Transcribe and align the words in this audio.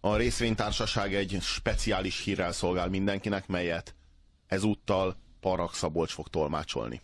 A 0.00 0.16
részvénytársaság 0.16 1.14
egy 1.14 1.38
speciális 1.40 2.20
hírrel 2.20 2.52
szolgál 2.52 2.88
mindenkinek, 2.88 3.46
melyet 3.46 3.94
ezúttal 4.46 5.16
Parag 5.40 5.74
Szabolcs 5.74 6.12
fog 6.12 6.28
tolmácsolni. 6.28 7.00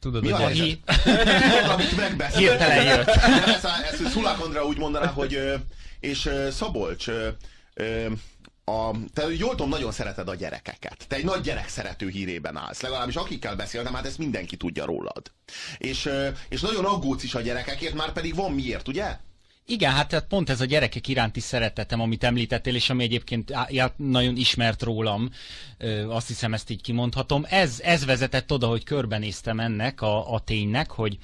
Tudod, 0.00 0.22
Mi 0.22 0.30
a 0.30 0.36
hogy 0.36 0.58
helyzet? 0.58 1.68
Amit 1.68 1.96
megbeszéltünk. 1.96 2.48
Hirtelen 2.48 2.84
jött. 2.84 3.06
Ez, 3.56 3.64
ez 3.64 4.10
Szulák 4.10 4.40
Andrea 4.40 4.64
úgy 4.64 4.78
mondaná, 4.78 5.06
hogy 5.06 5.38
és 6.00 6.30
Szabolcs, 6.50 7.08
a, 8.64 8.90
te 9.12 9.26
jól 9.28 9.50
tudom, 9.50 9.68
nagyon 9.68 9.92
szereted 9.92 10.28
a 10.28 10.34
gyerekeket. 10.34 11.04
Te 11.08 11.16
egy 11.16 11.24
nagy 11.24 11.40
gyerek 11.40 11.68
szerető 11.68 12.08
hírében 12.08 12.56
állsz. 12.56 12.80
Legalábbis 12.80 13.16
akikkel 13.16 13.56
beszéltem, 13.56 13.94
hát 13.94 14.06
ezt 14.06 14.18
mindenki 14.18 14.56
tudja 14.56 14.84
rólad. 14.84 15.32
És, 15.78 16.10
és 16.48 16.60
nagyon 16.60 16.84
aggódsz 16.84 17.22
is 17.22 17.34
a 17.34 17.40
gyerekekért, 17.40 17.94
már 17.94 18.12
pedig 18.12 18.34
van 18.34 18.52
miért, 18.52 18.88
ugye? 18.88 19.16
Igen, 19.68 19.92
hát 19.92 20.08
tehát 20.08 20.26
pont 20.26 20.50
ez 20.50 20.60
a 20.60 20.64
gyerekek 20.64 21.08
iránti 21.08 21.40
szeretetem, 21.40 22.00
amit 22.00 22.24
említettél, 22.24 22.74
és 22.74 22.90
ami 22.90 23.02
egyébként 23.02 23.52
nagyon 23.96 24.36
ismert 24.36 24.82
rólam, 24.82 25.30
azt 26.08 26.28
hiszem 26.28 26.54
ezt 26.54 26.70
így 26.70 26.80
kimondhatom. 26.80 27.44
Ez, 27.48 27.80
ez 27.80 28.04
vezetett 28.04 28.52
oda, 28.52 28.66
hogy 28.66 28.84
körbenéztem 28.84 29.60
ennek 29.60 30.00
a, 30.00 30.34
a 30.34 30.40
ténynek, 30.40 30.90
hogy 30.90 31.18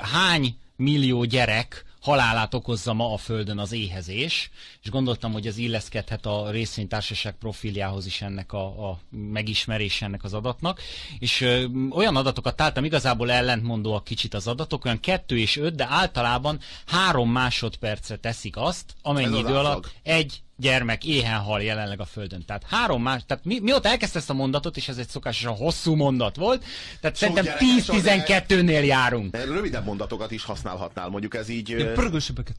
hány 0.00 0.56
millió 0.76 1.24
gyerek 1.24 1.84
halálát 2.00 2.54
okozza 2.54 2.92
ma 2.92 3.12
a 3.12 3.16
Földön 3.16 3.58
az 3.58 3.72
éhezés, 3.72 4.50
és 4.82 4.90
gondoltam, 4.90 5.32
hogy 5.32 5.46
ez 5.46 5.56
illeszkedhet 5.56 6.26
a 6.26 6.50
részvénytársaság 6.50 7.34
profiljához 7.34 8.06
is 8.06 8.22
ennek 8.22 8.52
a, 8.52 8.90
a 8.90 8.98
megismerés 9.10 10.02
ennek 10.02 10.24
az 10.24 10.34
adatnak, 10.34 10.80
és 11.18 11.40
ö, 11.40 11.64
olyan 11.90 12.16
adatokat 12.16 12.56
találtam, 12.56 12.84
igazából 12.84 13.30
ellentmondóak 13.30 14.04
kicsit 14.04 14.34
az 14.34 14.46
adatok, 14.46 14.84
olyan 14.84 15.00
kettő 15.00 15.38
és 15.38 15.56
öt, 15.56 15.74
de 15.74 15.86
általában 15.90 16.60
három 16.86 17.30
másodpercre 17.30 18.16
teszik 18.16 18.56
azt, 18.56 18.94
amennyi 19.02 19.38
idő 19.38 19.54
alatt 19.54 19.92
egy 20.02 20.42
gyermek 20.58 21.04
éhen 21.04 21.38
hal 21.38 21.62
jelenleg 21.62 22.00
a 22.00 22.04
Földön. 22.04 22.44
Tehát 22.44 22.62
három 22.66 23.02
más, 23.02 23.22
tehát 23.26 23.44
mi, 23.44 23.58
mióta 23.58 23.88
elkezdte 23.88 24.18
ezt 24.18 24.30
a 24.30 24.34
mondatot, 24.34 24.76
és 24.76 24.88
ez 24.88 24.98
egy 24.98 25.08
szokásosan 25.08 25.54
hosszú 25.54 25.94
mondat 25.94 26.36
volt, 26.36 26.64
tehát 27.00 27.16
Sok 27.16 27.28
szerintem 27.28 27.44
gyerek, 27.44 27.84
sok 27.84 27.96
10-12-nél 28.48 28.86
járunk. 28.86 29.36
Rövidebb 29.36 29.84
mondatokat 29.84 30.30
is 30.30 30.44
használhatnál, 30.44 31.08
mondjuk 31.08 31.34
ez 31.34 31.48
így... 31.48 31.72
ö, 31.72 31.92
Pörgősebbeket. 31.92 32.56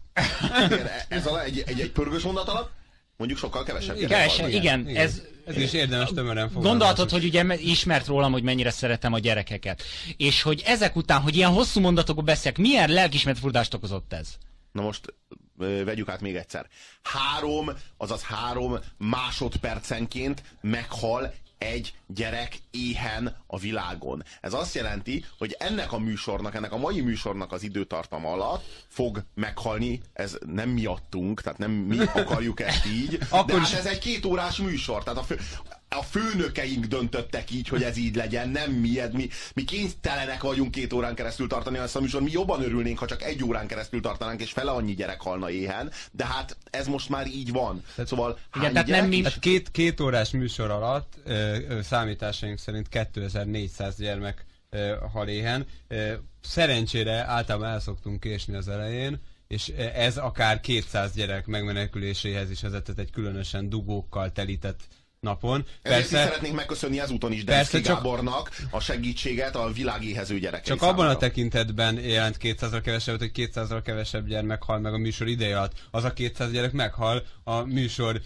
igen, 0.66 0.88
ez 1.08 1.26
a, 1.26 1.44
egy, 1.44 1.64
egy, 1.66 1.80
egy 1.80 1.92
pörgős 1.92 2.24
mondat 2.24 2.48
alatt 2.48 2.72
mondjuk 3.18 3.40
sokkal 3.40 3.64
kevesebb 3.64 3.96
hal. 3.96 4.50
igen, 4.50 4.80
igen, 4.88 4.96
ez, 4.96 5.22
Ez 5.46 5.58
is 5.58 5.74
érdemes 5.74 6.10
tömören 6.10 6.48
fogalmazni. 6.48 6.70
Gondolhatod, 6.70 7.10
hogy 7.10 7.24
ugye 7.24 7.44
me- 7.44 7.62
ismert 7.62 8.08
rólam, 8.08 8.32
hogy 8.32 8.44
mennyire 8.44 8.70
szeretem 8.72 9.14
a 9.14 9.20
gyerekeket. 9.20 9.84
És 10.18 10.42
hogy 10.42 10.64
ezek 10.66 10.96
után, 10.96 11.22
hogy 11.22 11.36
ilyen 11.36 11.52
hosszú 11.52 11.80
mondatokból 11.80 12.24
beszélek, 12.24 12.58
milyen 12.58 12.90
lelkismert 12.90 13.40
furdást 13.40 13.74
okozott 13.74 14.14
ez? 14.14 14.28
Na 14.72 14.82
most 14.82 15.14
vegyük 15.60 16.10
át 16.10 16.22
még 16.22 16.36
egyszer. 16.36 16.68
Három, 17.04 17.72
azaz 17.98 18.24
három 18.24 18.78
másodpercenként 18.98 20.44
meghal 20.62 21.34
egy 21.60 21.94
gyerek 22.08 22.58
éhen 22.72 23.36
a 23.48 23.60
világon. 23.60 24.24
Ez 24.42 24.54
azt 24.54 24.76
jelenti, 24.76 25.26
hogy 25.38 25.56
ennek 25.60 25.92
a 25.92 26.00
műsornak, 26.00 26.56
ennek 26.56 26.72
a 26.72 26.78
mai 26.78 27.02
műsornak 27.02 27.52
az 27.52 27.64
időtartama 27.64 28.32
alatt 28.32 28.86
fog 28.88 29.24
meghalni, 29.34 30.02
ez 30.14 30.38
nem 30.46 30.70
miattunk, 30.70 31.42
tehát 31.42 31.60
nem 31.60 31.72
mi 31.72 31.98
akarjuk 32.00 32.60
ezt 32.60 32.86
így, 32.86 33.20
Akkor 33.30 33.46
de 33.46 33.60
hát 33.60 33.74
ez 33.74 33.86
egy 33.86 34.00
két 34.00 34.26
órás 34.26 34.58
műsor, 34.58 35.04
tehát 35.04 35.20
a, 35.20 35.24
fő, 35.24 35.40
a 35.90 36.04
főnökeink 36.04 36.86
döntöttek 36.86 37.52
így, 37.52 37.68
hogy 37.68 37.84
ez 37.84 37.98
így 37.98 38.16
legyen, 38.16 38.50
nem 38.50 38.72
mi, 38.72 39.00
ez, 39.00 39.12
mi, 39.12 39.30
mi 39.54 39.64
kénytelenek 39.64 40.42
vagyunk 40.42 40.72
két 40.72 40.94
órán 40.94 41.16
keresztül 41.16 41.48
tartani 41.48 41.78
ezt 41.78 41.96
a 41.96 42.00
műsor, 42.02 42.22
mi 42.22 42.32
jobban 42.32 42.62
örülnénk, 42.64 42.98
ha 42.98 43.06
csak 43.06 43.24
egy 43.24 43.44
órán 43.44 43.68
keresztül 43.68 44.02
tartanánk, 44.02 44.42
és 44.42 44.52
fele 44.52 44.72
annyi 44.72 44.94
gyerek 44.94 45.22
halna 45.22 45.50
éhen, 45.50 45.92
de 46.12 46.26
hát 46.26 46.58
ez 46.70 46.88
most 46.88 47.10
már 47.10 47.28
így 47.28 47.52
van. 47.52 47.84
Szóval 48.06 48.38
hány 48.50 48.72
tehát 48.72 48.88
nem 48.88 49.08
mi- 49.08 49.18
is? 49.18 49.24
Hát 49.24 49.40
két, 49.40 49.72
két 49.72 50.00
órás 50.00 50.30
műsor 50.32 50.70
alatt 50.72 51.14
ö, 51.24 51.58
ö, 51.68 51.82
számításaink 51.82 52.58
szerint 52.58 52.88
2400 52.90 53.96
gyermek 53.98 54.46
ö, 54.70 54.96
hal 55.14 55.28
éhen. 55.28 55.66
Ö, 55.88 56.14
szerencsére 56.42 57.24
általában 57.26 57.70
el 57.70 57.80
szoktunk 57.80 58.20
késni 58.20 58.56
az 58.56 58.68
elején, 58.68 59.20
és 59.48 59.68
ez 59.94 60.18
akár 60.18 60.60
200 60.60 61.14
gyerek 61.14 61.46
megmeneküléséhez 61.46 62.50
is 62.50 62.62
vezetett 62.62 63.00
egy 63.00 63.12
különösen 63.12 63.70
dugókkal 63.70 64.32
telített 64.32 64.80
napon. 65.20 65.66
Persze, 65.82 66.24
szeretnénk 66.24 66.56
megköszönni 66.56 67.00
ezúton 67.00 67.32
is 67.32 67.44
Demszki 67.44 67.82
csak- 67.82 67.96
Gábornak 67.96 68.50
a 68.72 68.80
segítséget 68.80 69.56
a 69.56 69.72
világéhező 69.72 70.40
gyerekei 70.40 70.64
Csak 70.66 70.80
számára. 70.80 70.98
abban 71.02 71.16
a 71.16 71.18
tekintetben 71.18 72.00
jelent 72.00 72.38
200-ra 72.42 72.80
kevesebbet, 72.84 73.20
hogy 73.20 73.32
200-ra 73.36 73.82
kevesebb 73.84 74.28
gyermek 74.28 74.64
hal 74.64 74.80
meg 74.80 74.94
a 74.94 74.98
műsor 74.98 75.28
ideje 75.28 75.58
alatt. 75.58 75.74
Az 75.92 76.04
a 76.04 76.14
200 76.14 76.52
gyerek 76.52 76.72
meghal 76.72 77.24
a 77.44 77.60
műsor 77.62 78.22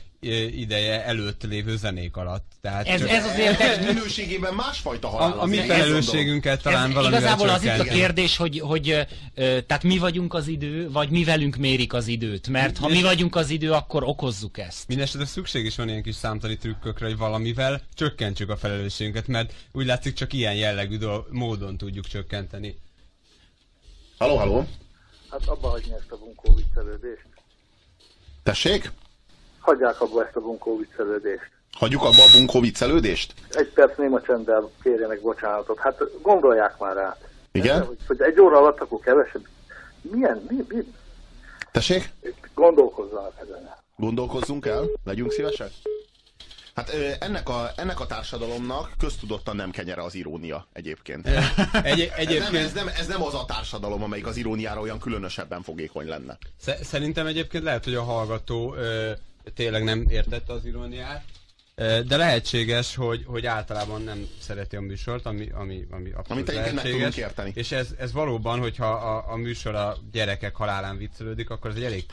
ideje 0.62 1.06
előtt 1.06 1.44
lévő 1.44 1.78
zenék 1.78 2.16
alatt. 2.16 2.52
Tehát 2.62 2.88
Ez, 2.88 3.00
csak 3.00 3.10
ez 3.10 3.26
az 3.26 3.38
érdekes. 3.40 3.86
Minőségében 3.86 4.54
másfajta 4.54 5.08
halál. 5.08 5.32
a, 5.32 5.42
a 5.42 5.46
mi 5.46 5.58
felelősségünket 5.58 6.62
talán 6.62 6.88
Ez 6.88 6.94
valamivel 6.94 7.22
igazából 7.22 7.50
az 7.50 7.64
itt 7.64 7.80
a 7.80 7.84
kérdés, 7.84 8.38
hogy, 8.38 8.60
hogy 8.60 8.90
ö, 9.34 9.62
tehát 9.62 9.84
mi 9.84 9.98
vagyunk 9.98 10.34
az 10.34 10.48
idő, 10.48 10.92
vagy 10.92 11.10
mi 11.10 11.24
velünk 11.24 11.56
mérik 11.56 11.94
az 11.94 12.08
időt. 12.08 12.48
Mert 12.48 12.78
ha 12.78 12.88
mi 12.88 13.02
vagyunk 13.02 13.36
az 13.36 13.50
idő, 13.50 13.72
akkor 13.72 14.04
okozzuk 14.04 14.58
ezt. 14.58 14.88
Mindenesetre 14.88 15.28
szükség 15.28 15.66
is 15.66 15.76
van 15.76 15.90
ilyen 15.90 16.04
kis 16.04 16.16
számtani 16.16 16.58
trükkökre, 16.58 17.06
hogy 17.06 17.18
valamivel 17.18 17.82
csökkentsük 17.94 18.50
a 18.50 18.58
felelősségünket, 18.58 19.28
mert 19.28 19.54
úgy 19.72 19.86
látszik 19.86 20.14
csak 20.14 20.34
ilyen 20.34 20.56
jellegű 20.56 20.98
módon 21.30 21.78
tudjuk 21.78 22.06
csökkenteni. 22.08 22.76
Halló, 24.18 24.38
halló. 24.38 24.68
Hát 25.32 25.46
abba 25.46 25.70
hagyni 25.70 25.94
ezt 25.94 26.12
a 26.12 26.18
bunkó 26.18 26.54
viccelődést. 26.54 27.26
Tessék? 28.44 28.92
Hagyják 29.64 30.02
abba 30.02 30.26
ezt 30.26 30.36
a 30.36 30.40
bunkó 30.40 30.78
viccelődést. 30.78 31.52
Hagyjuk 31.72 32.02
abba 32.02 32.24
a 32.24 32.32
bunkó 32.38 32.60
viccelődést? 32.60 33.34
Egy 33.50 33.68
perc 33.70 33.98
néma 33.98 34.22
csenddel 34.22 34.70
kérjenek 34.84 35.22
bocsánatot. 35.22 35.80
Hát 35.80 36.02
gondolják 36.22 36.78
már 36.80 36.96
rá. 36.96 37.18
Igen? 37.52 37.86
Hogy, 37.86 37.98
hogy 38.08 38.22
egy 38.22 38.40
óra 38.40 38.58
alatt 38.58 38.80
akkor 38.80 39.00
kevesebb. 39.00 39.48
Milyen? 40.02 40.46
Mi, 40.50 40.56
mi? 40.68 40.94
Tessék? 41.72 42.10
Gondolkozzanak 42.54 43.34
ezen. 43.42 43.70
Gondolkozzunk 43.96 44.66
el? 44.66 44.84
Legyünk 45.04 45.32
szívesek? 45.32 45.72
Hát 46.76 46.90
ennek 47.20 47.50
a, 47.50 47.70
ennek 47.76 48.00
a 48.00 48.06
társadalomnak 48.06 48.90
köztudottan 49.00 49.56
nem 49.56 49.72
kenyere 49.72 50.04
az 50.04 50.16
irónia 50.16 50.68
egyébként. 50.74 51.28
Egy, 51.28 51.34
Ez 51.34 51.98
nem, 51.98 52.08
egyébként 52.16 52.56
ez, 52.66 52.74
nem, 52.74 52.88
ez 52.88 53.08
nem 53.08 53.24
az 53.24 53.34
a 53.34 53.46
társadalom, 53.48 54.04
amelyik 54.04 54.26
az 54.26 54.38
iróniára 54.38 54.80
olyan 54.82 55.00
különösebben 55.00 55.62
fogékony 55.62 56.08
lenne. 56.08 56.38
sze- 56.62 56.84
szerintem 56.84 57.26
egyébként 57.26 57.64
lehet, 57.64 57.84
hogy 57.84 57.96
a 57.96 58.04
hallgató 58.04 58.74
ö, 58.76 59.12
tényleg 59.54 59.84
nem 59.84 60.06
értette 60.10 60.54
az 60.54 60.66
iróniát, 60.66 61.24
ö, 61.76 62.00
de 62.08 62.18
lehetséges, 62.18 62.96
hogy, 62.96 63.24
hogy 63.26 63.46
általában 63.46 64.02
nem 64.02 64.28
szereti 64.40 64.76
a 64.76 64.82
műsort, 64.82 65.26
ami, 65.26 65.50
ami, 65.50 65.86
ami 65.90 66.12
abszolút 66.12 66.50
Amit 66.50 66.62
lehetséges. 66.74 67.18
érteni. 67.18 67.52
És 67.56 67.72
ez, 67.72 67.88
ez 67.98 68.12
valóban, 68.12 68.60
hogyha 68.60 68.92
a, 68.92 69.32
a 69.32 69.36
műsor 69.36 69.76
a 69.76 69.98
gyerekek 70.12 70.56
halálán 70.56 70.98
viccelődik, 70.98 71.50
akkor 71.50 71.70
ez 71.70 71.76
egy 71.76 71.84
elég 71.84 72.06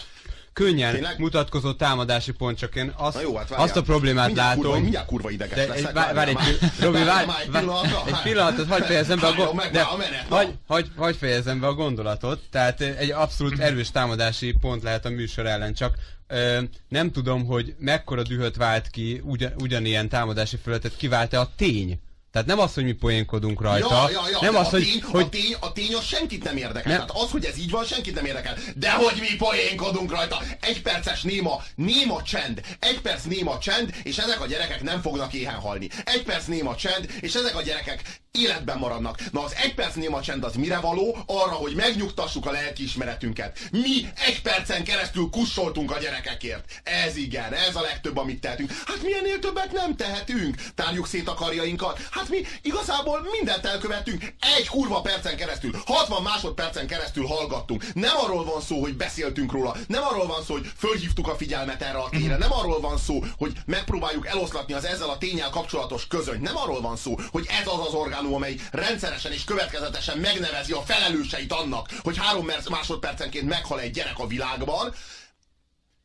könnyen 0.64 0.92
Tényleg? 0.92 1.18
mutatkozó 1.18 1.72
támadási 1.72 2.32
pont, 2.32 2.58
csak 2.58 2.74
én 2.74 2.92
azt, 2.96 3.14
Na 3.14 3.20
jó, 3.20 3.36
hát 3.36 3.48
várjál. 3.48 3.66
azt 3.68 3.76
a 3.76 3.82
problémát 3.82 4.26
mindjárt 4.26 4.48
látom. 4.48 4.62
Kurva, 4.64 4.80
mindjárt 4.80 5.06
kurva 5.06 5.30
ideges 5.30 5.56
De 5.56 5.66
leszek. 5.66 5.92
várj, 5.92 6.14
várj, 6.14 6.32
pi- 6.32 6.66
Robi, 6.80 7.04
várj, 7.04 7.26
várj, 7.50 7.66
egy 8.06 8.20
pillanatot, 8.22 8.68
hagyd 8.68 8.84
fejezzem 8.84 9.18
be 9.18 9.26
a, 9.26 9.32
go- 9.32 9.70
de, 9.72 9.82
hagy, 10.28 10.54
hagy, 10.66 10.90
hagy 10.96 11.16
fejezzem 11.16 11.60
be 11.60 11.66
a 11.66 11.72
gondolatot. 11.74 12.40
Tehát 12.50 12.80
eh, 12.80 12.98
egy 12.98 13.10
abszolút 13.10 13.58
erős 13.58 13.90
támadási 13.90 14.54
pont 14.60 14.82
lehet 14.82 15.04
a 15.04 15.08
műsor 15.10 15.46
ellen, 15.46 15.74
csak 15.74 15.94
ö, 16.26 16.60
nem 16.88 17.10
tudom, 17.12 17.44
hogy 17.44 17.74
mekkora 17.78 18.22
dühöt 18.22 18.56
vált 18.56 18.88
ki, 18.88 19.20
ugyan, 19.24 19.52
ugyanilyen 19.58 20.08
támadási 20.08 20.56
felületet 20.62 20.96
kivált-e 20.96 21.40
a 21.40 21.50
tény. 21.56 22.00
Tehát 22.32 22.46
nem 22.46 22.58
az, 22.58 22.74
hogy 22.74 22.84
mi 22.84 22.92
poénkodunk 22.92 23.60
rajta, 23.60 23.88
Ja, 23.94 24.10
ja, 24.10 24.28
ja, 24.30 24.38
nem 24.40 24.56
az, 24.56 24.66
a, 24.66 24.70
hogy, 24.70 24.82
tény, 24.82 25.02
hogy 25.02 25.22
a, 25.22 25.28
tény, 25.28 25.56
a 25.60 25.72
tény 25.72 25.94
az 25.94 26.04
senkit 26.04 26.44
nem 26.44 26.56
érdekel. 26.56 26.92
Nem. 26.96 27.06
Tehát 27.06 27.22
az, 27.22 27.30
hogy 27.30 27.44
ez 27.44 27.58
így 27.58 27.70
van, 27.70 27.84
senkit 27.84 28.14
nem 28.14 28.24
érdekel. 28.24 28.56
De 28.76 28.90
hogy 28.90 29.16
mi 29.20 29.36
poénkodunk 29.36 30.10
rajta. 30.10 30.42
Egy 30.60 30.82
perces 30.82 31.22
néma, 31.22 31.62
néma 31.74 32.22
csend. 32.22 32.60
Egy 32.78 33.00
perc 33.00 33.24
néma 33.24 33.58
csend, 33.58 33.94
és 34.02 34.18
ezek 34.18 34.40
a 34.40 34.46
gyerekek 34.46 34.82
nem 34.82 35.00
fognak 35.00 35.32
éhen 35.32 35.54
halni. 35.54 35.88
Egy 36.04 36.22
perc 36.22 36.46
néma 36.46 36.76
csend, 36.76 37.10
és 37.20 37.34
ezek 37.34 37.56
a 37.56 37.62
gyerekek 37.62 38.20
életben 38.32 38.78
maradnak. 38.78 39.18
Na 39.32 39.44
az 39.44 39.54
egy 39.62 39.74
perc 39.74 39.94
néma 39.94 40.20
csend 40.20 40.44
az 40.44 40.54
mire 40.54 40.78
való? 40.78 41.16
Arra, 41.26 41.52
hogy 41.52 41.74
megnyugtassuk 41.74 42.46
a 42.46 42.50
lelkiismeretünket. 42.50 43.58
Mi 43.70 44.08
egy 44.26 44.42
percen 44.42 44.84
keresztül 44.84 45.28
kussoltunk 45.30 45.90
a 45.90 45.98
gyerekekért. 45.98 46.64
Ez 46.82 47.16
igen, 47.16 47.52
ez 47.52 47.76
a 47.76 47.80
legtöbb, 47.80 48.16
amit 48.16 48.40
tehetünk. 48.40 48.72
Hát 48.86 49.02
mi 49.02 49.14
ennél 49.14 49.38
többet 49.38 49.72
nem 49.72 49.96
tehetünk. 49.96 50.56
Tárjuk 50.74 51.06
szét 51.06 51.28
a 51.28 51.34
karjainkat. 51.34 52.00
Hát 52.10 52.19
mi 52.28 52.42
igazából 52.62 53.26
mindent 53.32 53.66
elkövettünk. 53.66 54.34
Egy 54.58 54.68
kurva 54.68 55.00
percen 55.00 55.36
keresztül, 55.36 55.82
60 55.86 56.22
másodpercen 56.22 56.86
keresztül 56.86 57.26
hallgattunk. 57.26 57.94
Nem 57.94 58.16
arról 58.16 58.44
van 58.44 58.60
szó, 58.60 58.80
hogy 58.80 58.94
beszéltünk 58.96 59.52
róla. 59.52 59.76
Nem 59.86 60.02
arról 60.02 60.26
van 60.26 60.42
szó, 60.44 60.54
hogy 60.54 60.70
fölhívtuk 60.76 61.28
a 61.28 61.36
figyelmet 61.36 61.82
erre 61.82 61.98
a 61.98 62.08
tényre. 62.10 62.36
Nem 62.36 62.52
arról 62.52 62.80
van 62.80 62.98
szó, 62.98 63.24
hogy 63.38 63.52
megpróbáljuk 63.66 64.26
eloszlatni 64.26 64.72
az 64.72 64.84
ezzel 64.84 65.08
a 65.08 65.18
tényel 65.18 65.50
kapcsolatos 65.50 66.06
közönyt. 66.06 66.40
Nem 66.40 66.56
arról 66.56 66.80
van 66.80 66.96
szó, 66.96 67.14
hogy 67.30 67.46
ez 67.60 67.66
az 67.66 67.86
az 67.86 67.94
orgánum, 67.94 68.34
amely 68.34 68.56
rendszeresen 68.70 69.32
és 69.32 69.44
következetesen 69.44 70.18
megnevezi 70.18 70.72
a 70.72 70.82
felelőseit 70.82 71.52
annak, 71.52 71.88
hogy 72.02 72.16
három 72.18 72.50
másodpercenként 72.70 73.48
meghal 73.48 73.80
egy 73.80 73.90
gyerek 73.90 74.18
a 74.18 74.26
világban. 74.26 74.94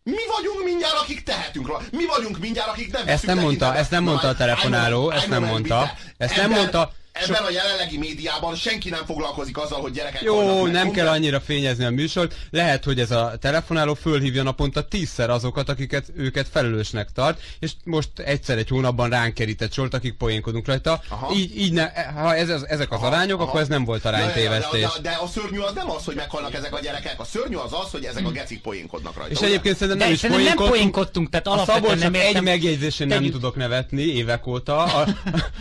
Mi 0.10 0.22
vagyunk 0.36 0.64
mindjárt, 0.64 0.94
akik 0.94 1.24
tehetünk 1.24 1.68
róla. 1.68 1.82
Mi 1.92 2.06
vagyunk 2.06 2.40
mindjárt, 2.40 2.70
akik 2.70 2.92
nem 2.92 3.08
Ezt 3.08 3.26
nem 3.26 3.40
mondta, 3.40 3.76
ezt 3.76 3.92
nem 3.92 4.04
mondta 4.04 4.28
a 4.28 4.36
telefonáló, 4.36 5.12
ezt 5.12 5.28
nem 5.28 5.44
mondta. 5.44 5.92
Ezt 6.18 6.36
nem 6.36 6.50
mondta. 6.50 6.92
Ebben 7.24 7.44
a 7.44 7.50
jelenlegi 7.50 7.98
médiában 7.98 8.56
senki 8.56 8.90
nem 8.90 9.06
foglalkozik 9.06 9.58
azzal, 9.58 9.82
hogy 9.82 9.92
gyerekek 9.92 10.22
Jó, 10.22 10.64
meg. 10.64 10.72
nem 10.72 10.92
kell 10.92 11.08
annyira 11.08 11.40
fényezni 11.40 11.86
a 11.86 11.90
műsort. 11.90 12.36
Lehet, 12.52 12.84
hogy 12.84 13.00
ez 13.00 13.12
a 13.12 13.34
telefonáló 13.42 13.94
fölhívja 13.94 14.44
naponta 14.44 14.88
tízszer 14.88 15.30
azokat, 15.30 15.70
akiket 15.70 16.06
őket 16.16 16.48
felelősnek 16.52 17.10
tart, 17.14 17.42
és 17.60 17.72
most 17.84 18.10
egyszer 18.16 18.58
egy 18.58 18.70
hónapban 18.70 19.10
ránk 19.10 19.34
kerített 19.34 19.74
sort, 19.74 19.94
akik 19.94 20.14
poénkodunk 20.14 20.68
rajta. 20.68 21.02
Aha. 21.10 21.34
Így, 21.36 21.58
így 21.60 21.74
ne, 21.74 21.90
ha 22.16 22.36
ez, 22.36 22.50
ez, 22.50 22.62
ezek 22.62 22.92
az 22.92 22.98
Aha, 22.98 23.08
arányok, 23.08 23.40
aha. 23.40 23.50
akkor 23.50 23.62
ez 23.62 23.68
nem 23.68 23.86
volt 23.86 24.04
Ja, 24.04 24.10
ja, 24.12 24.18
ja, 24.18 24.24
aránytévesztés. 24.24 24.82
De, 24.82 24.88
de, 25.02 25.10
de 25.10 25.18
a 25.22 25.28
szörnyű 25.28 25.60
az 25.60 25.74
nem 25.74 25.90
az, 25.90 26.06
hogy 26.06 26.16
meghalnak 26.16 26.54
ezek 26.54 26.74
a 26.74 26.80
gyerekek. 26.80 27.20
A 27.20 27.24
szörnyű 27.26 27.56
az 27.56 27.74
az, 27.74 27.92
hogy 27.92 28.04
ezek 28.06 28.26
a 28.26 28.32
gecik 28.32 28.62
poénkodnak 28.62 29.16
rajta. 29.16 29.32
És 29.32 29.38
ugye? 29.38 29.48
egyébként 29.48 29.78
szerintem 29.78 29.98
nem 29.98 30.08
De 30.08 30.14
is 30.14 30.20
szerintem 30.20 30.46
nem 30.46 30.56
poénkodtunk. 30.56 30.82
poénkodtunk, 30.94 31.30
tehát 31.30 31.48
A 31.48 31.72
Szabolcs 31.74 32.00
nem 32.00 32.12
csak 32.14 32.22
egy 32.22 32.28
értem. 32.28 32.44
megjegyzésén 32.44 33.08
nem 33.08 33.30
tudok 33.30 33.56
nevetni 33.56 34.02
évek 34.02 34.48
óta. 34.48 34.84
A, 34.84 35.08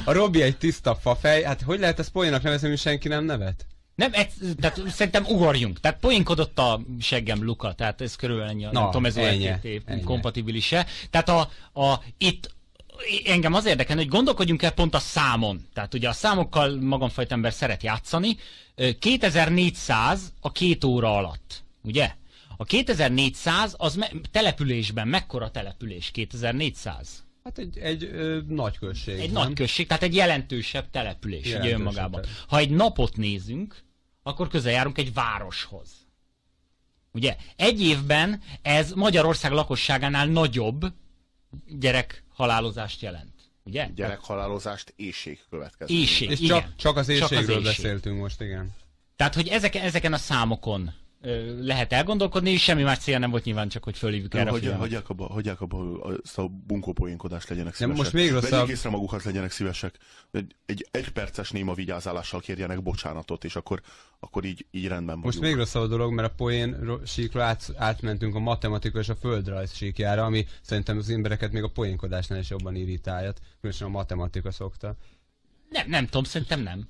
a 0.05 0.13
Robi 0.13 0.43
egy 0.43 0.57
tiszta 0.57 0.99
fafej. 1.03 1.44
Hát 1.45 1.63
hogy 1.63 1.79
lehet 1.79 1.99
ezt 1.99 2.11
poénnak 2.11 2.43
nevezni, 2.43 2.69
hogy 2.69 2.79
senki 2.79 3.09
nem 3.09 3.25
nevet? 3.25 3.67
Nem, 3.95 4.13
ez, 4.13 4.27
tehát 4.61 4.83
szerintem 4.89 5.25
ugorjunk. 5.25 5.81
Tehát 5.81 5.99
poénkodott 5.99 6.59
a 6.59 6.81
seggem 7.01 7.45
Luka, 7.45 7.73
tehát 7.73 8.01
ez 8.01 8.17
körülbelül 8.17 8.51
ennyi, 8.51 8.63
Na, 8.63 8.71
nem 8.73 8.85
tudom, 8.85 9.07
ez 9.07 9.17
ennyi, 9.17 9.51
kompatibilis-e. 10.05 10.87
Tehát 11.11 11.29
a, 11.29 11.51
a, 11.81 12.01
itt 12.19 12.55
engem 13.25 13.55
az 13.55 13.65
érdekel, 13.67 13.97
hogy 13.97 14.09
gondolkodjunk 14.09 14.63
el 14.63 14.71
pont 14.71 14.95
a 14.95 14.99
számon. 14.99 15.67
Tehát 15.73 15.95
ugye 15.95 16.09
a 16.09 16.13
számokkal 16.13 16.81
magamfajta 16.81 17.35
ember 17.35 17.53
szeret 17.53 17.83
játszani. 17.83 18.37
Ö, 18.75 18.91
2400 18.99 20.33
a 20.41 20.53
két 20.53 20.85
óra 20.85 21.17
alatt, 21.17 21.63
ugye? 21.83 22.11
A 22.57 22.65
2400 22.65 23.75
az 23.77 23.95
me- 23.95 24.13
településben, 24.31 25.09
mekkora 25.09 25.51
település 25.51 26.11
2400? 26.11 27.24
Hát 27.45 27.59
egy, 27.59 27.79
egy 27.79 28.05
ö, 28.05 28.41
nagy 28.49 28.79
község. 28.79 29.19
Egy 29.19 29.33
nem? 29.33 29.43
nagy 29.43 29.53
község, 29.55 29.87
tehát 29.87 30.03
egy 30.03 30.15
jelentősebb 30.15 30.91
település 30.91 31.41
ugye 31.41 31.49
Jelentősebb 31.49 31.79
önmagában. 31.79 32.11
település. 32.11 32.45
Ha 32.49 32.59
egy 32.59 32.71
napot 32.71 33.17
nézünk, 33.17 33.83
akkor 34.23 34.49
közel 34.49 34.73
járunk 34.73 34.99
egy 34.99 35.13
városhoz. 35.15 35.91
Ugye? 37.13 37.37
Egy 37.57 37.81
évben 37.83 38.43
ez 38.63 38.93
Magyarország 38.93 39.53
lakosságánál 39.53 40.27
nagyobb 40.27 40.93
gyerekhalálozást 41.79 43.03
jelent. 43.03 43.33
Ugye? 43.63 43.89
Gyerekhalálozást 43.95 44.93
éjség 44.97 45.41
következik. 45.51 45.97
Éjség, 45.97 46.31
És 46.31 46.41
igen. 46.41 46.61
csak, 46.61 46.77
csak 46.77 46.97
az 46.97 47.07
Csak 47.07 47.23
az 47.25 47.31
éjségről 47.33 47.57
éjség. 47.59 47.65
beszéltünk 47.85 48.21
most, 48.21 48.41
igen. 48.41 48.75
Tehát, 49.17 49.35
hogy 49.35 49.49
ezeken, 49.49 49.83
ezeken 49.83 50.13
a 50.13 50.17
számokon 50.17 50.93
lehet 51.61 51.93
elgondolkodni, 51.93 52.51
és 52.51 52.63
semmi 52.63 52.83
más 52.83 52.99
célja 52.99 53.19
nem 53.19 53.31
volt 53.31 53.45
nyilván, 53.45 53.69
csak 53.69 53.85
hogy 53.85 53.99
fölhívjuk 53.99 54.35
erre 54.35 54.51
a 54.51 54.77
Hagyják, 54.77 55.09
abba, 55.09 55.27
hagyják 55.27 55.61
abba 55.61 56.11
ezt 56.25 56.39
a 56.39 56.49
bunkópoénkodást, 56.49 57.49
legyenek 57.49 57.79
Nem, 57.79 57.91
szívesek. 57.91 58.13
most 58.13 58.13
még 58.25 58.33
rosszabb. 58.33 58.51
Vegyék 58.51 58.69
észre 58.69 58.91
magukat, 58.91 59.23
legyenek 59.23 59.51
szívesek. 59.51 59.99
Egy, 60.31 60.55
egy, 60.67 60.89
egy 60.91 61.09
perces 61.09 61.51
néma 61.51 61.75
vigyázálással 61.75 62.41
kérjenek 62.41 62.83
bocsánatot, 62.83 63.45
és 63.45 63.57
akkor, 63.57 63.81
akkor 64.21 64.45
így, 64.45 64.67
így 64.71 64.87
rendben 64.87 65.19
Most 65.19 65.27
vagyunk. 65.27 65.45
még 65.45 65.55
rosszabb 65.65 65.83
a 65.83 65.87
dolog, 65.87 66.13
mert 66.13 66.31
a 66.31 66.35
poén 66.35 67.01
síkra 67.07 67.45
át, 67.45 67.73
átmentünk 67.77 68.35
a 68.35 68.39
matematika 68.39 68.99
és 68.99 69.09
a 69.09 69.15
földrajz 69.15 69.75
síkjára, 69.75 70.25
ami 70.25 70.47
szerintem 70.63 70.99
az 70.99 71.11
embereket 71.11 71.53
még 71.53 71.63
a 71.63 71.71
poénkodásnál 71.71 72.39
is 72.39 72.51
jobban 72.51 72.75
irritálja. 72.75 73.33
Különösen 73.61 73.87
a 73.87 73.91
matematika 73.91 74.51
szokta. 74.51 74.97
Nem, 75.71 75.89
nem 75.89 76.05
tudom, 76.05 76.25
szerintem 76.25 76.61
nem. 76.61 76.89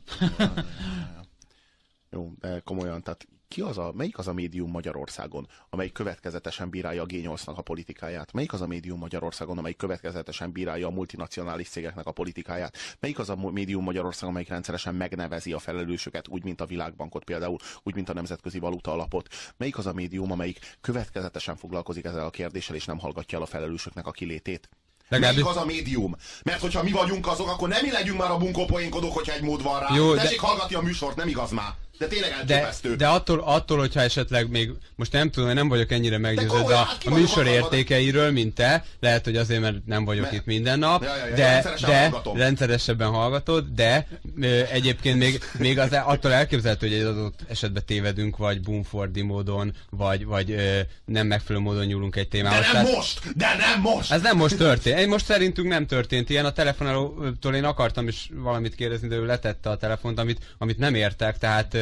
Jó, 2.11 2.33
de 2.41 2.61
komolyan, 2.65 3.03
tehát 3.03 3.27
ki 3.55 3.61
az 3.61 3.79
a, 3.79 3.93
melyik 3.95 4.19
az 4.19 4.29
a 4.29 4.33
médium 4.33 4.71
Magyarországon, 4.71 5.49
amelyik 5.71 5.93
következetesen 5.93 6.71
bírálja 6.71 7.03
a 7.03 7.07
G8-nak 7.07 7.55
a 7.57 7.63
politikáját? 7.63 8.33
Melyik 8.33 8.53
az 8.53 8.61
a 8.61 8.67
médium 8.67 8.99
Magyarországon, 8.99 9.59
amelyik 9.59 9.77
következetesen 9.77 10.53
bírálja 10.53 10.87
a 10.87 10.91
multinacionális 10.91 11.69
cégeknek 11.69 12.07
a 12.07 12.13
politikáját? 12.13 12.77
Melyik 13.01 13.19
az 13.19 13.29
a 13.31 13.37
médium 13.37 13.85
Magyarországon, 13.85 14.31
amelyik 14.31 14.49
rendszeresen 14.49 14.95
megnevezi 14.95 15.53
a 15.53 15.59
felelősöket, 15.59 16.29
úgy, 16.29 16.45
mint 16.45 16.61
a 16.61 16.67
Világbankot 16.67 17.25
például, 17.25 17.57
úgy, 17.83 17.95
mint 17.95 18.09
a 18.09 18.13
Nemzetközi 18.15 18.59
Valuta 18.59 18.93
Alapot? 18.93 19.29
Melyik 19.57 19.79
az 19.79 19.87
a 19.87 19.93
médium, 19.93 20.31
amelyik 20.31 20.77
következetesen 20.81 21.57
foglalkozik 21.57 22.05
ezzel 22.05 22.25
a 22.27 22.31
kérdéssel, 22.31 22.77
és 22.77 22.85
nem 22.85 22.99
hallgatja 22.99 23.39
el 23.39 23.45
a 23.45 23.47
felelősöknek 23.47 24.07
a 24.07 24.11
kilétét? 24.11 24.69
Legalábbis- 25.09 25.43
Melyik 25.43 25.57
az 25.57 25.63
a 25.63 25.67
médium? 25.67 26.17
Mert 26.43 26.61
hogyha 26.61 26.83
mi 26.83 26.91
vagyunk 26.91 27.27
azok, 27.27 27.49
akkor 27.49 27.69
nem 27.69 27.85
mi 27.85 27.91
legyünk 27.91 28.19
már 28.19 28.31
a 28.31 28.37
bunkópoénkodók, 28.37 29.13
hogyha 29.13 29.33
egy 29.33 29.43
mód 29.43 29.63
van 29.63 29.81
rá. 29.81 29.95
Jó, 29.95 30.15
de- 30.15 30.23
Tessék 30.23 30.41
hallgatni 30.41 30.75
a 30.75 30.81
műsort, 30.81 31.17
nem 31.17 31.29
igaz 31.29 31.51
már. 31.51 31.75
De 31.99 32.07
tényleg 32.07 32.31
De, 32.47 32.55
elképesztő. 32.55 32.97
de 32.97 33.07
attól, 33.07 33.41
attól, 33.45 33.79
hogyha 33.79 34.01
esetleg 34.01 34.51
még, 34.51 34.71
most 34.97 35.13
nem 35.13 35.31
tudom, 35.31 35.49
én 35.49 35.55
nem 35.55 35.69
vagyok 35.69 35.93
ennyire 35.93 36.19
meggyőződve 36.19 36.75
a, 36.75 36.85
hát 36.85 37.03
a 37.05 37.11
műsor 37.15 37.45
de- 37.45 37.51
értékeiről, 37.51 38.31
mint 38.31 38.55
te, 38.55 38.85
lehet, 39.01 39.25
hogy 39.25 39.37
azért, 39.37 39.61
mert 39.61 39.77
nem 39.87 40.05
vagyok 40.05 40.23
Mert- 40.23 40.35
itt 40.37 40.45
minden 40.45 40.79
nap, 40.79 41.03
Ja, 41.03 41.17
ja, 41.17 41.27
ja, 41.27 41.35
de, 41.35 41.43
rendszeresen 41.53 41.91
de 41.91 41.99
hallgatom. 42.01 42.37
rendszeresebben 42.37 43.09
hallgatod, 43.09 43.67
de 43.75 44.07
ö, 44.41 44.63
egyébként 44.71 45.19
még, 45.19 45.43
még 45.59 45.79
az, 45.79 45.93
attól 46.05 46.33
elképzelhető, 46.33 46.87
hogy 46.89 46.97
egy 46.97 47.05
adott 47.05 47.39
esetben 47.49 47.83
tévedünk, 47.87 48.37
vagy 48.37 48.61
bumfordi 48.61 49.23
módon, 49.23 49.73
vagy, 49.91 50.25
vagy 50.25 50.51
ö, 50.51 50.79
nem 51.05 51.27
megfelelő 51.27 51.65
módon 51.65 51.85
nyúlunk 51.85 52.17
egy 52.17 52.23
De 52.29 52.37
témához. 52.37 52.61
nem 52.65 52.73
Tehát- 52.73 52.95
most! 52.97 53.37
De 53.37 53.47
nem 53.59 53.81
most! 53.81 54.13
Ez 54.13 54.23
nem 54.23 54.37
most 54.37 54.57
történt. 54.57 54.99
Én 54.99 55.09
most 55.09 55.25
szerintünk 55.25 55.69
nem 55.69 55.87
történt 55.87 56.31
ilyen. 56.31 56.45
A 56.45 56.53
telefonálótól 56.53 57.55
én 57.55 57.65
akartam 57.65 58.09
is 58.09 58.29
valamit 58.35 58.75
kérdezni, 58.75 59.09
de 59.09 59.15
ő 59.17 59.27
letette 59.27 59.71
a 59.71 59.77
telefont, 59.77 60.19
amit, 60.19 60.39
amit 60.59 60.79
nem 60.79 60.95
értek, 60.95 61.39
tehát... 61.39 61.77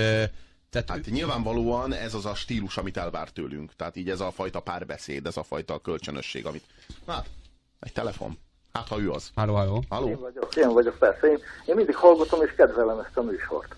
tehát 0.70 0.88
Hát 0.88 1.06
nyilvánvalóan 1.06 1.92
ez 1.92 2.14
az 2.14 2.26
a 2.26 2.34
stílus, 2.34 2.76
amit 2.76 2.96
elvár 2.96 3.28
tőlünk. 3.28 3.76
Tehát 3.76 3.96
így 3.96 4.10
ez 4.10 4.20
a 4.20 4.30
fajta 4.30 4.60
párbeszéd, 4.60 5.26
ez 5.26 5.36
a 5.36 5.42
fajta 5.42 5.78
kölcsönösség, 5.78 6.46
amit... 6.46 6.64
Hát, 7.06 7.26
egy 7.80 7.92
telefon. 7.92 8.38
Hát, 8.72 8.88
ha 8.88 9.00
ő 9.00 9.10
az. 9.10 9.30
Halló, 9.34 9.54
halló. 9.54 9.76
Én 9.76 9.86
Halló? 9.88 10.16
vagyok, 10.16 10.56
én 10.56 10.68
vagyok, 10.72 10.98
persze. 10.98 11.26
Én, 11.26 11.38
én 11.66 11.74
mindig 11.74 11.94
hallgatom 11.94 12.42
és 12.42 12.54
kedvelem 12.56 12.98
ezt 12.98 13.16
a 13.16 13.22
műsort. 13.22 13.76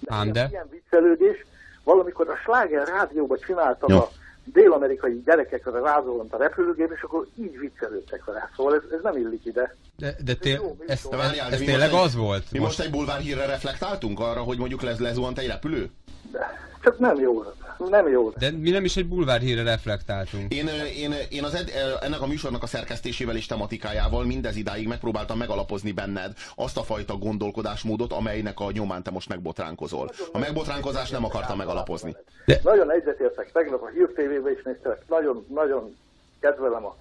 De 0.00 0.14
Ám 0.14 0.22
ilyen, 0.22 0.32
de? 0.32 0.48
ilyen 0.50 0.68
viccelődés, 0.70 1.46
valamikor 1.84 2.30
a 2.30 2.36
Sláger 2.36 2.88
rádióban 2.88 3.38
csináltam 3.46 3.90
Jó. 3.90 3.98
a 3.98 4.10
dél-amerikai 4.52 5.22
gyerekekre 5.24 5.80
rázolont 5.80 6.32
a 6.32 6.36
repülőgép, 6.36 6.92
és 6.94 7.02
akkor 7.02 7.26
így 7.34 7.58
viccelődtek 7.58 8.24
vele. 8.24 8.50
Szóval 8.56 8.74
ez, 8.74 8.80
ez 8.92 9.02
nem 9.02 9.16
illik 9.16 9.44
ide. 9.44 9.76
De, 9.96 10.16
de 10.24 10.34
té- 10.34 10.54
jó 10.54 10.76
ez, 10.86 11.08
várjál, 11.10 11.46
ez, 11.46 11.52
ez 11.52 11.66
tényleg 11.66 11.90
most 11.90 12.04
az 12.04 12.14
volt? 12.14 12.52
Mi 12.52 12.58
most 12.58 12.80
egy 12.80 12.90
bulvár 12.90 13.20
hírre 13.20 13.46
reflektáltunk 13.46 14.20
arra, 14.20 14.40
hogy 14.40 14.58
mondjuk 14.58 14.82
lez, 14.82 14.98
lezuhant 14.98 15.38
egy 15.38 15.46
repülő? 15.46 15.90
De 16.32 16.58
csak 16.82 16.98
nem 16.98 17.20
jó. 17.20 17.42
Nem 17.78 18.08
jó. 18.08 18.30
De 18.30 18.50
mi 18.50 18.70
nem 18.70 18.84
is 18.84 18.96
egy 18.96 19.06
bulvár 19.08 19.40
hírre 19.40 19.62
reflektáltunk. 19.62 20.54
Én, 20.54 20.68
én, 20.96 21.14
én 21.28 21.44
az 21.44 21.54
ed, 21.54 21.72
ennek 22.00 22.20
a 22.20 22.26
műsornak 22.26 22.62
a 22.62 22.66
szerkesztésével 22.66 23.36
és 23.36 23.46
tematikájával 23.46 24.24
mindez 24.24 24.56
idáig 24.56 24.88
megpróbáltam 24.88 25.38
megalapozni 25.38 25.92
benned 25.92 26.32
azt 26.54 26.76
a 26.76 26.82
fajta 26.82 27.16
gondolkodásmódot, 27.16 28.12
amelynek 28.12 28.60
a 28.60 28.70
nyomán 28.70 29.02
te 29.02 29.10
most 29.10 29.28
megbotránkozol. 29.28 30.10
A 30.32 30.38
megbotránkozást 30.38 31.12
nem 31.12 31.24
akartam 31.24 31.56
megalapozni. 31.56 32.16
De- 32.46 32.60
Nagyon 32.62 32.92
egyetértek. 32.92 33.52
Tegnap 33.52 33.82
a 33.82 33.88
Hír 33.88 34.08
TV-ben 34.08 34.52
is 34.52 34.62
néztek. 34.64 35.02
Nagyon, 35.08 35.46
nagyon 35.48 35.96
kedvelem 36.40 36.84
a, 36.84 36.96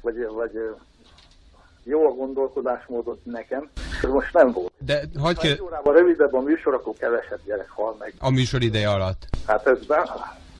vagy, 0.00 0.14
vagy 0.34 0.50
jó 1.84 2.06
a 2.06 2.10
gondolkodásmódot 2.10 3.24
nekem. 3.24 3.70
Ez 4.02 4.10
most 4.10 4.32
nem 4.32 4.52
volt. 4.52 4.72
De 4.78 5.00
hagyd 5.18 5.38
Ha 5.38 5.46
egy 5.46 5.62
órában 5.62 5.94
rövidebb 5.94 6.34
a 6.34 6.40
műsor, 6.40 6.74
akkor 6.74 6.94
kevesebb 6.98 7.40
gyerek 7.46 7.70
hal 7.70 7.96
meg. 7.98 8.14
A 8.18 8.30
műsor 8.30 8.62
ideje 8.62 8.90
alatt. 8.90 9.28
Hát 9.46 9.66
ez 9.66 9.86
be... 9.86 10.10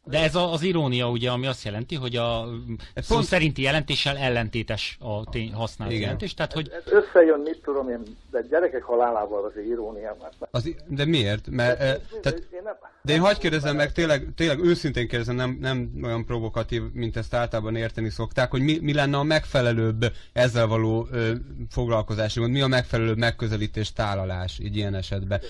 De 0.06 0.22
ez 0.22 0.34
a, 0.34 0.52
az 0.52 0.62
irónia 0.62 1.10
ugye, 1.10 1.30
ami 1.30 1.46
azt 1.46 1.64
jelenti, 1.64 1.94
hogy 1.94 2.16
a 2.16 2.46
szó 2.94 3.14
pont- 3.14 3.26
szerinti 3.26 3.62
jelentéssel 3.62 4.16
ellentétes 4.16 4.96
a 5.00 5.24
tény, 5.30 5.52
használt 5.52 5.90
Igen. 5.90 6.02
jelentés. 6.02 6.34
Tehát, 6.34 6.52
hogy 6.52 6.70
Ez 6.86 6.92
összejön, 6.92 7.40
mit 7.40 7.60
tudom 7.62 7.88
én, 7.88 8.02
de 8.30 8.40
gyerekek 8.50 8.82
halálával 8.82 9.44
az 9.44 9.62
irónia. 9.68 10.16
Mert 10.20 10.34
Az, 10.50 10.74
de 10.86 11.04
miért? 11.04 11.46
Mert, 11.50 11.80
e, 11.80 12.00
tehát, 12.22 12.38
én 12.52 12.60
nem, 12.64 12.74
de 13.02 13.12
én 13.12 13.20
hagyd 13.20 13.38
kérdezem 13.38 13.76
meg, 13.76 13.92
tényleg, 13.92 14.28
tényleg 14.36 14.64
őszintén 14.64 15.08
kérdezem, 15.08 15.34
nem, 15.36 15.58
nem 15.60 15.90
olyan 16.02 16.24
provokatív, 16.24 16.82
mint 16.92 17.16
ezt 17.16 17.34
általában 17.34 17.76
érteni 17.76 18.08
szokták, 18.10 18.50
hogy 18.50 18.60
mi, 18.62 18.78
mi 18.82 18.94
lenne 18.94 19.16
a 19.16 19.22
megfelelőbb 19.22 20.04
ezzel 20.32 20.66
való 20.66 21.06
ö, 21.12 21.32
foglalkozási 21.70 22.40
mód, 22.40 22.50
mi 22.50 22.60
a 22.60 22.66
megfelelőbb 22.66 23.18
megközelítés, 23.18 23.92
tálalás 23.92 24.58
így 24.62 24.76
ilyen 24.76 24.94
esetben. 24.94 25.40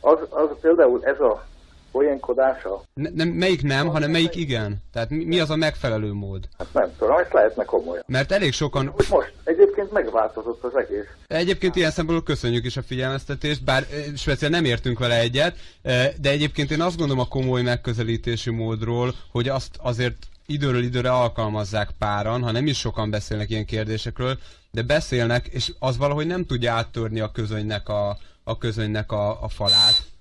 az, 0.00 0.18
az 0.30 0.48
például 0.60 1.04
ez 1.04 1.20
a 1.20 1.46
poénkodása, 1.92 2.82
Ne, 2.94 3.08
nem, 3.14 3.28
melyik 3.28 3.62
nem, 3.62 3.86
hanem 3.88 4.10
melyik 4.10 4.36
igen? 4.36 4.76
Tehát 4.92 5.10
mi, 5.10 5.24
mi 5.24 5.40
az 5.40 5.50
a 5.50 5.56
megfelelő 5.56 6.12
mód? 6.12 6.48
hát 6.58 6.66
nem 6.72 6.90
tudom, 6.98 7.18
ezt 7.18 7.32
lehetne 7.32 7.64
komolyan. 7.64 8.04
Mert 8.06 8.32
elég 8.32 8.52
sokan, 8.52 8.94
most 9.10 9.32
egyébként 9.44 9.92
megváltozott 9.92 10.64
az 10.64 10.76
egész. 10.76 11.06
egyébként 11.26 11.76
ilyen 11.76 11.90
szempontból 11.90 12.34
köszönjük 12.34 12.64
is 12.64 12.76
a 12.76 12.82
figyelmeztetést, 12.82 13.64
bár 13.64 13.86
eh, 13.90 14.04
speciál 14.16 14.50
nem 14.50 14.64
értünk 14.64 14.98
vele 14.98 15.18
egyet, 15.18 15.56
eh, 15.82 16.10
de 16.20 16.30
egyébként 16.30 16.70
én 16.70 16.80
azt 16.80 16.96
gondolom 16.96 17.22
a 17.22 17.28
komoly 17.28 17.62
megközelítési 17.62 18.50
módról, 18.50 19.14
hogy 19.30 19.48
azt 19.48 19.76
azért 19.82 20.16
időről 20.46 20.82
időre 20.82 21.10
alkalmazzák 21.10 21.88
páran, 21.98 22.42
ha 22.42 22.50
nem 22.50 22.66
is 22.66 22.78
sokan 22.78 23.10
beszélnek 23.10 23.50
ilyen 23.50 23.64
kérdésekről, 23.64 24.38
de 24.70 24.82
beszélnek, 24.82 25.46
és 25.46 25.72
az 25.78 25.96
valahogy 25.96 26.26
nem 26.26 26.46
tudja 26.46 26.72
áttörni 26.72 27.20
a 27.20 27.30
közönynek 27.30 27.88
a, 27.88 28.16
a, 28.44 28.58
közönynek 28.58 29.12
a, 29.12 29.42
a 29.42 29.48
falát. 29.48 30.11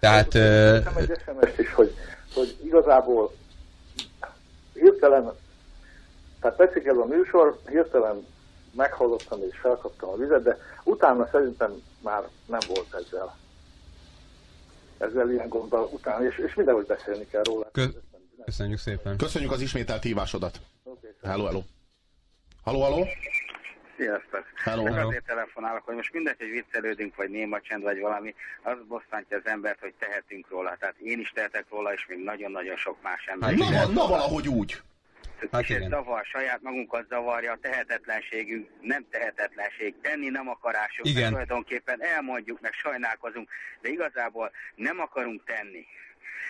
Tehát... 0.00 0.34
eh, 0.34 0.72
Nekem 0.72 0.96
egy 0.96 1.20
SMS 1.24 1.58
is, 1.58 1.72
hogy, 1.74 1.94
hogy 2.34 2.56
igazából 2.64 3.32
hirtelen 4.74 5.32
Tehát 6.40 6.56
tetszik 6.56 6.84
ez 6.86 6.96
a 6.96 7.04
műsor, 7.04 7.58
hirtelen 7.68 8.26
meghallottam 8.76 9.40
és 9.50 9.58
felkaptam 9.58 10.08
a 10.08 10.16
vizet, 10.16 10.42
de 10.42 10.58
utána 10.84 11.28
szerintem 11.32 11.72
már 12.02 12.22
nem 12.46 12.60
volt 12.68 12.94
ezzel 12.94 13.36
ezzel 14.98 15.30
ilyen 15.30 15.48
gondol 15.48 15.88
utána, 15.92 16.24
és, 16.26 16.38
és 16.38 16.54
mindenhogy 16.54 16.86
beszélni 16.86 17.26
kell 17.26 17.42
róla. 17.44 17.68
Kö- 17.72 17.96
köszönjük 18.44 18.78
szépen. 18.78 19.16
Köszönjük 19.16 19.50
az 19.52 19.60
ismételt 19.60 20.02
hívásodat. 20.02 20.60
Okay, 20.82 21.10
Hello, 21.22 21.44
hello. 21.44 21.62
Hello, 22.64 22.80
hello. 22.82 23.04
Sziasztok! 24.00 24.44
Hello. 24.54 24.84
Hello. 24.84 25.08
azért 25.08 25.24
telefonálok, 25.24 25.84
hogy 25.84 25.94
most 25.94 26.12
mindegy, 26.12 26.36
hogy 26.38 26.50
viccelődünk, 26.50 27.16
vagy 27.16 27.30
néma 27.30 27.60
csend, 27.60 27.82
vagy 27.82 28.00
valami, 28.00 28.34
az 28.62 28.76
bosszantja 28.88 29.36
az 29.36 29.46
embert, 29.46 29.80
hogy 29.80 29.94
tehetünk 29.98 30.48
róla. 30.50 30.76
Tehát 30.78 30.94
én 30.98 31.20
is 31.20 31.30
tehetek 31.34 31.64
róla, 31.70 31.92
és 31.92 32.06
még 32.08 32.18
nagyon-nagyon 32.18 32.76
sok 32.76 32.96
más 33.02 33.24
ember. 33.26 33.48
Hát 33.48 33.58
Na, 33.58 33.70
va- 33.70 33.94
na 33.94 34.06
valahogy 34.06 34.48
úgy. 34.48 34.80
Hát 35.52 35.62
és 35.62 35.70
ez 35.70 35.76
igen. 35.76 35.88
zavar, 35.88 36.24
saját 36.24 36.62
magunkat 36.62 37.06
zavarja, 37.08 37.52
a 37.52 37.58
tehetetlenségünk, 37.60 38.68
nem 38.80 39.06
tehetetlenség, 39.10 39.94
tenni 40.02 40.28
nem 40.28 40.48
akarásunk, 40.48 41.08
Igen. 41.08 41.20
mert 41.20 41.30
tulajdonképpen 41.30 42.02
elmondjuk, 42.02 42.60
meg 42.60 42.72
sajnálkozunk, 42.72 43.48
de 43.80 43.88
igazából 43.88 44.50
nem 44.74 45.00
akarunk 45.00 45.44
tenni. 45.44 45.86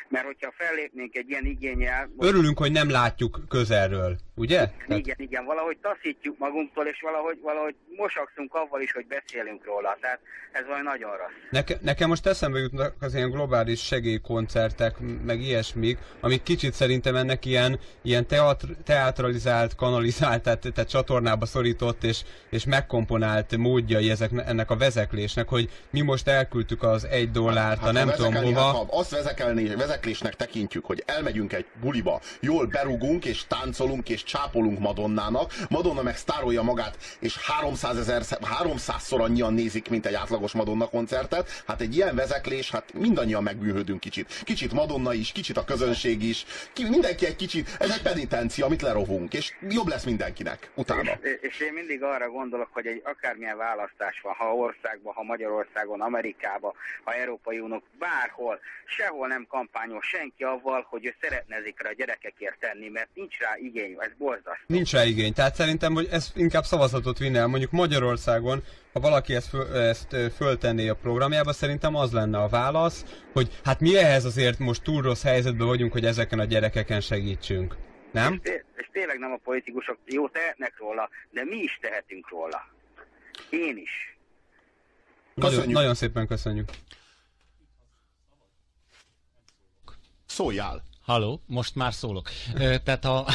Mert 0.08 0.24
hogyha 0.24 0.52
fellépnénk 0.56 1.16
egy 1.16 1.30
ilyen 1.30 1.44
igényel, 1.44 2.10
Örülünk, 2.18 2.58
hogy 2.58 2.72
nem 2.72 2.90
látjuk 2.90 3.40
közelről, 3.48 4.16
ugye? 4.40 4.56
Tehát, 4.56 4.98
igen, 4.98 5.16
igen, 5.18 5.44
valahogy 5.44 5.78
taszítjuk 5.82 6.38
magunktól, 6.38 6.86
és 6.86 7.00
valahogy, 7.00 7.38
valahogy 7.42 7.74
mosakszunk 7.96 8.54
avval 8.54 8.80
is, 8.80 8.92
hogy 8.92 9.06
beszélünk 9.06 9.64
róla. 9.64 9.96
Tehát 10.00 10.20
ez 10.52 10.64
valami 10.66 10.82
nagyon 10.82 11.10
rossz. 11.10 11.32
Neke, 11.50 11.78
nekem 11.80 12.08
most 12.08 12.26
eszembe 12.26 12.58
jutnak 12.58 12.94
az 13.00 13.14
ilyen 13.14 13.30
globális 13.30 13.80
segélykoncertek, 13.80 14.96
meg 15.24 15.40
ilyesmik, 15.40 15.98
amik 16.20 16.42
kicsit 16.42 16.72
szerintem 16.72 17.16
ennek 17.16 17.44
ilyen, 17.44 17.78
ilyen 18.02 18.26
teatr, 18.26 18.66
teatralizált, 18.84 19.74
kanalizált, 19.74 20.42
tehát, 20.42 20.60
tehát 20.74 20.90
csatornába 20.90 21.46
szorított 21.46 22.04
és, 22.04 22.22
és 22.50 22.64
megkomponált 22.64 23.56
módjai 23.56 24.10
ezek, 24.10 24.30
ennek 24.46 24.70
a 24.70 24.76
vezeklésnek, 24.76 25.48
hogy 25.48 25.68
mi 25.90 26.00
most 26.00 26.28
elküldtük 26.28 26.82
az 26.82 27.04
egy 27.04 27.30
dollárt, 27.30 27.82
a 27.82 27.84
ha 27.84 27.92
nem 27.92 28.08
tudom 28.08 28.34
hova. 28.34 28.60
hát, 28.60 28.74
ha 28.74 28.86
azt 28.90 29.10
vezekelni, 29.10 29.74
vezeklésnek 29.74 30.36
tekintjük, 30.36 30.84
hogy 30.84 31.02
elmegyünk 31.06 31.52
egy 31.52 31.66
buliba, 31.80 32.20
jól 32.40 32.66
berugunk, 32.66 33.24
és 33.24 33.46
táncolunk, 33.46 34.08
és 34.08 34.22
csápolunk 34.30 34.78
Madonnának, 34.78 35.52
Madonna 35.68 36.02
meg 36.02 36.16
sztárolja 36.16 36.62
magát, 36.62 36.96
és 37.20 37.36
300 37.38 37.98
ezer, 37.98 38.22
300-szor 38.62 39.20
annyian 39.20 39.54
nézik, 39.54 39.88
mint 39.88 40.06
egy 40.06 40.14
átlagos 40.14 40.52
Madonna 40.52 40.86
koncertet, 40.88 41.62
hát 41.66 41.80
egy 41.80 41.96
ilyen 41.96 42.14
vezeklés, 42.14 42.70
hát 42.70 42.92
mindannyian 42.92 43.42
megbűnhődünk 43.42 44.00
kicsit. 44.00 44.42
Kicsit 44.44 44.72
Madonna 44.72 45.12
is, 45.12 45.32
kicsit 45.32 45.56
a 45.56 45.64
közönség 45.64 46.22
is, 46.22 46.44
ki, 46.72 46.88
mindenki 46.88 47.26
egy 47.26 47.36
kicsit, 47.36 47.76
ez 47.78 47.90
egy 47.90 48.02
penitencia, 48.02 48.64
amit 48.66 48.82
lerovunk, 48.82 49.34
és 49.34 49.52
jobb 49.68 49.88
lesz 49.88 50.04
mindenkinek 50.04 50.70
utána. 50.74 51.12
És, 51.22 51.38
és 51.40 51.60
én 51.60 51.72
mindig 51.72 52.02
arra 52.02 52.30
gondolok, 52.30 52.68
hogy 52.72 52.86
egy 52.86 53.02
akármilyen 53.04 53.56
választás 53.56 54.20
van, 54.20 54.34
ha 54.34 54.54
országban, 54.54 55.14
ha 55.14 55.22
Magyarországon, 55.22 56.00
Amerikában, 56.00 56.72
ha 57.04 57.14
Európai 57.14 57.58
Unió, 57.58 57.82
bárhol, 57.98 58.60
sehol 58.84 59.28
nem 59.28 59.46
kampányol 59.48 60.00
senki 60.02 60.44
avval, 60.44 60.86
hogy 60.88 61.06
ő 61.06 61.14
szeretne 61.20 61.56
ezekre 61.56 61.88
a 61.88 61.92
gyerekekért 61.92 62.58
tenni, 62.58 62.88
mert 62.88 63.08
nincs 63.14 63.38
rá 63.38 63.56
igény, 63.56 63.96
ez 63.98 64.10
borzasztó. 64.20 64.64
Nincs 64.66 64.92
rá 64.92 65.04
igény. 65.04 65.32
Tehát 65.32 65.54
szerintem, 65.54 65.92
hogy 65.94 66.08
ez 66.10 66.32
inkább 66.34 66.64
szavazatot 66.64 67.18
vinne 67.18 67.38
el. 67.38 67.46
Mondjuk 67.46 67.70
Magyarországon, 67.70 68.62
ha 68.92 69.00
valaki 69.00 69.34
ezt, 69.34 69.48
föl, 69.48 69.74
ezt 69.74 70.16
föltenné 70.36 70.88
a 70.88 70.94
programjába, 70.94 71.52
szerintem 71.52 71.94
az 71.94 72.12
lenne 72.12 72.38
a 72.38 72.48
válasz, 72.48 73.04
hogy 73.32 73.60
hát 73.64 73.80
mi 73.80 73.96
ehhez 73.96 74.24
azért 74.24 74.58
most 74.58 74.82
túl 74.82 75.02
rossz 75.02 75.22
helyzetben 75.22 75.66
vagyunk, 75.66 75.92
hogy 75.92 76.04
ezeken 76.04 76.38
a 76.38 76.44
gyerekeken 76.44 77.00
segítsünk. 77.00 77.76
Nem? 78.12 78.32
És, 78.32 78.38
té- 78.42 78.64
és 78.76 78.88
tényleg 78.92 79.18
nem 79.18 79.32
a 79.32 79.40
politikusok 79.44 79.98
jó 80.06 80.28
tehetnek 80.28 80.74
róla, 80.78 81.08
de 81.30 81.44
mi 81.44 81.56
is 81.56 81.78
tehetünk 81.80 82.28
róla. 82.28 82.68
Én 83.50 83.76
is. 83.76 84.18
Nagyon, 85.34 85.68
nagyon 85.68 85.94
szépen 85.94 86.26
köszönjük. 86.26 86.68
Szóljál! 90.26 90.89
Halló, 91.10 91.40
most 91.46 91.74
már 91.74 91.94
szólok. 91.94 92.30
Tehát 92.54 93.04
ha 93.04 93.26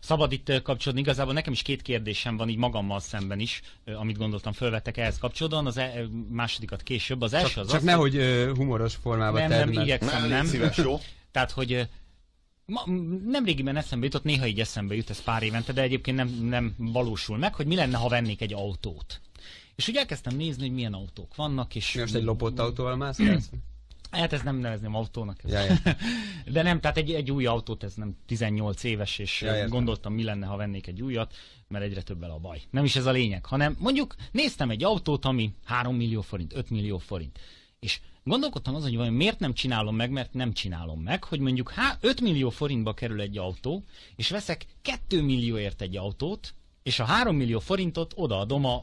szabad 0.00 0.32
itt 0.32 0.62
kapcsolódni, 0.62 1.02
igazából 1.02 1.32
nekem 1.32 1.52
is 1.52 1.62
két 1.62 1.82
kérdésem 1.82 2.36
van 2.36 2.48
így 2.48 2.56
magammal 2.56 3.00
szemben 3.00 3.38
is, 3.38 3.62
amit 3.84 4.18
gondoltam 4.18 4.52
fölvettek 4.52 4.96
ehhez 4.96 5.18
kapcsolódóan, 5.18 5.66
az 5.66 5.76
e- 5.76 6.06
másodikat 6.28 6.82
később. 6.82 7.22
Az 7.22 7.32
első 7.32 7.48
Csak, 7.54 7.64
az 7.64 7.70
csak 7.70 7.78
az, 7.78 7.84
nehogy 7.84 8.20
humoros 8.54 8.94
formában 8.94 9.40
Nem, 9.40 9.48
tedd, 9.48 9.72
nem, 9.72 9.82
igyekszem, 9.82 10.28
Nem, 10.28 10.46
szíves, 10.46 10.76
jó? 10.76 11.00
Tehát, 11.32 11.50
hogy 11.50 11.88
ma, 12.66 12.82
nem 13.26 13.44
régiben 13.44 13.76
eszembe 13.76 14.04
jutott, 14.04 14.24
néha 14.24 14.46
így 14.46 14.60
eszembe 14.60 14.94
jut, 14.94 15.10
ez 15.10 15.22
pár 15.22 15.42
évente, 15.42 15.72
de 15.72 15.82
egyébként 15.82 16.16
nem, 16.16 16.28
nem 16.28 16.74
valósul 16.76 17.38
meg, 17.38 17.54
hogy 17.54 17.66
mi 17.66 17.74
lenne, 17.74 17.96
ha 17.96 18.08
vennék 18.08 18.40
egy 18.40 18.52
autót. 18.52 19.20
És 19.74 19.88
úgy 19.88 19.96
elkezdtem 19.96 20.36
nézni, 20.36 20.62
hogy 20.62 20.74
milyen 20.74 20.94
autók 20.94 21.34
vannak, 21.34 21.74
és... 21.74 21.92
Mi 21.92 22.00
most 22.00 22.14
egy 22.14 22.24
lopott 22.24 22.58
autóval 22.58 22.96
mászkálsz? 22.96 23.50
Hát 24.10 24.32
ez 24.32 24.42
nem 24.42 24.56
nevezném 24.56 24.94
autónak. 24.94 25.44
Ez. 25.44 25.50
Ja, 25.50 25.62
értem. 25.62 25.96
De 26.52 26.62
nem, 26.62 26.80
tehát 26.80 26.96
egy, 26.96 27.12
egy 27.12 27.30
új 27.30 27.46
autót, 27.46 27.82
ez 27.82 27.94
nem 27.94 28.16
18 28.26 28.84
éves, 28.84 29.18
és 29.18 29.40
Ja, 29.40 29.54
értem. 29.54 29.68
gondoltam, 29.68 30.12
mi 30.14 30.22
lenne, 30.22 30.46
ha 30.46 30.56
vennék 30.56 30.86
egy 30.86 31.02
újat, 31.02 31.34
mert 31.68 31.84
egyre 31.84 32.02
több 32.02 32.22
el 32.22 32.30
a 32.30 32.38
baj. 32.38 32.62
Nem 32.70 32.84
is 32.84 32.96
ez 32.96 33.06
a 33.06 33.10
lényeg, 33.10 33.44
hanem 33.44 33.76
mondjuk 33.78 34.14
néztem 34.32 34.70
egy 34.70 34.84
autót, 34.84 35.24
ami 35.24 35.52
3 35.64 35.96
millió 35.96 36.20
forint, 36.20 36.54
5 36.54 36.70
millió 36.70 36.98
forint. 36.98 37.38
És 37.80 38.00
gondolkodtam 38.24 38.74
azon, 38.74 38.88
hogy 38.88 38.96
vajon 38.96 39.12
miért 39.12 39.38
nem 39.38 39.52
csinálom 39.52 39.96
meg, 39.96 40.10
mert 40.10 40.32
nem 40.34 40.52
csinálom 40.52 41.00
meg, 41.00 41.24
hogy 41.24 41.40
mondjuk 41.40 41.70
há, 41.70 41.98
5 42.00 42.20
millió 42.20 42.50
forintba 42.50 42.94
kerül 42.94 43.20
egy 43.20 43.38
autó, 43.38 43.82
és 44.16 44.30
veszek 44.30 44.66
2 44.82 45.22
millióért 45.22 45.80
egy 45.80 45.96
autót, 45.96 46.54
és 46.82 46.98
a 46.98 47.04
3 47.04 47.36
millió 47.36 47.58
forintot 47.58 48.12
odaadom 48.16 48.64
a 48.64 48.82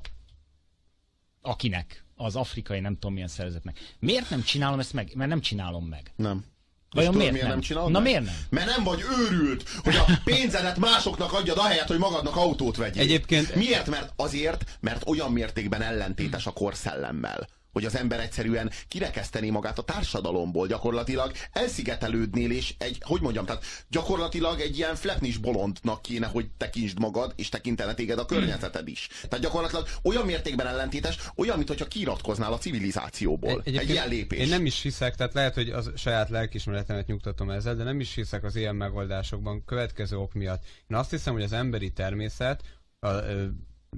akinek, 1.41 2.02
az 2.23 2.35
afrikai 2.35 2.79
nem 2.79 2.93
tudom 2.93 3.13
milyen 3.13 3.27
szervezetnek. 3.27 3.79
Miért 3.99 4.29
nem 4.29 4.43
csinálom 4.43 4.79
ezt 4.79 4.93
meg? 4.93 5.11
Mert 5.15 5.29
nem 5.29 5.41
csinálom 5.41 5.85
meg. 5.85 6.11
Nem. 6.15 6.45
Vajon 6.91 7.11
És 7.13 7.17
tudod, 7.17 7.31
miért 7.33 7.47
nem? 7.47 7.59
csinálod 7.61 7.91
Na 7.91 7.99
meg? 7.99 8.07
miért 8.11 8.25
nem? 8.25 8.35
Mert 8.49 8.67
nem 8.75 8.83
vagy 8.83 9.01
őrült, 9.19 9.69
hogy 9.83 9.95
a 9.95 10.05
pénzedet 10.23 10.77
másoknak 10.77 11.33
adjad 11.33 11.57
ahelyett, 11.57 11.87
hogy 11.87 11.97
magadnak 11.97 12.35
autót 12.35 12.75
vegyél. 12.75 13.01
Egyébként- 13.01 13.55
Miért? 13.55 13.89
Mert 13.89 14.13
azért, 14.15 14.77
mert 14.79 15.07
olyan 15.07 15.31
mértékben 15.31 15.81
ellentétes 15.81 16.45
a 16.45 16.51
korszellemmel 16.51 17.47
hogy 17.73 17.85
az 17.85 17.97
ember 17.97 18.19
egyszerűen 18.19 18.71
kirekesztené 18.87 19.49
magát 19.49 19.77
a 19.77 19.83
társadalomból, 19.83 20.67
gyakorlatilag 20.67 21.31
elszigetelődnél, 21.51 22.51
és 22.51 22.73
egy, 22.77 22.97
hogy 23.05 23.21
mondjam, 23.21 23.45
tehát 23.45 23.63
gyakorlatilag 23.89 24.59
egy 24.59 24.77
ilyen 24.77 24.95
flepnis 24.95 25.37
bolondnak 25.37 26.01
kéne, 26.01 26.27
hogy 26.27 26.49
tekintsd 26.57 26.99
magad, 26.99 27.33
és 27.35 27.49
tekintene 27.49 27.93
téged 27.93 28.19
a 28.19 28.25
környezeted 28.25 28.87
is. 28.87 29.07
Tehát 29.29 29.45
gyakorlatilag 29.45 29.87
olyan 30.03 30.25
mértékben 30.25 30.67
ellentétes, 30.67 31.17
olyan, 31.35 31.57
mintha 31.57 31.85
kiiratkoznál 31.85 32.53
a 32.53 32.57
civilizációból. 32.57 33.61
Egy, 33.65 33.77
egy 33.77 33.89
ilyen 33.89 34.07
lépés. 34.07 34.39
Én 34.39 34.47
nem 34.47 34.65
is 34.65 34.81
hiszek, 34.81 35.15
tehát 35.15 35.33
lehet, 35.33 35.53
hogy 35.53 35.69
az 35.69 35.91
saját 35.95 36.29
lelkismeretemet 36.29 37.07
nyugtatom 37.07 37.49
ezzel, 37.49 37.75
de 37.75 37.83
nem 37.83 37.99
is 37.99 38.13
hiszek 38.13 38.43
az 38.43 38.55
ilyen 38.55 38.75
megoldásokban 38.75 39.65
következő 39.65 40.17
ok 40.17 40.33
miatt. 40.33 40.63
Én 40.87 40.97
azt 40.97 41.09
hiszem, 41.09 41.33
hogy 41.33 41.43
az 41.43 41.53
emberi 41.53 41.91
természet, 41.91 42.61
a, 42.99 43.07
ö, 43.07 43.45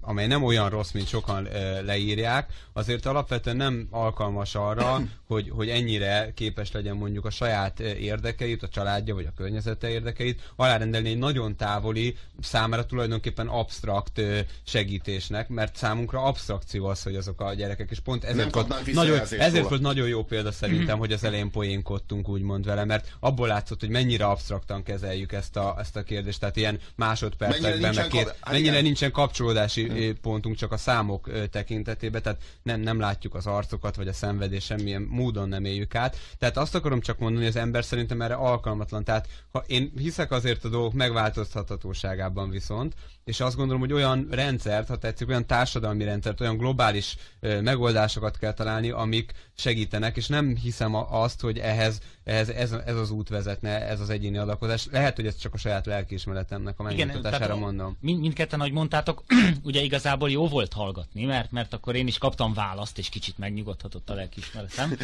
amely 0.02 0.28
nem 0.28 0.44
olyan 0.44 0.70
rossz, 0.70 0.92
mint 0.92 1.08
sokan 1.08 1.46
ö, 1.46 1.84
leírják, 1.84 2.54
azért 2.74 3.06
alapvetően 3.06 3.56
nem 3.56 3.88
alkalmas 3.92 4.56
arra, 4.56 5.02
hogy, 5.28 5.50
hogy 5.50 5.70
ennyire 5.70 6.32
képes 6.36 6.72
legyen 6.72 6.96
mondjuk 6.96 7.26
a 7.26 7.30
saját 7.30 7.80
érdekeit, 7.80 8.64
a 8.64 8.68
családja 8.68 9.16
vagy 9.16 9.26
a 9.26 9.34
környezete 9.36 9.90
érdekeit 9.90 10.52
alárendelni 10.56 11.10
egy 11.10 11.18
nagyon 11.18 11.56
távoli, 11.56 12.18
számára 12.42 12.86
tulajdonképpen 12.86 13.48
absztrakt 13.48 14.18
ö, 14.18 14.40
segítésnek, 14.64 15.50
mert 15.50 15.76
számunkra 15.76 16.24
abstrakció 16.24 16.86
az, 16.86 17.04
hogy 17.04 17.16
azok 17.16 17.42
a 17.42 17.54
gyerekek, 17.54 17.92
és 17.92 18.00
pont 18.00 18.24
ezért, 18.24 18.54
volt, 18.54 18.94
nagyon, 18.94 19.20
ezért 19.20 19.70
volt 19.70 19.82
nagyon 19.82 20.08
jó 20.08 20.24
példa 20.24 20.52
szerintem, 20.52 20.98
hogy 21.04 21.12
az 21.12 21.24
elején 21.24 21.52
poénkodtunk 21.52 22.30
úgymond 22.30 22.66
vele, 22.66 22.86
mert 22.86 23.16
abból 23.20 23.48
látszott, 23.48 23.80
hogy 23.80 23.90
mennyire 23.90 24.26
absztraktan 24.26 24.84
kezeljük 24.84 25.32
ezt 25.32 25.56
a, 25.56 25.76
ezt 25.80 25.96
a 25.96 26.04
kérdést, 26.04 26.40
tehát 26.40 26.56
ilyen 26.56 26.80
másodpercekben, 26.96 27.72
Mennyire 27.72 27.88
meg 27.88 27.96
nincsen 27.96 28.10
két, 28.10 28.24
kap- 28.24 28.38
hát 28.42 28.52
mennyire 28.54 28.72
igen. 28.72 28.84
nincsen 28.84 29.12
kapcsolódási 29.12 29.85
ö, 29.90 30.14
pontunk 30.22 30.56
csak 30.56 30.72
a 30.72 30.78
számok 30.78 31.50
tekintetében, 31.50 32.22
tehát 32.22 32.42
nem, 32.64 32.80
nem 32.80 33.00
látjuk 33.00 33.36
az 33.36 33.48
arcokat, 33.48 33.96
vagy 33.96 34.08
a 34.08 34.14
szenvedés 34.14 34.64
semmilyen 34.64 35.02
módon 35.02 35.50
nem 35.50 35.66
éljük 35.66 35.96
át. 35.96 36.18
Tehát 36.38 36.58
azt 36.58 36.76
akarom 36.76 37.00
csak 37.00 37.20
mondani, 37.20 37.46
hogy 37.46 37.56
az 37.56 37.62
ember 37.62 37.84
szerintem 37.84 38.22
erre 38.22 38.34
alkalmatlan. 38.34 39.04
Tehát 39.04 39.28
ha 39.52 39.64
én 39.68 39.92
hiszek 39.98 40.32
azért 40.32 40.64
a 40.64 40.70
dolgok 40.70 40.94
megváltoztathatóságában 40.94 42.50
viszont, 42.50 42.94
és 43.26 43.40
azt 43.40 43.56
gondolom, 43.56 43.82
hogy 43.82 43.94
olyan 43.94 44.28
rendszert, 44.32 44.88
ha 44.88 44.98
tetszik, 44.98 45.28
olyan 45.28 45.46
társadalmi 45.46 46.04
rendszert, 46.04 46.42
olyan 46.42 46.58
globális 46.58 47.18
ö, 47.40 47.62
megoldásokat 47.62 48.38
kell 48.38 48.54
találni, 48.54 48.90
amik 48.90 49.32
segítenek, 49.56 50.18
és 50.18 50.28
nem 50.28 50.56
hiszem 50.56 50.96
a, 50.96 51.22
azt, 51.24 51.42
hogy 51.42 51.58
ehhez 51.58 52.02
ez, 52.26 52.50
ez, 52.50 52.72
ez 52.72 52.96
az 52.96 53.12
út 53.12 53.30
vezetne, 53.30 53.88
ez 53.88 54.00
az 54.00 54.10
egyéni 54.10 54.38
adakozás. 54.38 54.88
Lehet, 54.92 55.16
hogy 55.16 55.26
ez 55.26 55.38
csak 55.38 55.54
a 55.54 55.58
saját 55.58 55.86
lelkiismeretemnek 55.86 56.80
a 56.80 56.84
megmutatására 56.84 57.56
mondom. 57.56 57.98
Mind, 58.02 58.20
mindketten, 58.20 58.60
ahogy 58.60 58.72
mondtátok, 58.72 59.24
ugye 59.64 59.82
igazából 59.82 60.32
jó 60.32 60.48
volt 60.48 60.74
hallgatni, 60.74 61.26
mert, 61.26 61.52
mert 61.52 61.74
akkor 61.74 61.96
én 61.96 62.08
is 62.08 62.18
kaptam 62.18 62.54
választ, 62.54 62.98
és 62.98 63.10
kicsit 63.10 63.38
megnyugodhatott 63.38 64.10
a 64.10 64.14
lelkiismeretem. 64.14 64.98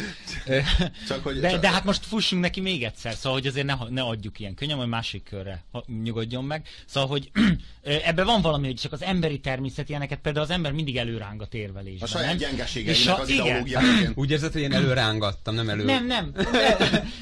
csak, 1.08 1.22
hogy, 1.22 1.40
de, 1.40 1.50
csak... 1.50 1.60
de 1.60 1.70
hát 1.70 1.84
most 1.84 2.04
fussunk 2.04 2.42
neki 2.42 2.60
még 2.60 2.84
egyszer, 2.84 3.14
szóval 3.14 3.38
hogy 3.38 3.46
azért 3.46 3.66
ne, 3.66 3.74
ne 3.88 4.02
adjuk 4.02 4.40
ilyen 4.40 4.54
könnyen, 4.54 4.78
hogy 4.78 4.88
másik 4.88 5.24
körre 5.24 5.64
nyugodjon 6.02 6.44
meg. 6.44 6.68
Szóval, 6.86 7.08
hogy 7.08 7.30
ebben 8.12 8.26
van 8.26 8.40
valami, 8.40 8.66
hogy 8.66 8.74
csak 8.74 8.92
az 8.92 9.02
emberi 9.02 9.40
természet 9.40 9.88
ilyeneket, 9.88 10.18
például 10.18 10.44
az 10.44 10.50
ember 10.50 10.72
mindig 10.72 10.96
előrángat 10.96 11.54
érvelésben. 11.54 12.08
A 12.08 12.12
saját 12.12 12.36
gyengeségeinek 12.36 13.20
az 13.20 13.28
ideológiája. 13.28 14.10
Úgy 14.14 14.30
érzed, 14.30 14.52
hogy 14.52 14.60
én 14.60 14.72
előrángattam, 14.72 15.54
nem 15.54 15.68
elő... 15.68 15.84
Nem, 15.84 16.06
nem. 16.06 16.32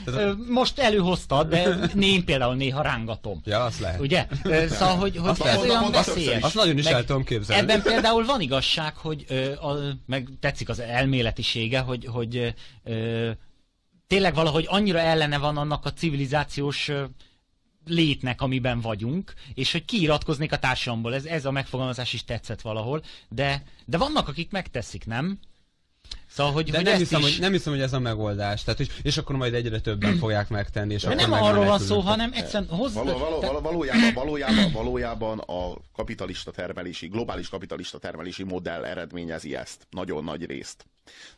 De, 0.05 0.33
most 0.49 0.79
előhoztad, 0.79 1.49
de 1.49 1.91
én 2.01 2.25
például 2.25 2.55
néha 2.55 2.83
rángatom. 2.83 3.41
Ja, 3.45 3.65
azt 3.65 3.81
lehet. 3.81 4.01
Ugye? 4.01 4.27
Szóval, 4.69 4.97
hogy, 4.97 5.17
hogy 5.17 5.29
azt 5.29 5.45
ez 5.45 5.57
olyan 5.57 5.91
veszélyes. 5.91 6.43
Azt 6.43 6.55
nagyon 6.55 6.79
is 6.79 6.85
meg 6.85 6.93
el 6.93 7.05
tudom 7.05 7.25
képzelni. 7.25 7.63
Ebben 7.63 7.83
például 7.83 8.25
van 8.25 8.41
igazság, 8.41 8.97
hogy 8.97 9.27
a, 9.61 9.73
meg 10.07 10.29
tetszik 10.41 10.69
az 10.69 10.81
elméletisége, 10.81 11.79
hogy, 11.79 12.07
hogy 12.07 12.55
ö, 12.85 13.31
tényleg 14.07 14.35
valahogy 14.35 14.65
annyira 14.69 14.99
ellene 14.99 15.39
van 15.39 15.57
annak 15.57 15.85
a 15.85 15.93
civilizációs 15.93 16.91
létnek, 17.87 18.41
amiben 18.41 18.81
vagyunk, 18.81 19.35
és 19.55 19.73
hogy 19.73 19.85
kiiratkoznék 19.85 20.53
a 20.53 20.59
társadalomból. 20.59 21.15
Ez, 21.15 21.25
ez 21.25 21.45
a 21.45 21.51
megfogalmazás 21.51 22.13
is 22.13 22.25
tetszett 22.25 22.61
valahol, 22.61 23.03
de, 23.29 23.63
de 23.85 23.99
vannak, 23.99 24.29
akik 24.29 24.51
megteszik, 24.51 25.07
nem? 25.07 25.39
Szóval, 26.33 26.53
hogy, 26.53 26.71
De 26.71 26.77
hogy 26.77 26.87
nem, 26.87 26.97
hiszem, 26.97 27.21
is... 27.21 27.27
hogy, 27.27 27.41
nem 27.41 27.53
hiszem, 27.53 27.73
hogy 27.73 27.83
ez 27.83 27.93
a 27.93 27.99
megoldás. 27.99 28.63
Tehát, 28.63 28.81
és, 28.81 28.89
és 29.03 29.17
akkor 29.17 29.37
majd 29.37 29.55
egyre 29.55 29.81
többen 29.81 30.17
fogják 30.23 30.49
megtenni. 30.49 30.95
És 30.95 31.03
De 31.03 31.15
nem 31.15 31.33
arról 31.33 31.65
van 31.65 31.79
szó, 31.79 32.01
hanem 32.01 32.31
egyszerűen 32.35 32.71
hozzá... 32.71 33.03
Való, 33.03 33.19
való, 33.19 33.41
való, 33.41 33.61
valójában, 33.61 34.13
valójában, 34.15 34.73
valójában 34.73 35.39
a 35.39 35.75
kapitalista 35.93 36.51
termelési, 36.51 37.07
globális 37.07 37.49
kapitalista 37.49 37.99
termelési 37.99 38.43
modell 38.43 38.85
eredményezi 38.85 39.57
ezt. 39.57 39.87
Nagyon 39.91 40.25
nagy 40.25 40.45
részt. 40.45 40.85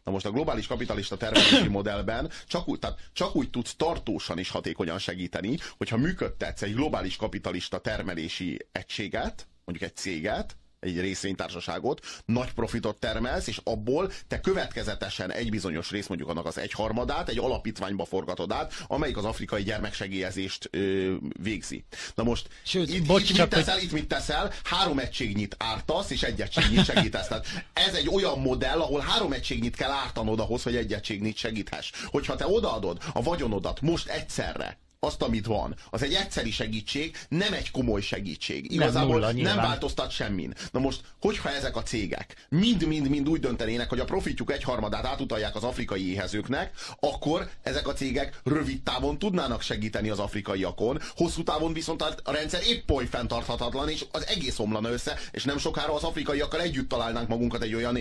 Na 0.05 0.13
most 0.13 0.27
a 0.27 0.31
globális 0.31 0.67
kapitalista 0.67 1.17
termelési 1.17 1.69
modellben 1.79 2.31
csak 2.47 2.69
úgy, 2.69 2.79
tehát 2.79 2.99
csak 3.13 3.37
úgy 3.37 3.51
tudsz 3.51 3.75
tartósan 3.75 4.39
is 4.39 4.51
hatékonyan 4.51 4.99
segíteni, 4.99 5.57
hogyha 5.77 5.97
működtetsz 5.97 6.63
egy 6.63 6.75
globális 6.75 7.17
kapitalista 7.17 7.79
termelési 7.79 8.67
egységet, 8.73 9.47
mondjuk 9.65 9.91
egy 9.91 9.97
céget, 9.97 10.57
egy 10.83 11.01
részvénytársaságot, 11.01 12.07
nagy 12.25 12.53
profitot 12.53 12.97
termelsz, 12.97 13.47
és 13.47 13.61
abból 13.65 14.13
te 14.29 14.41
következetesen 14.41 15.33
egy 15.33 15.51
bizonyos 15.51 15.91
rész, 15.91 16.07
mondjuk 16.07 16.29
annak 16.29 16.47
az 16.47 16.59
egyharmadát, 16.59 17.29
egy 17.29 17.39
alapítványba 17.39 18.05
forgatod 18.05 18.53
át, 18.53 18.85
amelyik 18.87 19.17
az 19.17 19.25
afrikai 19.25 19.63
gyermeksegélyezést 19.63 20.69
ö, 20.71 21.15
végzi. 21.43 21.85
Na 22.15 22.23
most 22.23 22.49
Sőt, 22.63 22.89
itt, 22.89 23.07
bocs, 23.07 23.31
itt, 23.31 23.39
mit 23.39 23.49
teszel, 23.49 23.75
hogy... 23.75 23.83
itt 23.83 23.93
mit 23.93 24.09
teszel? 24.09 24.53
Három 24.65 24.99
egységnyit 24.99 25.57
ártasz, 25.59 26.11
és 26.11 26.23
egy 26.23 26.41
egységnyit 26.41 26.85
segítesz. 26.85 27.27
Tehát 27.27 27.47
ez 27.73 27.95
egy 27.95 28.09
olyan 28.09 28.39
modell, 28.39 28.81
ahol 28.81 29.01
három 29.01 29.33
egységnyit 29.33 29.77
kell 29.77 29.91
ártanod 29.91 30.41
ahhoz, 30.41 30.63
hogy 30.63 30.77
egy 30.77 30.93
egységnyit 30.93 31.37
segíthess. 31.37 31.91
Hogyha 32.07 32.37
te 32.37 32.47
odaadod 32.47 32.99
a 33.13 33.23
vagyonodat 33.23 33.81
most 33.81 34.09
egyszerre 34.09 34.82
azt, 35.05 35.23
amit 35.23 35.47
van. 35.47 35.75
Az 35.91 36.03
egy 36.03 36.13
egyszeri 36.13 36.51
segítség, 36.51 37.17
nem 37.29 37.53
egy 37.53 37.71
komoly 37.71 38.01
segítség. 38.01 38.73
Igazából 38.73 39.21
nem, 39.21 39.35
nulla, 39.35 39.55
nem 39.55 39.57
változtat 39.57 40.11
semmin. 40.11 40.55
Na 40.73 40.81
most, 40.81 41.01
hogyha 41.21 41.51
ezek 41.51 41.77
a 41.77 41.83
cégek 41.83 42.47
mind-mind-mind 42.49 43.29
úgy 43.29 43.41
döntenének, 43.41 43.89
hogy 43.89 44.01
a 44.01 44.05
profitjuk 44.05 44.53
egyharmadát 44.53 45.07
átutalják 45.07 45.55
az 45.55 45.63
afrikai 45.63 46.11
éhezőknek, 46.11 46.73
akkor 47.01 47.49
ezek 47.63 47.89
a 47.89 47.93
cégek 47.93 48.41
rövid 48.45 48.83
távon 48.83 49.19
tudnának 49.19 49.63
segíteni 49.63 50.09
az 50.09 50.19
afrikaiakon, 50.19 51.01
hosszú 51.17 51.43
távon 51.43 51.73
viszont 51.73 52.03
a 52.03 52.33
rendszer 52.33 52.63
épp 52.67 52.91
oly 52.91 53.07
fenntarthatatlan, 53.07 53.89
és 53.89 54.05
az 54.13 54.27
egész 54.27 54.59
omlana 54.59 54.91
össze, 54.91 55.19
és 55.31 55.45
nem 55.45 55.59
sokára 55.59 55.95
az 55.95 56.03
afrikaiakkal 56.03 56.61
együtt 56.61 56.89
találnánk 56.89 57.29
magunkat 57.29 57.63
egy 57.63 57.75
olyan 57.75 57.99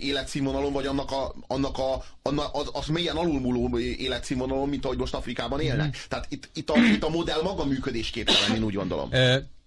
életszínvonalon, 0.00 0.72
vagy 0.72 0.86
annak 0.86 1.10
a, 1.10 1.34
annak 1.46 1.78
a, 1.78 2.04
annak 2.22 2.48
az, 2.52 2.68
az 2.72 2.86
mélyen 2.86 3.16
alulmúló 3.16 3.78
életszínvonalon, 3.78 4.68
mint 4.68 4.84
ahogy 4.84 4.98
most 4.98 5.14
Afrikában 5.14 5.60
élnek. 5.60 5.86
Mm. 5.86 5.90
Tehát 6.08 6.26
itt 6.28 6.43
itt, 6.54 6.70
a, 6.70 6.76
itt 6.78 7.02
a 7.02 7.08
modell 7.08 7.42
maga 7.42 7.64
működésképtelen, 7.64 8.56
én 8.56 8.62
úgy 8.62 8.74
gondolom. 8.74 9.10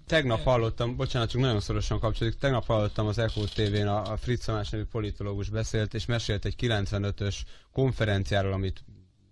Tegnap 0.07 0.43
hallottam, 0.43 0.95
bocsánat, 0.95 1.29
csak 1.29 1.41
nagyon 1.41 1.59
szorosan 1.59 1.99
kapcsolódik, 1.99 2.39
tegnap 2.39 2.65
hallottam 2.65 3.07
az 3.07 3.17
Echo 3.17 3.43
TV-n, 3.43 3.87
a, 3.87 4.11
a 4.11 4.17
Fritz 4.17 4.45
Tamás 4.45 4.69
nevű 4.69 4.83
politológus 4.83 5.49
beszélt, 5.49 5.93
és 5.93 6.05
mesélt 6.05 6.45
egy 6.45 6.55
95-ös 6.59 7.35
konferenciáról, 7.71 8.53
amit 8.53 8.83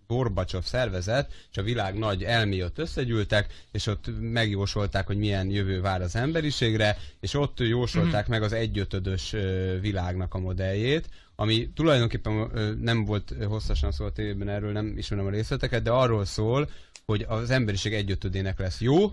Gorbacsov 0.06 0.64
szervezet, 0.64 1.32
és 1.50 1.56
a 1.56 1.62
világ 1.62 1.98
nagy 1.98 2.22
elmé 2.22 2.62
ott 2.62 2.78
összegyűltek, 2.78 3.52
és 3.72 3.86
ott 3.86 4.04
megjósolták, 4.20 5.06
hogy 5.06 5.16
milyen 5.16 5.50
jövő 5.50 5.80
vár 5.80 6.02
az 6.02 6.16
emberiségre, 6.16 6.98
és 7.20 7.34
ott 7.34 7.60
jósolták 7.60 8.22
mm-hmm. 8.22 8.30
meg 8.30 8.42
az 8.42 8.52
egyötödös 8.52 9.34
világnak 9.80 10.34
a 10.34 10.38
modelljét, 10.38 11.08
ami 11.36 11.70
tulajdonképpen 11.74 12.50
nem 12.80 13.04
volt 13.04 13.34
hosszasan 13.48 13.92
szó 13.92 14.04
a 14.04 14.12
tévében 14.12 14.48
erről, 14.48 14.72
nem 14.72 14.94
ismerem 14.96 15.26
a 15.26 15.30
részleteket, 15.30 15.82
de 15.82 15.90
arról 15.90 16.24
szól, 16.24 16.70
hogy 17.06 17.24
az 17.28 17.50
emberiség 17.50 17.94
egyötödének 17.94 18.58
lesz 18.58 18.80
jó, 18.80 19.04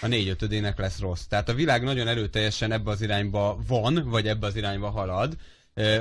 a 0.00 0.06
négyötödének 0.06 0.78
lesz 0.78 0.98
rossz. 0.98 1.24
Tehát 1.24 1.48
a 1.48 1.54
világ 1.54 1.82
nagyon 1.82 2.08
erőteljesen 2.08 2.72
ebbe 2.72 2.90
az 2.90 3.02
irányba 3.02 3.58
van, 3.66 4.02
vagy 4.08 4.28
ebbe 4.28 4.46
az 4.46 4.56
irányba 4.56 4.88
halad, 4.90 5.36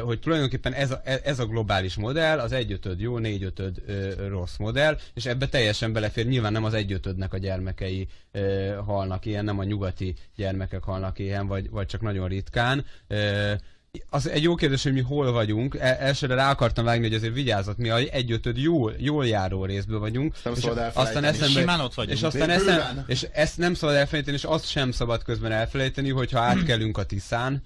hogy 0.02 0.20
tulajdonképpen 0.20 0.74
ez 0.74 0.92
a, 0.92 1.02
ez 1.04 1.40
a 1.40 1.46
globális 1.46 1.96
modell, 1.96 2.40
az 2.40 2.52
egyötöd 2.52 3.00
jó, 3.00 3.18
négyötöd 3.18 3.82
rossz 4.28 4.58
modell, 4.58 4.98
és 5.14 5.26
ebbe 5.26 5.48
teljesen 5.48 5.94
belefér, 5.94 6.28
nyilván 6.28 6.52
nem 6.52 6.64
az 6.64 6.74
egyötödnek 6.74 7.34
a 7.34 7.38
gyermekei 7.38 8.08
ö, 8.32 8.74
halnak 8.86 9.26
ilyen, 9.26 9.46
nem 9.46 9.60
a 9.60 9.64
nyugati 9.64 10.16
gyermekek 10.36 10.84
halnak 10.84 11.20
ilyen, 11.20 11.48
vagy, 11.48 11.70
vagy 11.70 11.86
csak 11.86 12.02
nagyon 12.02 12.28
ritkán. 12.28 12.86
Ö, 13.08 13.54
az 14.10 14.30
egy 14.30 14.44
jó 14.44 14.56
kérdés, 14.56 14.84
hogy 14.84 14.94
mi 14.94 15.02
hol 15.02 15.32
vagyunk. 15.32 15.76
El, 15.76 15.96
elsőre 15.96 16.36
rá 16.36 16.50
akartam 16.50 16.86
vágni, 16.86 17.06
hogy 17.08 17.16
azért 17.16 17.34
vigyázott, 17.34 17.78
mi 17.78 17.90
a 17.90 17.98
egyötöd 17.98 18.58
jól, 18.58 18.94
jól 18.98 19.28
járó 19.28 19.66
részből 19.66 20.00
vagyunk. 20.00 20.36
Nem 20.44 20.54
és 20.54 20.60
szabad 20.60 20.92
aztán 20.94 21.24
eszembe, 21.24 21.60
Simán 21.60 21.80
ott 21.80 21.94
vagyunk. 21.94 22.18
És 22.18 22.24
aztán 22.24 22.50
eszem, 22.50 23.04
és 23.08 23.28
ezt 23.32 23.58
nem 23.58 23.74
szabad 23.74 23.96
elfelejteni, 23.96 24.38
és 24.38 24.44
azt 24.44 24.70
sem 24.70 24.92
szabad 24.92 25.24
közben 25.24 25.52
elfelejteni, 25.52 26.10
hogyha 26.10 26.40
átkelünk 26.40 26.98
a 26.98 27.04
Tiszán, 27.04 27.64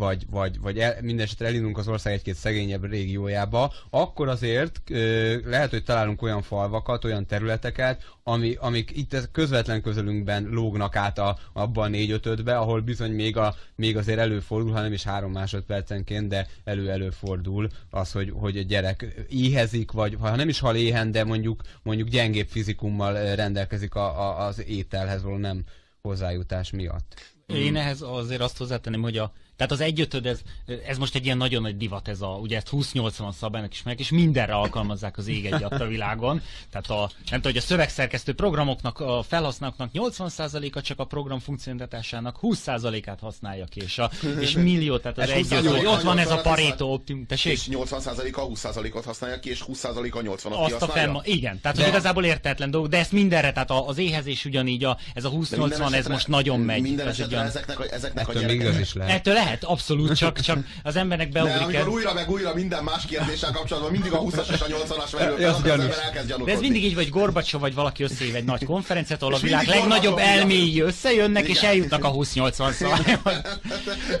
vagy, 0.00 0.26
vagy, 0.30 0.60
vagy 0.60 0.78
el, 0.78 0.96
mindesetre 1.02 1.46
elindulunk 1.46 1.78
az 1.78 1.88
ország 1.88 2.12
egy-két 2.12 2.34
szegényebb 2.34 2.84
régiójába, 2.84 3.72
akkor 3.90 4.28
azért 4.28 4.80
ö, 4.90 5.36
lehet, 5.44 5.70
hogy 5.70 5.84
találunk 5.84 6.22
olyan 6.22 6.42
falvakat, 6.42 7.04
olyan 7.04 7.26
területeket, 7.26 8.14
ami, 8.22 8.56
amik 8.60 8.90
itt 8.96 9.30
közvetlen 9.32 9.82
közelünkben 9.82 10.48
lógnak 10.50 10.96
át 10.96 11.18
a, 11.18 11.38
abba 11.52 11.82
a 11.82 11.88
négy 11.88 12.10
ötödbe, 12.10 12.58
ahol 12.58 12.80
bizony 12.80 13.12
még, 13.12 13.36
a, 13.36 13.54
még 13.74 13.96
azért 13.96 14.18
előfordul, 14.18 14.72
hanem 14.72 14.92
is 14.92 15.02
három 15.02 15.32
másodpercenként, 15.32 16.28
de 16.28 16.46
elő-előfordul 16.64 17.68
az, 17.90 18.12
hogy, 18.12 18.32
hogy 18.34 18.58
a 18.58 18.62
gyerek 18.62 19.26
éhezik, 19.28 19.90
vagy 19.90 20.16
ha 20.20 20.36
nem 20.36 20.48
is 20.48 20.58
hal 20.58 20.76
éhen, 20.76 21.10
de 21.10 21.24
mondjuk, 21.24 21.62
mondjuk 21.82 22.08
gyengébb 22.08 22.48
fizikummal 22.48 23.34
rendelkezik 23.34 23.94
a, 23.94 24.20
a, 24.20 24.46
az 24.46 24.64
ételhez 24.66 25.22
való 25.22 25.36
nem 25.36 25.64
hozzájutás 26.02 26.70
miatt. 26.70 27.34
Én 27.46 27.76
ehhez 27.76 28.00
azért 28.00 28.40
azt 28.40 28.58
hozzátenném, 28.58 29.02
hogy 29.02 29.18
a 29.18 29.32
tehát 29.56 29.72
az 29.72 29.80
egyötöd, 29.80 30.26
ez, 30.26 30.40
ez 30.86 30.98
most 30.98 31.14
egy 31.14 31.24
ilyen 31.24 31.36
nagyon 31.36 31.62
nagy 31.62 31.76
divat, 31.76 32.08
ez 32.08 32.20
a, 32.20 32.26
ugye 32.26 32.56
ezt 32.56 32.68
20-80 32.72 33.32
szabálynak 33.32 33.72
is 33.72 33.82
meg, 33.82 34.00
és 34.00 34.10
mindenre 34.10 34.54
alkalmazzák 34.54 35.18
az 35.18 35.26
ég 35.26 35.46
egy 35.46 35.62
a 35.62 35.86
világon. 35.86 36.42
Tehát 36.70 36.90
a, 36.90 37.10
nem 37.16 37.40
tudom, 37.40 37.52
hogy 37.52 37.56
a 37.56 37.60
szövegszerkesztő 37.60 38.34
programoknak, 38.34 39.00
a 39.00 39.22
felhasználóknak 39.22 39.90
80%-a 39.94 40.80
csak 40.80 40.98
a 40.98 41.04
program 41.04 41.38
funkcionalitásának 41.38 42.38
20%-át 42.42 43.20
használja 43.20 43.64
ki, 43.64 43.80
és, 43.80 43.98
a, 43.98 44.10
és 44.40 44.52
millió, 44.52 44.98
tehát 44.98 45.18
az 45.18 45.28
egy, 45.28 45.66
hogy 45.66 45.86
ott 45.86 46.02
van 46.02 46.18
ez 46.18 46.30
a 46.30 46.40
paréto 46.40 46.92
optim, 46.92 47.26
tessék? 47.26 47.52
És 47.52 47.68
80%-a 47.70 48.46
20%-ot 48.46 49.04
használja 49.04 49.40
ki, 49.40 49.50
és 49.50 49.64
20%-a 49.72 50.20
80-ot 50.20 50.64
Azt 50.64 50.82
a 50.82 50.86
fenn, 50.86 51.16
igen, 51.22 51.60
tehát 51.60 51.76
de... 51.76 51.88
igazából 51.88 52.24
értetlen 52.24 52.70
dolog, 52.70 52.88
de 52.88 52.98
ezt 52.98 53.12
mindenre, 53.12 53.52
tehát 53.52 53.70
az 53.70 53.98
éhezés 53.98 54.44
ugyanígy, 54.44 54.84
a, 54.84 54.98
ez 55.14 55.24
a 55.24 55.30
20-80, 55.30 55.94
ez 55.94 56.06
most 56.06 56.28
nagyon 56.28 56.60
megy. 56.60 56.80
Minden 56.80 57.08
esetre 57.08 57.40
ezeknek, 57.40 57.78
a, 57.78 57.84
ezeknek 57.90 58.28
Ettől 58.28 58.42
a 58.42 58.46
gyerekeknek. 58.46 59.10
Ettől 59.10 59.36
lehet, 59.46 59.64
abszolút, 59.64 60.16
csak, 60.16 60.40
csak 60.40 60.58
az 60.82 60.96
embernek 60.96 61.28
beugrik. 61.28 61.56
De 61.56 61.64
amikor 61.64 61.88
újra 61.88 62.14
meg 62.14 62.30
újra 62.30 62.54
minden 62.54 62.84
más 62.84 63.06
kérdéssel 63.06 63.52
kapcsolatban 63.52 63.92
mindig 63.92 64.12
a 64.12 64.20
20-as 64.20 64.52
és 64.52 64.60
a 64.60 64.66
80-as 64.66 65.18
merül, 65.18 65.44
az, 65.44 65.54
az 65.54 65.70
ember 65.70 65.98
elkezd 66.04 66.44
De 66.44 66.52
ez 66.52 66.60
mindig 66.60 66.84
így, 66.84 66.94
vagy 66.94 67.08
Gorbacsov, 67.08 67.60
vagy 67.60 67.74
valaki 67.74 68.02
összeív 68.02 68.34
egy 68.34 68.44
nagy 68.44 68.64
konferenciát, 68.64 69.22
ahol 69.22 69.34
a 69.34 69.38
világ 69.38 69.66
legnagyobb 69.66 70.18
elméi 70.18 70.80
összejönnek, 70.80 71.42
Igen. 71.42 71.56
és 71.56 71.62
eljutnak 71.62 72.04
a 72.04 72.12
20-80-szal. 72.12 72.94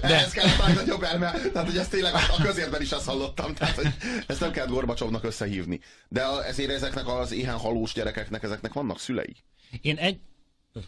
De 0.00 0.24
ez 0.24 0.32
kell 0.32 0.48
a 0.58 0.72
nagyobb 0.72 1.02
elme, 1.02 1.30
tehát 1.52 1.68
hogy 1.68 1.76
ezt 1.76 1.90
tényleg 1.90 2.14
a 2.14 2.42
közérben 2.42 2.82
is 2.82 2.90
azt 2.90 3.06
hallottam, 3.06 3.54
tehát 3.54 3.74
hogy 3.74 3.88
ezt 4.26 4.40
nem 4.40 4.50
kell 4.50 4.66
Gorbacsovnak 4.66 5.24
összehívni. 5.24 5.80
De 6.08 6.22
ezért 6.48 6.70
ezeknek 6.70 7.08
az 7.08 7.32
éhen 7.32 7.56
halós 7.56 7.92
gyerekeknek, 7.92 8.42
ezeknek 8.42 8.72
vannak 8.72 9.00
szülei. 9.00 9.36
Én 9.80 9.96
egy, 9.96 10.18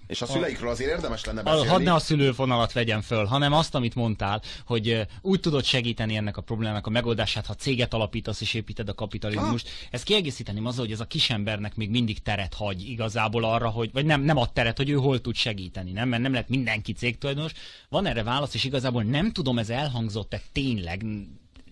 És 0.06 0.22
a 0.22 0.26
szüleikről 0.26 0.70
azért 0.70 0.90
érdemes 0.90 1.24
lenne 1.24 1.42
beszélni. 1.42 1.68
Hadd 1.68 1.82
ne 1.82 1.94
a 1.94 1.98
szülőfonalat 1.98 2.72
vegyem 2.72 3.00
föl, 3.00 3.24
hanem 3.24 3.52
azt, 3.52 3.74
amit 3.74 3.94
mondtál, 3.94 4.42
hogy 4.66 5.06
úgy 5.22 5.40
tudod 5.40 5.64
segíteni 5.64 6.16
ennek 6.16 6.36
a 6.36 6.42
problémának 6.42 6.86
a 6.86 6.90
megoldását, 6.90 7.46
ha 7.46 7.54
céget 7.54 7.94
alapítasz 7.94 8.40
és 8.40 8.54
építed 8.54 8.88
a 8.88 8.94
kapitalizmust. 8.94 9.68
Ezt 9.90 10.04
kiegészíteném 10.04 10.66
azzal, 10.66 10.84
hogy 10.84 10.92
ez 10.92 11.00
a 11.00 11.04
kisembernek 11.04 11.76
még 11.76 11.90
mindig 11.90 12.22
teret 12.22 12.54
hagy 12.54 12.88
igazából 12.88 13.44
arra, 13.44 13.68
hogy, 13.68 13.90
vagy 13.92 14.04
nem, 14.04 14.22
nem 14.22 14.36
ad 14.36 14.52
teret, 14.52 14.76
hogy 14.76 14.90
ő 14.90 14.94
hol 14.94 15.20
tud 15.20 15.34
segíteni, 15.34 15.92
nem? 15.92 16.08
Mert 16.08 16.22
nem 16.22 16.32
lehet 16.32 16.48
mindenki 16.48 16.92
cégtulajdonos. 16.92 17.52
Van 17.88 18.06
erre 18.06 18.22
válasz, 18.22 18.54
és 18.54 18.64
igazából 18.64 19.02
nem 19.02 19.32
tudom, 19.32 19.58
ez 19.58 19.70
elhangzott-e 19.70 20.40
tényleg, 20.52 21.04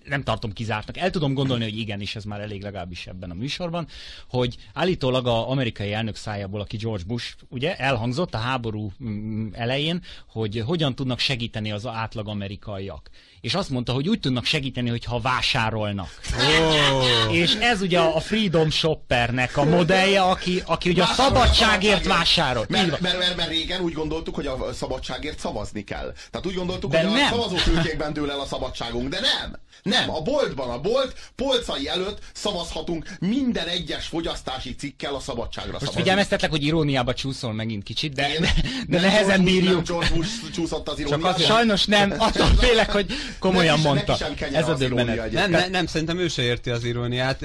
nem 0.08 0.22
tartom 0.22 0.52
kizártnak. 0.52 0.96
El 0.96 1.10
tudom 1.10 1.34
gondolni, 1.34 1.64
hogy 1.64 1.78
igen, 1.78 2.00
és 2.00 2.16
ez 2.16 2.24
már 2.24 2.40
elég 2.40 2.62
legalábbis 2.62 3.06
ebben 3.06 3.30
a 3.30 3.34
műsorban, 3.34 3.86
hogy 4.28 4.56
állítólag 4.72 5.26
a 5.26 5.50
amerikai 5.50 5.92
elnök 5.92 6.16
szájából, 6.16 6.60
aki 6.60 6.76
George 6.76 7.04
Bush, 7.06 7.34
ugye 7.48 7.76
elhangzott 7.76 8.34
a 8.34 8.38
háború 8.38 8.92
mm, 9.04 9.48
elején, 9.52 10.02
hogy 10.28 10.62
hogyan 10.66 10.94
tudnak 10.94 11.18
segíteni 11.18 11.72
az 11.72 11.86
átlag 11.86 12.28
amerikaiak. 12.28 13.10
És 13.40 13.55
azt 13.55 13.70
mondta, 13.70 13.92
hogy 13.92 14.09
úgy 14.09 14.20
tudnak 14.20 14.44
segíteni, 14.44 14.88
hogyha 14.88 15.20
vásárolnak. 15.20 16.20
Oh. 16.38 17.35
És 17.37 17.55
ez 17.61 17.81
ugye 17.81 17.99
a 18.01 18.20
Freedom 18.20 18.70
Shoppernek 18.70 19.57
a 19.57 19.64
modellje, 19.64 20.20
aki, 20.22 20.62
aki 20.66 20.90
ugye 20.90 21.03
a 21.03 21.07
Vásárolj 21.07 21.35
szabadságért 21.35 22.07
vásárol. 22.07 22.66
Mert, 22.68 23.01
mert, 23.01 23.18
mert, 23.18 23.37
mert 23.37 23.49
régen 23.49 23.81
úgy 23.81 23.92
gondoltuk, 23.92 24.35
hogy 24.35 24.46
a 24.46 24.72
szabadságért 24.72 25.38
szavazni 25.38 25.85
kell. 25.85 26.12
Tehát 26.31 26.46
úgy 26.46 26.55
gondoltuk, 26.55 26.90
De 26.90 27.03
hogy 27.03 27.12
nem. 27.12 27.25
a 27.25 27.29
szavazófülkékben 27.29 28.12
dől 28.12 28.31
el 28.31 28.40
a 28.40 28.46
szabadságunk, 28.46 29.09
de 29.09 29.20
nem. 29.20 29.59
Nem, 29.83 30.11
a 30.11 30.20
boltban, 30.22 30.70
a 30.70 30.81
bolt 30.81 31.14
polcai 31.35 31.88
előtt 31.88 32.18
szavazhatunk 32.35 33.11
minden 33.20 33.66
egyes 33.66 34.07
fogyasztási 34.07 34.75
cikkel 34.75 35.14
a 35.14 35.20
szabadságra 35.20 35.70
Most 35.70 35.81
szavazni. 35.81 36.01
figyelmeztetlek, 36.01 36.51
hogy 36.51 36.64
iróniába 36.64 37.14
csúszol 37.14 37.53
megint 37.53 37.83
kicsit, 37.83 38.12
de, 38.14 38.29
de, 38.29 38.38
de 38.38 38.53
nem 38.87 39.01
nehezen 39.01 39.27
George 39.27 39.42
Bush- 39.42 39.53
bírjuk. 39.53 39.75
Nem 39.75 39.99
George 39.99 40.14
Bush 40.14 40.51
csúszott 40.55 40.88
az 40.88 40.99
iróniába. 40.99 41.35
Csak 41.38 41.46
sajnos 41.46 41.85
nem, 41.85 42.14
attól 42.18 42.46
félek, 42.46 42.90
hogy 42.90 43.07
komolyan 43.38 43.74
Neki- 43.74 43.86
mondta. 43.86 44.12
neki 44.12 44.24
sem 44.24 44.34
kenyen 44.34 44.62
Ez 44.62 44.68
a 44.68 44.74
döbbenet. 44.74 45.32
Nem, 45.32 45.50
ne, 45.50 45.68
nem, 45.68 45.86
szerintem 45.86 46.18
ő 46.18 46.28
se 46.28 46.42
érti 46.42 46.70
az 46.70 46.84
iróniát. 46.84 47.42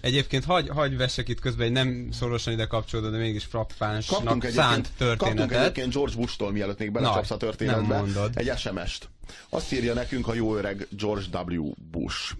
Egyébként 0.00 0.44
hagy, 0.44 0.68
hagy 0.68 0.96
vessek 0.96 1.28
itt 1.28 1.40
közben 1.40 1.66
egy 1.66 1.72
nem 1.72 2.08
szorosan 2.12 2.52
ide 2.52 2.66
kapcsolódó, 2.66 3.10
de 3.10 3.16
mégis 3.18 3.44
frappánsnak 3.44 4.18
szánt 4.20 4.44
egyébként, 4.44 4.88
kaptunk 4.98 5.18
történetet. 5.18 5.60
egyébként 5.60 5.92
George 5.92 6.16
Bush-tól, 6.16 6.52
mielőtt 6.52 6.78
még 6.78 6.92
belecsapsz 6.92 7.30
a 7.30 7.36
történetbe, 7.36 8.00
nem 8.00 8.30
egy 8.34 8.58
SMS-t. 8.58 9.08
Azt 9.48 9.72
írja 9.72 9.94
nekünk 9.94 10.28
a 10.28 10.34
jó 10.34 10.56
öreg 10.56 10.86
George 10.90 11.42
W. 11.56 11.72
Bush. 11.90 12.32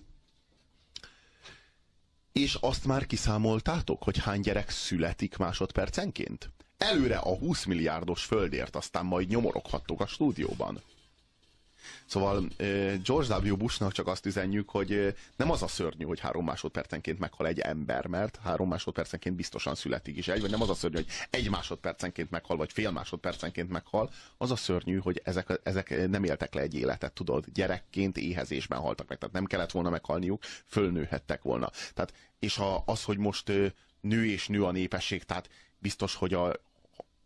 És 2.33 2.57
azt 2.61 2.85
már 2.85 3.07
kiszámoltátok, 3.07 4.02
hogy 4.02 4.18
hány 4.18 4.40
gyerek 4.40 4.70
születik 4.70 5.37
másodpercenként? 5.37 6.50
Előre 6.78 7.16
a 7.16 7.37
20 7.37 7.64
milliárdos 7.64 8.24
földért, 8.24 8.76
aztán 8.76 9.04
majd 9.04 9.28
nyomoroghattok 9.28 10.00
a 10.00 10.07
stúdióban. 10.07 10.80
Szóval 12.14 12.48
George 13.05 13.37
W. 13.37 13.57
Bushnak 13.57 13.92
csak 13.92 14.07
azt 14.07 14.27
üzenjük, 14.27 14.68
hogy 14.68 15.14
nem 15.37 15.50
az 15.50 15.62
a 15.62 15.66
szörnyű, 15.66 16.05
hogy 16.05 16.20
három 16.20 16.44
másodpercenként 16.44 17.18
meghal 17.18 17.46
egy 17.46 17.59
ember, 17.59 18.07
mert 18.07 18.38
három 18.42 18.68
másodpercenként 18.68 19.37
biztosan 19.37 19.74
születik 19.74 20.16
is 20.16 20.29
egy, 20.29 20.40
vagy 20.40 20.50
nem 20.50 20.62
az 20.62 20.70
a 20.70 20.74
szörnyű, 20.74 20.96
hogy 20.96 21.07
egy 21.31 21.50
másodpercenként 21.50 22.31
meghal, 22.31 22.57
vagy 22.57 22.72
fél 22.72 22.90
másodpercenként 22.90 23.70
meghal, 23.70 24.11
az 24.37 24.50
a 24.50 24.57
szörnyű, 24.57 24.98
hogy 24.98 25.20
ezek, 25.24 25.61
ezek 25.62 26.09
nem 26.09 26.24
éltek 26.24 26.55
le 26.55 26.61
egy 26.61 26.74
életet, 26.74 27.12
tudod, 27.12 27.44
gyerekként 27.55 28.16
éhezésben 28.16 28.79
haltak 28.79 29.09
meg, 29.09 29.18
tehát 29.18 29.35
nem 29.35 29.44
kellett 29.44 29.70
volna 29.70 29.90
meghalniuk, 29.90 30.42
fölnőhettek 30.66 31.42
volna. 31.42 31.70
Tehát, 31.94 32.14
és 32.38 32.59
a, 32.59 32.83
az, 32.87 33.05
hogy 33.05 33.18
most 33.18 33.53
nő 34.00 34.27
és 34.27 34.48
nő 34.48 34.64
a 34.64 34.70
népesség, 34.70 35.22
tehát 35.22 35.48
biztos, 35.79 36.14
hogy 36.14 36.35
a, 36.35 36.53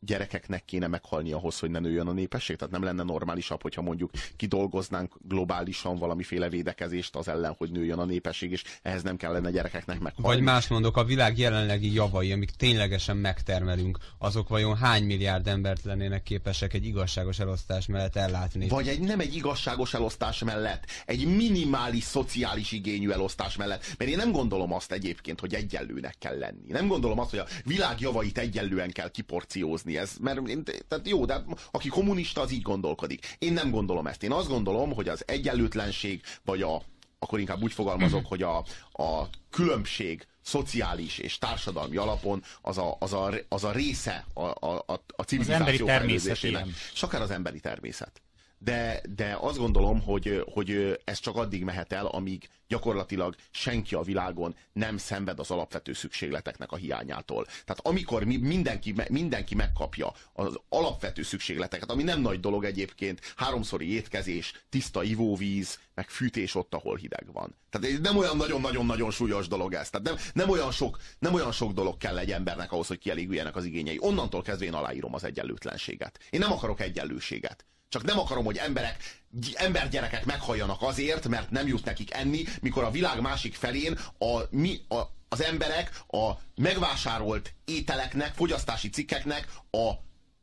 gyerekeknek 0.00 0.64
kéne 0.64 0.86
meghalni 0.86 1.32
ahhoz, 1.32 1.58
hogy 1.58 1.70
ne 1.70 1.78
nőjön 1.78 2.06
a 2.06 2.12
népesség? 2.12 2.56
Tehát 2.56 2.72
nem 2.72 2.82
lenne 2.82 3.02
normálisabb, 3.02 3.62
hogyha 3.62 3.82
mondjuk 3.82 4.10
kidolgoznánk 4.36 5.14
globálisan 5.28 5.98
valamiféle 5.98 6.48
védekezést 6.48 7.16
az 7.16 7.28
ellen, 7.28 7.54
hogy 7.58 7.70
nőjön 7.70 7.98
a 7.98 8.04
népesség, 8.04 8.50
és 8.50 8.64
ehhez 8.82 9.02
nem 9.02 9.16
kellene 9.16 9.50
gyerekeknek 9.50 10.00
meghalni. 10.00 10.36
Vagy 10.36 10.44
más 10.44 10.68
mondok, 10.68 10.96
a 10.96 11.04
világ 11.04 11.38
jelenlegi 11.38 11.92
javai, 11.92 12.32
amik 12.32 12.50
ténylegesen 12.50 13.16
megtermelünk, 13.16 13.98
azok 14.18 14.48
vajon 14.48 14.76
hány 14.76 15.04
milliárd 15.04 15.46
embert 15.46 15.84
lennének 15.84 16.22
képesek 16.22 16.74
egy 16.74 16.84
igazságos 16.84 17.38
elosztás 17.38 17.86
mellett 17.86 18.16
ellátni? 18.16 18.68
Vagy 18.68 18.88
egy, 18.88 19.00
nem 19.00 19.20
egy 19.20 19.34
igazságos 19.34 19.94
elosztás 19.94 20.44
mellett, 20.44 20.84
egy 21.06 21.26
minimális 21.26 22.04
szociális 22.04 22.72
igényű 22.72 23.10
elosztás 23.10 23.56
mellett. 23.56 23.94
Mert 23.98 24.10
én 24.10 24.16
nem 24.16 24.32
gondolom 24.32 24.72
azt 24.72 24.92
egyébként, 24.92 25.40
hogy 25.40 25.54
egyenlőnek 25.54 26.14
kell 26.18 26.38
lenni. 26.38 26.68
Nem 26.68 26.86
gondolom 26.86 27.18
azt, 27.18 27.30
hogy 27.30 27.38
a 27.38 27.46
világ 27.64 28.00
javait 28.00 28.38
egyenlően 28.38 28.90
kell 28.90 29.10
kiporciózni. 29.10 29.87
Ez, 29.96 30.16
mert 30.20 30.48
én, 30.48 30.64
tehát 30.88 31.08
jó, 31.08 31.24
de 31.24 31.44
aki 31.70 31.88
kommunista, 31.88 32.40
az 32.40 32.52
így 32.52 32.62
gondolkodik. 32.62 33.36
Én 33.38 33.52
nem 33.52 33.70
gondolom 33.70 34.06
ezt. 34.06 34.22
Én 34.22 34.32
azt 34.32 34.48
gondolom, 34.48 34.94
hogy 34.94 35.08
az 35.08 35.22
egyenlőtlenség, 35.26 36.22
vagy 36.44 36.62
a, 36.62 36.82
akkor 37.18 37.38
inkább 37.38 37.62
úgy 37.62 37.72
fogalmazok, 37.72 38.26
hogy 38.26 38.42
a, 38.42 38.56
a 38.92 39.28
különbség 39.50 40.26
szociális 40.42 41.18
és 41.18 41.38
társadalmi 41.38 41.96
alapon 41.96 42.42
az 42.62 42.78
a, 42.78 42.96
az 42.98 43.12
a, 43.12 43.32
az 43.48 43.64
a 43.64 43.72
része 43.72 44.26
a, 44.34 44.66
a, 44.66 44.84
a, 45.16 45.22
civilizáció 45.22 45.66
emberi 45.66 45.84
természet. 45.84 46.66
És 46.92 47.02
akár 47.02 47.20
az 47.20 47.30
emberi 47.30 47.60
természet. 47.60 48.22
De, 48.58 49.00
de 49.16 49.36
azt 49.40 49.58
gondolom, 49.58 50.02
hogy, 50.02 50.44
hogy 50.52 51.00
ez 51.04 51.18
csak 51.18 51.36
addig 51.36 51.64
mehet 51.64 51.92
el, 51.92 52.06
amíg 52.06 52.48
gyakorlatilag 52.68 53.34
senki 53.50 53.94
a 53.94 54.02
világon 54.02 54.54
nem 54.72 54.96
szenved 54.96 55.38
az 55.38 55.50
alapvető 55.50 55.92
szükségleteknek 55.92 56.72
a 56.72 56.76
hiányától. 56.76 57.44
Tehát 57.44 57.80
amikor 57.82 58.24
mi, 58.24 58.36
mindenki, 58.36 58.94
mindenki 59.08 59.54
megkapja 59.54 60.12
az 60.32 60.60
alapvető 60.68 61.22
szükségleteket, 61.22 61.90
ami 61.90 62.02
nem 62.02 62.20
nagy 62.20 62.40
dolog 62.40 62.64
egyébként, 62.64 63.20
háromszori 63.36 63.92
étkezés, 63.92 64.64
tiszta 64.68 65.02
ivóvíz, 65.02 65.78
meg 65.94 66.08
fűtés 66.08 66.54
ott, 66.54 66.74
ahol 66.74 66.96
hideg 66.96 67.32
van. 67.32 67.54
Tehát 67.70 68.00
nem 68.00 68.16
olyan 68.16 68.36
nagyon-nagyon-nagyon 68.36 69.10
súlyos 69.10 69.48
dolog 69.48 69.74
ez. 69.74 69.90
Tehát 69.90 70.06
nem, 70.06 70.16
nem, 70.32 70.48
olyan 70.48 70.70
sok, 70.70 70.98
nem 71.18 71.34
olyan 71.34 71.52
sok 71.52 71.72
dolog 71.72 71.96
kell 71.96 72.18
egy 72.18 72.32
embernek 72.32 72.72
ahhoz, 72.72 72.86
hogy 72.86 72.98
kielégüljenek 72.98 73.56
az 73.56 73.64
igényei. 73.64 73.96
Onnantól 74.00 74.42
kezdve 74.42 74.64
én 74.64 74.74
aláírom 74.74 75.14
az 75.14 75.24
egyenlőtlenséget. 75.24 76.18
Én 76.30 76.40
nem 76.40 76.52
akarok 76.52 76.80
egyenlőséget. 76.80 77.64
Csak 77.88 78.02
nem 78.02 78.18
akarom, 78.18 78.44
hogy 78.44 78.56
emberek, 78.56 79.22
gy- 79.30 79.54
embergyerekek 79.54 80.24
meghalljanak 80.24 80.82
azért, 80.82 81.28
mert 81.28 81.50
nem 81.50 81.66
jut 81.66 81.84
nekik 81.84 82.14
enni, 82.14 82.44
mikor 82.60 82.84
a 82.84 82.90
világ 82.90 83.20
másik 83.20 83.54
felén 83.54 83.98
a, 84.18 84.40
mi, 84.50 84.80
a, 84.88 85.00
az 85.28 85.42
emberek 85.42 86.02
a 86.06 86.30
megvásárolt 86.54 87.54
ételeknek, 87.64 88.34
fogyasztási 88.34 88.90
cikkeknek 88.90 89.48
a 89.70 89.90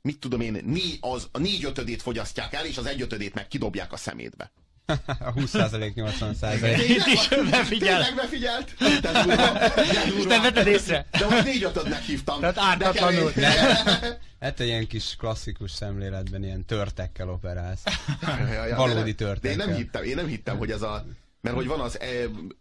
mit 0.02 0.20
tudom 0.20 0.42
én, 0.42 0.62
né, 0.66 0.98
az, 1.00 1.28
a 1.32 1.40
négy 1.40 1.66
ötödét 1.66 2.02
fogyasztják 2.02 2.54
el, 2.54 2.66
és 2.66 2.78
az 2.78 2.86
egy 2.86 3.02
ötödét 3.02 3.34
meg 3.34 3.48
kidobják 3.48 3.92
a 3.92 3.98
szemétbe. 3.98 4.52
A 4.86 5.34
20% 5.34 5.92
80%. 5.96 6.86
Itt 6.88 7.06
is 7.06 7.28
befigyel. 7.50 8.04
Tényleg 8.04 8.16
befigyelt? 8.16 8.74
Te 10.28 10.40
vetted 10.42 10.68
észre? 10.68 11.06
De 11.12 11.28
most 11.30 11.44
négy 11.44 11.64
ötödnek 11.64 12.02
hívtam. 12.02 12.40
Tehát 12.40 12.58
ártatlanul. 12.58 13.32
Hát 14.40 14.60
egy 14.60 14.68
ilyen 14.68 14.88
kis 14.88 15.16
klasszikus 15.16 15.72
szemléletben 15.72 16.44
ilyen 16.44 16.66
törtekkel 16.66 17.30
operálsz. 17.30 17.84
Ja, 18.22 18.54
ja, 18.54 18.66
ja, 18.66 18.76
Valódi 18.76 19.12
de- 19.12 19.38
De 19.42 19.50
én 19.50 19.56
nem 19.56 19.74
hittem, 19.74 20.04
én 20.04 20.16
nem 20.16 20.28
hittem, 20.28 20.58
hogy 20.58 20.72
ez 20.72 20.82
a... 20.82 21.06
Mert 21.42 21.56
hogy 21.56 21.68
van 21.68 21.80
az... 21.80 22.00
E, 22.00 22.06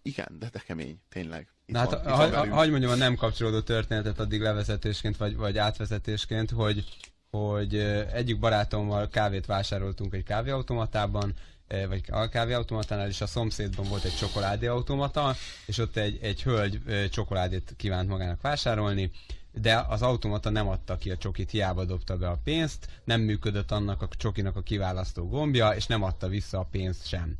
igen, 0.02 0.36
de, 0.38 0.48
de 0.52 0.62
kemény, 0.66 1.00
tényleg. 1.08 1.48
Itt 1.66 1.74
Na 1.74 1.78
hát, 1.78 1.90
van, 1.90 2.04
ha, 2.04 2.36
ha, 2.36 2.54
hagy 2.54 2.70
mondjam 2.70 2.90
a 2.92 2.94
nem 2.94 3.14
kapcsolódó 3.14 3.60
történetet 3.60 4.18
addig 4.18 4.40
levezetésként, 4.40 5.16
vagy, 5.16 5.36
vagy 5.36 5.58
átvezetésként, 5.58 6.50
hogy, 6.50 6.84
hogy 7.30 7.78
egyik 8.12 8.38
barátommal 8.38 9.08
kávét 9.08 9.46
vásároltunk 9.46 10.14
egy 10.14 10.24
kávéautomatában, 10.24 11.32
vagy 11.88 12.02
a 12.10 12.28
kávéautomatánál, 12.28 13.08
és 13.08 13.20
a 13.20 13.26
szomszédban 13.26 13.88
volt 13.88 14.04
egy 14.04 14.16
csokoládéautomata, 14.16 15.34
és 15.66 15.78
ott 15.78 15.96
egy, 15.96 16.18
egy 16.22 16.42
hölgy 16.42 16.80
ö, 16.86 17.08
csokoládét 17.08 17.74
kívánt 17.76 18.08
magának 18.08 18.40
vásárolni, 18.40 19.10
de 19.52 19.84
az 19.88 20.02
automata 20.02 20.50
nem 20.50 20.68
adta 20.68 20.96
ki 20.96 21.10
a 21.10 21.16
csokit, 21.16 21.50
hiába 21.50 21.84
dobta 21.84 22.16
be 22.16 22.28
a 22.28 22.40
pénzt, 22.44 22.88
nem 23.04 23.20
működött 23.20 23.70
annak 23.70 24.02
a 24.02 24.08
csokinak 24.16 24.56
a 24.56 24.62
kiválasztó 24.62 25.28
gombja, 25.28 25.70
és 25.70 25.86
nem 25.86 26.02
adta 26.02 26.28
vissza 26.28 26.58
a 26.58 26.68
pénzt 26.70 27.06
sem. 27.06 27.36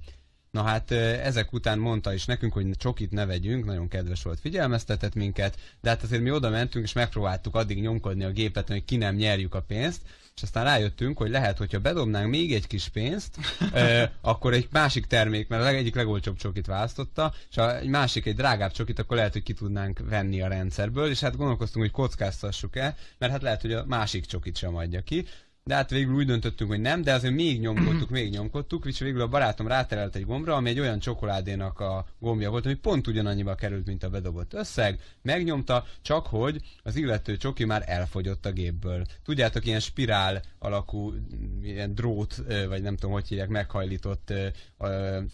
Na 0.55 0.63
hát 0.63 0.91
ezek 0.91 1.53
után 1.53 1.79
mondta 1.79 2.15
is 2.15 2.25
nekünk, 2.25 2.53
hogy 2.53 2.71
csokit 2.77 3.11
ne 3.11 3.27
vegyünk, 3.27 3.65
nagyon 3.65 3.89
kedves 3.89 4.23
volt, 4.23 4.41
figyelmeztetett 4.41 5.15
minket, 5.15 5.59
de 5.81 5.89
hát 5.89 6.03
azért 6.03 6.23
mi 6.23 6.31
oda 6.31 6.51
mentünk, 6.51 6.85
és 6.85 6.93
megpróbáltuk 6.93 7.55
addig 7.55 7.81
nyomkodni 7.81 8.25
a 8.25 8.31
gépet, 8.31 8.69
hogy 8.69 8.85
ki 8.85 8.97
nem 8.97 9.15
nyerjük 9.15 9.55
a 9.55 9.63
pénzt, 9.63 10.03
és 10.35 10.43
aztán 10.43 10.65
rájöttünk, 10.65 11.19
hogy 11.19 11.31
lehet, 11.31 11.59
hogyha 11.59 11.79
bedobnánk 11.79 12.31
még 12.31 12.55
egy 12.55 12.67
kis 12.67 12.89
pénzt, 12.89 13.37
akkor 14.21 14.53
egy 14.53 14.69
másik 14.71 15.07
termék, 15.07 15.49
mert 15.49 15.63
a 15.63 15.65
leg- 15.65 15.77
egyik 15.77 15.95
legolcsóbb 15.95 16.37
csokit 16.37 16.67
választotta, 16.67 17.35
és 17.51 17.57
ha 17.57 17.79
egy 17.79 17.89
másik, 17.89 18.27
egy 18.27 18.37
drágább 18.37 18.73
csokit, 18.73 18.99
akkor 18.99 19.17
lehet, 19.17 19.33
hogy 19.33 19.43
ki 19.43 19.53
tudnánk 19.53 19.99
venni 20.09 20.43
a 20.43 20.49
rendszerből, 20.49 21.11
és 21.11 21.21
hát 21.21 21.37
gondolkoztunk, 21.37 21.85
hogy 21.85 21.95
kockáztassuk 21.95 22.77
el, 22.77 22.97
mert 23.19 23.33
hát 23.33 23.43
lehet, 23.43 23.61
hogy 23.61 23.73
a 23.73 23.85
másik 23.87 24.25
csokit 24.25 24.57
sem 24.57 24.77
adja 24.77 25.01
ki. 25.01 25.27
De 25.67 25.75
hát 25.75 25.91
végül 25.91 26.15
úgy 26.15 26.27
döntöttünk, 26.27 26.71
hogy 26.71 26.81
nem, 26.81 27.03
de 27.03 27.13
azért 27.13 27.35
még 27.35 27.61
nyomkodtuk, 27.61 28.11
még 28.11 28.31
nyomkodtuk, 28.31 28.87
és 28.87 28.99
végül 28.99 29.21
a 29.21 29.29
barátom 29.29 29.67
ráterelt 29.67 30.17
egy 30.17 30.25
gombra, 30.25 30.55
ami 30.55 30.69
egy 30.69 30.81
olyan 30.81 30.99
csokoládénak 30.99 31.81
a 31.81 32.07
gombja 32.19 32.51
volt, 32.51 32.65
ami 32.65 32.75
pont 32.75 33.07
ugyanannyiba 33.07 33.55
került, 33.55 33.87
mint 33.87 34.03
a 34.03 34.09
bedobott 34.09 34.55
összeg, 34.55 35.01
megnyomta, 35.23 35.87
csak 36.03 36.27
hogy 36.27 36.61
az 36.83 36.97
illető 36.97 37.37
csoki 37.37 37.65
már 37.65 37.83
elfogyott 37.87 38.47
a 38.47 38.53
gépből. 38.53 39.05
Tudjátok, 39.25 39.67
ilyen 39.67 39.81
spirál 39.81 40.43
alakú, 40.59 41.15
ilyen 41.63 41.95
drót, 41.95 42.43
vagy 42.69 42.83
nem 42.83 42.95
tudom, 42.95 43.13
hogy 43.13 43.29
hívják, 43.29 43.49
meghajlított 43.49 44.33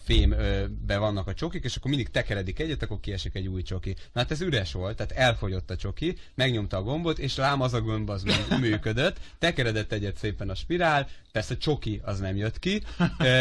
fémbe 0.03 0.97
vannak 0.97 1.27
a 1.27 1.33
csokik, 1.33 1.63
és 1.63 1.75
akkor 1.75 1.89
mindig 1.89 2.09
tekeredik 2.09 2.59
egyet, 2.59 2.83
akkor 2.83 2.99
kiesik 2.99 3.35
egy 3.35 3.47
új 3.47 3.61
csoki. 3.61 3.95
Na 4.13 4.21
hát 4.21 4.31
ez 4.31 4.41
üres 4.41 4.73
volt, 4.73 4.95
tehát 4.95 5.11
elfogyott 5.11 5.69
a 5.69 5.75
csoki, 5.75 6.17
megnyomta 6.35 6.77
a 6.77 6.83
gombot, 6.83 7.19
és 7.19 7.35
lám 7.35 7.61
az 7.61 7.73
a 7.73 7.81
gomb 7.81 8.09
az 8.09 8.23
mű- 8.23 8.59
működött, 8.59 9.19
tekeredett 9.39 9.91
egyet 9.91 10.19
szépen 10.21 10.49
a 10.49 10.55
spirál, 10.55 11.07
persze 11.31 11.57
csoki 11.57 12.01
az 12.03 12.19
nem 12.19 12.35
jött 12.35 12.59
ki, 12.59 12.83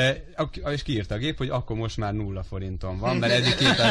és 0.74 0.82
kiírta 0.82 1.14
a 1.14 1.18
gép, 1.18 1.36
hogy 1.36 1.48
akkor 1.48 1.76
most 1.76 1.96
már 1.96 2.12
nulla 2.14 2.42
forinton 2.42 2.98
van, 2.98 3.16
mert 3.16 3.32
eddig 3.38 3.54
két. 3.54 3.82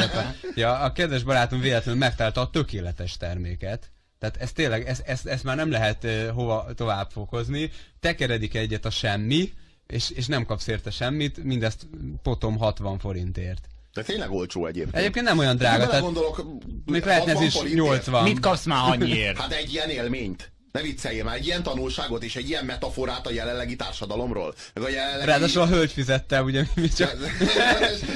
Ja, 0.56 0.80
a 0.80 0.92
kedves 0.92 1.24
barátom 1.24 1.60
véletlenül 1.60 2.00
megtalálta 2.00 2.42
a 2.42 2.50
tökéletes 2.50 3.18
terméket, 3.18 3.92
tehát 4.20 4.38
ez 4.38 4.52
tényleg, 4.52 4.88
ez, 4.88 5.02
ez, 5.06 5.26
ez 5.26 5.42
már 5.42 5.56
nem 5.56 5.72
lehet 5.72 6.08
hova 6.34 6.68
tovább 6.76 7.10
fokozni. 7.12 7.72
Tekeredik 8.00 8.56
egyet 8.56 8.86
a 8.86 8.90
semmi, 8.90 9.54
és, 9.88 10.10
és 10.10 10.26
nem 10.26 10.46
kapsz 10.46 10.68
érte 10.68 10.92
semmit, 10.92 11.44
mindezt 11.44 11.88
potom 12.24 12.58
60 12.58 13.00
forintért. 13.00 13.68
De 13.94 14.04
tényleg 14.04 14.32
olcsó 14.32 14.66
egyébként. 14.66 14.96
Egyébként 14.96 15.26
nem 15.26 15.38
olyan 15.38 15.58
drága, 15.58 15.88
tehát 15.88 16.02
gondolok, 16.02 16.46
még 16.86 17.04
lehetne 17.04 17.32
ez 17.32 17.38
60 17.38 17.48
is 17.48 17.54
forintért. 17.54 17.86
80. 17.86 18.24
Mit 18.24 18.40
kapsz 18.40 18.66
már 18.66 18.92
annyiért? 18.92 19.38
Hát 19.38 19.52
egy 19.52 19.74
ilyen 19.74 19.90
élményt. 19.90 20.52
Ne 20.72 20.82
vicceljél 20.82 21.24
már, 21.24 21.36
egy 21.36 21.46
ilyen 21.46 21.64
tanulságot 21.64 22.24
és 22.24 22.36
egy 22.36 22.50
ilyen 22.50 22.66
metaforát 22.66 23.28
a 23.28 23.32
jelenlegi 23.32 23.76
társadalomról. 23.76 24.56
Meg 24.74 24.84
a 24.84 24.90
jelenlegi... 24.90 25.26
Ráadásul 25.26 25.62
a 25.62 25.68
hölgy 25.68 25.92
fizette, 25.92 26.44
ugye 26.44 26.64
mi 26.76 26.88
csak... 26.88 27.16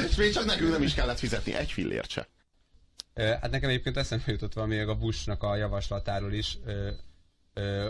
és 0.10 0.16
még 0.16 0.34
csak 0.34 0.46
nekünk 0.46 0.72
nem 0.72 0.82
is 0.82 0.94
kellett 0.94 1.20
fizetni 1.20 1.54
egy 1.54 1.72
fillért 1.72 2.10
se. 2.10 2.28
Hát 3.16 3.52
nekem 3.52 3.70
egyébként 3.70 3.98
eszembe 3.98 4.32
jutott 4.32 4.54
valami 4.54 4.76
még 4.76 4.88
a 4.88 4.96
Bushnak 4.96 5.44
a 5.44 5.56
javaslatáról 5.56 6.34
is. 6.34 6.58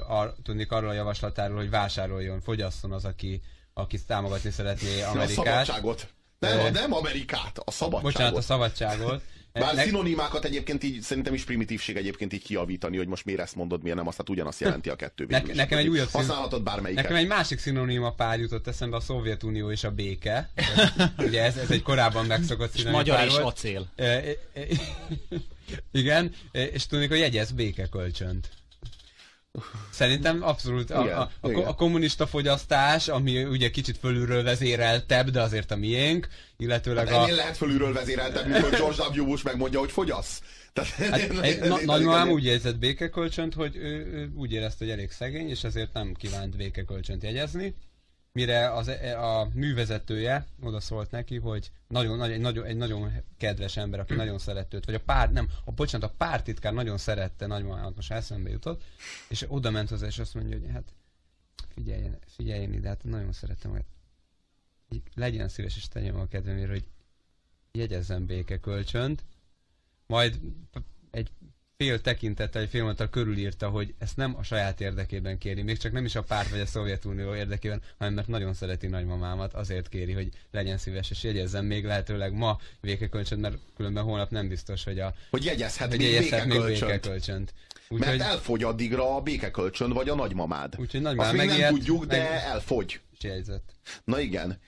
Ar, 0.07 0.35
tudnék 0.43 0.71
arról 0.71 0.89
a 0.89 0.93
javaslatáról, 0.93 1.57
hogy 1.57 1.69
vásároljon, 1.69 2.41
fogyasszon 2.41 2.91
az, 2.91 3.05
aki, 3.05 3.41
aki 3.73 4.03
támogatni 4.03 4.51
szeretné 4.51 5.01
A 5.01 5.09
Amerikát. 5.09 5.35
szabadságot. 5.35 6.09
Nem, 6.39 6.59
a, 6.59 6.69
nem 6.69 6.93
Amerikát, 6.93 7.57
a 7.65 7.71
szabadságot. 7.71 8.11
Bocsánat, 8.11 8.37
a 8.37 8.41
szabadságot. 8.41 9.23
Bár 9.53 9.75
Ne- 9.75 9.83
szinonimákat 9.83 10.45
egyébként 10.45 10.83
így, 10.83 11.01
szerintem 11.01 11.33
is 11.33 11.43
primitívség 11.43 11.95
egyébként 11.95 12.33
így 12.33 12.43
kiavítani, 12.43 12.97
hogy 12.97 13.07
most 13.07 13.25
miért 13.25 13.39
ezt 13.41 13.55
mondod, 13.55 13.81
miért 13.81 13.97
nem, 13.97 14.07
azt 14.07 14.17
hát 14.17 14.29
ugyanazt 14.29 14.59
jelenti 14.59 14.89
a 14.89 14.95
kettő 14.95 15.25
végül 15.25 15.45
Ne- 15.45 15.51
is. 15.51 15.57
nekem 15.57 15.77
egy 15.77 15.87
újabb 15.87 16.07
szín- 16.07 16.15
Használhatod 16.19 16.63
bármelyiket. 16.63 17.03
Nekem 17.03 17.17
egy 17.17 17.27
másik 17.27 17.59
szinonima 17.59 18.11
pár 18.11 18.39
jutott 18.39 18.67
eszembe, 18.67 18.95
a 18.95 18.99
Szovjetunió 18.99 19.71
és 19.71 19.83
a 19.83 19.91
béke. 19.91 20.49
Ugye 21.17 21.43
ez, 21.43 21.57
ez 21.57 21.71
egy 21.71 21.81
korábban 21.81 22.25
megszokott 22.25 22.71
szinonima 22.71 22.97
magyar 22.97 23.15
pár 23.15 23.25
és 23.25 23.31
volt. 23.33 23.45
acél. 23.45 23.87
E, 23.95 24.03
e, 24.05 24.23
e, 24.53 24.65
Igen, 25.91 26.33
és 26.51 26.85
tudnék, 26.85 27.09
hogy 27.09 27.19
jegyez 27.19 27.51
békekölcsönt. 27.51 28.49
Szerintem 29.91 30.43
abszolút 30.43 30.91
a, 30.91 31.01
Igen, 31.03 31.17
a, 31.17 31.29
a, 31.39 31.49
igen. 31.49 31.63
a 31.63 31.75
kommunista 31.75 32.27
fogyasztás, 32.27 33.07
ami 33.07 33.43
ugye 33.43 33.69
kicsit 33.69 33.97
fölülről 33.97 34.43
vezéreltebb, 34.43 35.29
de 35.29 35.41
azért 35.41 35.71
a 35.71 35.75
miénk, 35.75 36.27
illetőleg 36.57 37.07
Hát 37.07 37.17
a... 37.17 37.21
ennél 37.21 37.35
lehet 37.35 37.57
fölülről 37.57 37.93
vezéreltebb, 37.93 38.47
mint 38.47 38.63
hogy 38.63 38.77
George 38.77 39.21
W. 39.21 39.25
Bush 39.25 39.45
megmondja, 39.45 39.79
hogy 39.79 39.91
fogyasz. 39.91 40.41
Hát, 40.97 41.85
nagymamám 41.85 42.29
úgy 42.29 42.45
jegyzett 42.45 42.77
békekölcsönt, 42.77 43.53
hogy 43.53 43.75
ő, 43.75 43.89
ő 44.13 44.31
úgy 44.35 44.51
érezte, 44.51 44.85
hogy 44.85 44.93
elég 44.93 45.11
szegény, 45.11 45.49
és 45.49 45.63
ezért 45.63 45.93
nem 45.93 46.13
kívánt 46.13 46.57
békekölcsönt 46.57 47.23
jegyezni. 47.23 47.75
Mire 48.33 48.73
az, 48.73 48.87
a 49.17 49.49
művezetője 49.53 50.47
oda 50.61 50.79
szólt 50.79 51.11
neki, 51.11 51.37
hogy 51.37 51.71
nagyon, 51.87 52.17
nagy, 52.17 52.31
egy, 52.31 52.39
nagyon, 52.39 52.65
egy 52.65 52.75
nagyon 52.75 53.11
kedves 53.37 53.77
ember, 53.77 53.99
aki 53.99 54.13
nagyon 54.13 54.39
szerette 54.39 54.79
vagy 54.85 54.95
a 54.95 54.99
pár, 54.99 55.31
nem, 55.31 55.49
a, 55.65 55.71
bocsánat, 55.71 56.09
a 56.09 56.13
pártitkár 56.17 56.73
nagyon 56.73 56.97
szerette 56.97 57.45
nagymamámat, 57.45 57.95
most 57.95 58.11
eszembe 58.11 58.49
jutott, 58.49 58.83
és 59.29 59.45
oda 59.47 59.71
ment 59.71 59.89
hozzá, 59.89 60.07
és 60.07 60.19
azt 60.19 60.33
mondja, 60.33 60.59
hogy 60.59 60.69
hát 60.71 60.93
figyeljen, 61.67 62.17
figyeljen 62.25 62.73
ide, 62.73 62.87
hát 62.87 63.03
nagyon 63.03 63.31
szeretem, 63.31 63.71
hogy 63.71 63.83
legyen 65.15 65.49
szíves, 65.49 65.75
és 65.75 65.87
tegyen 65.87 66.15
a 66.15 66.27
kedvemért, 66.27 66.69
hogy 66.69 66.85
jegyezzen 67.71 68.25
békekölcsönt, 68.25 69.23
majd 70.07 70.39
p- 70.71 70.83
egy 71.11 71.31
fél 71.77 72.01
tekintettel, 72.01 72.61
egy 72.61 72.69
fél 72.69 72.81
mondattal 72.81 73.09
körülírta, 73.09 73.69
hogy 73.69 73.93
ezt 73.97 74.17
nem 74.17 74.35
a 74.37 74.43
saját 74.43 74.81
érdekében 74.81 75.37
kéri, 75.37 75.61
még 75.61 75.77
csak 75.77 75.91
nem 75.91 76.05
is 76.05 76.15
a 76.15 76.21
párt 76.21 76.49
vagy 76.49 76.59
a 76.59 76.65
Szovjetunió 76.65 77.35
érdekében, 77.35 77.81
hanem 77.97 78.13
mert 78.13 78.27
nagyon 78.27 78.53
szereti 78.53 78.87
nagymamámat, 78.87 79.53
azért 79.53 79.89
kéri, 79.89 80.11
hogy 80.11 80.29
legyen 80.51 80.77
szíves, 80.77 81.09
és 81.09 81.23
jegyezzen 81.23 81.65
még 81.65 81.85
lehetőleg 81.85 82.33
ma 82.33 82.57
békekölcsönt, 82.81 83.41
mert 83.41 83.57
különben 83.75 84.03
holnap 84.03 84.29
nem 84.29 84.47
biztos, 84.47 84.83
hogy 84.83 84.99
a 84.99 85.13
Hogy 85.29 85.45
jegyezhet 85.45 85.89
hogy 85.89 85.97
még 85.97 86.11
jegyezhet 86.11 86.45
még 86.45 86.47
békekölcsönt. 86.57 86.91
békekölcsönt. 86.91 87.53
Mert 87.89 88.03
Úgyhogy 88.13 88.19
elfogy 88.31 88.63
addigra 88.63 89.15
a 89.15 89.21
békekölcsön 89.21 89.89
vagy 89.93 90.09
a 90.09 90.15
nagymamád. 90.15 90.73
Úgyhogy 90.79 91.05
Azt 91.05 91.15
nagymamám 91.15 91.31
még 91.35 91.39
nem 91.39 91.47
megijedt, 91.47 91.73
tudjuk, 91.75 92.05
de 92.05 92.17
meg- 92.17 92.27
elfogy. 92.31 92.99
jegyzett. 93.21 93.73
Na 94.03 94.19
igen. 94.19 94.59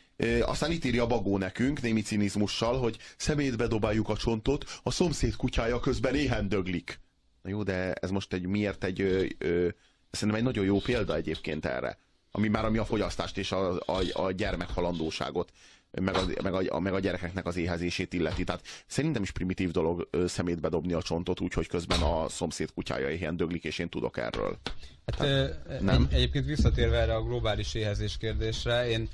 Aztán 0.42 0.72
itt 0.72 0.86
írja 0.86 1.08
Bagó 1.08 1.38
nekünk, 1.38 1.82
némi 1.82 2.02
cinizmussal, 2.02 2.80
hogy 2.80 2.98
szemétbe 3.18 3.68
dobáljuk 3.68 4.10
a 4.10 4.18
csontot, 4.18 4.80
a 4.84 4.92
szomszéd 4.92 5.36
kutyája 5.36 5.80
közben 5.80 6.16
éhen 6.16 6.50
döglik. 6.50 7.00
Na 7.42 7.50
jó, 7.50 7.64
de 7.64 7.94
ez 7.94 8.10
most 8.10 8.34
egy 8.34 8.46
miért 8.46 8.84
egy, 8.84 9.02
ö, 9.02 9.26
ö, 9.38 9.68
szerintem 10.12 10.38
egy 10.38 10.44
nagyon 10.44 10.66
jó 10.66 10.80
példa 10.80 11.16
egyébként 11.16 11.66
erre. 11.66 11.98
Ami 12.32 12.48
már 12.48 12.66
ami 12.66 12.78
a 12.78 12.86
fogyasztást 12.86 13.38
és 13.38 13.52
a, 13.52 13.80
a, 13.80 14.02
a 14.14 14.32
gyermekhalandóságot, 14.32 15.52
meg 15.92 16.16
a, 16.16 16.26
meg, 16.44 16.54
a, 16.54 16.80
meg 16.80 16.94
a 16.94 17.00
gyerekeknek 17.00 17.46
az 17.46 17.56
éhezését 17.56 18.14
illeti. 18.14 18.44
Tehát 18.44 18.62
szerintem 18.88 19.22
is 19.22 19.32
primitív 19.32 19.72
dolog 19.72 20.08
ö, 20.12 20.28
szemétbe 20.28 20.70
dobni 20.70 20.94
a 20.94 21.02
csontot, 21.02 21.40
úgyhogy 21.40 21.68
közben 21.68 22.02
a 22.02 22.30
szomszéd 22.30 22.74
kutyája 22.74 23.10
éhen 23.10 23.38
döglik, 23.38 23.64
és 23.64 23.80
én 23.80 23.90
tudok 23.90 24.18
erről. 24.18 24.58
Hát, 25.06 25.16
Hát, 25.16 25.28
ö, 25.28 25.50
nem. 25.80 26.08
Egy, 26.10 26.16
egyébként 26.16 26.46
visszatérve 26.46 26.98
erre 27.00 27.16
a 27.16 27.24
globális 27.24 27.74
éhezés 27.74 28.18
kérdésre, 28.18 28.90
én 28.90 29.10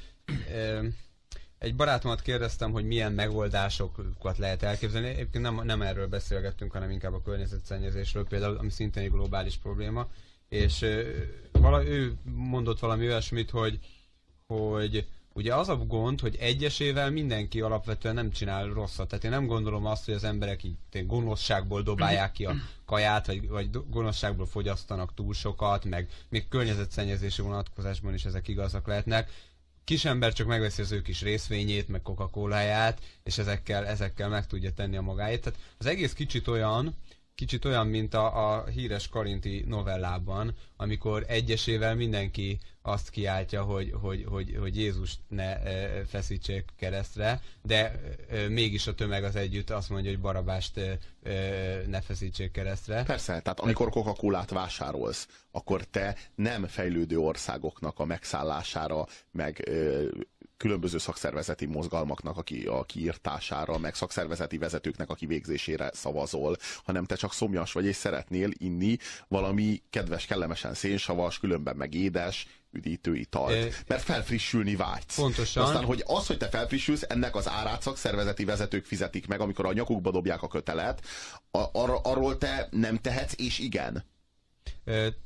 egy 1.58 1.76
barátomat 1.76 2.22
kérdeztem, 2.22 2.72
hogy 2.72 2.86
milyen 2.86 3.12
megoldásokat 3.13 4.38
lehet 4.38 4.63
elképzelni. 4.63 5.08
Egyébként 5.08 5.44
nem, 5.44 5.62
nem 5.63 5.82
erről 5.82 6.08
beszélgettünk, 6.08 6.72
hanem 6.72 6.89
inkább 6.89 7.13
a 7.13 7.22
környezetszennyezésről, 7.22 8.28
például, 8.28 8.58
ami 8.58 8.70
szintén 8.70 9.04
egy 9.04 9.12
globális 9.12 9.58
probléma. 9.58 10.08
És 10.50 10.86
vala, 11.52 11.86
ő 11.86 12.13
mondott 12.24 12.80
valami 12.80 13.06
olyasmit, 13.06 13.50
hogy, 13.50 13.80
hogy 14.48 15.08
ugye 15.34 15.56
az 15.56 15.70
a 15.70 15.76
gond, 15.76 16.20
hogy 16.20 16.36
egyesével 16.39 17.12
mindenki 17.12 17.62
alapvetően 17.62 18.15
nem 18.15 18.32
csinál 18.32 18.67
rosszat. 18.67 19.08
Tehát 19.08 19.24
én 19.24 19.30
nem 19.30 19.46
gondolom 19.46 19.86
azt, 19.86 20.06
hogy 20.06 20.13
az 20.13 20.24
emberek 20.24 20.63
így 20.63 21.06
gonoszságból 21.06 21.82
dobálják 21.82 22.32
ki 22.32 22.46
a 22.46 22.54
kaját, 22.86 23.26
vagy, 23.26 23.50
vagy 23.50 23.70
gonoszságból 23.89 24.46
fogyasztanak 24.46 25.13
túl 25.13 25.34
sokat, 25.34 25.86
meg 25.86 26.10
még 26.30 26.48
környezetszennyezési 26.48 27.41
vonatkozásban 27.41 28.13
is 28.13 28.26
ezek 28.26 28.48
igazak 28.48 28.88
lehetnek. 28.88 29.30
Kis 29.84 30.06
ember 30.06 30.34
csak 30.34 30.48
megveszi 30.48 30.82
az 30.82 30.91
ő 30.91 31.02
kis 31.02 31.22
részvényét, 31.22 31.88
meg 31.88 32.02
coca 32.02 32.30
és 33.24 33.38
ezekkel, 33.38 33.86
ezekkel 33.86 34.30
meg 34.30 34.48
tudja 34.48 34.72
tenni 34.72 34.98
a 34.98 35.02
magáét. 35.02 35.41
Tehát 35.41 35.60
az 35.78 35.86
egész 35.86 36.13
kicsit 36.13 36.48
olyan, 36.48 36.96
kicsit 37.41 37.65
olyan, 37.65 37.88
mint 37.88 38.13
a, 38.13 38.54
a 38.54 38.65
híres 38.65 39.08
Karinti 39.08 39.63
novellában, 39.67 40.54
amikor 40.77 41.25
egyesével 41.27 41.95
mindenki 41.95 42.58
azt 42.82 43.10
kiáltja, 43.10 43.63
hogy, 43.63 43.91
hogy, 44.01 44.25
hogy, 44.30 44.56
hogy 44.60 44.75
Jézust 44.77 45.19
ne 45.27 45.60
e, 45.63 46.04
feszítsék 46.06 46.65
keresztre, 46.77 47.41
de 47.62 47.99
e, 48.30 48.47
mégis 48.49 48.88
a 48.88 48.93
tömeg 48.95 49.23
az 49.23 49.36
együtt 49.36 49.69
azt 49.69 49.89
mondja, 49.89 50.10
hogy 50.12 50.19
Barabást 50.19 50.77
e, 50.77 50.97
ne 51.88 52.01
feszítsék 52.01 52.51
keresztre. 52.51 53.04
Persze, 53.04 53.39
tehát 53.39 53.60
amikor 53.60 53.89
Coca-Colát 53.89 54.49
vásárolsz, 54.49 55.27
akkor 55.51 55.84
te 55.84 56.15
nem 56.36 56.67
fejlődő 56.67 57.17
országoknak 57.19 57.99
a 57.99 58.06
megszállására, 58.06 59.08
meg 59.32 59.69
különböző 60.62 60.97
szakszervezeti 60.97 61.65
mozgalmaknak 61.65 62.38
a, 62.38 62.41
ki, 62.41 62.65
a 62.65 62.84
kiírtására, 62.84 63.78
meg 63.78 63.95
szakszervezeti 63.95 64.58
vezetőknek 64.58 65.10
a 65.10 65.13
kivégzésére 65.13 65.91
szavazol, 65.93 66.56
hanem 66.84 67.06
te 67.06 67.15
csak 67.15 67.34
szomjas 67.34 67.71
vagy, 67.71 67.86
és 67.86 67.95
szeretnél 67.95 68.50
inni 68.58 68.97
valami 69.28 69.82
kedves, 69.89 70.26
kellemesen 70.26 70.74
szénsavas, 70.74 71.39
különben 71.39 71.76
meg 71.76 71.93
édes, 71.93 72.47
üdítő 72.71 73.15
italt. 73.15 73.84
Mert 73.88 74.04
felfrissülni 74.04 74.76
vágysz. 74.76 75.15
Pontosan. 75.15 75.63
Aztán, 75.63 75.84
hogy 75.84 76.04
az, 76.06 76.28
hogy 76.28 76.38
te 76.38 76.50
felfrissülsz, 76.50 77.06
ennek 77.10 77.36
az 77.36 77.50
árát 77.50 77.82
szakszervezeti 77.82 78.45
vezetők 78.45 78.86
fizetik 78.86 79.28
meg, 79.28 79.39
amikor 79.39 79.65
a 79.65 79.74
nyakukba 79.74 80.12
dobják 80.12 80.41
a 80.41 80.47
kötelet, 80.47 81.06
a, 81.52 81.63
arra, 81.71 82.00
arról 82.00 82.38
te 82.38 82.67
nem 82.71 82.97
tehetsz, 82.97 83.34
és 83.38 83.60
igen. 83.60 84.04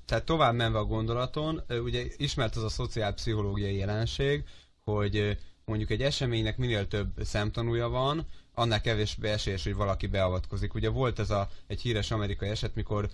Tehát 0.06 0.26
tovább 0.26 0.56
menve 0.56 0.78
a 0.78 0.86
gondolaton, 0.86 1.63
ugye 1.69 2.04
ismert 2.17 2.56
az 2.56 2.63
a 2.63 2.69
szociálpszichológiai 2.69 3.76
jelenség, 3.76 4.43
hogy 4.86 5.38
mondjuk 5.65 5.89
egy 5.89 6.02
eseménynek 6.02 6.58
minél 6.58 6.88
több 6.88 7.08
szemtanúja 7.24 7.89
van, 7.89 8.28
annál 8.54 8.82
kevésbé 8.82 9.30
esélyes, 9.30 9.63
hogy 9.63 9.76
valaki 9.76 10.08
beavatkozik. 10.08 10.74
Ugye 10.74 10.89
volt 10.89 11.19
ez 11.19 11.30
a, 11.30 11.50
egy 11.67 11.82
híres 11.82 12.12
amerikai 12.12 12.50
eset, 12.50 12.76
mikor 12.76 13.10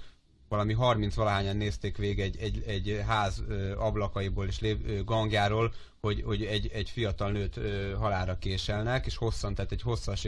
valami 0.49 0.73
30 0.73 1.15
valahányan 1.15 1.57
nézték 1.57 1.97
végig 1.97 2.19
egy, 2.19 2.37
egy, 2.39 2.63
egy 2.67 3.03
ház 3.07 3.43
ablakaiból 3.77 4.47
és 4.47 4.59
lév, 4.59 5.03
gangjáról, 5.03 5.73
hogy, 5.99 6.21
hogy 6.25 6.43
egy, 6.45 6.69
egy 6.73 6.89
fiatal 6.89 7.31
nőt 7.31 7.59
halára 7.97 8.37
késelnek, 8.37 9.05
és 9.05 9.15
hosszan, 9.15 9.55
tehát 9.55 9.71
egy 9.71 9.81
hosszas, 9.81 10.27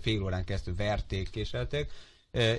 fél 0.00 0.22
órán 0.22 0.44
keresztül 0.44 0.74
verték, 0.74 1.30
késelték, 1.30 1.90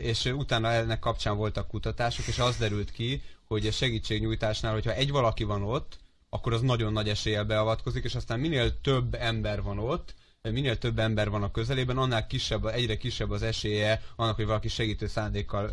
és 0.02 0.26
utána 0.26 0.72
ennek 0.72 1.00
kapcsán 1.00 1.38
voltak 1.38 1.68
kutatások, 1.68 2.28
és 2.28 2.39
az 2.39 2.58
derült 2.58 2.92
ki, 2.92 3.22
hogy 3.48 3.68
a 3.68 3.72
segítségnyújtásnál, 3.72 4.74
hogyha 4.74 4.94
egy 4.94 5.12
valaki 5.12 5.44
van 5.44 5.63
ott, 5.63 5.98
akkor 6.30 6.54
az 6.54 6.62
nagyon 6.62 6.94
nagy 6.94 7.10
eséllyel 7.10 7.44
beavatkozik, 7.44 8.04
és 8.04 8.15
aztán 8.15 8.39
minél 8.39 8.82
több 8.82 9.13
ember 9.13 9.62
van 9.62 9.80
ott, 9.80 10.15
minél 10.42 10.78
több 10.78 11.00
ember 11.00 11.30
van 11.30 11.44
a 11.44 11.52
közelében, 11.52 11.98
annál 11.98 12.28
kisebb, 12.28 12.65
egyre 12.65 12.98
kisebb 12.98 13.32
az 13.32 13.42
esélye 13.44 14.02
annak, 14.15 14.36
hogy 14.36 14.46
valaki 14.46 14.68
segítő 14.68 15.08
szándékkal 15.08 15.72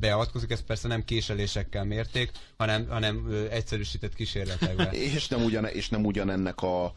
beavatkozik. 0.00 0.50
Ez 0.50 0.64
persze 0.64 0.88
nem 0.88 1.04
késelésekkel 1.04 1.84
mérték, 1.84 2.30
hanem, 2.56 2.88
hanem 2.88 3.46
egyszerűsített 3.50 4.14
kísérletekben. 4.14 4.92
És 5.14 5.28
nem, 5.28 5.42
ugyan, 5.44 5.64
és 5.64 5.88
nem 5.88 6.04
ugyanennek 6.04 6.62
a 6.62 6.94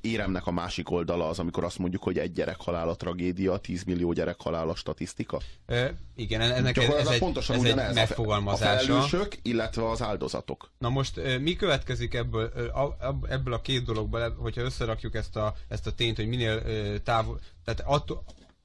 éremnek 0.00 0.46
a 0.46 0.50
másik 0.50 0.90
oldala 0.90 1.28
az, 1.28 1.38
amikor 1.38 1.64
azt 1.64 1.78
mondjuk, 1.78 2.02
hogy 2.02 2.18
egy 2.18 2.32
gyerek 2.32 2.60
halál 2.60 2.88
a 2.88 2.94
tragédia, 2.94 3.56
10 3.56 3.82
millió 3.84 4.12
gyerek 4.12 4.40
halál 4.40 4.68
a 4.68 4.74
statisztika. 4.74 5.40
Ö, 5.66 5.86
igen, 6.16 6.40
ennek 6.40 6.76
ez, 6.76 6.88
ez, 6.94 7.06
egy, 7.06 7.18
pontosan 7.18 7.56
ez 7.56 7.62
ugyanez, 7.62 7.84
egy 7.84 7.90
a 7.90 7.94
megfogalmazása. 7.94 8.84
felelősök, 8.86 9.38
illetve 9.42 9.88
az 9.90 10.02
áldozatok. 10.02 10.70
Na 10.78 10.88
most 10.88 11.20
mi 11.40 11.56
következik 11.56 12.14
ebből, 12.14 12.44
a- 12.68 12.96
ebből 13.28 13.54
a 13.54 13.60
két 13.60 13.84
dologból, 13.84 14.34
hogyha 14.38 14.60
összerakjuk 14.62 15.14
ezt 15.14 15.36
a, 15.36 15.54
ezt 15.68 15.86
a 15.86 15.92
tényt, 15.92 16.16
hogy 16.16 16.26
minél 16.26 16.62
távol, 17.02 17.40
tehát 17.64 17.80
attól, 17.84 18.24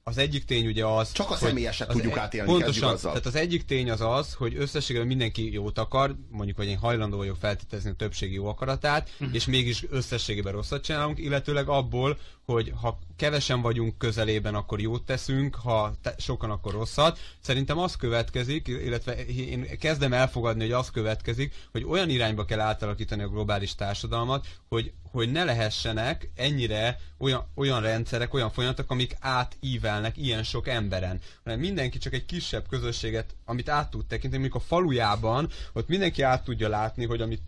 az 0.10 0.17
egyik 0.17 0.45
tény 0.45 0.67
ugye 0.67 0.86
az... 0.86 1.12
Csak 1.12 1.26
a 1.26 1.30
hogy 1.30 1.48
személyeset 1.48 1.88
az 1.88 1.93
tudjuk 1.95 2.13
egy- 2.13 2.19
átélni, 2.19 2.50
Pontosan, 2.52 2.89
azzal. 2.93 3.12
tehát 3.12 3.26
az 3.28 3.36
egyik 3.36 3.65
tény 3.65 3.89
az 3.91 4.02
az, 4.02 4.34
hogy 4.34 4.56
összességében 4.58 5.08
mindenki 5.08 5.52
jót 5.54 5.78
akar, 5.78 6.15
mondjuk, 6.32 6.58
hogy 6.58 6.67
én 6.67 6.78
hajlandó 6.78 7.17
vagyok 7.17 7.36
feltételezni 7.39 7.89
a 7.89 7.93
többségi 7.93 8.34
jó 8.34 8.48
akaratát, 8.48 9.10
Mhm. 9.17 9.34
és 9.34 9.45
mégis 9.45 9.86
összességében 9.89 10.54
rosszat 10.54 10.84
csinálunk, 10.84 11.19
illetőleg 11.19 11.67
abból, 11.67 12.17
hogy 12.54 12.74
ha 12.82 13.00
kevesen 13.16 13.62
vagyunk 13.62 13.98
közelében, 13.98 14.56
akkor 14.56 14.82
jót 14.82 15.04
teszünk, 15.04 15.56
ha 15.56 15.94
te, 16.02 16.16
sokan, 16.18 16.50
akkor 16.50 16.74
rosszat. 16.74 17.20
Szerintem 17.40 17.78
az 17.78 17.96
következik, 17.96 18.68
illetve 18.68 19.26
én 19.26 19.78
kezdem 19.80 20.14
elfogadni, 20.14 20.62
hogy 20.62 20.72
az 20.72 20.92
következik, 20.92 21.54
hogy 21.72 21.84
olyan 21.84 22.10
irányba 22.10 22.46
kell 22.46 22.60
átalakítani 22.60 23.24
a 23.24 23.28
globális 23.28 23.76
társadalmat, 23.76 24.48
hogy, 24.70 24.94
hogy 25.12 25.32
ne 25.32 25.44
lehessenek 25.44 26.32
ennyire 26.36 27.00
olyan, 27.18 27.48
olyan 27.56 27.82
rendszerek, 27.82 28.34
olyan 28.34 28.52
folyamatok, 28.52 28.92
amik 28.92 29.16
átívelnek 29.20 30.18
ilyen 30.18 30.44
sok 30.44 30.68
emberen, 30.68 31.20
hanem 31.44 31.60
mindenki 31.60 31.98
csak 31.98 32.14
egy 32.14 32.26
kisebb 32.26 32.68
közösséget, 32.70 33.36
amit 33.46 33.70
át 33.70 33.90
tud 33.90 34.06
tekinteni, 34.06 34.42
mondjuk 34.42 34.64
a 34.64 34.68
falujában, 34.68 35.50
ott 35.74 35.88
mindenki 35.88 36.22
át 36.22 36.44
tudja 36.44 36.70
látni, 36.70 37.06
hogy 37.06 37.22
amit 37.22 37.42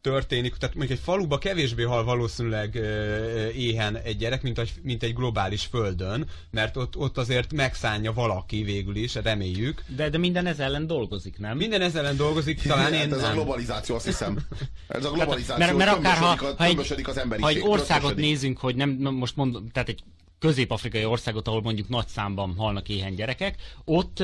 történik, 0.00 0.56
tehát 0.56 0.74
mondjuk 0.76 0.98
egy 0.98 1.04
faluba 1.04 1.38
kevésbé 1.38 1.82
hal 1.82 2.04
valószínűleg 2.04 2.74
éhen 3.56 3.96
egy 3.96 4.16
gyerek, 4.16 4.42
mint 4.42 4.58
egy, 4.58 4.72
mint 4.82 5.02
egy 5.02 5.14
globális 5.14 5.64
földön, 5.64 6.26
mert 6.50 6.76
ott, 6.76 6.96
ott 6.96 7.18
azért 7.18 7.52
megszánja 7.52 8.12
valaki 8.12 8.62
végül 8.62 8.96
is, 8.96 9.14
reméljük. 9.14 9.84
De, 9.96 10.08
de 10.10 10.18
minden 10.18 10.46
ez 10.46 10.58
ellen 10.58 10.86
dolgozik, 10.86 11.38
nem? 11.38 11.56
Minden 11.56 11.80
ezzel 11.80 12.04
ellen 12.04 12.16
dolgozik, 12.16 12.62
talán 12.62 12.92
én 12.92 12.98
Hát 12.98 13.12
ez 13.12 13.18
a 13.18 13.26
nem. 13.26 13.32
globalizáció, 13.34 13.94
azt 13.94 14.04
hiszem. 14.04 14.38
Ez 14.88 15.04
a 15.04 15.10
globalizáció, 15.10 15.64
mert, 15.64 15.76
mert 15.76 15.90
akár 15.90 16.16
ha, 16.16 16.26
a- 16.26 16.54
ha, 16.56 16.64
egy, 16.64 16.78
az 16.78 17.04
ha 17.14 17.20
emberiség. 17.20 17.56
egy 17.56 17.68
országot 17.68 18.16
nézünk, 18.16 18.58
hogy 18.58 18.74
nem, 18.76 18.90
most 18.90 19.36
mondom, 19.36 19.68
tehát 19.68 19.88
egy 19.88 20.02
közép-afrikai 20.38 21.04
országot, 21.04 21.48
ahol 21.48 21.62
mondjuk 21.62 21.88
nagy 21.88 22.06
számban 22.06 22.54
halnak 22.56 22.88
éhen 22.88 23.14
gyerekek, 23.14 23.56
ott 23.84 24.22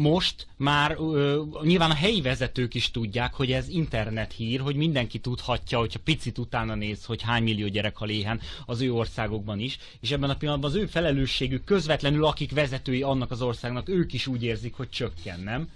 most 0.00 0.46
már 0.56 0.96
ö, 0.98 1.42
nyilván 1.62 1.90
a 1.90 1.94
helyi 1.94 2.20
vezetők 2.20 2.74
is 2.74 2.90
tudják, 2.90 3.34
hogy 3.34 3.52
ez 3.52 3.68
internet 3.68 4.32
hír, 4.32 4.60
hogy 4.60 4.76
mindenki 4.76 5.18
tudhatja, 5.18 5.78
hogyha 5.78 5.98
picit 6.04 6.38
utána 6.38 6.74
néz, 6.74 7.04
hogy 7.04 7.22
hány 7.22 7.42
millió 7.42 7.66
gyerek 7.68 7.96
hal 7.96 8.08
éhen 8.08 8.40
az 8.66 8.80
ő 8.80 8.92
országokban 8.92 9.58
is, 9.58 9.78
és 10.00 10.10
ebben 10.10 10.30
a 10.30 10.36
pillanatban 10.36 10.70
az 10.70 10.76
ő 10.76 10.86
felelősségük 10.86 11.64
közvetlenül, 11.64 12.24
akik 12.24 12.52
vezetői 12.52 13.02
annak 13.02 13.30
az 13.30 13.42
országnak, 13.42 13.88
ők 13.88 14.12
is 14.12 14.26
úgy 14.26 14.42
érzik, 14.42 14.74
hogy 14.74 14.88
csökken, 14.88 15.40
nem? 15.40 15.68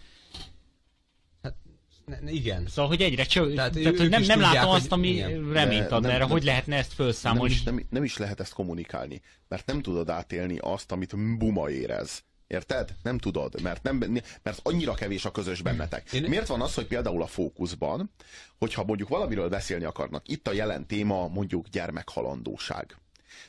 Ne- 2.06 2.20
ne- 2.20 2.30
Igen. 2.30 2.66
Szóval, 2.66 2.86
hogy 2.86 3.02
egyre 3.02 3.24
cső... 3.24 3.54
Tehát 3.54 3.72
Tehát, 3.72 3.98
hogy 3.98 4.08
nem, 4.08 4.22
nem 4.22 4.38
tudják, 4.38 4.54
látom 4.54 4.70
azt, 4.70 4.92
ami 4.92 5.08
igen. 5.08 5.52
reményt 5.52 5.90
ad 5.90 6.02
nem- 6.02 6.10
erre, 6.10 6.18
nem- 6.18 6.30
hogy 6.30 6.44
lehetne 6.44 6.76
ezt 6.76 6.94
Nem 6.98 7.06
felszámolni. 7.06 7.52
is, 7.52 7.62
nem, 7.62 7.86
nem 7.90 8.04
is 8.04 8.16
lehet 8.16 8.40
ezt 8.40 8.52
kommunikálni, 8.52 9.20
mert 9.48 9.66
nem 9.66 9.82
tudod 9.82 10.10
átélni 10.10 10.58
azt, 10.58 10.92
amit 10.92 11.36
Buma 11.38 11.70
érez. 11.70 12.22
Érted? 12.52 12.94
Nem 13.02 13.18
tudod, 13.18 13.60
mert, 13.62 13.82
nem, 13.82 13.96
mert 14.42 14.60
annyira 14.62 14.94
kevés 14.94 15.24
a 15.24 15.30
közös 15.30 15.62
bennetek. 15.62 16.12
Én- 16.12 16.22
Miért 16.28 16.46
van 16.46 16.60
az, 16.60 16.74
hogy 16.74 16.86
például 16.86 17.22
a 17.22 17.26
fókuszban, 17.26 18.10
hogyha 18.58 18.84
mondjuk 18.84 19.08
valamiről 19.08 19.48
beszélni 19.48 19.84
akarnak, 19.84 20.28
itt 20.28 20.48
a 20.48 20.52
jelen 20.52 20.86
téma 20.86 21.28
mondjuk 21.28 21.68
gyermekhalandóság. 21.68 22.96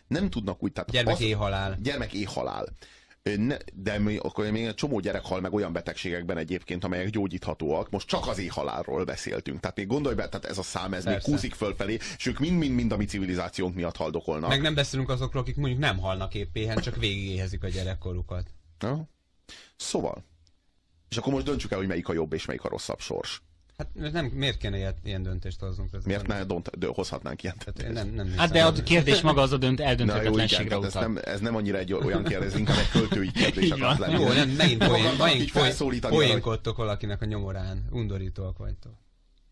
Nem 0.07 0.29
tudnak 0.29 0.63
úgy, 0.63 0.71
tehát 0.71 0.91
Gyermek 0.91 1.19
éhhalál. 1.19 1.77
Gyermek 1.81 2.13
éhhalál. 2.13 2.65
Ö, 3.23 3.35
Ne, 3.35 3.57
de 3.73 3.99
mi, 3.99 4.17
akkor 4.17 4.51
még 4.51 4.65
egy 4.65 4.73
csomó 4.75 4.99
gyerek 4.99 5.23
hal 5.25 5.39
meg 5.41 5.53
olyan 5.53 5.73
betegségekben 5.73 6.37
egyébként, 6.37 6.83
amelyek 6.83 7.09
gyógyíthatóak. 7.09 7.89
Most 7.89 8.07
csak 8.07 8.27
az 8.27 8.37
éhhalálról 8.39 9.03
beszéltünk. 9.03 9.59
Tehát 9.59 9.77
még 9.77 9.87
gondolj 9.87 10.15
be, 10.15 10.29
tehát 10.29 10.45
ez 10.45 10.57
a 10.57 10.63
szám, 10.63 10.93
ez 10.93 11.03
Persze. 11.03 11.09
még 11.27 11.35
kúszik 11.35 11.53
fölfelé, 11.53 11.97
és 12.17 12.25
ők 12.25 12.39
mind-mind-mind 12.39 12.91
a 12.91 12.97
mi 12.97 13.05
civilizációnk 13.05 13.75
miatt 13.75 13.95
haldokolnak. 13.95 14.49
Meg 14.49 14.61
nem 14.61 14.73
beszélünk 14.73 15.09
azokról, 15.09 15.41
akik 15.41 15.55
mondjuk 15.55 15.79
nem 15.79 15.97
halnak 15.97 16.33
épp 16.33 16.55
éhen, 16.55 16.77
csak 16.77 16.95
végigéhezik 16.95 17.63
a 17.63 17.67
gyerekkorukat. 17.67 18.47
Ja? 18.83 19.09
Szóval. 19.75 20.23
És 21.09 21.17
akkor 21.17 21.33
most 21.33 21.45
döntsük 21.45 21.71
el, 21.71 21.77
hogy 21.77 21.87
melyik 21.87 22.07
a 22.07 22.13
jobb 22.13 22.33
és 22.33 22.45
melyik 22.45 22.63
a 22.63 22.69
rosszabb 22.69 22.99
sors. 22.99 23.41
Hát 23.77 24.11
nem, 24.11 24.25
miért 24.25 24.57
kéne 24.57 24.77
ilyet, 24.77 24.97
ilyen 25.03 25.23
döntést 25.23 25.59
hozzunk? 25.59 25.93
Ez 25.93 26.03
Miért 26.03 26.27
nem, 26.27 26.37
ne 26.37 26.43
dont, 26.43 26.77
de 26.77 26.87
hozhatnánk 26.87 27.43
ilyet? 27.43 27.57
Tehát 27.57 27.81
én 27.81 27.91
nem, 27.91 28.07
nem 28.07 28.37
Hát 28.37 28.51
de 28.51 28.65
a 28.65 28.71
kérdés 28.71 29.21
maga 29.21 29.41
az 29.41 29.51
a 29.51 29.57
dönt, 29.57 29.79
eldönthetetlenségre 29.79 30.67
tehát 30.67 30.83
ez 30.83 30.95
utal. 30.95 31.01
nem, 31.07 31.21
ez 31.25 31.39
nem 31.39 31.55
annyira 31.55 31.77
egy 31.77 31.93
olyan 31.93 32.23
kérdés, 32.23 32.53
inkább 32.53 32.77
egy 32.77 32.89
költői 32.89 33.31
kérdés 33.41 33.69
akart 33.69 33.97
van. 33.97 34.09
lenni. 34.09 34.23
Jó, 34.23 34.31
nem, 34.31 34.49
megint 34.49 34.87
poén, 34.87 35.17
poén, 35.17 35.49
hogy 35.77 35.99
poénkodtok 35.99 36.77
valakinek 36.77 37.21
a 37.21 37.25
nyomorán. 37.25 37.87
Undorítóak 37.91 38.57
vagytok. 38.57 38.93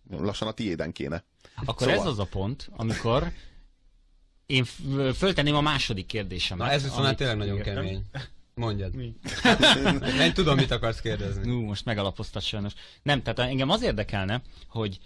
Lassan 0.09 0.47
a 0.47 0.51
tiéden 0.51 0.91
kéne. 0.91 1.23
Akkor 1.65 1.87
Szóval. 1.87 2.01
ez 2.01 2.05
az 2.05 2.19
a 2.19 2.25
pont, 2.25 2.69
amikor 2.71 3.31
én 4.45 4.63
föltenném 5.13 5.55
a 5.55 5.61
második 5.61 6.05
kérdésemet. 6.05 6.67
Na 6.67 6.73
ez 6.73 6.83
viszont 6.83 7.05
amit 7.05 7.17
tényleg 7.17 7.37
nagyon 7.37 7.61
kemény. 7.61 8.05
Mondjad. 8.55 8.95
Mi? 8.95 9.13
Én 10.25 10.33
tudom, 10.33 10.55
mit 10.55 10.71
akarsz 10.71 10.99
kérdezni. 10.99 11.47
Nú, 11.47 11.59
most 11.61 11.85
megalapoztat 11.85 12.41
sajnos. 12.43 12.73
Nem, 13.03 13.21
tehát 13.21 13.39
engem 13.39 13.69
az 13.69 13.81
érdekelne, 13.81 14.41
hogy 14.67 14.99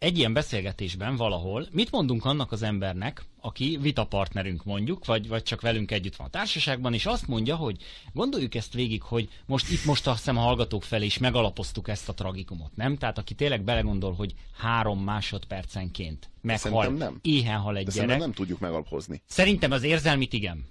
egy 0.00 0.18
ilyen 0.18 0.32
beszélgetésben 0.32 1.16
valahol 1.16 1.66
mit 1.72 1.90
mondunk 1.90 2.24
annak 2.24 2.52
az 2.52 2.62
embernek, 2.62 3.24
aki 3.40 3.78
vitapartnerünk 3.80 4.64
mondjuk, 4.64 5.04
vagy, 5.04 5.28
vagy 5.28 5.42
csak 5.42 5.60
velünk 5.60 5.90
együtt 5.90 6.16
van 6.16 6.26
a 6.26 6.30
társaságban, 6.30 6.94
és 6.94 7.06
azt 7.06 7.26
mondja, 7.26 7.56
hogy 7.56 7.76
gondoljuk 8.12 8.54
ezt 8.54 8.72
végig, 8.72 9.02
hogy 9.02 9.28
most 9.46 9.70
itt 9.70 9.84
most 9.84 10.06
azt 10.06 10.18
hiszem 10.18 10.36
a 10.36 10.40
hallgatók 10.40 10.82
felé 10.82 11.04
is 11.04 11.18
megalapoztuk 11.18 11.88
ezt 11.88 12.08
a 12.08 12.14
tragikumot, 12.14 12.76
nem? 12.76 12.96
Tehát 12.96 13.18
aki 13.18 13.34
tényleg 13.34 13.62
belegondol, 13.62 14.12
hogy 14.12 14.34
három 14.58 15.04
másodpercenként 15.04 16.30
meghal, 16.40 16.86
nem. 16.86 17.18
éhen 17.22 17.58
hal 17.58 17.76
egy 17.76 17.84
De 17.84 17.90
gyerek. 17.90 18.08
szerintem 18.08 18.18
nem 18.18 18.32
tudjuk 18.32 18.58
megalapozni. 18.58 19.22
Szerintem 19.26 19.70
az 19.70 19.82
érzelmit 19.82 20.32
igen. 20.32 20.64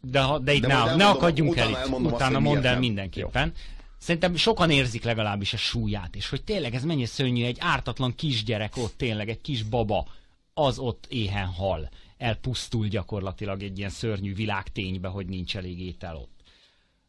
De, 0.00 0.20
ha, 0.20 0.38
de 0.38 0.52
itt 0.52 0.60
De 0.60 0.66
ne, 0.66 0.74
ne 0.74 0.80
elmondom, 0.80 1.08
akadjunk 1.08 1.56
el 1.56 1.66
utána 1.66 1.78
itt. 1.78 1.84
elmondom 1.84 2.12
azt, 2.12 2.22
Utána 2.22 2.34
hogy 2.34 2.44
mondd 2.44 2.66
el 2.66 2.78
mindenképpen. 2.78 3.52
Szerintem 3.98 4.36
sokan 4.36 4.70
érzik 4.70 5.02
legalábbis 5.04 5.52
a 5.52 5.56
súlyát, 5.56 6.16
és 6.16 6.28
hogy 6.28 6.44
tényleg 6.44 6.74
ez 6.74 6.84
mennyi 6.84 7.04
szörnyű, 7.04 7.44
egy 7.44 7.56
ártatlan 7.60 8.14
kisgyerek 8.14 8.76
ott 8.76 8.94
tényleg, 8.96 9.28
egy 9.28 9.40
kis 9.40 9.62
baba, 9.62 10.06
az 10.54 10.78
ott 10.78 11.06
éhen 11.08 11.46
hal. 11.46 11.88
Elpusztul 12.18 12.86
gyakorlatilag 12.86 13.62
egy 13.62 13.78
ilyen 13.78 13.90
szörnyű 13.90 14.34
világténybe, 14.34 15.08
hogy 15.08 15.26
nincs 15.26 15.56
elég 15.56 15.80
étel 15.80 16.16
ott. 16.16 16.36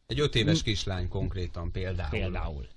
Egy 0.07 0.19
öt 0.19 0.35
éves 0.35 0.63
kislány 0.63 1.07
konkrétan 1.07 1.71
például. 1.71 2.09
Például. 2.09 2.67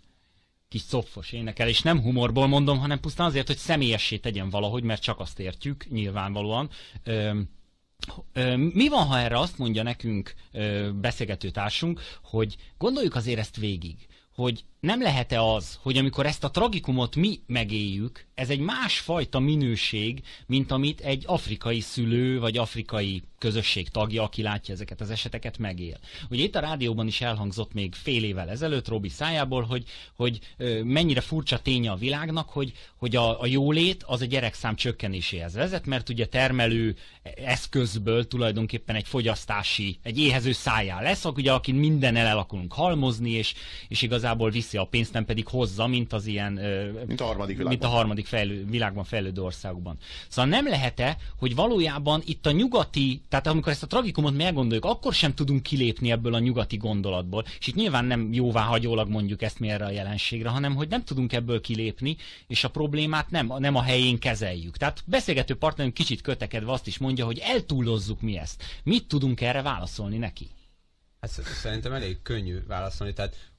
Kis 0.68 0.80
szopfos 0.80 1.32
énekel, 1.32 1.68
és 1.68 1.82
nem 1.82 2.00
humorból 2.00 2.46
mondom, 2.46 2.78
hanem 2.78 3.00
pusztán 3.00 3.26
azért, 3.26 3.46
hogy 3.46 3.56
személyessé 3.56 4.16
tegyen 4.16 4.50
valahogy, 4.50 4.82
mert 4.82 5.02
csak 5.02 5.20
azt 5.20 5.38
értjük, 5.38 5.86
nyilvánvalóan. 5.90 6.70
Öm, 7.04 7.48
Mi 8.56 8.88
van, 8.88 9.06
ha 9.06 9.18
erre 9.18 9.38
azt 9.38 9.58
mondja 9.58 9.82
nekünk 9.82 10.34
beszélgető 11.00 11.50
társunk, 11.50 12.00
hogy 12.22 12.56
gondoljuk 12.78 13.14
azért 13.14 13.38
ezt 13.38 13.56
végig, 13.56 14.06
hogy 14.34 14.64
nem 14.86 15.02
lehet-e 15.02 15.42
az, 15.42 15.78
hogy 15.82 15.96
amikor 15.96 16.26
ezt 16.26 16.44
a 16.44 16.50
tragikumot 16.50 17.16
mi 17.16 17.40
megéljük, 17.46 18.26
ez 18.34 18.50
egy 18.50 18.58
másfajta 18.58 19.38
minőség, 19.38 20.22
mint 20.46 20.70
amit 20.70 21.00
egy 21.00 21.24
afrikai 21.26 21.80
szülő 21.80 22.40
vagy 22.40 22.56
afrikai 22.56 23.22
közösség 23.38 23.88
tagja, 23.88 24.22
aki 24.22 24.42
látja 24.42 24.74
ezeket 24.74 25.00
az 25.00 25.10
eseteket, 25.10 25.58
megél. 25.58 25.98
Ugye 26.30 26.42
itt 26.42 26.54
a 26.54 26.60
rádióban 26.60 27.06
is 27.06 27.20
elhangzott 27.20 27.72
még 27.72 27.94
fél 27.94 28.24
évvel 28.24 28.50
ezelőtt 28.50 28.88
Robi 28.88 29.08
szájából, 29.08 29.62
hogy, 29.62 29.84
hogy 30.16 30.38
mennyire 30.84 31.20
furcsa 31.20 31.58
ténye 31.58 31.90
a 31.90 31.96
világnak, 31.96 32.48
hogy, 32.48 32.72
hogy 32.96 33.16
a, 33.16 33.40
a 33.40 33.46
jólét 33.46 34.02
az 34.06 34.20
a 34.20 34.24
gyerekszám 34.24 34.76
csökkenéséhez 34.76 35.54
vezet, 35.54 35.86
mert 35.86 36.08
ugye 36.08 36.26
termelő 36.26 36.96
eszközből 37.44 38.26
tulajdonképpen 38.26 38.96
egy 38.96 39.06
fogyasztási, 39.06 39.98
egy 40.02 40.18
éhező 40.18 40.52
szájá 40.52 41.00
lesz, 41.00 41.24
ugye, 41.24 41.52
aki 41.52 41.72
minden 41.72 42.16
el 42.16 42.38
akarunk 42.38 42.72
halmozni, 42.72 43.30
és, 43.30 43.54
és 43.88 44.02
igazából 44.02 44.50
vissza 44.50 44.71
viszi 44.72 44.76
a 44.76 44.84
pénzt, 44.90 45.12
nem 45.12 45.24
pedig 45.24 45.46
hozza, 45.48 45.86
mint 45.86 46.12
az 46.12 46.26
ilyen... 46.26 46.52
Mint 47.06 47.20
a 47.20 47.24
harmadik 47.24 47.56
világban. 47.56 47.78
Mint 47.78 47.84
a 47.84 47.96
harmadik 47.96 48.26
fejlő, 48.26 48.66
világban 48.66 49.04
fejlődő 49.04 49.42
országokban. 49.42 49.96
Szóval 50.28 50.50
nem 50.50 50.68
lehet-e, 50.68 51.16
hogy 51.38 51.54
valójában 51.54 52.22
itt 52.24 52.46
a 52.46 52.50
nyugati, 52.50 53.22
tehát 53.28 53.46
amikor 53.46 53.72
ezt 53.72 53.82
a 53.82 53.86
tragikumot 53.86 54.36
meggondoljuk, 54.36 54.84
akkor 54.84 55.14
sem 55.14 55.34
tudunk 55.34 55.62
kilépni 55.62 56.10
ebből 56.10 56.34
a 56.34 56.38
nyugati 56.38 56.76
gondolatból, 56.76 57.44
és 57.58 57.66
itt 57.66 57.74
nyilván 57.74 58.04
nem 58.04 58.32
jóvá 58.32 58.62
hagyólag 58.62 59.08
mondjuk 59.08 59.42
ezt 59.42 59.58
mi 59.58 59.68
erre 59.68 59.84
a 59.84 59.90
jelenségre, 59.90 60.48
hanem 60.48 60.74
hogy 60.74 60.88
nem 60.88 61.04
tudunk 61.04 61.32
ebből 61.32 61.60
kilépni, 61.60 62.16
és 62.46 62.64
a 62.64 62.70
problémát 62.70 63.30
nem, 63.30 63.52
nem 63.58 63.74
a 63.74 63.82
helyén 63.82 64.18
kezeljük. 64.18 64.76
Tehát 64.76 65.02
beszélgető 65.06 65.54
partnerünk 65.54 65.94
kicsit 65.94 66.20
kötekedve 66.20 66.72
azt 66.72 66.86
is 66.86 66.98
mondja, 66.98 67.24
hogy 67.24 67.38
eltúlozzuk 67.38 68.20
mi 68.20 68.36
ezt. 68.38 68.62
Mit 68.84 69.06
tudunk 69.06 69.40
erre 69.40 69.62
válaszolni 69.62 70.16
neki? 70.16 70.48
Hát 71.20 71.30
szerintem 71.30 71.92
elég 71.92 72.22
könnyű 72.22 72.58
válaszolni, 72.66 73.12
tehát 73.12 73.51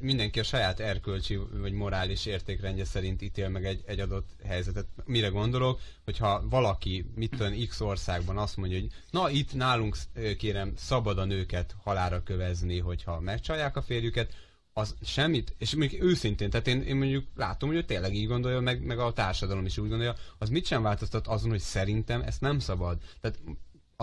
mindenki 0.00 0.40
a 0.40 0.42
saját 0.42 0.80
erkölcsi 0.80 1.38
vagy 1.52 1.72
morális 1.72 2.26
értékrendje 2.26 2.84
szerint 2.84 3.22
ítél 3.22 3.48
meg 3.48 3.64
egy, 3.64 3.82
egy 3.86 4.00
adott 4.00 4.30
helyzetet. 4.44 4.86
Mire 5.04 5.28
gondolok, 5.28 5.80
hogyha 6.04 6.48
valaki, 6.48 7.10
mit 7.14 7.30
tudom, 7.30 7.66
X 7.68 7.80
országban 7.80 8.38
azt 8.38 8.56
mondja, 8.56 8.78
hogy 8.78 8.90
na 9.10 9.30
itt 9.30 9.54
nálunk 9.54 9.96
kérem 10.38 10.72
szabad 10.76 11.18
a 11.18 11.24
nőket 11.24 11.76
halára 11.82 12.22
kövezni, 12.22 12.78
hogyha 12.78 13.20
megcsalják 13.20 13.76
a 13.76 13.82
férjüket, 13.82 14.34
az 14.72 14.96
semmit, 15.02 15.54
és 15.58 15.74
még 15.74 16.02
őszintén, 16.02 16.50
tehát 16.50 16.66
én, 16.66 16.82
én 16.82 16.96
mondjuk 16.96 17.24
látom, 17.34 17.68
hogy 17.68 17.78
ő 17.78 17.84
tényleg 17.84 18.14
így 18.14 18.26
gondolja, 18.26 18.60
meg, 18.60 18.82
meg 18.84 18.98
a 18.98 19.12
társadalom 19.12 19.66
is 19.66 19.78
úgy 19.78 19.88
gondolja, 19.88 20.14
az 20.38 20.48
mit 20.48 20.66
sem 20.66 20.82
változtat 20.82 21.26
azon, 21.26 21.50
hogy 21.50 21.60
szerintem 21.60 22.20
ezt 22.20 22.40
nem 22.40 22.58
szabad. 22.58 22.98
Tehát 23.20 23.38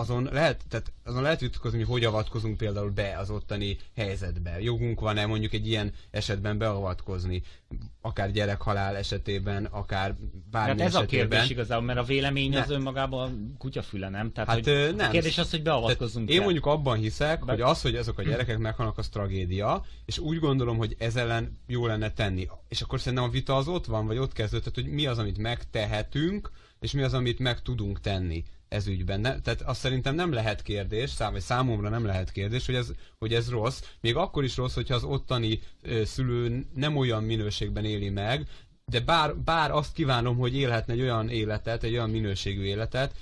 azon 0.00 0.28
lehet, 0.32 0.64
tehát 0.68 0.92
azon 1.04 1.22
lehet 1.22 1.40
vitatkozni, 1.40 1.78
hogy 1.78 1.88
hogy 1.88 2.04
avatkozunk 2.04 2.56
például 2.56 2.90
be 2.90 3.18
az 3.18 3.30
ottani 3.30 3.76
helyzetbe. 3.94 4.60
Jogunk 4.60 5.00
van-e 5.00 5.26
mondjuk 5.26 5.52
egy 5.52 5.66
ilyen 5.66 5.92
esetben 6.10 6.58
beavatkozni, 6.58 7.42
akár 8.00 8.30
gyerekhalál 8.30 8.96
esetében, 8.96 9.64
akár 9.64 10.14
bármi 10.50 10.80
hát 10.80 10.88
ez 10.88 10.94
esetében. 10.94 11.26
a 11.26 11.28
kérdés 11.28 11.50
igazából, 11.50 11.84
mert 11.86 11.98
a 11.98 12.02
vélemény 12.02 12.50
ne. 12.50 12.60
az 12.60 12.70
önmagában 12.70 13.54
kutyafüle, 13.58 14.08
nem? 14.08 14.32
Tehát, 14.32 14.48
hát, 14.48 14.64
hogy 14.64 14.94
nem. 14.96 15.08
A 15.08 15.10
kérdés 15.10 15.38
az, 15.38 15.50
hogy 15.50 15.62
beavatkozunk 15.62 16.30
Én 16.30 16.42
mondjuk 16.42 16.66
abban 16.66 16.96
hiszek, 16.96 17.44
Be... 17.44 17.52
hogy 17.52 17.60
az, 17.60 17.82
hogy 17.82 17.94
ezek 17.94 18.18
a 18.18 18.22
gyerekek 18.22 18.58
meghalnak, 18.58 18.98
az 18.98 19.08
tragédia, 19.08 19.84
és 20.04 20.18
úgy 20.18 20.38
gondolom, 20.38 20.76
hogy 20.76 20.96
ez 20.98 21.16
ellen 21.16 21.58
jó 21.66 21.86
lenne 21.86 22.12
tenni. 22.12 22.48
És 22.68 22.80
akkor 22.80 23.00
szerintem 23.00 23.28
a 23.28 23.30
vita 23.30 23.56
az 23.56 23.68
ott 23.68 23.86
van, 23.86 24.06
vagy 24.06 24.18
ott 24.18 24.32
kezdődött, 24.32 24.74
hogy 24.74 24.86
mi 24.86 25.06
az, 25.06 25.18
amit 25.18 25.38
megtehetünk, 25.38 26.50
és 26.80 26.92
mi 26.92 27.02
az, 27.02 27.14
amit 27.14 27.38
meg 27.38 27.62
tudunk 27.62 28.00
tenni 28.00 28.44
ez 28.68 28.86
ügyben. 28.86 29.20
Ne, 29.20 29.40
tehát 29.40 29.62
azt 29.62 29.80
szerintem 29.80 30.14
nem 30.14 30.32
lehet 30.32 30.62
kérdés, 30.62 31.10
szám, 31.10 31.32
vagy 31.32 31.40
számomra 31.40 31.88
nem 31.88 32.04
lehet 32.04 32.32
kérdés, 32.32 32.66
hogy 32.66 32.74
ez, 32.74 32.90
hogy 33.18 33.34
ez 33.34 33.50
rossz. 33.50 33.82
Még 34.00 34.16
akkor 34.16 34.44
is 34.44 34.56
rossz, 34.56 34.74
hogyha 34.74 34.94
az 34.94 35.04
ottani 35.04 35.60
ö, 35.82 36.04
szülő 36.04 36.66
nem 36.74 36.96
olyan 36.96 37.24
minőségben 37.24 37.84
éli 37.84 38.08
meg, 38.08 38.48
de 38.90 39.00
bár, 39.00 39.36
bár 39.36 39.70
azt 39.70 39.92
kívánom, 39.92 40.36
hogy 40.36 40.56
élhetne 40.56 40.92
egy 40.92 41.00
olyan 41.00 41.28
életet, 41.28 41.82
egy 41.82 41.92
olyan 41.92 42.10
minőségű 42.10 42.62
életet, 42.62 43.12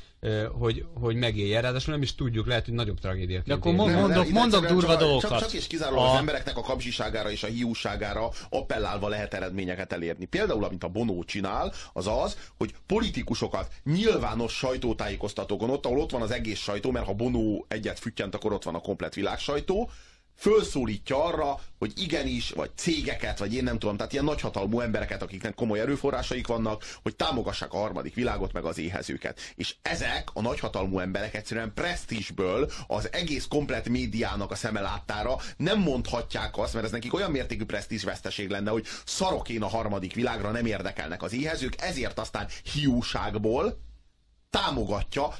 hogy, 0.59 0.87
hogy 0.95 1.17
megélje. 1.17 1.61
Ráadásul 1.61 1.93
nem 1.93 2.03
is 2.03 2.15
tudjuk, 2.15 2.47
lehet, 2.47 2.65
hogy 2.65 2.75
nagyobb 2.75 2.99
tragédia. 2.99 3.43
De 3.45 3.55
akkor 3.55 3.75
mondok, 3.75 4.01
mondok, 4.01 4.29
mondok 4.29 4.67
durva 4.67 4.91
csak, 4.91 4.99
dolgokat. 4.99 5.31
Csak, 5.31 5.41
csak 5.41 5.53
és 5.53 5.67
kizárólag 5.67 6.05
a... 6.05 6.11
az 6.11 6.19
embereknek 6.19 6.57
a 6.57 6.61
kapzsiságára 6.61 7.31
és 7.31 7.43
a 7.43 7.47
hiúságára 7.47 8.31
appellálva 8.49 9.09
lehet 9.09 9.35
eredményeket 9.35 9.93
elérni. 9.93 10.25
Például, 10.25 10.65
amit 10.65 10.85
a 10.85 10.89
Bonó 10.89 11.25
csinál, 11.25 11.73
az 11.93 12.07
az, 12.07 12.37
hogy 12.59 12.75
politikusokat 12.87 13.73
nyilvános 13.85 14.53
sajtótájékoztatókon, 14.53 15.71
ott, 15.71 15.87
ahol 15.87 16.01
ott 16.01 16.11
van 16.11 16.23
az 16.23 16.31
egész 16.31 16.59
sajtó, 16.59 16.91
mert 16.91 17.07
ha 17.07 17.15
Bonó 17.15 17.67
egyet 17.69 17.99
füttyent, 17.99 18.35
akkor 18.35 18.53
ott 18.53 18.65
van 18.65 18.75
a 18.75 18.81
komplet 18.81 19.15
világsajtó, 19.15 19.91
fölszólítja 20.37 21.25
arra, 21.25 21.61
hogy 21.79 21.93
igenis, 21.97 22.51
vagy 22.51 22.71
cégeket, 22.77 23.39
vagy 23.39 23.55
én 23.55 23.63
nem 23.63 23.79
tudom, 23.79 23.97
tehát 23.97 24.13
ilyen 24.13 24.25
nagyhatalmú 24.25 24.81
embereket, 24.81 25.23
akiknek 25.23 25.55
komoly 25.55 25.81
erőforrásaik 25.81 26.47
vannak, 26.47 26.85
hogy 27.03 27.17
támogassák 27.17 27.73
a 27.73 27.77
harmadik 27.77 28.15
világot, 28.15 28.53
meg 28.53 28.65
az 28.65 28.79
éhezőket. 28.79 29.41
És 29.55 29.75
ezek 29.83 30.29
a 30.33 30.41
nagyhatalmú 30.41 30.99
emberek 30.99 31.35
egyszerűen 31.35 31.73
presztízsből 31.75 32.71
az 32.87 33.13
egész 33.13 33.47
komplet 33.49 33.89
médiának 33.89 34.51
a 34.51 34.55
szeme 34.55 34.81
láttára 34.81 35.37
nem 35.57 35.81
mondhatják 35.81 36.59
azt, 36.59 36.75
mert 36.75 36.85
ez 36.85 36.93
nekik 36.93 37.15
olyan 37.15 37.31
mértékű 37.31 37.65
veszteség 38.05 38.49
lenne, 38.49 38.71
hogy 38.71 38.87
szarok 39.05 39.49
én 39.49 39.63
a 39.63 39.69
harmadik 39.69 40.15
világra, 40.15 40.51
nem 40.51 40.67
érdekelnek 40.67 41.23
az 41.23 41.33
éhezők, 41.33 41.81
ezért 41.81 42.19
aztán 42.19 42.49
hiúságból 42.73 43.79
támogatja, 44.51 45.35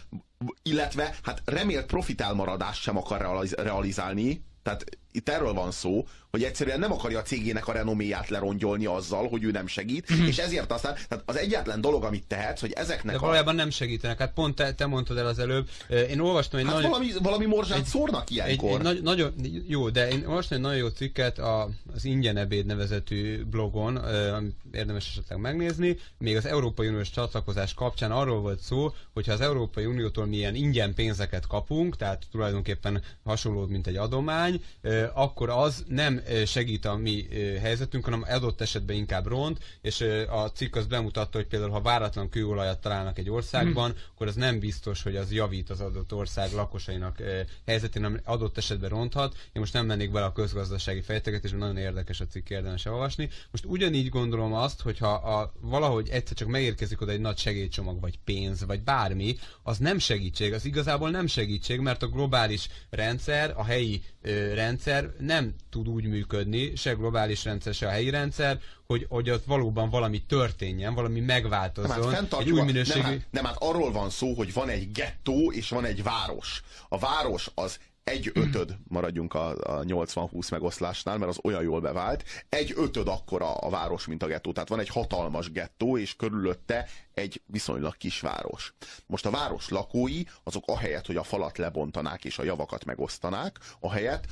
illetve 0.63 1.15
hát 1.23 1.43
remélt 1.45 1.87
profitálmaradást 1.87 2.83
sem 2.83 2.97
akar 2.97 3.49
realizálni, 3.57 4.45
tehát 4.65 4.85
itt 5.13 5.29
erről 5.29 5.53
van 5.53 5.71
szó, 5.71 6.05
hogy 6.35 6.43
egyszerűen 6.43 6.79
nem 6.79 6.93
akarja 6.93 7.19
a 7.19 7.23
cégének 7.23 7.69
a 7.69 7.73
renoméját 7.73 8.29
lerongyolni 8.29 8.87
azzal, 8.87 9.29
hogy 9.29 9.45
ő 9.45 9.51
nem 9.51 9.67
segít, 9.67 10.13
mm-hmm. 10.13 10.27
és 10.27 10.39
ezért 10.39 10.73
aztán, 10.73 10.95
tehát 11.09 11.25
az 11.27 11.37
egyetlen 11.37 11.81
dolog, 11.81 12.05
amit 12.05 12.25
tehetsz, 12.27 12.61
hogy 12.61 12.73
ezeknek 12.73 13.15
De 13.15 13.21
valójában 13.21 13.55
a... 13.55 13.57
nem 13.57 13.71
segítenek, 13.71 14.19
hát 14.19 14.33
pont 14.33 14.55
te, 14.55 14.73
te 14.75 14.87
mondtad 14.87 15.19
el 15.19 15.27
az 15.27 15.39
előbb, 15.39 15.69
én 16.11 16.21
olvastam 16.21 16.59
egy 16.59 16.67
hát 16.67 16.75
nagyon... 16.75 16.91
valami, 16.91 17.13
valami 17.23 17.47
morzsát 17.47 17.79
egy, 17.79 17.85
szórnak 17.85 18.31
ilyenkor. 18.31 18.69
Egy, 18.69 18.77
egy 18.77 18.83
nagy, 18.83 19.03
nagyon, 19.03 19.35
jó, 19.69 19.91
de 19.91 20.09
én 20.09 20.25
olvastam 20.27 20.57
egy 20.57 20.63
nagyon 20.63 20.79
jó 20.79 20.89
cikket 20.89 21.39
a, 21.39 21.69
az 21.95 22.05
Ingyen 22.05 22.37
Ebéd 22.37 22.67
nevezetű 22.67 23.45
blogon, 23.45 23.97
amit 23.97 24.57
érdemes 24.73 25.09
esetleg 25.09 25.39
megnézni, 25.39 25.99
még 26.19 26.37
az 26.37 26.47
Európai 26.47 26.89
Uniós 26.89 27.11
csatlakozás 27.11 27.75
kapcsán 27.75 28.11
arról 28.11 28.41
volt 28.41 28.61
szó, 28.61 28.93
hogyha 29.13 29.33
az 29.33 29.41
Európai 29.41 29.85
Uniótól 29.85 30.27
milyen 30.27 30.55
ingyen 30.55 30.95
pénzeket 30.95 31.47
kapunk, 31.47 31.97
tehát 31.97 32.23
tulajdonképpen 32.31 33.03
hasonló, 33.25 33.67
mint 33.67 33.87
egy 33.87 33.97
adomány, 33.97 34.63
akkor 35.15 35.51
az 35.51 35.85
nem 35.89 36.21
segít 36.47 36.85
a 36.85 36.97
mi 36.97 37.27
helyzetünk, 37.61 38.05
hanem 38.05 38.25
adott 38.29 38.61
esetben 38.61 38.97
inkább 38.97 39.27
ront, 39.27 39.59
és 39.81 40.01
a 40.29 40.51
cikk 40.51 40.77
az 40.77 40.87
bemutatta, 40.87 41.39
hogy 41.39 41.47
például 41.47 41.71
ha 41.71 41.81
váratlan 41.81 42.29
kőolajat 42.29 42.81
találnak 42.81 43.19
egy 43.19 43.31
országban, 43.31 43.91
hmm. 43.91 44.01
akkor 44.15 44.27
az 44.27 44.35
nem 44.35 44.59
biztos, 44.59 45.03
hogy 45.03 45.17
az 45.17 45.33
javít 45.33 45.71
az 45.71 45.81
adott 45.81 46.13
ország 46.13 46.53
lakosainak 46.53 47.23
helyzetén, 47.67 48.03
hanem 48.03 48.21
adott 48.25 48.59
esetben 48.59 48.91
ronthat. 48.91 49.35
Én 49.35 49.61
most 49.61 49.73
nem 49.73 49.87
mennék 49.87 50.11
bele 50.11 50.27
a 50.27 50.33
közgazdasági 50.33 51.01
fejtegetésbe, 51.01 51.59
nagyon 51.59 51.77
érdekes 51.77 52.21
a 52.21 52.27
cikk, 52.27 52.49
érdemes 52.49 52.85
olvasni. 52.85 53.29
Most 53.51 53.65
ugyanígy 53.65 54.09
gondolom 54.09 54.53
azt, 54.53 54.81
hogyha 54.81 55.13
a, 55.13 55.53
valahogy 55.61 56.09
egyszer 56.09 56.37
csak 56.37 56.49
megérkezik 56.49 57.01
oda 57.01 57.13
egy 57.13 57.21
nagy 57.21 57.39
segélycsomag, 57.39 58.01
vagy 58.01 58.19
pénz, 58.25 58.65
vagy 58.65 58.83
bármi, 58.83 59.37
az 59.63 59.79
nem 59.79 59.99
segítség, 59.99 60.53
az 60.53 60.65
igazából 60.65 61.11
nem 61.11 61.27
segítség, 61.27 61.81
mert 61.81 62.03
a 62.03 62.09
globális 62.09 62.69
rendszer, 62.91 63.53
a 63.57 63.65
helyi 63.65 64.03
ö, 64.23 64.55
rendszer 64.55 65.15
nem 65.19 65.55
tud 65.71 65.89
úgy 65.89 66.05
működni, 66.15 66.77
se 66.77 66.93
globális 66.93 67.45
rendszer, 67.45 67.75
se 67.75 67.87
a 67.87 67.91
helyi 67.91 68.11
rendszer, 68.11 68.61
hogy, 68.87 69.07
hogy 69.09 69.31
ott 69.31 69.45
valóban 69.45 69.91
valami 69.91 70.23
történjen, 70.23 70.95
valami 70.95 71.21
megváltozzon. 71.21 72.11
Nem, 72.11 72.27
hát 72.31 72.41
egy 72.41 72.51
új 72.51 72.63
minőségű... 72.63 73.01
nem, 73.01 73.11
hát, 73.11 73.27
nem, 73.31 73.45
hát 73.45 73.57
arról 73.59 73.93
van 73.93 74.11
szó, 74.11 74.35
hogy 74.35 74.53
van 74.53 74.69
egy 74.69 74.93
gettó 74.93 75.53
és 75.53 75.69
van 75.69 75.85
egy 75.85 76.03
város. 76.03 76.63
A 76.89 76.99
város 76.99 77.51
az 77.55 77.79
egy 78.05 78.31
ötöd, 78.35 78.77
maradjunk 78.89 79.35
a, 79.35 79.49
a 79.51 79.85
80-20 79.85 80.51
megoszlásnál, 80.51 81.19
mert 81.19 81.31
az 81.31 81.39
olyan 81.43 81.63
jól 81.63 81.81
bevált, 81.81 82.25
egy 82.49 82.73
ötöd 82.77 83.09
akkora 83.09 83.55
a 83.55 83.71
város, 83.71 84.07
mint 84.07 84.23
a 84.23 84.27
gettó. 84.27 84.53
Tehát 84.53 84.69
van 84.69 84.81
egy 84.81 84.89
hatalmas 84.89 85.51
gettó, 85.51 85.99
és 85.99 86.17
körülötte 86.17 86.89
egy 87.15 87.43
viszonylag 87.47 87.97
kis 87.97 88.21
város. 88.21 88.75
Most 89.07 89.27
a 89.27 89.31
város 89.31 89.69
lakói, 89.69 90.23
azok 90.43 90.65
ahelyett, 90.67 91.07
hogy 91.07 91.17
a 91.17 91.23
falat 91.23 91.59
lebontanák 91.59 92.25
és 92.25 92.39
a 92.39 92.45
javakat 92.45 92.85
megosztanák, 92.85 93.59
ahelyett 93.81 94.25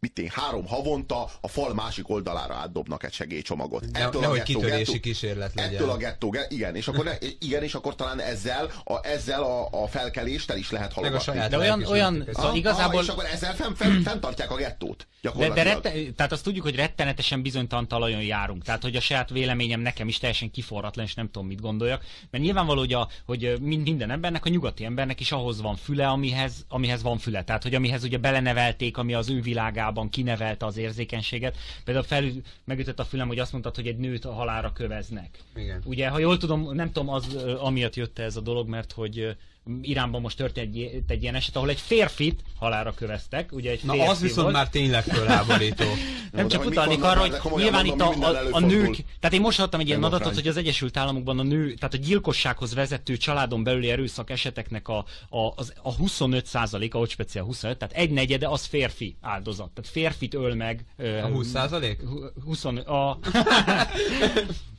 mit 0.00 0.18
én, 0.18 0.30
három 0.32 0.66
havonta 0.66 1.28
a 1.40 1.48
fal 1.48 1.74
másik 1.74 2.08
oldalára 2.08 2.54
átdobnak 2.54 3.04
egy 3.04 3.12
segélycsomagot. 3.12 3.90
Ne, 3.92 3.98
ettől 3.98 4.20
nehogy 4.20 4.36
gettó, 4.36 4.60
kitörési 4.60 4.84
gettó, 4.84 5.00
kísérlet 5.00 5.54
legyen. 5.54 5.74
Ettől 5.74 5.90
a 5.90 5.96
gettó, 5.96 6.36
igen, 6.48 6.76
és 6.76 6.88
akkor, 6.88 7.04
ne, 7.04 7.12
igen, 7.38 7.62
és 7.62 7.74
akkor 7.74 7.94
talán 7.94 8.20
ezzel 8.20 8.70
a, 8.84 9.06
ezzel 9.06 9.42
a, 9.42 9.68
a 9.82 9.86
felkelést 9.86 10.50
el 10.50 10.56
is 10.56 10.70
lehet 10.70 10.92
halogatni. 10.92 11.18
Meg 11.26 11.28
a 11.28 11.32
saját 11.32 11.50
De 11.50 11.58
olyan, 11.58 11.84
olyan 11.84 12.28
szóval 12.32 12.56
igazából... 12.56 12.98
Ah, 12.98 13.04
és 13.04 13.10
akkor 13.10 13.24
ezzel 13.24 13.54
fenn, 13.54 13.74
fenn, 13.74 14.02
fenntartják 14.02 14.50
a 14.50 14.56
gettót. 14.56 15.06
De, 15.20 15.48
de 15.48 15.62
rette, 15.62 15.92
tehát 16.16 16.32
azt 16.32 16.44
tudjuk, 16.44 16.64
hogy 16.64 16.74
rettenetesen 16.74 17.42
bizonytalan 17.42 17.88
talajon 17.88 18.22
járunk. 18.22 18.64
Tehát, 18.64 18.82
hogy 18.82 18.96
a 18.96 19.00
saját 19.00 19.30
véleményem 19.30 19.80
nekem 19.80 20.08
is 20.08 20.18
teljesen 20.18 20.50
kiforratlan, 20.50 21.04
és 21.04 21.14
nem 21.14 21.30
tudom, 21.30 21.46
mit 21.48 21.60
gondoljak. 21.60 22.04
Mert 22.30 22.44
nyilvánvaló, 22.44 22.80
hogy, 22.80 22.92
a, 22.92 23.08
hogy 23.24 23.60
minden 23.60 24.10
embernek, 24.10 24.44
a 24.44 24.48
nyugati 24.48 24.84
embernek 24.84 25.20
is 25.20 25.32
ahhoz 25.32 25.60
van 25.60 25.76
füle, 25.76 26.08
amihez, 26.08 26.64
amihez 26.68 27.02
van 27.02 27.18
füle. 27.18 27.44
Tehát, 27.44 27.62
hogy 27.62 27.74
amihez 27.74 28.04
ugye 28.04 28.18
belenevelték, 28.18 28.96
ami 28.96 29.14
az 29.14 29.28
ő 29.28 29.40
világában 29.40 29.88
korábban 29.90 30.10
kinevelte 30.10 30.66
az 30.66 30.76
érzékenységet. 30.76 31.56
Például 31.84 32.06
fel, 32.06 32.24
megütött 32.64 32.98
a 32.98 33.04
fülem, 33.04 33.28
hogy 33.28 33.38
azt 33.38 33.52
mondtad, 33.52 33.74
hogy 33.74 33.86
egy 33.86 33.98
nőt 33.98 34.24
a 34.24 34.32
halára 34.32 34.72
köveznek. 34.72 35.38
Igen. 35.56 35.82
Ugye, 35.84 36.08
ha 36.08 36.18
jól 36.18 36.36
tudom, 36.36 36.74
nem 36.74 36.92
tudom, 36.92 37.08
az 37.08 37.34
amiatt 37.58 37.96
jött 37.96 38.18
ez 38.18 38.36
a 38.36 38.40
dolog, 38.40 38.68
mert 38.68 38.92
hogy 38.92 39.36
Iránban 39.82 40.20
most 40.20 40.36
történt 40.36 40.74
egy, 40.74 41.02
egy 41.08 41.22
ilyen 41.22 41.34
eset, 41.34 41.56
ahol 41.56 41.68
egy 41.68 41.80
férfit 41.80 42.42
halára 42.58 42.94
köveztek. 42.94 43.52
Ugye 43.52 43.70
egy 43.70 43.80
Na 43.82 44.08
az 44.08 44.20
viszont 44.20 44.42
volt. 44.42 44.52
már 44.54 44.68
tényleg 44.68 45.04
fölháborító. 45.04 45.84
nem 46.32 46.48
csak 46.48 46.64
utalnék 46.64 47.02
arra, 47.02 47.20
hogy 47.20 47.62
nyilván 47.62 47.86
itt 47.86 48.00
a, 48.00 48.10
a, 48.20 48.46
a 48.50 48.60
nők, 48.60 48.96
tehát 49.20 49.36
én 49.36 49.40
most 49.40 49.56
hallottam 49.56 49.80
egy 49.80 49.86
ilyen 49.88 50.02
adatot, 50.02 50.34
hogy 50.34 50.48
az 50.48 50.56
Egyesült 50.56 50.96
Államokban 50.96 51.38
a 51.38 51.42
nő, 51.42 51.74
tehát 51.74 51.94
a 51.94 51.98
gyilkossághoz 51.98 52.74
vezető 52.74 53.16
családon 53.16 53.62
belüli 53.62 53.90
erőszak 53.90 54.30
eseteknek 54.30 54.88
a, 54.88 55.04
a, 55.28 55.52
az, 55.56 55.72
a 55.82 55.94
25 55.94 56.46
százaléka, 56.46 56.96
ahogy 56.96 57.10
speciál 57.10 57.44
25, 57.44 57.78
tehát 57.78 57.94
egy 57.94 58.10
negyede 58.10 58.48
az 58.48 58.64
férfi 58.64 59.16
áldozat. 59.20 59.70
Tehát 59.70 59.90
férfit 59.90 60.34
öl 60.34 60.54
meg. 60.54 60.84
A 60.98 61.26
20 61.26 61.48
százalék? 61.48 62.00
20, 62.44 62.64
a, 62.64 63.18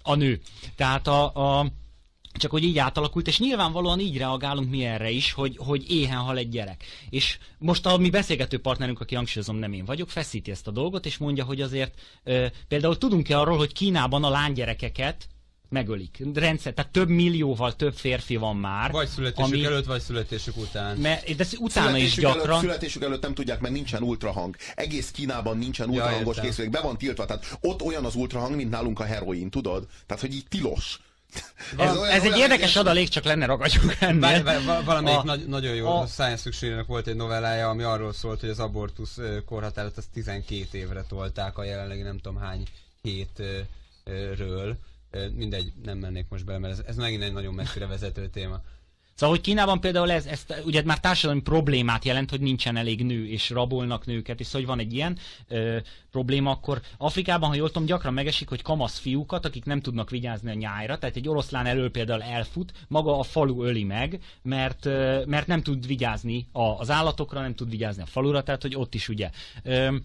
a 0.01 0.15
nő. 0.15 0.39
Tehát 0.75 1.07
a, 1.07 1.23
a 1.59 1.65
csak 2.33 2.51
hogy 2.51 2.63
így 2.63 2.77
átalakult, 2.77 3.27
és 3.27 3.39
nyilvánvalóan 3.39 3.99
így 3.99 4.17
reagálunk 4.17 4.69
mi 4.69 4.85
erre 4.85 5.09
is, 5.09 5.31
hogy, 5.31 5.57
hogy 5.57 5.91
éhen 5.91 6.17
hal 6.17 6.37
egy 6.37 6.49
gyerek. 6.49 6.83
És 7.09 7.37
most 7.57 7.85
a 7.85 7.97
mi 7.97 8.09
beszélgető 8.09 8.59
partnerünk, 8.59 8.99
aki 8.99 9.15
hangsúlyozom 9.15 9.55
nem 9.55 9.73
én 9.73 9.85
vagyok, 9.85 10.09
feszíti 10.09 10.51
ezt 10.51 10.67
a 10.67 10.71
dolgot, 10.71 11.05
és 11.05 11.17
mondja, 11.17 11.43
hogy 11.43 11.61
azért 11.61 11.99
ö, 12.23 12.45
például 12.67 12.97
tudunk-e 12.97 13.39
arról, 13.39 13.57
hogy 13.57 13.73
Kínában 13.73 14.23
a 14.23 14.29
lánygyerekeket 14.29 15.27
megölik. 15.71 16.23
Rendszer, 16.33 16.73
tehát 16.73 16.91
több 16.91 17.09
millióval 17.09 17.75
több 17.75 17.93
férfi 17.93 18.35
van 18.35 18.55
már. 18.55 18.91
Vagy 18.91 19.07
születésük 19.07 19.53
ami... 19.53 19.65
előtt, 19.65 19.85
vagy 19.85 20.01
születésük 20.01 20.57
után. 20.57 20.97
Mert, 20.97 21.35
de 21.35 21.45
utána 21.59 21.97
is 21.97 22.15
gyakran. 22.15 22.45
Előtt, 22.45 22.59
születésük 22.59 23.03
előtt 23.03 23.21
nem 23.21 23.33
tudják, 23.33 23.59
mert 23.59 23.73
nincsen 23.73 24.01
ultrahang. 24.03 24.55
Egész 24.75 25.11
Kínában 25.11 25.57
nincsen 25.57 25.89
ultrahangos 25.89 26.35
ja, 26.35 26.41
készülék. 26.41 26.69
Be 26.69 26.81
van 26.81 26.97
tiltva. 26.97 27.25
Tehát 27.25 27.57
ott 27.61 27.81
olyan 27.81 28.05
az 28.05 28.15
ultrahang, 28.15 28.55
mint 28.55 28.69
nálunk 28.69 28.99
a 28.99 29.03
heroin, 29.03 29.49
tudod? 29.49 29.87
Tehát, 30.05 30.21
hogy 30.21 30.33
így 30.33 30.45
tilos. 30.49 30.99
Ez, 31.77 31.97
olyan, 31.97 32.11
ez 32.11 32.23
egy 32.23 32.37
érdekes 32.37 32.75
adalék, 32.75 33.09
csak 33.09 33.23
lenne 33.23 33.45
ragadjuk 33.45 33.95
ennél. 33.99 34.43
valamelyik 34.85 35.19
a, 35.19 35.23
nagy, 35.23 35.47
nagyon 35.47 35.75
jó 35.75 35.87
a, 35.87 36.05
science 36.05 36.41
fiction 36.41 36.85
volt 36.87 37.07
egy 37.07 37.15
novellája, 37.15 37.69
ami 37.69 37.83
arról 37.83 38.13
szólt, 38.13 38.39
hogy 38.39 38.49
az 38.49 38.59
abortusz 38.59 39.17
korhatárat 39.45 39.97
az 39.97 40.05
12 40.13 40.77
évre 40.77 41.01
tolták 41.01 41.57
a 41.57 41.63
jelenlegi 41.63 42.01
nem 42.01 42.17
tudom 42.17 42.41
hány 42.41 42.67
hétről. 43.01 44.77
Mindegy, 45.35 45.73
nem 45.83 45.97
mennék 45.97 46.25
most 46.29 46.45
bele, 46.45 46.57
mert 46.57 46.73
ez, 46.73 46.85
ez 46.87 46.95
megint 46.95 47.23
egy 47.23 47.33
nagyon 47.33 47.53
messzire 47.53 47.87
vezető 47.87 48.27
téma. 48.27 48.61
Szóval, 49.15 49.35
hogy 49.35 49.45
Kínában 49.45 49.79
például 49.79 50.11
ez, 50.11 50.25
ez 50.25 50.45
ugye 50.65 50.83
már 50.83 50.99
társadalmi 50.99 51.41
problémát 51.41 52.05
jelent, 52.05 52.29
hogy 52.29 52.41
nincsen 52.41 52.75
elég 52.75 53.03
nő, 53.03 53.27
és 53.27 53.49
rabolnak 53.49 54.05
nőket, 54.05 54.39
és 54.39 54.45
szóval, 54.45 54.61
hogy 54.61 54.69
van 54.69 54.85
egy 54.85 54.93
ilyen 54.93 55.17
ö, 55.47 55.77
probléma, 56.11 56.51
akkor 56.51 56.81
Afrikában, 56.97 57.49
ha 57.49 57.55
jól 57.55 57.67
tudom, 57.67 57.85
gyakran 57.85 58.13
megesik, 58.13 58.49
hogy 58.49 58.61
kamasz 58.61 58.97
fiúkat, 58.97 59.45
akik 59.45 59.65
nem 59.65 59.81
tudnak 59.81 60.09
vigyázni 60.09 60.51
a 60.51 60.53
nyájra, 60.53 60.97
tehát 60.97 61.15
egy 61.15 61.29
oroszlán 61.29 61.65
elől 61.65 61.91
például 61.91 62.21
elfut, 62.21 62.71
maga 62.87 63.19
a 63.19 63.23
falu 63.23 63.63
öli 63.63 63.83
meg, 63.83 64.19
mert, 64.41 64.85
ö, 64.85 65.21
mert 65.25 65.47
nem 65.47 65.61
tud 65.61 65.87
vigyázni 65.87 66.47
a, 66.51 66.61
az 66.61 66.89
állatokra, 66.89 67.41
nem 67.41 67.55
tud 67.55 67.69
vigyázni 67.69 68.01
a 68.01 68.05
falura, 68.05 68.43
tehát 68.43 68.61
hogy 68.61 68.75
ott 68.75 68.93
is 68.93 69.09
ugye. 69.09 69.29
Ö, 69.63 69.95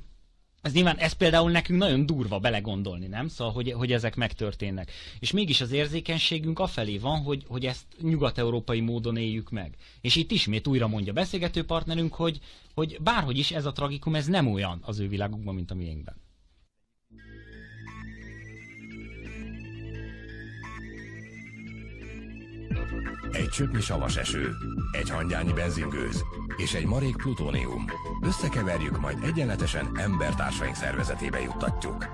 ez 0.62 0.72
nyilván, 0.72 0.96
ez 0.96 1.12
például 1.12 1.50
nekünk 1.50 1.78
nagyon 1.78 2.06
durva 2.06 2.38
belegondolni, 2.38 3.06
nem? 3.06 3.28
Szóval, 3.28 3.52
hogy, 3.52 3.72
hogy 3.72 3.92
ezek 3.92 4.16
megtörténnek. 4.16 4.90
És 5.18 5.30
mégis 5.30 5.60
az 5.60 5.72
érzékenységünk 5.72 6.58
afelé 6.58 6.98
van, 6.98 7.22
hogy, 7.22 7.44
hogy 7.48 7.66
ezt 7.66 7.84
nyugat-európai 8.00 8.80
módon 8.80 9.16
éljük 9.16 9.50
meg. 9.50 9.74
És 10.00 10.16
itt 10.16 10.30
ismét 10.30 10.66
újra 10.66 10.88
mondja 10.88 11.12
beszélgető 11.12 11.64
partnerünk, 11.64 12.14
hogy, 12.14 12.40
hogy 12.74 12.98
bárhogy 13.00 13.38
is 13.38 13.50
ez 13.50 13.64
a 13.64 13.72
tragikum, 13.72 14.14
ez 14.14 14.26
nem 14.26 14.46
olyan 14.46 14.78
az 14.82 14.98
ő 14.98 15.08
világukban, 15.08 15.54
mint 15.54 15.70
a 15.70 15.74
miénkben. 15.74 16.16
Egy 23.32 23.48
csöpnyi 23.48 23.80
savas 23.80 24.16
eső, 24.16 24.54
egy 24.92 25.10
hangyányi 25.10 25.52
benzingőz 25.52 26.24
és 26.56 26.74
egy 26.74 26.86
marék 26.86 27.16
plutónium. 27.16 27.84
Összekeverjük, 28.22 29.00
majd 29.00 29.22
egyenletesen 29.22 29.98
embertársaink 29.98 30.74
szervezetébe 30.74 31.40
juttatjuk. 31.40 32.06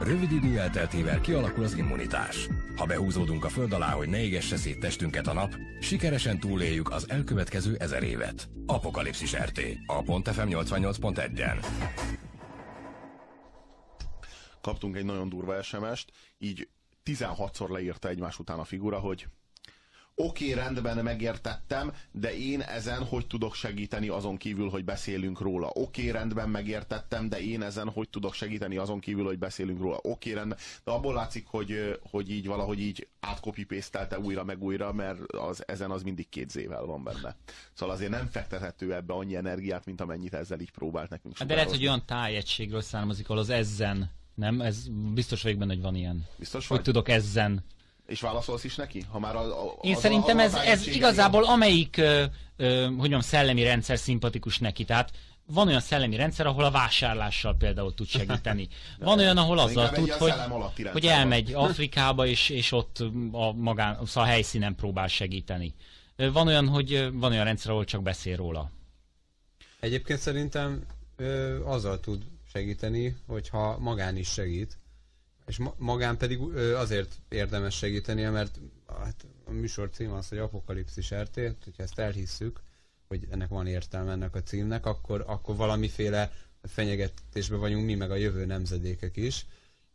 Rövid 0.00 0.32
idő 0.32 0.58
elteltével 0.58 1.20
kialakul 1.20 1.64
az 1.64 1.74
immunitás. 1.74 2.48
Ha 2.76 2.86
behúzódunk 2.86 3.44
a 3.44 3.48
föld 3.48 3.72
alá, 3.72 3.90
hogy 3.90 4.08
ne 4.08 4.22
égesse 4.22 4.56
szét 4.56 4.80
testünket 4.80 5.26
a 5.26 5.32
nap, 5.32 5.54
sikeresen 5.80 6.40
túléljük 6.40 6.90
az 6.90 7.10
elkövetkező 7.10 7.76
ezer 7.76 8.02
évet. 8.02 8.48
Apokalipszis 8.66 9.36
RT. 9.36 9.60
A 9.86 10.02
.fm 10.02 10.48
88.1-en. 10.48 11.66
Kaptunk 14.60 14.96
egy 14.96 15.04
nagyon 15.04 15.28
durva 15.28 15.62
SMS-t, 15.62 16.12
így 16.38 16.68
16-szor 17.04 17.68
leírta 17.68 18.08
egymás 18.08 18.38
után 18.38 18.58
a 18.58 18.64
figura, 18.64 18.98
hogy 18.98 19.26
Oké, 20.16 20.50
okay, 20.50 20.64
rendben, 20.64 21.04
megértettem, 21.04 21.92
de 22.12 22.36
én 22.36 22.60
ezen 22.60 23.04
hogy 23.04 23.26
tudok 23.26 23.54
segíteni 23.54 24.08
azon 24.08 24.36
kívül, 24.36 24.68
hogy 24.68 24.84
beszélünk 24.84 25.40
róla. 25.40 25.66
Oké, 25.66 25.80
okay, 26.00 26.10
rendben, 26.10 26.48
megértettem, 26.48 27.28
de 27.28 27.40
én 27.40 27.62
ezen 27.62 27.88
hogy 27.88 28.08
tudok 28.08 28.34
segíteni 28.34 28.76
azon 28.76 29.00
kívül, 29.00 29.24
hogy 29.24 29.38
beszélünk 29.38 29.80
róla. 29.80 29.96
Oké, 29.96 30.08
okay, 30.08 30.32
rendben. 30.32 30.58
De 30.84 30.90
abból 30.90 31.14
látszik, 31.14 31.46
hogy, 31.46 31.98
hogy 32.10 32.30
így 32.30 32.46
valahogy 32.46 32.80
így 32.80 33.08
átkopi 33.20 33.66
újra 34.22 34.44
meg 34.44 34.62
újra, 34.62 34.92
mert 34.92 35.32
az, 35.32 35.62
ezen 35.66 35.90
az 35.90 36.02
mindig 36.02 36.28
két 36.28 36.50
zével 36.50 36.84
van 36.84 37.02
benne. 37.02 37.36
Szóval 37.72 37.94
azért 37.94 38.10
nem 38.10 38.26
fektethető 38.26 38.94
ebbe 38.94 39.12
annyi 39.12 39.36
energiát, 39.36 39.84
mint 39.84 40.00
amennyit 40.00 40.34
ezzel 40.34 40.60
így 40.60 40.70
próbált 40.70 41.10
nekünk 41.10 41.38
hát 41.38 41.48
De 41.48 41.54
lehet, 41.54 41.70
hogy 41.70 41.86
olyan 41.86 42.02
tájegységről 42.06 42.82
származik, 42.82 43.28
ahol 43.28 43.40
az 43.40 43.50
ezen, 43.50 44.10
nem? 44.34 44.60
Ez 44.60 44.88
biztos 45.14 45.42
vagyok 45.42 45.58
benne, 45.58 45.72
hogy 45.72 45.82
van 45.82 45.94
ilyen. 45.94 46.26
Biztos 46.38 46.66
vagy? 46.66 46.76
Hogy 46.76 46.86
tudok 46.86 47.08
ezen 47.08 47.64
és 48.06 48.20
válaszolsz 48.20 48.64
is 48.64 48.74
neki? 48.74 49.04
Ha 49.10 49.18
már 49.18 49.36
a, 49.36 49.66
a, 49.66 49.78
Én 49.82 49.96
szerintem 49.96 50.38
a, 50.38 50.40
a 50.40 50.44
ez, 50.44 50.54
ez 50.54 50.86
igazából 50.86 51.44
amelyik, 51.44 51.96
ö, 51.96 52.24
ö, 52.56 52.82
hogy 52.82 52.90
mondjam, 52.90 53.20
szellemi 53.20 53.62
rendszer 53.62 53.98
szimpatikus 53.98 54.58
neki. 54.58 54.84
Tehát 54.84 55.10
van 55.46 55.68
olyan 55.68 55.80
szellemi 55.80 56.16
rendszer, 56.16 56.46
ahol 56.46 56.64
a 56.64 56.70
vásárlással 56.70 57.56
például 57.56 57.94
tud 57.94 58.06
segíteni. 58.06 58.68
Van 58.98 59.18
olyan, 59.18 59.36
ahol 59.36 59.58
azzal 59.58 59.90
tud, 59.90 60.10
hogy, 60.10 60.32
hogy 60.92 61.06
elmegy 61.06 61.52
Afrikába, 61.52 62.26
és, 62.26 62.48
és 62.48 62.72
ott 62.72 62.98
a, 63.32 63.52
magán, 63.52 63.98
szóval 64.06 64.28
a 64.28 64.32
helyszínen 64.32 64.74
próbál 64.74 65.08
segíteni. 65.08 65.74
Van 66.16 66.46
olyan, 66.46 66.68
hogy 66.68 67.08
van 67.12 67.32
olyan 67.32 67.44
rendszer, 67.44 67.70
ahol 67.70 67.84
csak 67.84 68.02
beszél 68.02 68.36
róla. 68.36 68.70
Egyébként 69.80 70.18
szerintem 70.18 70.86
ö, 71.16 71.64
azzal 71.64 72.00
tud 72.00 72.22
segíteni, 72.52 73.16
hogyha 73.26 73.78
magán 73.78 74.16
is 74.16 74.28
segít. 74.28 74.78
És 75.46 75.58
ma- 75.58 75.74
magán 75.78 76.16
pedig 76.16 76.38
azért 76.76 77.14
érdemes 77.28 77.76
segítenie, 77.76 78.30
mert 78.30 78.60
hát 78.98 79.26
a 79.44 79.50
műsor 79.50 79.90
cím 79.90 80.12
az, 80.12 80.28
hogy 80.28 80.38
Apokalipszis 80.38 81.14
RT, 81.14 81.34
hogyha 81.64 81.82
ezt 81.82 81.98
elhisszük, 81.98 82.60
hogy 83.08 83.26
ennek 83.30 83.48
van 83.48 83.66
értelme 83.66 84.12
ennek 84.12 84.34
a 84.34 84.42
címnek, 84.42 84.86
akkor, 84.86 85.24
akkor 85.26 85.56
valamiféle 85.56 86.32
fenyegetésben 86.62 87.58
vagyunk 87.58 87.84
mi, 87.84 87.94
meg 87.94 88.10
a 88.10 88.14
jövő 88.14 88.44
nemzedékek 88.44 89.16
is, 89.16 89.46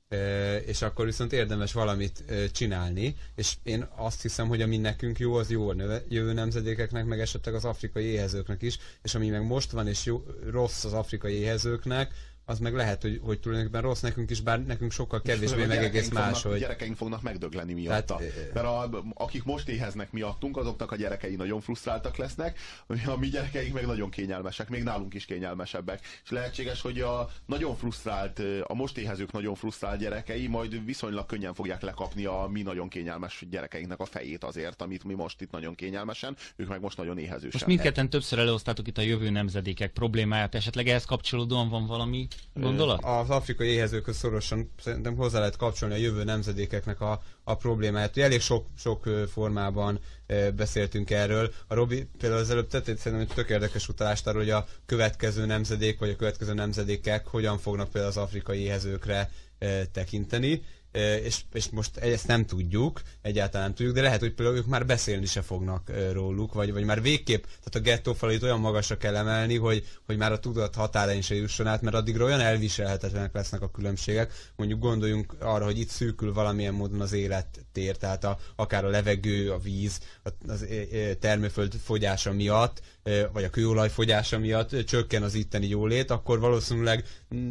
e, 0.07 0.57
és 0.57 0.81
akkor 0.81 1.05
viszont 1.05 1.33
érdemes 1.33 1.73
valamit 1.73 2.23
e, 2.27 2.47
csinálni, 2.47 3.15
és 3.35 3.55
én 3.63 3.87
azt 3.95 4.21
hiszem, 4.21 4.47
hogy 4.47 4.61
ami 4.61 4.77
nekünk 4.77 5.19
jó, 5.19 5.33
az 5.33 5.49
jó 5.49 5.69
a 5.69 5.73
növe, 5.73 6.03
jövő 6.09 6.33
nemzedékeknek, 6.33 7.05
meg 7.05 7.19
esetleg 7.19 7.55
az 7.55 7.65
afrikai 7.65 8.03
éhezőknek 8.05 8.61
is, 8.61 8.77
és 9.01 9.15
ami 9.15 9.29
meg 9.29 9.45
most 9.45 9.71
van, 9.71 9.87
és 9.87 10.05
jó, 10.05 10.23
rossz 10.49 10.83
az 10.83 10.93
afrikai 10.93 11.33
éhezőknek, 11.33 12.13
az 12.49 12.59
meg 12.59 12.73
lehet, 12.73 13.01
hogy, 13.01 13.19
hogy 13.23 13.39
tulajdonképpen 13.39 13.81
rossz 13.81 13.99
nekünk 13.99 14.29
is, 14.29 14.41
bár 14.41 14.65
nekünk 14.65 14.91
sokkal 14.91 15.21
kevésbé, 15.21 15.65
meg 15.65 15.83
egész 15.83 16.09
más, 16.09 16.41
hogy... 16.41 16.59
Gyerekeink 16.59 16.95
fognak 16.95 17.21
megdögleni 17.21 17.73
miatta. 17.73 18.15
Tehát, 18.15 18.53
Mert 18.53 18.65
a, 18.65 19.03
akik 19.13 19.43
most 19.43 19.67
éheznek 19.67 20.11
miattunk, 20.11 20.57
azoknak 20.57 20.91
a 20.91 20.95
gyerekei 20.95 21.35
nagyon 21.35 21.61
frusztráltak 21.61 22.17
lesznek, 22.17 22.59
a 23.05 23.17
mi 23.17 23.27
gyerekeink 23.27 23.73
meg 23.73 23.85
nagyon 23.85 24.09
kényelmesek, 24.09 24.69
még 24.69 24.83
nálunk 24.83 25.13
is 25.13 25.25
kényelmesebbek. 25.25 26.01
És 26.23 26.29
lehetséges, 26.29 26.81
hogy 26.81 26.99
a 26.99 27.29
nagyon 27.45 27.75
frusztrált, 27.75 28.41
a 28.63 28.73
most 28.73 28.97
éhezők 28.97 29.31
nagyon 29.31 29.55
frusztrált 29.55 29.99
gyerekei 29.99 30.47
majd 30.47 30.85
viszonylag 30.85 31.25
könnyen 31.25 31.53
fogják 31.53 31.81
lekapni 31.81 32.25
a 32.25 32.47
mi 32.51 32.61
nagyon 32.61 32.89
kényelmes 32.89 33.45
gyerekeinknek 33.49 33.99
a 33.99 34.05
fejét 34.05 34.43
azért, 34.43 34.81
amit 34.81 35.03
mi 35.03 35.13
most 35.13 35.41
itt 35.41 35.51
nagyon 35.51 35.75
kényelmesen, 35.75 36.35
ők 36.55 36.67
meg 36.67 36.81
most 36.81 36.97
nagyon 36.97 37.17
éhezősen. 37.17 37.49
Most 37.53 37.65
mindketten 37.65 38.09
többször 38.09 38.39
előosztátok 38.39 38.87
itt 38.87 38.97
a 38.97 39.01
jövő 39.01 39.29
nemzedékek 39.29 39.91
problémáját, 39.91 40.55
esetleg 40.55 40.87
ehhez 40.87 41.05
kapcsolódóan 41.05 41.69
van 41.69 41.85
valami 41.85 42.27
Gondolat? 42.53 43.03
Az 43.03 43.29
afrikai 43.29 43.67
éhezőkhöz 43.67 44.17
szorosan 44.17 44.71
szerintem 44.81 45.15
hozzá 45.15 45.39
lehet 45.39 45.55
kapcsolni 45.55 45.93
a 45.93 45.97
jövő 45.97 46.23
nemzedékeknek 46.23 47.01
a, 47.01 47.21
a 47.43 47.55
problémáját. 47.55 48.15
Ugye 48.15 48.23
elég 48.23 48.41
sok, 48.41 48.65
sok 48.77 49.09
formában 49.31 49.99
beszéltünk 50.55 51.09
erről. 51.11 51.53
A 51.67 51.73
Robi 51.73 52.07
például 52.17 52.41
az 52.41 52.49
előbb 52.49 52.67
tett 52.67 52.83
szerintem 52.83 53.19
egy 53.19 53.35
tök 53.35 53.49
érdekes 53.49 53.87
utalást 53.87 54.27
arról, 54.27 54.41
hogy 54.41 54.49
a 54.49 54.65
következő 54.85 55.45
nemzedék 55.45 55.99
vagy 55.99 56.09
a 56.09 56.15
következő 56.15 56.53
nemzedékek 56.53 57.27
hogyan 57.27 57.57
fognak 57.57 57.89
például 57.89 58.11
az 58.13 58.17
afrikai 58.23 58.59
éhezőkre 58.59 59.29
tekinteni 59.91 60.61
és, 60.91 61.41
és 61.53 61.69
most 61.69 61.97
ezt 61.97 62.27
nem 62.27 62.45
tudjuk, 62.45 63.01
egyáltalán 63.21 63.65
nem 63.65 63.75
tudjuk, 63.75 63.95
de 63.95 64.01
lehet, 64.01 64.19
hogy 64.19 64.33
például 64.33 64.57
ők 64.57 64.65
már 64.65 64.85
beszélni 64.85 65.25
se 65.25 65.41
fognak 65.41 65.91
róluk, 66.11 66.53
vagy, 66.53 66.73
vagy 66.73 66.83
már 66.83 67.01
végképp, 67.01 67.43
tehát 67.43 67.75
a 67.75 67.79
gettó 67.79 68.13
falit 68.13 68.43
olyan 68.43 68.59
magasra 68.59 68.97
kell 68.97 69.15
emelni, 69.15 69.57
hogy, 69.57 69.87
hogy 70.05 70.17
már 70.17 70.31
a 70.31 70.39
tudat 70.39 70.75
határain 70.75 71.21
se 71.21 71.35
jusson 71.35 71.67
át, 71.67 71.81
mert 71.81 71.95
addigra 71.95 72.25
olyan 72.25 72.39
elviselhetetlenek 72.39 73.33
lesznek 73.33 73.61
a 73.61 73.71
különbségek. 73.71 74.33
Mondjuk 74.55 74.79
gondoljunk 74.79 75.35
arra, 75.39 75.65
hogy 75.65 75.79
itt 75.79 75.89
szűkül 75.89 76.33
valamilyen 76.33 76.73
módon 76.73 77.01
az 77.01 77.13
élettér, 77.13 77.97
tehát 77.97 78.23
a, 78.23 78.37
akár 78.55 78.85
a 78.85 78.89
levegő, 78.89 79.51
a 79.51 79.57
víz, 79.57 79.99
az 80.47 80.65
termőföld 81.19 81.73
fogyása 81.83 82.31
miatt, 82.31 82.81
vagy 83.31 83.43
a 83.43 83.49
kőolaj 83.49 83.89
fogyása 83.89 84.39
miatt 84.39 84.85
csökken 84.85 85.23
az 85.23 85.33
itteni 85.33 85.67
jólét, 85.67 86.11
akkor 86.11 86.39
valószínűleg 86.39 87.03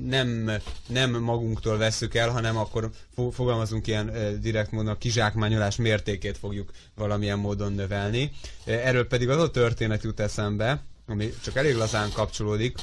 nem, 0.05 0.51
nem 0.89 1.23
magunktól 1.23 1.77
veszük 1.79 2.15
el, 2.15 2.31
hanem 2.31 2.57
akkor 2.57 2.91
fogalmazunk 3.31 3.87
ilyen 3.87 4.39
direkt 4.41 4.71
módon 4.71 4.93
a 4.93 4.99
kizsákmányolás 4.99 5.77
mértékét 5.77 6.39
fogjuk 6.39 6.71
valamilyen 6.95 7.39
módon 7.39 7.73
növelni. 7.73 8.31
Erről 8.65 9.07
pedig 9.07 9.29
az 9.29 9.43
a 9.43 9.51
történet 9.51 10.03
jut 10.03 10.21
eszembe, 10.21 10.83
ami 11.07 11.33
csak 11.43 11.57
elég 11.57 11.75
lazán 11.75 12.11
kapcsolódik, 12.13 12.79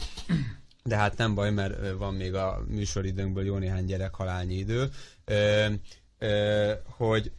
de 0.83 0.95
hát 0.95 1.17
nem 1.17 1.35
baj, 1.35 1.51
mert 1.51 1.97
van 1.97 2.13
még 2.13 2.33
a 2.33 2.63
műsoridőnkből 2.67 3.45
jó 3.45 3.57
néhány 3.57 3.85
gyerek 3.85 4.15
halálnyi 4.15 4.55
idő, 4.55 4.89
hogy 6.83 7.31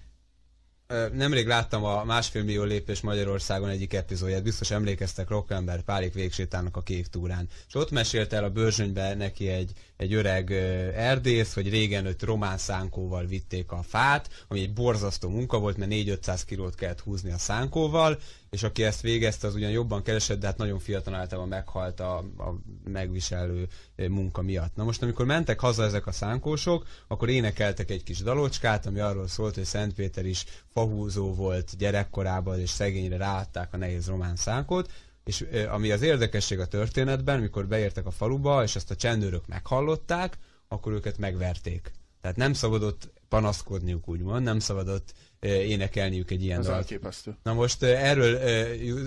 Nemrég 1.13 1.47
láttam 1.47 1.85
a 1.85 2.05
másfél 2.05 2.43
millió 2.43 2.63
lépés 2.63 3.01
Magyarországon 3.01 3.69
egyik 3.69 3.95
epizódját, 3.95 4.43
biztos 4.43 4.71
emlékeztek 4.71 5.29
Rockember 5.29 5.83
Pálik 5.83 6.13
végsétának 6.13 6.77
a 6.77 6.83
kék 6.83 7.07
túrán. 7.07 7.49
És 7.69 7.75
ott 7.75 7.91
mesélte 7.91 8.37
el 8.37 8.45
a 8.45 8.51
bőrzsönybe 8.51 9.15
neki 9.15 9.49
egy, 9.49 9.73
egy 9.97 10.15
öreg 10.15 10.53
erdész, 10.95 11.55
hogy 11.55 11.71
régen 11.71 12.07
őt 12.07 12.23
román 12.23 12.59
szánkóval 12.59 13.25
vitték 13.25 13.73
a 13.73 13.83
fát, 13.83 14.45
ami 14.49 14.61
egy 14.61 14.73
borzasztó 14.73 15.29
munka 15.29 15.59
volt, 15.59 15.77
mert 15.77 15.91
4-500 15.95 16.41
kilót 16.47 16.75
kellett 16.75 17.01
húzni 17.01 17.33
a 17.33 17.39
szánkóval, 17.39 18.19
és 18.51 18.63
aki 18.63 18.85
ezt 18.85 19.01
végezte, 19.01 19.47
az 19.47 19.55
ugyan 19.55 19.71
jobban 19.71 20.03
keresett, 20.03 20.41
de 20.41 20.47
hát 20.47 20.57
nagyon 20.57 20.79
fiatal 20.79 21.15
általában 21.15 21.49
meghalt 21.49 22.01
a, 22.01 22.17
a 22.19 22.61
megviselő 22.85 23.69
munka 23.97 24.43
miatt. 24.43 24.77
Na 24.77 24.85
most, 24.85 25.03
amikor 25.03 25.27
mentek 25.27 25.61
haza 25.61 25.85
ezek 25.85 26.07
a 26.07 26.13
szánkósok, 26.13 26.87
akkor 27.09 27.29
énekeltek 27.29 27.91
egy 27.91 28.03
kis 28.03 28.23
dalocskát, 28.23 28.87
ami 28.87 28.99
arról 28.99 29.29
szólt, 29.29 29.55
hogy 29.55 29.65
Szent 29.65 29.95
Péter 29.95 30.27
is 30.27 30.45
fahúzó 30.73 31.35
volt 31.35 31.77
gyerekkorában, 31.77 32.61
és 32.61 32.71
szegényre 32.71 33.17
ráadták 33.17 33.75
a 33.75 33.77
nehéz 33.77 34.07
román 34.07 34.37
szánkót, 34.37 34.91
és 35.27 35.47
ami 35.71 35.91
az 35.91 36.03
érdekesség 36.03 36.59
a 36.59 36.67
történetben, 36.67 37.41
mikor 37.41 37.67
beértek 37.67 38.07
a 38.07 38.11
faluba, 38.11 38.63
és 38.63 38.77
ezt 38.77 38.91
a 38.91 38.97
csendőrök 38.97 39.47
meghallották, 39.47 40.39
akkor 40.69 40.93
őket 40.93 41.19
megverték. 41.19 41.93
Tehát 42.21 42.37
nem 42.37 42.53
szabadott 42.53 43.13
panaszkodniuk, 43.29 44.09
úgymond, 44.09 44.45
nem 44.45 44.59
szabadott 44.59 45.15
énekelniük 45.47 46.31
egy 46.31 46.43
ilyen 46.43 46.59
Ez 46.59 46.65
dalt. 46.65 46.77
elképesztő. 46.77 47.37
Na 47.43 47.53
most 47.53 47.83
erről 47.83 48.37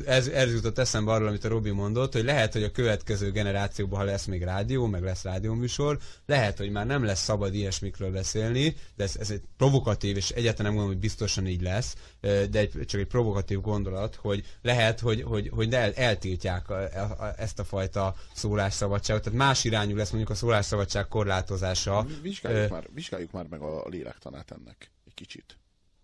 ez, 0.06 0.28
ez 0.28 0.54
jutott 0.54 0.78
eszembe 0.78 1.12
arról, 1.12 1.28
amit 1.28 1.44
a 1.44 1.48
Robi 1.48 1.72
mondott, 1.72 2.14
hogy 2.14 2.24
lehet, 2.24 2.54
hogy 2.54 2.64
a 2.64 2.72
következő 2.72 3.32
generációban, 3.32 4.00
ha 4.00 4.06
lesz 4.06 4.26
még 4.26 4.44
rádió, 4.44 4.86
meg 4.86 5.04
lesz 5.04 5.24
rádióműsor, 5.24 5.98
lehet, 6.26 6.58
hogy 6.58 6.70
már 6.72 6.86
nem 6.86 7.04
lesz 7.04 7.24
szabad 7.24 7.54
ilyesmikről 7.54 8.12
beszélni, 8.12 8.76
de 8.96 9.04
ez, 9.04 9.16
ez 9.20 9.30
egy 9.32 9.42
provokatív, 9.58 10.18
és 10.18 10.30
egyáltalán 10.30 10.56
nem 10.72 10.74
gondolom, 10.74 10.92
hogy 10.92 11.02
biztosan 11.02 11.48
így 11.48 11.62
lesz, 11.62 11.96
de 12.22 12.50
egy, 12.60 12.72
csak 12.86 13.00
egy 13.02 13.08
provokatív 13.08 13.62
gondolat, 13.62 14.16
hogy 14.16 14.44
lehet, 14.62 15.00
hogy, 15.00 15.22
hogy, 15.22 15.50
hogy 15.54 15.74
el, 15.74 15.94
eltiltják 15.94 16.70
a, 16.70 16.76
a, 16.82 17.00
a, 17.20 17.34
ezt 17.38 17.60
a 17.60 17.64
fajta 17.64 18.16
szólásszabadságot, 18.34 19.24
tehát 19.24 19.40
más 19.40 19.64
irányú 19.64 19.96
lesz 19.96 20.10
mondjuk 20.10 20.32
a 20.32 20.36
szólásszabadság 20.36 21.08
korlátozása. 21.08 22.06
Vizsgáljuk, 22.22 22.72
Ö, 22.72 22.74
már, 22.74 22.88
vizsgáljuk 22.94 23.32
már 23.32 23.46
meg 23.50 23.62
a 23.62 23.88
lélektanát 23.90 24.52
ennek 24.52 24.92
egy 25.08 25.14
kicsit. 25.14 25.58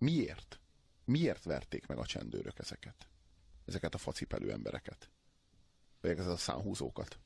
Miért? 0.06 0.60
Miért 1.04 1.44
verték 1.44 1.86
meg 1.86 1.98
a 1.98 2.06
csendőrök 2.06 2.58
ezeket? 2.58 3.08
Ezeket 3.64 3.94
a 3.94 3.98
facipelő 3.98 4.52
embereket? 4.52 5.10
Vagy 6.00 6.10
ezeket 6.10 6.32
a 6.32 6.36
szánhúzókat? 6.36 7.18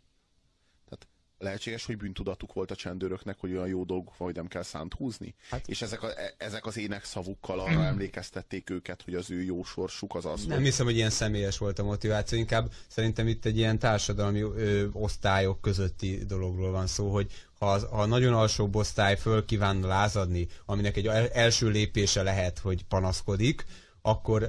Lehetséges, 1.42 1.84
hogy 1.84 1.96
bűntudatuk 1.96 2.52
volt 2.52 2.70
a 2.70 2.74
csendőröknek, 2.74 3.36
hogy 3.38 3.52
olyan 3.52 3.68
jó 3.68 3.84
dolguk 3.84 4.16
van, 4.16 4.28
hogy 4.28 4.36
nem 4.36 4.46
kell 4.46 4.62
szánt 4.62 4.94
húzni? 4.94 5.34
Hát, 5.50 5.68
és 5.68 5.82
ezek, 5.82 6.02
a, 6.02 6.18
e- 6.18 6.34
ezek 6.38 6.66
az 6.66 6.76
énekszavukkal 6.76 7.60
arra 7.60 7.84
emlékeztették 7.84 8.70
őket, 8.70 9.02
hogy 9.02 9.14
az 9.14 9.30
ő 9.30 9.42
jó 9.42 9.64
sorsuk 9.64 10.14
az 10.14 10.24
az, 10.24 10.44
Nem 10.44 10.56
hogy 10.56 10.66
hiszem, 10.66 10.86
hogy 10.86 10.96
ilyen 10.96 11.10
személyes 11.10 11.58
volt 11.58 11.78
a 11.78 11.84
motiváció, 11.84 12.38
inkább 12.38 12.72
szerintem 12.88 13.28
itt 13.28 13.44
egy 13.44 13.56
ilyen 13.56 13.78
társadalmi 13.78 14.40
ö, 14.40 14.86
osztályok 14.92 15.60
közötti 15.60 16.24
dologról 16.24 16.70
van 16.70 16.86
szó, 16.86 17.12
hogy 17.12 17.30
ha, 17.58 17.70
az, 17.72 17.86
ha 17.90 18.00
a 18.00 18.06
nagyon 18.06 18.34
alsóbb 18.34 18.76
osztály 18.76 19.16
föl 19.16 19.44
kívánna 19.44 19.86
lázadni, 19.86 20.48
aminek 20.66 20.96
egy 20.96 21.06
el, 21.06 21.28
első 21.28 21.68
lépése 21.68 22.22
lehet, 22.22 22.58
hogy 22.58 22.84
panaszkodik, 22.84 23.64
akkor 24.02 24.42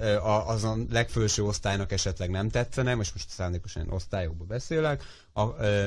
az 0.45 0.63
a 0.63 0.77
legfelső 0.89 1.43
osztálynak 1.43 1.91
esetleg 1.91 2.29
nem 2.29 2.49
tetszene, 2.49 2.95
most 2.95 3.13
most 3.13 3.29
szándékosan 3.29 3.89
osztályokba 3.89 4.43
beszélek, 4.43 5.03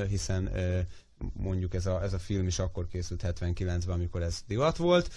hiszen 0.09 0.51
mondjuk 1.33 1.75
ez 1.75 1.87
a, 1.87 2.03
ez 2.03 2.12
a 2.12 2.19
film 2.19 2.47
is 2.47 2.59
akkor 2.59 2.89
készült 2.89 3.23
79-ben, 3.27 3.95
amikor 3.95 4.23
ez 4.23 4.43
divat 4.47 4.77
volt, 4.77 5.11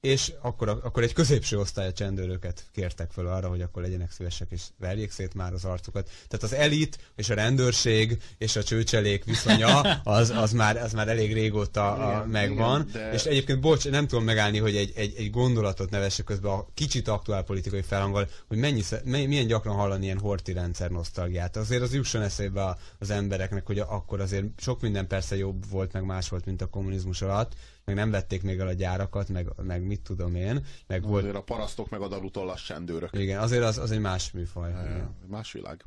és 0.00 0.32
akkor, 0.40 0.68
akkor 0.68 1.02
egy 1.02 1.12
középső 1.12 1.58
osztály 1.58 1.86
a 1.86 1.92
csendőröket 1.92 2.64
kértek 2.72 3.10
fel 3.10 3.26
arra, 3.26 3.48
hogy 3.48 3.60
akkor 3.62 3.82
legyenek 3.82 4.10
szívesek 4.10 4.50
és 4.50 4.62
verjék 4.78 5.10
szét 5.10 5.34
már 5.34 5.52
az 5.52 5.64
arcukat. 5.64 6.04
Tehát 6.28 6.42
az 6.42 6.52
elit 6.52 6.98
és 7.16 7.30
a 7.30 7.34
rendőrség 7.34 8.18
és 8.38 8.56
a 8.56 8.62
csőcselék 8.62 9.24
viszonya 9.24 9.80
az, 10.04 10.30
az, 10.30 10.52
már, 10.52 10.76
az 10.76 10.92
már 10.92 11.08
elég 11.08 11.32
régóta 11.32 11.92
a, 11.92 12.10
Igen, 12.16 12.28
megvan. 12.28 12.86
igen, 12.88 13.02
de- 13.02 13.12
És 13.12 13.24
egyébként, 13.24 13.60
bocs, 13.60 13.88
nem 13.88 14.06
tudom 14.06 14.24
megállni, 14.24 14.58
hogy 14.58 14.76
egy, 14.76 14.92
egy, 14.96 15.14
egy 15.16 15.30
gondolatot 15.30 15.90
nevessek 15.90 16.24
közben 16.24 16.52
a 16.52 16.66
kicsit 16.74 17.08
aktuál 17.08 17.42
politikai 17.42 17.82
felhanggal, 17.82 18.28
hogy 18.48 18.58
mennyi, 18.58 18.82
milyen 19.04 19.46
gyakran 19.46 19.74
hallani 19.74 20.04
ilyen 20.04 20.18
horti 20.18 20.52
rendszer 20.52 20.90
nosztalgiát. 20.90 21.56
Azért 21.56 21.82
az 21.82 21.94
jusson 21.94 22.22
eszébe 22.22 22.62
a- 22.64 22.78
az 22.98 23.10
embereknek, 23.10 23.66
hogy 23.66 23.78
akkor 23.78 24.20
azért 24.20 24.44
sok 24.56 24.80
minden 24.80 25.06
persze 25.06 25.36
jobb 25.36 25.70
volt, 25.70 25.92
meg 25.92 26.04
más 26.04 26.28
volt, 26.28 26.44
mint 26.44 26.62
a 26.62 26.66
kommunizmus 26.66 27.22
alatt, 27.22 27.52
meg 27.94 28.04
nem 28.04 28.10
vették 28.10 28.42
még 28.42 28.58
el 28.58 28.66
a 28.66 28.72
gyárakat, 28.72 29.28
meg, 29.28 29.48
meg 29.62 29.82
mit 29.82 30.00
tudom 30.00 30.34
én, 30.34 30.66
meg 30.86 31.02
volt, 31.02 31.22
azért 31.22 31.36
a 31.36 31.42
parasztok 31.42 31.90
meg 31.90 32.00
a 32.00 32.08
dalutollas 32.08 32.64
csendőrök. 32.64 33.10
igen, 33.12 33.40
azért 33.40 33.62
az, 33.62 33.78
az 33.78 33.90
egy 33.90 34.00
más 34.00 34.30
műfaj. 34.30 34.70
Igen. 34.70 35.16
Más 35.26 35.52
világ. 35.52 35.84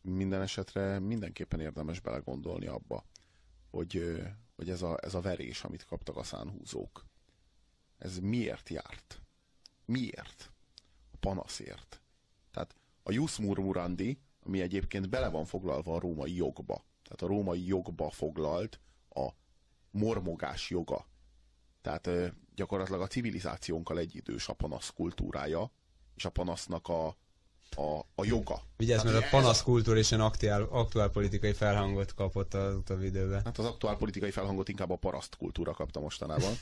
Minden 0.00 0.42
esetre 0.42 0.98
mindenképpen 0.98 1.60
érdemes 1.60 2.00
belegondolni 2.00 2.66
abba, 2.66 3.04
hogy, 3.70 4.22
hogy 4.56 4.70
ez, 4.70 4.82
a, 4.82 4.98
ez 5.02 5.14
a 5.14 5.20
verés, 5.20 5.64
amit 5.64 5.84
kaptak 5.84 6.16
a 6.16 6.22
szánhúzók, 6.22 7.04
ez 7.98 8.18
miért 8.18 8.68
járt? 8.68 9.20
Miért? 9.84 10.50
A 11.12 11.16
panaszért. 11.20 12.00
Tehát 12.50 12.74
a 13.02 13.12
jus 13.12 13.38
murmurandi, 13.38 14.18
ami 14.46 14.60
egyébként 14.60 15.08
bele 15.08 15.28
van 15.28 15.44
foglalva 15.44 15.94
a 15.94 16.00
római 16.00 16.36
jogba. 16.36 16.84
Tehát 17.02 17.22
a 17.22 17.26
római 17.26 17.66
jogba 17.66 18.10
foglalt 18.10 18.80
a 19.10 19.28
mormogás 19.90 20.70
joga. 20.70 21.06
Tehát 21.84 22.06
ö, 22.06 22.26
gyakorlatilag 22.54 23.00
a 23.00 23.06
civilizációnkkal 23.06 23.98
egyidős 23.98 24.48
a 24.48 24.52
panasz 24.52 24.90
kultúrája, 24.94 25.70
és 26.14 26.24
a 26.24 26.30
panasznak 26.30 26.88
a, 26.88 27.06
a, 27.76 27.98
a 28.14 28.24
joga. 28.24 28.62
Vigyázz, 28.76 29.00
Tehát 29.02 29.12
mert 29.12 29.24
a 29.24 29.36
ez 29.36 29.40
panasz 29.40 29.62
kultúr 29.62 29.96
és 29.96 30.12
aktuál, 30.12 30.62
aktuál 30.62 31.08
politikai 31.08 31.52
felhangot 31.52 32.14
kapott 32.14 32.54
az 32.54 32.74
utóbbi 32.74 33.04
időben. 33.04 33.44
Hát 33.44 33.58
az 33.58 33.64
aktuál 33.64 33.96
politikai 33.96 34.30
felhangot 34.30 34.68
inkább 34.68 34.90
a 34.90 34.96
paraszt 34.96 35.36
kultúra 35.36 35.72
kapta 35.72 36.00
mostanában. 36.00 36.52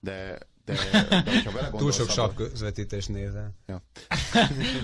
De, 0.00 0.38
de, 0.64 0.74
de 0.92 1.70
Túl 1.76 1.92
sok 1.92 2.08
sav 2.08 2.34
közvetítést 2.34 3.08
nézel. 3.08 3.54
Ja. 3.66 3.82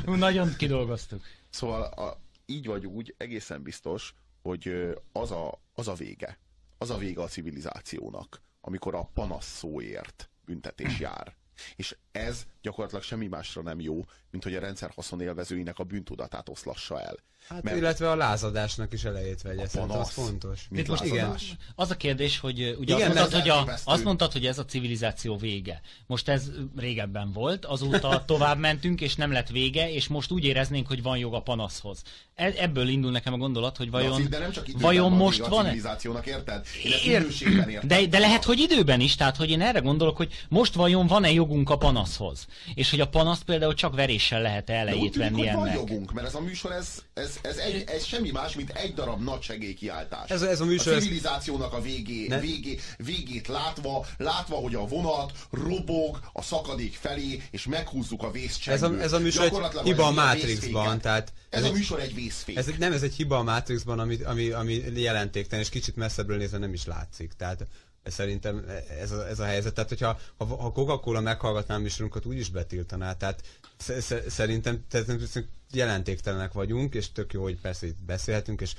Nagyon 0.16 0.55
kidolgoztuk. 0.57 1.22
Szóval 1.49 1.82
a, 1.82 2.20
így 2.47 2.66
vagy 2.66 2.86
úgy 2.86 3.14
egészen 3.18 3.62
biztos, 3.62 4.14
hogy 4.43 4.72
az 5.12 5.30
a, 5.30 5.62
az 5.74 5.88
a 5.88 5.95
vége, 5.95 6.38
az 6.78 6.91
a 6.91 6.97
vége 6.97 7.22
a 7.22 7.28
civilizációnak, 7.28 8.43
amikor 8.61 8.94
a 8.94 9.11
panasz 9.14 9.56
szóért 9.56 10.30
büntetés 10.44 10.98
jár. 10.98 11.36
És 11.76 11.96
ez 12.12 12.46
gyakorlatilag 12.62 13.02
semmi 13.04 13.26
másra 13.26 13.62
nem 13.62 13.80
jó, 13.80 14.04
mint 14.30 14.44
hogy 14.44 14.54
a 14.54 14.61
rendszer 14.61 14.90
haszonélvezőinek 14.94 15.78
a 15.78 15.84
bűntudatát 15.84 16.48
oszlassa 16.48 17.00
el. 17.00 17.16
Hát, 17.48 17.62
Mert- 17.62 17.76
illetve 17.76 18.11
a 18.11 18.14
lázadásnak 18.16 18.92
is 18.92 19.04
elejét 19.04 19.42
vegye, 19.42 19.62
A 19.62 19.68
szerintem 19.68 19.98
az 19.98 20.14
panasz. 20.14 20.28
fontos. 20.28 20.66
Mint 20.70 20.88
most 20.88 21.04
igen. 21.04 21.36
Az 21.74 21.90
a 21.90 21.96
kérdés, 21.96 22.38
hogy 22.38 22.61
ö, 22.61 22.74
ugye 22.74 22.94
Igen, 22.94 23.11
azt, 23.11 23.18
mondtad, 23.18 23.40
hogy 23.40 23.48
a, 23.50 23.78
azt 23.84 24.04
mondtad, 24.04 24.32
hogy 24.32 24.46
ez 24.46 24.58
a 24.58 24.64
civilizáció 24.64 25.36
vége. 25.36 25.80
Most 26.06 26.28
ez 26.28 26.50
régebben 26.76 27.32
volt, 27.32 27.64
azóta 27.64 28.22
tovább 28.26 28.58
mentünk, 28.58 29.00
és 29.00 29.14
nem 29.14 29.32
lett 29.32 29.48
vége, 29.48 29.92
és 29.92 30.08
most 30.08 30.30
úgy 30.30 30.44
éreznénk, 30.44 30.86
hogy 30.86 31.02
van 31.02 31.18
jog 31.18 31.34
a 31.34 31.40
panaszhoz. 31.42 32.02
E- 32.34 32.52
ebből 32.56 32.88
indul 32.88 33.11
nekem 33.11 33.32
a 33.32 33.36
gondolat, 33.36 33.76
hogy 33.76 33.90
vajon, 33.90 34.26
de 34.30 34.38
nem 34.38 34.50
csak 34.50 34.66
vajon 34.78 35.08
van 35.11 35.18
most 35.18 35.36
vége 35.38 35.48
a 35.48 35.50
van-e? 35.54 35.64
civilizációnak, 35.68 36.26
érted? 36.26 36.66
Én 36.84 36.92
ezt 36.92 37.04
Ér- 37.04 37.40
értem. 37.68 37.88
De, 37.88 38.06
de 38.06 38.18
lehet, 38.18 38.44
hogy 38.44 38.58
időben 38.58 39.00
is, 39.00 39.14
tehát 39.16 39.36
hogy 39.36 39.50
én 39.50 39.61
erre 39.61 39.78
gondolok, 39.78 40.16
hogy 40.16 40.32
most 40.48 40.74
vajon 40.74 41.06
van-e 41.06 41.30
jogunk 41.32 41.70
a 41.70 41.76
panaszhoz? 41.76 42.46
És 42.74 42.90
hogy 42.90 43.01
a 43.01 43.09
panaszt 43.09 43.42
például 43.42 43.74
csak 43.74 43.94
veréssel 43.94 44.42
lehet 44.42 44.70
elejét 44.70 45.12
tűnik, 45.12 45.28
venni 45.30 45.46
hogy 45.46 45.57
van 45.57 45.66
ennek. 45.66 45.74
jogunk, 45.78 46.12
mert 46.12 46.26
ez 46.26 46.34
a 46.34 46.40
műsor, 46.40 46.72
ez, 46.72 46.88
ez, 47.14 47.38
ez, 47.42 47.57
egy, 47.57 47.84
ez 47.86 48.05
semmi 48.05 48.30
más, 48.30 48.55
mint 48.55 48.70
egy 48.70 48.94
darab 48.94 49.22
nagy 49.22 49.42
segélykiáltás. 49.42 50.30
Ez- 50.30 50.42
ez 50.42 50.61
a 50.61 50.64
műsor, 50.64 50.92
a 50.92 50.98
civilizációnak 50.98 51.72
a 51.72 51.80
végé, 51.80 52.26
Ne- 52.26 52.40
végé, 52.40 52.78
végét 52.96 53.48
látva, 53.48 54.07
látva, 54.16 54.57
hogy 54.57 54.74
a 54.74 54.86
vonat 54.86 55.32
robog 55.51 56.20
a 56.32 56.42
szakadék 56.42 56.94
felé, 56.94 57.42
és 57.51 57.66
meghúzzuk 57.66 58.22
a 58.22 58.30
vészcsengőt. 58.30 58.82
Ez 58.82 58.90
a, 58.90 59.03
ez 59.03 59.12
a 59.12 59.18
műsor 59.18 59.44
egy 59.44 59.80
hiba 59.82 60.07
a 60.07 60.11
Matrixban, 60.11 61.01
tehát 61.01 61.32
Ez, 61.51 61.62
ez 61.62 61.70
a 61.70 61.72
műsor 61.72 62.01
egy 62.01 62.14
vészfék. 62.14 62.57
Ez 62.57 62.68
egy, 62.68 62.78
nem, 62.78 62.92
ez 62.92 63.03
egy 63.03 63.14
hiba 63.14 63.38
a 63.38 63.42
Matrixban, 63.42 63.98
ami, 63.98 64.16
ami, 64.22 64.48
ami 64.51 64.82
jelentéktelen, 64.94 65.64
és 65.64 65.70
kicsit 65.70 65.96
messzebbről 65.96 66.36
nézve 66.36 66.59
nem 66.59 66.72
is 66.72 66.84
látszik. 66.86 67.32
Tehát 67.32 67.66
szerintem 68.05 68.64
ez 69.01 69.11
a, 69.11 69.28
ez 69.28 69.38
a 69.38 69.44
helyzet. 69.44 69.74
Tehát, 69.74 69.88
hogyha 69.88 70.18
ha, 70.36 70.44
ha 70.44 70.72
Coca-Cola 70.72 71.20
meghallgatná 71.20 71.74
a 71.74 71.78
műsorunkat, 71.78 72.26
úgy 72.26 72.38
is 72.38 72.51
betiltaná. 72.51 73.12
Tehát 73.16 73.42
sz- 73.78 74.01
sz- 74.03 74.30
szerintem, 74.30 74.84
tehát 74.88 75.48
jelentéktelenek 75.72 76.53
vagyunk, 76.53 76.94
és 76.94 77.12
tök 77.12 77.32
jó, 77.32 77.42
hogy 77.42 77.61
persze 77.61 77.86
itt 77.86 78.03
beszélhetünk, 78.07 78.61
és 78.61 78.74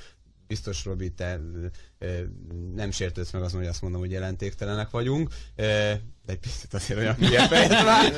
biztos 0.47 0.85
Robi, 0.85 1.11
te 1.11 1.39
nem 2.75 2.91
sértődsz 2.91 3.31
meg 3.31 3.41
azon, 3.41 3.59
hogy 3.59 3.69
azt 3.69 3.81
mondom, 3.81 4.01
hogy 4.01 4.11
jelentéktelenek 4.11 4.89
vagyunk, 4.89 5.29
egy 6.31 6.37
picit 6.37 6.73
azért 6.73 6.99
olyan 6.99 7.15
hülye 7.15 7.47
fejed 7.47 7.85
már. 7.85 8.11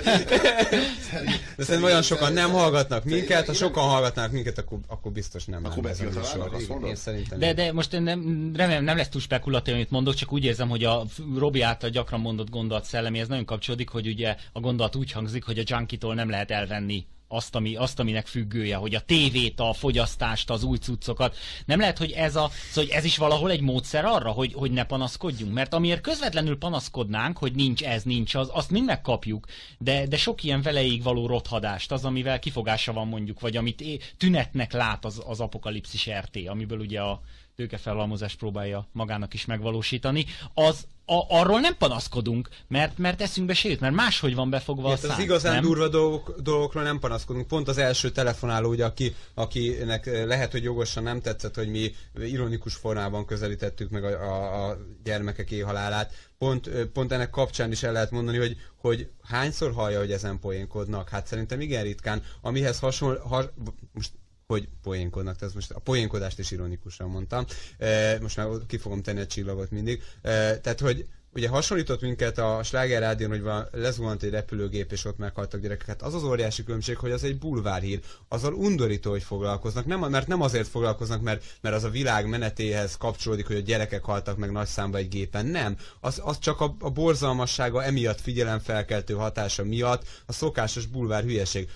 De 1.55 1.63
szerintem 1.63 1.83
olyan 1.83 2.01
sokan 2.01 2.33
nem 2.33 2.51
hallgatnak 2.51 3.03
minket, 3.03 3.45
ha 3.45 3.53
sokan 3.53 3.83
hallgatnak 3.83 4.31
minket, 4.31 4.57
akkor, 4.57 4.79
akkor 4.87 5.11
biztos 5.11 5.45
nem. 5.45 5.65
Akkor 5.65 5.85
ez 5.85 5.99
a 5.99 7.37
De, 7.37 7.53
de 7.53 7.71
most 7.71 7.93
én 7.93 8.01
nem, 8.01 8.51
remélem 8.55 8.83
nem 8.83 8.97
lesz 8.97 9.09
túl 9.09 9.21
spekulatív, 9.21 9.73
amit 9.73 9.91
mondok, 9.91 10.13
csak 10.13 10.31
úgy 10.31 10.43
érzem, 10.43 10.69
hogy 10.69 10.83
a 10.83 11.05
Robi 11.37 11.61
által 11.61 11.89
gyakran 11.89 12.19
mondott 12.19 12.49
gondolat 12.49 12.85
szelleméhez 12.85 13.27
nagyon 13.27 13.45
kapcsolódik, 13.45 13.89
hogy 13.89 14.07
ugye 14.07 14.35
a 14.51 14.59
gondolat 14.59 14.95
úgy 14.95 15.11
hangzik, 15.11 15.43
hogy 15.43 15.59
a 15.59 15.63
junkitól 15.65 16.13
nem 16.13 16.29
lehet 16.29 16.51
elvenni 16.51 17.05
azt, 17.33 17.55
ami, 17.55 17.75
azt, 17.75 17.99
aminek 17.99 18.27
függője, 18.27 18.75
hogy 18.75 18.95
a 18.95 18.99
tévét, 18.99 19.59
a 19.59 19.73
fogyasztást, 19.73 20.49
az 20.49 20.63
új 20.63 20.77
cuccokat. 20.77 21.35
Nem 21.65 21.79
lehet, 21.79 21.97
hogy 21.97 22.11
ez, 22.11 22.35
a, 22.35 22.49
szóval, 22.69 22.89
hogy 22.89 22.97
ez 22.97 23.03
is 23.03 23.17
valahol 23.17 23.51
egy 23.51 23.61
módszer 23.61 24.05
arra, 24.05 24.31
hogy, 24.31 24.53
hogy 24.53 24.71
ne 24.71 24.83
panaszkodjunk? 24.83 25.53
Mert 25.53 25.73
amiért 25.73 26.01
közvetlenül 26.01 26.57
panaszkodnánk, 26.57 27.37
hogy 27.37 27.53
nincs 27.55 27.83
ez, 27.83 28.03
nincs 28.03 28.35
az, 28.35 28.49
azt 28.51 28.71
mind 28.71 28.85
megkapjuk, 28.85 29.45
de, 29.77 30.07
de 30.07 30.17
sok 30.17 30.43
ilyen 30.43 30.61
veleig 30.61 31.03
való 31.03 31.27
rothadást, 31.27 31.91
az, 31.91 32.05
amivel 32.05 32.39
kifogása 32.39 32.93
van 32.93 33.07
mondjuk, 33.07 33.39
vagy 33.39 33.57
amit 33.57 33.81
é- 33.81 34.13
tünetnek 34.17 34.71
lát 34.73 35.05
az, 35.05 35.21
az 35.25 35.39
apokalipszis 35.39 36.09
RT, 36.09 36.47
amiből 36.47 36.79
ugye 36.79 37.01
a 37.01 37.21
tőkefelhalmozást 37.55 38.37
próbálja 38.37 38.87
magának 38.91 39.33
is 39.33 39.45
megvalósítani, 39.45 40.25
az 40.53 40.87
a, 41.05 41.39
arról 41.39 41.59
nem 41.59 41.77
panaszkodunk, 41.77 42.49
mert, 42.67 42.97
mert 42.97 43.21
eszünkbe 43.21 43.53
se 43.53 43.69
jut, 43.69 43.79
mert 43.79 43.93
máshogy 43.93 44.35
van 44.35 44.49
befogva 44.49 44.87
a 44.87 44.89
Hát 44.89 45.03
az 45.03 45.19
igazán 45.19 45.53
nem? 45.53 45.63
durva 45.63 45.87
dolgok, 45.87 46.39
dolgokról 46.41 46.83
nem 46.83 46.99
panaszkodunk. 46.99 47.47
Pont 47.47 47.67
az 47.67 47.77
első 47.77 48.11
telefonáló, 48.11 48.69
ugye, 48.69 48.85
aki, 48.85 49.15
akinek 49.33 50.05
eh, 50.05 50.25
lehet, 50.25 50.51
hogy 50.51 50.63
jogosan 50.63 51.03
nem 51.03 51.21
tetszett, 51.21 51.55
hogy 51.55 51.69
mi 51.69 51.91
ironikus 52.15 52.75
formában 52.75 53.25
közelítettük 53.25 53.89
meg 53.89 54.03
a, 54.03 54.07
a, 54.07 54.69
a 54.69 54.77
gyermekek 55.03 55.51
éhhalálát. 55.51 56.13
Pont, 56.37 56.67
eh, 56.67 56.83
pont 56.85 57.11
ennek 57.11 57.29
kapcsán 57.29 57.71
is 57.71 57.83
el 57.83 57.91
lehet 57.91 58.11
mondani, 58.11 58.37
hogy, 58.37 58.57
hogy 58.77 59.09
hányszor 59.23 59.73
hallja, 59.73 59.99
hogy 59.99 60.11
ezen 60.11 60.39
poénkodnak. 60.39 61.09
Hát 61.09 61.27
szerintem 61.27 61.61
igen 61.61 61.83
ritkán. 61.83 62.23
Amihez 62.41 62.79
hasonl... 62.79 63.17
Ha, 63.17 63.43
most 63.91 64.11
hogy 64.53 64.67
poénkodnak, 64.83 65.37
tehát 65.37 65.53
most 65.53 65.71
a 65.71 65.79
poénkodást 65.79 66.39
is 66.39 66.51
ironikusan 66.51 67.09
mondtam. 67.09 67.45
E, 67.77 68.17
most 68.21 68.37
már 68.37 68.47
ki 68.67 68.77
fogom 68.77 69.01
tenni 69.01 69.19
a 69.19 69.25
csillagot 69.25 69.71
mindig. 69.71 70.01
E, 70.21 70.57
tehát, 70.59 70.79
hogy 70.79 71.05
ugye 71.35 71.47
hasonlított 71.47 72.01
minket 72.01 72.37
a 72.37 72.63
Sláger 72.63 73.01
Rádión, 73.01 73.29
hogy 73.29 73.41
van, 73.41 73.67
lezuhant 73.71 74.23
egy 74.23 74.29
repülőgép, 74.29 74.91
és 74.91 75.05
ott 75.05 75.17
meghaltak 75.17 75.61
gyerekek. 75.61 75.87
Hát 75.87 76.01
az 76.01 76.13
az 76.13 76.23
óriási 76.23 76.63
különbség, 76.63 76.97
hogy 76.97 77.11
az 77.11 77.23
egy 77.23 77.37
bulvárhír. 77.37 77.99
Azzal 78.27 78.53
undorító, 78.53 79.09
hogy 79.11 79.23
foglalkoznak. 79.23 79.85
Nem, 79.85 79.99
mert 79.99 80.27
nem 80.27 80.41
azért 80.41 80.67
foglalkoznak, 80.67 81.21
mert, 81.21 81.43
mert 81.61 81.75
az 81.75 81.83
a 81.83 81.89
világ 81.89 82.27
menetéhez 82.27 82.97
kapcsolódik, 82.97 83.47
hogy 83.47 83.55
a 83.55 83.59
gyerekek 83.59 84.03
haltak 84.03 84.37
meg 84.37 84.51
nagy 84.51 84.67
számba 84.67 84.97
egy 84.97 85.07
gépen. 85.07 85.45
Nem. 85.45 85.77
Az, 85.99 86.21
az 86.23 86.39
csak 86.39 86.61
a, 86.61 86.75
a 86.79 86.89
borzalmassága 86.89 87.83
emiatt 87.83 88.21
figyelemfelkeltő 88.21 89.13
hatása 89.13 89.63
miatt 89.63 90.03
a 90.25 90.33
szokásos 90.33 90.85
bulvár 90.85 91.23
hülyeség. 91.23 91.69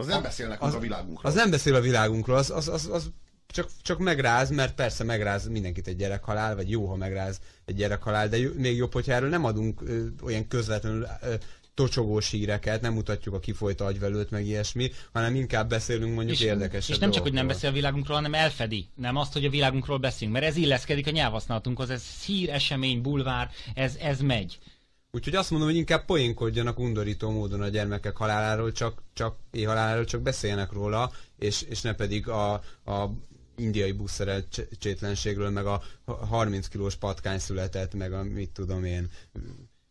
Az 0.00 0.06
nem 0.06 0.22
beszélnek 0.22 0.62
az, 0.62 0.74
a 0.74 0.78
világunkról. 0.78 1.30
Az 1.30 1.34
nem 1.34 1.50
beszél 1.50 1.74
a 1.74 1.80
világunkról, 1.80 2.36
az, 2.36 2.50
az, 2.50 2.68
az, 2.68 2.88
az 2.92 3.10
csak, 3.46 3.70
csak 3.82 3.98
megráz, 3.98 4.50
mert 4.50 4.74
persze 4.74 5.04
megráz 5.04 5.48
mindenkit 5.48 5.86
egy 5.86 5.96
gyerekhalál, 5.96 6.56
vagy 6.56 6.70
jó, 6.70 6.86
ha 6.86 6.96
megráz 6.96 7.40
egy 7.64 7.74
gyerekhalál, 7.74 8.28
de 8.28 8.38
jó, 8.38 8.50
még 8.56 8.76
jobb, 8.76 8.92
hogyha 8.92 9.12
erről 9.12 9.28
nem 9.28 9.44
adunk 9.44 9.82
ö, 9.82 10.04
olyan 10.22 10.48
közvetlenül 10.48 11.06
ö, 11.22 11.34
tocsogós 11.74 12.30
híreket, 12.30 12.80
nem 12.80 12.92
mutatjuk 12.92 13.34
a 13.34 13.38
kifolyt 13.38 13.80
agyvelőt, 13.80 14.30
meg 14.30 14.46
ilyesmi, 14.46 14.90
hanem 15.12 15.34
inkább 15.34 15.68
beszélünk 15.68 16.14
mondjuk 16.14 16.38
és, 16.38 16.44
érdekesebb 16.44 16.94
és 16.94 16.98
nem 16.98 17.10
csak, 17.10 17.22
hogy 17.22 17.32
nem 17.32 17.46
beszél 17.46 17.70
a 17.70 17.72
világunkról, 17.72 18.16
hanem 18.16 18.34
elfedi. 18.34 18.88
Nem 18.94 19.16
azt, 19.16 19.32
hogy 19.32 19.44
a 19.44 19.50
világunkról 19.50 19.98
beszélünk, 19.98 20.38
mert 20.38 20.48
ez 20.48 20.56
illeszkedik 20.56 21.06
a 21.06 21.10
nyelvhasználatunkhoz, 21.10 21.90
ez 21.90 22.04
hír, 22.26 22.50
esemény, 22.50 23.02
bulvár, 23.02 23.50
ez, 23.74 23.94
ez 24.00 24.20
megy. 24.20 24.58
Úgyhogy 25.10 25.34
azt 25.34 25.50
mondom, 25.50 25.68
hogy 25.68 25.78
inkább 25.78 26.04
poénkodjanak 26.04 26.78
undorító 26.78 27.30
módon 27.30 27.60
a 27.60 27.68
gyermekek 27.68 28.16
haláláról, 28.16 28.72
csak, 28.72 29.02
csak 29.12 29.36
éjhaláláról, 29.50 30.04
csak 30.04 30.20
beszéljenek 30.20 30.72
róla, 30.72 31.12
és, 31.38 31.62
és 31.62 31.80
ne 31.80 31.94
pedig 31.94 32.28
a, 32.28 32.52
a 32.84 33.10
indiai 33.56 33.92
buszszerelcsétlenségről, 33.92 35.50
meg 35.50 35.66
a 35.66 35.82
30 36.04 36.68
kilós 36.68 36.96
patkány 36.96 37.38
született, 37.38 37.94
meg 37.94 38.12
a 38.12 38.22
mit 38.22 38.50
tudom 38.50 38.84
én, 38.84 39.10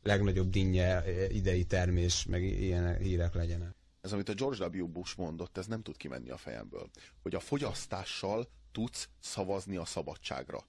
legnagyobb 0.03 0.49
dinnye 0.49 1.03
idei 1.29 1.65
termés, 1.65 2.25
meg 2.25 2.43
ilyen 2.43 2.97
hírek 2.97 3.33
legyenek. 3.33 3.75
Ez, 4.01 4.11
amit 4.11 4.29
a 4.29 4.33
George 4.33 4.65
W. 4.65 4.87
Bush 4.87 5.17
mondott, 5.17 5.57
ez 5.57 5.65
nem 5.65 5.81
tud 5.81 5.97
kimenni 5.97 6.29
a 6.29 6.37
fejemből. 6.37 6.89
Hogy 7.21 7.35
a 7.35 7.39
fogyasztással 7.39 8.49
tudsz 8.71 9.09
szavazni 9.19 9.77
a 9.77 9.85
szabadságra. 9.85 10.59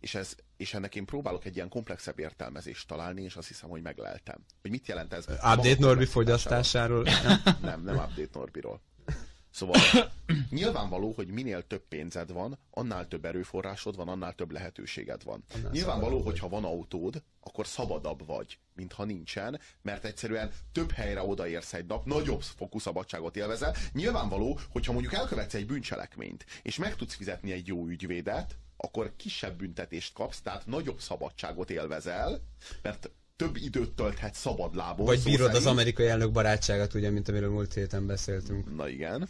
És, 0.00 0.14
ez, 0.14 0.34
és 0.62 0.74
ennek 0.74 0.94
én 0.94 1.04
próbálok 1.04 1.44
egy 1.44 1.56
ilyen 1.56 1.68
komplexebb 1.68 2.18
értelmezést 2.18 2.88
találni, 2.88 3.22
és 3.22 3.36
azt 3.36 3.48
hiszem, 3.48 3.68
hogy 3.68 3.82
megleltem. 3.82 4.44
Hogy 4.60 4.70
mit 4.70 4.86
jelent 4.86 5.12
ez? 5.12 5.24
Update 5.28 5.76
Norbi 5.78 6.04
fogyasztásáról? 6.04 7.06
Nem, 7.60 7.82
nem, 7.82 7.96
update 7.96 8.28
Norbiról. 8.32 8.80
Szóval 9.50 9.80
nyilvánvaló, 10.50 11.12
hogy 11.16 11.28
minél 11.28 11.66
több 11.66 11.88
pénzed 11.88 12.32
van, 12.32 12.58
annál 12.70 13.08
több 13.08 13.24
erőforrásod 13.24 13.96
van, 13.96 14.08
annál 14.08 14.32
több 14.34 14.50
lehetőséged 14.50 15.24
van. 15.24 15.44
Annál 15.54 15.70
nyilvánvaló, 15.70 16.20
hogy 16.20 16.38
ha 16.38 16.48
van 16.48 16.64
autód, 16.64 17.22
akkor 17.40 17.66
szabadabb 17.66 18.26
vagy, 18.26 18.58
mint 18.74 18.92
ha 18.92 19.04
nincsen, 19.04 19.60
mert 19.82 20.04
egyszerűen 20.04 20.50
több 20.72 20.90
helyre 20.90 21.22
odaérsz 21.22 21.72
egy 21.74 21.86
nap, 21.86 22.04
nagyobb 22.04 22.42
fokú 22.42 22.78
szabadságot 22.78 23.36
élvezel. 23.36 23.74
Nyilvánvaló, 23.92 24.58
hogyha 24.70 24.92
mondjuk 24.92 25.12
elkövetsz 25.12 25.54
egy 25.54 25.66
bűncselekményt, 25.66 26.46
és 26.62 26.78
meg 26.78 26.96
tudsz 26.96 27.14
fizetni 27.14 27.52
egy 27.52 27.66
jó 27.66 27.86
ügyvédet, 27.86 28.56
akkor 28.84 29.12
kisebb 29.16 29.56
büntetést 29.56 30.14
kapsz, 30.14 30.40
tehát 30.40 30.66
nagyobb 30.66 31.00
szabadságot 31.00 31.70
élvezel, 31.70 32.40
mert 32.82 33.10
több 33.36 33.56
időt 33.56 33.90
tölthet 33.90 34.34
szabadlábon. 34.34 35.06
Vagy 35.06 35.22
bírod 35.22 35.46
az 35.46 35.52
szerint. 35.52 35.70
amerikai 35.70 36.06
elnök 36.06 36.32
barátságát, 36.32 36.94
ugye, 36.94 37.10
mint 37.10 37.28
amiről 37.28 37.50
múlt 37.50 37.74
héten 37.74 38.06
beszéltünk. 38.06 38.76
Na 38.76 38.88
igen. 38.88 39.28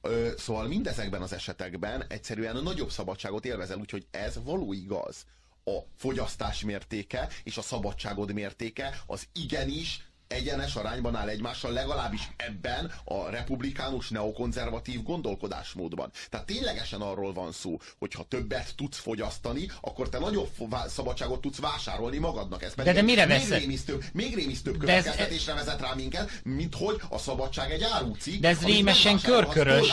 Ö, 0.00 0.30
szóval 0.36 0.66
mindezekben 0.68 1.22
az 1.22 1.32
esetekben 1.32 2.04
egyszerűen 2.08 2.62
nagyobb 2.62 2.90
szabadságot 2.90 3.44
élvezel, 3.44 3.78
úgyhogy 3.78 4.06
ez 4.10 4.38
való 4.44 4.72
igaz. 4.72 5.26
A 5.64 5.78
fogyasztás 5.96 6.64
mértéke 6.64 7.28
és 7.44 7.56
a 7.56 7.62
szabadságod 7.62 8.32
mértéke 8.32 9.02
az 9.06 9.26
igenis 9.32 10.11
egyenes 10.32 10.74
arányban 10.74 11.16
áll 11.16 11.28
egymással, 11.28 11.72
legalábbis 11.72 12.28
ebben 12.36 12.92
a 13.04 13.28
republikánus 13.30 14.08
neokonzervatív 14.08 15.02
gondolkodásmódban. 15.02 16.10
Tehát 16.30 16.46
ténylegesen 16.46 17.00
arról 17.00 17.32
van 17.32 17.52
szó, 17.52 17.78
hogy 17.98 18.12
ha 18.14 18.24
többet 18.28 18.72
tudsz 18.76 18.98
fogyasztani, 18.98 19.70
akkor 19.80 20.08
te 20.08 20.18
nagyobb 20.18 20.48
szabadságot 20.86 21.40
tudsz 21.40 21.58
vásárolni 21.58 22.18
magadnak. 22.18 22.62
Ez 22.62 22.74
pedig 22.74 22.92
de 22.94 23.02
mire 23.02 23.26
még 23.26 23.38
veszed? 23.38 23.58
rémisztőbb, 23.58 24.04
még 24.12 24.34
rémisztőbb 24.34 24.84
De 24.84 24.92
ez- 24.92 25.02
következtetésre 25.02 25.54
vezet 25.54 25.80
rá 25.80 25.92
minket, 25.94 26.30
mint 26.44 26.74
hogy 26.74 27.00
a 27.08 27.18
szabadság 27.18 27.70
egy 27.70 27.82
árucikk, 27.82 28.40
De 28.40 28.48
ez 28.48 28.64
rémesen 28.64 29.20
körkörös. 29.20 29.92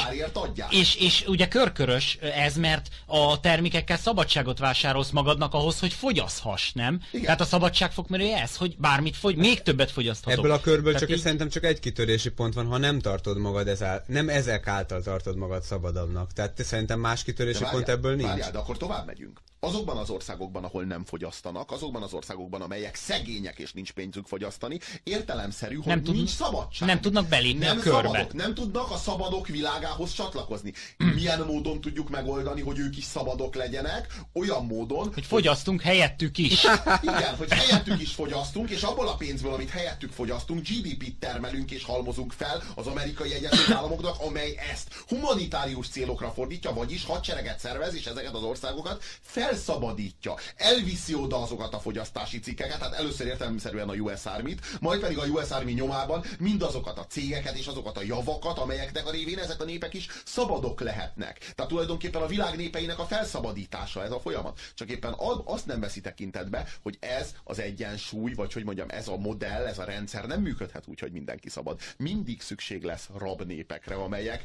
És, 0.70 0.96
és 0.96 1.24
ugye 1.28 1.48
körkörös 1.48 2.18
ez, 2.22 2.56
mert 2.56 2.88
a 3.06 3.40
termékekkel 3.40 3.98
szabadságot 3.98 4.60
vásárolsz 4.60 5.10
magadnak 5.10 5.54
ahhoz, 5.54 5.80
hogy 5.80 5.94
fogyaszhass, 5.94 6.72
nem? 6.72 7.02
Igen. 7.12 7.24
Tehát 7.26 7.42
a 7.42 7.46
szabadság 7.46 7.92
fokmérője 7.92 8.42
ez, 8.42 8.56
hogy 8.56 8.76
bármit 8.78 9.18
fogy, 9.18 9.36
még 9.36 9.62
többet 9.62 9.92
fogyaszthatok. 10.30 10.46
Ebből 10.46 10.52
a 10.52 10.74
körből 10.76 10.94
Tehát 10.94 11.08
csak 11.08 11.18
így- 11.18 11.24
szerintem 11.24 11.50
csak 11.50 11.64
egy 11.64 11.80
kitörési 11.80 12.30
pont 12.32 12.54
van, 12.54 12.66
ha 12.66 12.78
nem 12.78 13.00
tartod 13.00 13.38
magad 13.38 13.68
ezál, 13.68 14.04
nem 14.08 14.30
ezek 14.30 14.68
által 14.68 15.02
tartod 15.02 15.36
magad 15.38 15.64
szabadabbnak. 15.64 16.34
Tehát 16.34 16.52
te 16.52 16.64
szerintem 16.64 17.00
más 17.00 17.24
kitörési 17.24 17.64
De 17.64 17.70
pont 17.70 17.90
ebből 17.90 18.16
nincs. 18.16 18.28
Várjál, 18.28 18.52
de 18.52 18.58
akkor 18.58 18.78
tovább 18.78 19.06
megyünk. 19.06 19.40
Azokban 19.62 19.98
az 19.98 20.10
országokban, 20.10 20.64
ahol 20.64 20.84
nem 20.84 21.04
fogyasztanak, 21.06 21.72
azokban 21.72 22.04
az 22.04 22.14
országokban, 22.14 22.62
amelyek 22.62 22.96
szegények 22.96 23.58
és 23.60 23.72
nincs 23.74 23.92
pénzük 23.92 24.28
fogyasztani, 24.28 24.80
értelemszerű, 25.04 25.76
hogy 25.76 25.86
Nem 25.86 26.04
tud- 26.04 26.16
nincs 26.16 26.30
szabadság. 26.30 26.88
nem 26.88 27.02
tudnak 27.02 27.28
belépni 27.28 27.66
nem 27.66 27.78
a 27.78 27.82
körbe. 27.82 28.08
Szabadok, 28.08 28.34
nem 28.34 28.54
tudnak 28.54 28.92
a 28.92 28.98
szabadok 28.98 29.48
világához 29.48 30.14
csatlakozni. 30.14 30.74
Milyen 31.16 31.40
módon 31.42 31.82
tudjuk 31.82 32.10
megoldani, 32.10 32.62
hogy 32.62 32.80
ők 32.80 32.98
is 32.98 33.04
szabadok 33.04 33.56
legyenek? 33.56 34.08
Olyan 34.34 34.66
módon, 34.66 35.12
Hogy 35.14 35.26
fogyasztunk 35.26 35.82
helyettük 35.82 36.38
is. 36.38 36.64
igen, 37.02 37.36
hogy 37.38 37.52
helyettük 37.54 38.02
is 38.02 38.12
fogyasztunk, 38.12 38.70
és 38.70 38.82
abból 38.82 39.08
a 39.08 39.16
pénzből, 39.16 39.54
amit 39.54 39.70
helyettük 39.70 40.12
fogyasztunk, 40.12 40.68
GDP-t 40.68 41.20
termelünk 41.20 41.72
és 41.72 41.84
halmozunk 41.84 42.32
fel 42.32 42.64
az 42.76 42.88
amerikai 42.88 43.34
Egyesült 43.34 43.78
Államoknak, 43.78 44.16
amely 44.20 44.56
ezt 44.72 45.04
humanitárius 45.08 45.88
célokra 45.88 46.32
fordítja, 46.32 46.74
vagyis 46.74 47.06
hadsereget 47.06 47.60
szervez, 47.60 47.96
és 47.96 48.06
ezeket 48.06 48.34
az 48.34 48.44
országokat 48.44 49.04
felszabadítja, 49.50 50.36
elviszi 50.56 51.16
oda 51.16 51.42
azokat 51.42 51.74
a 51.74 51.80
fogyasztási 51.80 52.40
cikkeket, 52.40 52.82
hát 52.82 52.94
először 52.94 53.28
értelemszerűen 53.28 53.90
a 53.90 53.94
US 53.94 54.26
Army-t, 54.26 54.60
majd 54.80 55.00
pedig 55.00 55.18
a 55.18 55.26
US 55.26 55.50
Army 55.50 55.72
nyomában 55.72 56.24
mindazokat 56.40 56.98
a 56.98 57.06
cégeket 57.06 57.58
és 57.58 57.68
azokat 57.68 57.98
a 57.98 58.02
javakat, 58.04 58.58
amelyeknek 58.58 59.08
a 59.08 59.12
révén 59.12 59.38
ezek 59.38 59.62
a 59.62 59.66
népek 59.66 59.94
is 59.94 60.08
szabadok 60.26 60.82
lehetnek. 60.82 61.38
Tehát 61.56 61.72
tulajdonképpen 61.72 62.22
a 62.22 62.28
világ 62.28 62.56
népeinek 62.56 63.00
a 63.00 63.06
felszabadítása 63.06 64.04
ez 64.04 64.12
a 64.12 64.20
folyamat. 64.20 64.60
Csak 64.76 64.90
éppen 64.90 65.16
azt 65.46 65.66
nem 65.66 65.80
veszi 65.80 66.02
tekintetbe, 66.02 66.68
hogy 66.82 66.98
ez 67.00 67.32
az 67.44 67.60
egyensúly, 67.60 68.34
vagy 68.34 68.54
hogy 68.54 68.64
mondjam, 68.64 68.88
ez 68.90 69.08
a 69.08 69.18
modell, 69.18 69.66
ez 69.66 69.80
a 69.80 69.84
rendszer 69.84 70.26
nem 70.26 70.42
működhet 70.42 70.88
úgy, 70.88 71.00
hogy 71.00 71.12
mindenki 71.12 71.50
szabad. 71.50 71.80
Mindig 71.98 72.42
szükség 72.42 72.84
lesz 72.84 73.10
rabnépekre, 73.18 73.96
amelyek 73.96 74.44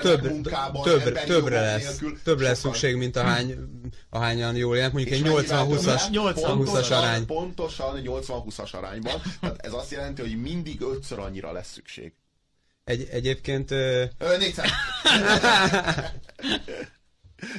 több, 0.00 0.42
több, 0.82 1.18
többre 1.26 1.60
lesz, 1.60 1.82
nélkül 1.82 2.22
többre 2.22 2.48
lesz 2.48 2.58
szükség, 2.58 2.96
mint 2.96 3.16
ahány, 3.16 3.68
ahányan 4.46 4.60
jól 4.60 4.76
jelent, 4.76 4.92
mondjuk 4.92 5.14
egy 5.14 5.22
80-20-as 5.24 6.10
80 6.10 6.98
arány. 6.98 7.26
Pontosan 7.26 8.00
80-20-as 8.04 8.70
arányban. 8.70 9.22
Tehát 9.40 9.66
ez 9.66 9.72
azt 9.72 9.90
jelenti, 9.90 10.20
hogy 10.20 10.40
mindig 10.40 10.80
ötször 10.80 11.18
annyira 11.18 11.52
lesz 11.52 11.72
szükség. 11.72 12.12
Egy, 12.84 13.08
egyébként... 13.10 13.70
Ö, 13.70 14.04
400. 14.18 14.70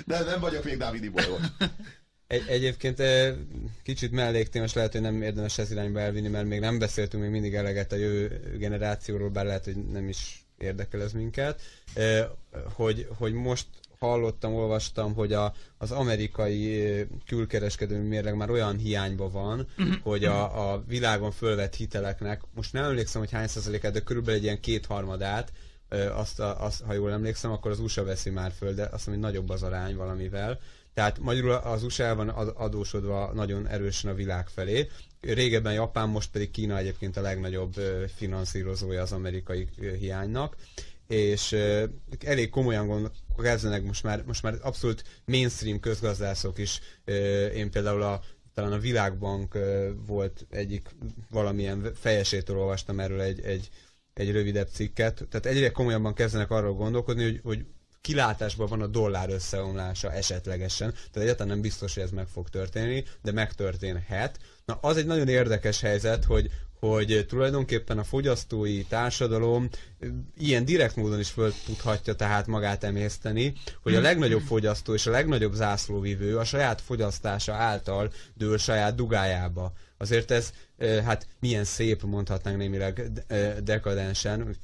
De 0.05 0.23
nem 0.23 0.39
vagyok 0.39 0.63
még 0.63 0.77
Dávidi 0.77 1.09
Bolygó. 1.09 1.38
Egy, 2.27 2.43
egyébként 2.47 3.03
kicsit 3.83 4.11
melléktémes 4.11 4.73
lehet, 4.73 4.91
hogy 4.91 5.01
nem 5.01 5.21
érdemes 5.21 5.57
ez 5.57 5.71
irányba 5.71 5.99
elvinni, 5.99 6.27
mert 6.27 6.47
még 6.47 6.59
nem 6.59 6.79
beszéltünk 6.79 7.23
még 7.23 7.31
mindig 7.31 7.55
eleget 7.55 7.91
a 7.91 7.95
jövő 7.95 8.55
generációról, 8.57 9.29
bár 9.29 9.45
lehet, 9.45 9.63
hogy 9.63 9.75
nem 9.75 10.09
is 10.09 10.45
érdekel 10.57 11.01
ez 11.01 11.11
minket, 11.11 11.61
hogy, 12.73 13.07
hogy 13.17 13.33
most 13.33 13.65
hallottam, 13.99 14.53
olvastam, 14.53 15.13
hogy 15.13 15.33
a, 15.33 15.53
az 15.77 15.91
amerikai 15.91 16.83
külkereskedelmi 17.25 18.07
mérleg 18.07 18.35
már 18.35 18.49
olyan 18.49 18.77
hiányban 18.77 19.31
van, 19.31 19.67
uh-huh. 19.77 19.95
hogy 20.01 20.23
a, 20.23 20.71
a 20.71 20.83
világon 20.87 21.31
fölvett 21.31 21.75
hiteleknek, 21.75 22.41
most 22.55 22.73
nem 22.73 22.83
emlékszem, 22.83 23.21
hogy 23.21 23.31
hány 23.31 23.47
százalékát, 23.47 23.93
de 23.93 23.99
körülbelül 23.99 24.37
egy 24.37 24.45
ilyen 24.45 24.59
kétharmadát, 24.59 25.51
azt, 26.15 26.39
azt, 26.39 26.81
ha 26.81 26.93
jól 26.93 27.11
emlékszem, 27.11 27.51
akkor 27.51 27.71
az 27.71 27.79
USA 27.79 28.03
veszi 28.03 28.29
már 28.29 28.51
föl, 28.51 28.73
de 28.73 28.83
azt 28.83 28.91
hiszem, 28.93 29.13
hogy 29.13 29.21
nagyobb 29.21 29.49
az 29.49 29.63
arány 29.63 29.95
valamivel. 29.95 30.59
Tehát 30.93 31.19
magyarul 31.19 31.51
az 31.51 31.83
USA 31.83 32.15
van 32.15 32.29
adósodva 32.29 33.31
nagyon 33.33 33.67
erősen 33.67 34.11
a 34.11 34.15
világ 34.15 34.47
felé. 34.47 34.89
Régebben 35.21 35.73
Japán, 35.73 36.09
most 36.09 36.31
pedig 36.31 36.51
Kína 36.51 36.77
egyébként 36.77 37.17
a 37.17 37.21
legnagyobb 37.21 37.73
finanszírozója 38.15 39.01
az 39.01 39.11
amerikai 39.11 39.67
hiánynak 39.99 40.55
és 41.07 41.55
elég 42.25 42.49
komolyan 42.49 43.11
kezdenek 43.37 43.83
most 43.83 44.03
már, 44.03 44.23
most 44.25 44.43
már 44.43 44.57
abszolút 44.61 45.03
mainstream 45.25 45.79
közgazdászok 45.79 46.57
is, 46.57 46.79
én 47.53 47.71
például 47.71 48.01
a 48.01 48.21
talán 48.53 48.71
a 48.71 48.79
Világbank 48.79 49.57
volt 50.05 50.45
egyik 50.49 50.95
valamilyen 51.29 51.91
fejesétől 51.95 52.57
olvastam 52.57 52.99
erről 52.99 53.21
egy, 53.21 53.41
egy, 53.41 53.69
egy 54.13 54.31
rövidebb 54.31 54.67
cikket. 54.71 55.25
Tehát 55.29 55.45
egyre 55.45 55.71
komolyabban 55.71 56.13
kezdenek 56.13 56.51
arról 56.51 56.73
gondolkodni, 56.73 57.23
hogy, 57.23 57.39
hogy 57.43 57.65
kilátásban 58.01 58.67
van 58.67 58.81
a 58.81 58.87
dollár 58.87 59.29
összeomlása 59.29 60.11
esetlegesen, 60.11 60.91
tehát 60.91 61.17
egyáltalán 61.17 61.47
nem 61.47 61.61
biztos, 61.61 61.93
hogy 61.93 62.03
ez 62.03 62.11
meg 62.11 62.27
fog 62.27 62.49
történni, 62.49 63.03
de 63.21 63.31
megtörténhet. 63.31 64.39
Na, 64.65 64.77
az 64.81 64.97
egy 64.97 65.05
nagyon 65.05 65.27
érdekes 65.27 65.81
helyzet, 65.81 66.23
hogy, 66.23 66.51
hogy 66.80 67.25
tulajdonképpen 67.28 67.97
a 67.97 68.03
fogyasztói 68.03 68.84
társadalom 68.84 69.69
ilyen 70.38 70.65
direkt 70.65 70.95
módon 70.95 71.19
is 71.19 71.30
föl 71.30 71.53
tudhatja 71.65 72.15
tehát 72.15 72.47
magát 72.47 72.84
emészteni, 72.84 73.53
hogy 73.82 73.95
a 73.95 74.01
legnagyobb 74.01 74.41
fogyasztó 74.41 74.93
és 74.93 75.05
a 75.05 75.11
legnagyobb 75.11 75.53
zászlóvivő 75.53 76.38
a 76.38 76.43
saját 76.43 76.82
fogyasztása 76.82 77.53
által 77.53 78.11
dől 78.34 78.57
saját 78.57 78.95
dugájába. 78.95 79.73
Azért 79.97 80.32
ez, 80.32 80.53
hát 80.80 81.28
milyen 81.39 81.63
szép, 81.63 82.03
mondhatnánk 82.03 82.57
némileg 82.57 83.11
dekadensen, 83.63 84.55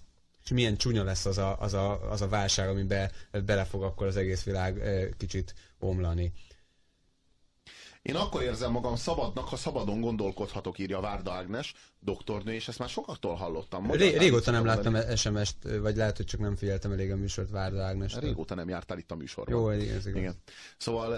és 0.43 0.49
milyen 0.49 0.77
csúnya 0.77 1.03
lesz 1.03 1.25
az 1.25 1.37
a, 1.37 1.57
az 1.59 1.73
a, 1.73 2.11
az 2.11 2.21
a 2.21 2.27
válság, 2.27 2.69
amiben 2.69 3.11
bele 3.45 3.63
fog 3.63 3.83
akkor 3.83 4.07
az 4.07 4.17
egész 4.17 4.43
világ 4.43 4.81
kicsit 5.17 5.53
omlani. 5.79 6.33
Én 8.03 8.15
akkor 8.15 8.41
érzem 8.41 8.71
magam 8.71 8.95
szabadnak, 8.95 9.47
ha 9.47 9.55
szabadon 9.55 10.01
gondolkodhatok, 10.01 10.79
írja 10.79 10.99
Várda 10.99 11.31
Ágnes, 11.31 11.73
doktornő, 11.99 12.53
és 12.53 12.67
ezt 12.67 12.79
már 12.79 12.89
sokaktól 12.89 13.35
hallottam. 13.35 13.91
Ré- 13.91 14.17
régóta 14.17 14.51
nem 14.51 14.65
láttam 14.65 14.95
SMS-t, 15.15 15.55
vagy 15.81 15.95
lehet, 15.95 16.17
hogy 16.17 16.25
csak 16.25 16.39
nem 16.39 16.55
figyeltem 16.55 16.91
elég 16.91 17.11
a 17.11 17.15
műsort 17.15 17.49
Várda 17.49 17.83
Ágnes. 17.83 18.15
Régóta 18.15 18.55
nem 18.55 18.69
jártál 18.69 18.97
itt 18.97 19.11
a 19.11 19.15
műsorban. 19.15 19.55
Jó, 19.55 19.71
igen, 19.71 19.95
ez 19.95 20.05
igaz. 20.05 20.19
Igen. 20.19 20.35
Szóval 20.77 21.11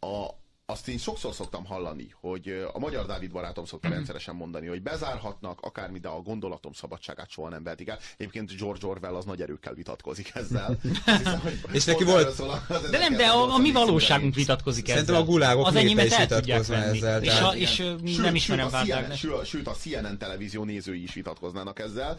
a, 0.00 0.28
azt 0.70 0.88
én 0.88 0.98
sokszor 0.98 1.34
szoktam 1.34 1.64
hallani, 1.64 2.14
hogy 2.20 2.68
a 2.72 2.78
magyar 2.78 3.06
Dávid 3.06 3.30
barátom 3.30 3.64
szokta 3.64 3.88
rendszeresen 3.88 4.34
mondani, 4.34 4.66
hogy 4.66 4.82
bezárhatnak 4.82 5.60
akármi, 5.60 5.98
de 5.98 6.08
a 6.08 6.20
gondolatom 6.20 6.72
szabadságát 6.72 7.30
soha 7.30 7.48
nem 7.48 7.62
vehetik 7.62 7.88
el. 7.88 7.98
Egyébként 8.16 8.56
George 8.56 8.86
Orwell 8.86 9.14
az 9.14 9.24
nagy 9.24 9.42
erőkkel 9.42 9.74
vitatkozik 9.74 10.30
ezzel. 10.34 10.78
Hiszem, 11.18 11.40
és 11.72 11.84
neki 11.84 12.04
volt... 12.04 12.42
De 12.90 12.98
nem, 12.98 13.16
de 13.16 13.26
a, 13.26 13.54
a 13.54 13.58
mi 13.58 13.72
valóságunk 13.72 14.34
vitatkozik 14.34 14.88
ezzel. 14.88 15.04
Szerintem 15.04 15.22
a 15.22 15.26
gulágok 15.26 15.66
az 15.66 15.74
enyémet 15.74 16.06
is 16.06 16.16
vitatkoznak 16.16 16.84
ezzel. 16.84 17.22
És, 17.22 17.40
a, 17.40 17.54
és 17.54 17.74
sőt, 17.74 18.18
nem 18.18 18.34
ismerem 18.34 18.70
sőt, 19.14 19.44
sőt, 19.44 19.66
a 19.66 19.72
CNN 19.72 20.18
televízió 20.18 20.64
nézői 20.64 21.02
is 21.02 21.14
vitatkoznának 21.14 21.78
ezzel, 21.78 22.18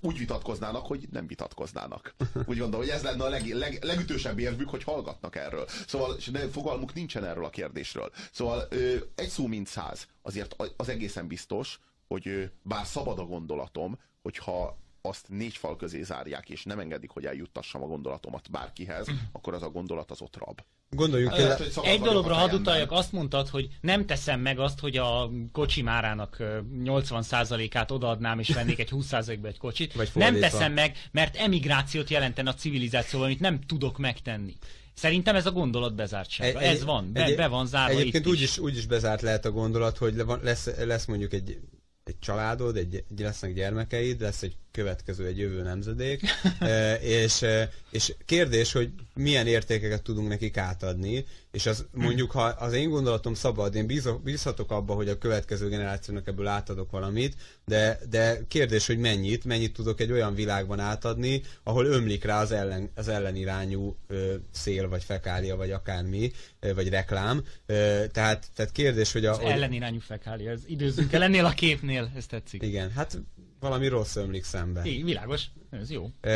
úgy 0.00 0.18
vitatkoznának, 0.18 0.86
hogy 0.86 1.08
nem 1.12 1.26
vitatkoznának. 1.26 2.14
Úgy 2.34 2.58
gondolom, 2.58 2.86
hogy 2.86 2.88
ez 2.88 3.02
lenne 3.02 3.24
a 3.24 3.28
leg, 3.28 3.46
leg, 3.46 3.78
legütősebb 3.82 4.38
érvük, 4.38 4.68
hogy 4.68 4.84
hallgatnak 4.84 5.36
erről. 5.36 5.66
Szóval 5.86 6.16
de 6.32 6.48
fogalmuk 6.48 6.94
nincsen 6.94 7.24
erről 7.24 7.44
a 7.44 7.50
kérdésről 7.50 7.78
kérdésről. 7.80 8.10
Szóval 8.32 8.68
egy 9.14 9.28
szó 9.28 9.46
mint 9.46 9.66
száz. 9.66 10.06
Azért 10.22 10.56
az 10.76 10.88
egészen 10.88 11.26
biztos, 11.26 11.80
hogy 12.08 12.50
bár 12.62 12.86
szabad 12.86 13.18
a 13.18 13.24
gondolatom, 13.24 13.98
hogyha 14.22 14.78
azt 15.02 15.28
négy 15.28 15.56
fal 15.56 15.76
közé 15.76 16.02
zárják, 16.02 16.50
és 16.50 16.64
nem 16.64 16.78
engedik, 16.78 17.10
hogy 17.10 17.26
eljuttassam 17.26 17.82
a 17.82 17.86
gondolatomat 17.86 18.50
bárkihez, 18.50 19.06
akkor 19.32 19.54
az 19.54 19.62
a 19.62 19.70
gondolat 19.70 20.10
az 20.10 20.20
ott 20.20 20.36
rab. 20.36 20.60
Gondoljuk 20.90 21.32
el. 21.32 21.56
Egy 21.82 22.00
dologra 22.00 22.34
hadd 22.34 22.52
utaljak, 22.52 22.92
azt 22.92 23.12
mondtad, 23.12 23.48
hogy 23.48 23.68
nem 23.80 24.06
teszem 24.06 24.40
meg 24.40 24.58
azt, 24.58 24.80
hogy 24.80 24.96
a 24.96 25.30
kocsi 25.52 25.82
márának 25.82 26.36
80%-át 26.84 27.90
odaadnám, 27.90 28.38
és 28.38 28.48
vennék 28.48 28.78
egy 28.78 28.88
20%-ba 28.92 29.48
egy 29.48 29.58
kocsit. 29.58 29.92
Vagy 29.92 30.10
nem 30.14 30.40
teszem 30.40 30.72
meg, 30.72 30.96
mert 31.10 31.36
emigrációt 31.36 32.10
jelenten 32.10 32.46
a 32.46 32.54
civilizációval, 32.54 33.26
amit 33.26 33.40
nem 33.40 33.60
tudok 33.60 33.98
megtenni. 33.98 34.56
Szerintem 34.94 35.36
ez 35.36 35.46
a 35.46 35.52
gondolat 35.52 35.94
bezártsága. 35.94 36.60
Egy, 36.60 36.76
ez 36.76 36.84
van, 36.84 37.12
be, 37.12 37.24
egy, 37.24 37.36
be 37.36 37.46
van 37.46 37.66
zárva 37.66 37.98
Egyébként 37.98 38.26
úgy 38.26 38.40
is, 38.40 38.58
úgy 38.58 38.76
is 38.76 38.86
bezárt 38.86 39.22
lehet 39.22 39.44
a 39.44 39.50
gondolat, 39.50 39.98
hogy 39.98 40.24
lesz, 40.42 40.68
lesz 40.84 41.04
mondjuk 41.04 41.32
egy, 41.32 41.58
egy 42.04 42.18
családod, 42.18 42.76
egy, 42.76 43.04
egy, 43.10 43.20
lesznek 43.20 43.54
gyermekeid, 43.54 44.20
lesz 44.20 44.42
egy 44.42 44.56
következő, 44.72 45.26
egy 45.26 45.38
jövő 45.38 45.62
nemzedék, 45.62 46.22
e, 46.58 46.94
és, 46.94 47.44
és 47.90 48.14
kérdés, 48.24 48.72
hogy 48.72 48.92
milyen 49.14 49.46
értékeket 49.46 50.02
tudunk 50.02 50.28
nekik 50.28 50.56
átadni, 50.56 51.24
és 51.50 51.66
az 51.66 51.86
mondjuk, 51.92 52.30
ha 52.30 52.42
az 52.42 52.72
én 52.72 52.88
gondolatom 52.90 53.34
szabad, 53.34 53.74
én 53.74 53.86
bízok, 53.86 54.22
bízhatok 54.22 54.70
abba, 54.70 54.94
hogy 54.94 55.08
a 55.08 55.18
következő 55.18 55.68
generációnak 55.68 56.26
ebből 56.26 56.46
átadok 56.46 56.90
valamit, 56.90 57.36
de, 57.64 57.98
de 58.10 58.44
kérdés, 58.48 58.86
hogy 58.86 58.98
mennyit, 58.98 59.44
mennyit 59.44 59.72
tudok 59.72 60.00
egy 60.00 60.12
olyan 60.12 60.34
világban 60.34 60.80
átadni, 60.80 61.42
ahol 61.62 61.86
ömlik 61.86 62.24
rá 62.24 62.40
az, 62.40 62.52
ellen, 62.52 62.90
az 62.94 63.08
ellenirányú 63.08 63.96
ö, 64.06 64.34
szél, 64.50 64.88
vagy 64.88 65.04
fekália, 65.04 65.56
vagy 65.56 65.70
akármi, 65.70 66.32
ö, 66.60 66.74
vagy 66.74 66.88
reklám. 66.88 67.44
Ö, 67.66 68.04
tehát, 68.12 68.46
tehát 68.54 68.72
kérdés, 68.72 69.12
hogy 69.12 69.24
a... 69.24 69.30
Az 69.30 69.38
hogy... 69.38 69.50
ellenirányú 69.50 70.00
fekália, 70.00 70.50
ez 70.50 70.60
időzünk 70.66 71.12
el 71.12 71.22
ennél 71.22 71.44
a 71.44 71.50
képnél, 71.50 72.10
ez 72.16 72.26
tetszik. 72.26 72.62
Igen, 72.62 72.90
hát 72.90 73.18
valami 73.60 73.88
rossz 73.88 74.16
ömlik 74.16 74.44
szembe. 74.44 74.84
Igen, 74.84 75.04
világos, 75.04 75.44
ez 75.70 75.90
jó. 75.90 76.10
E, 76.20 76.30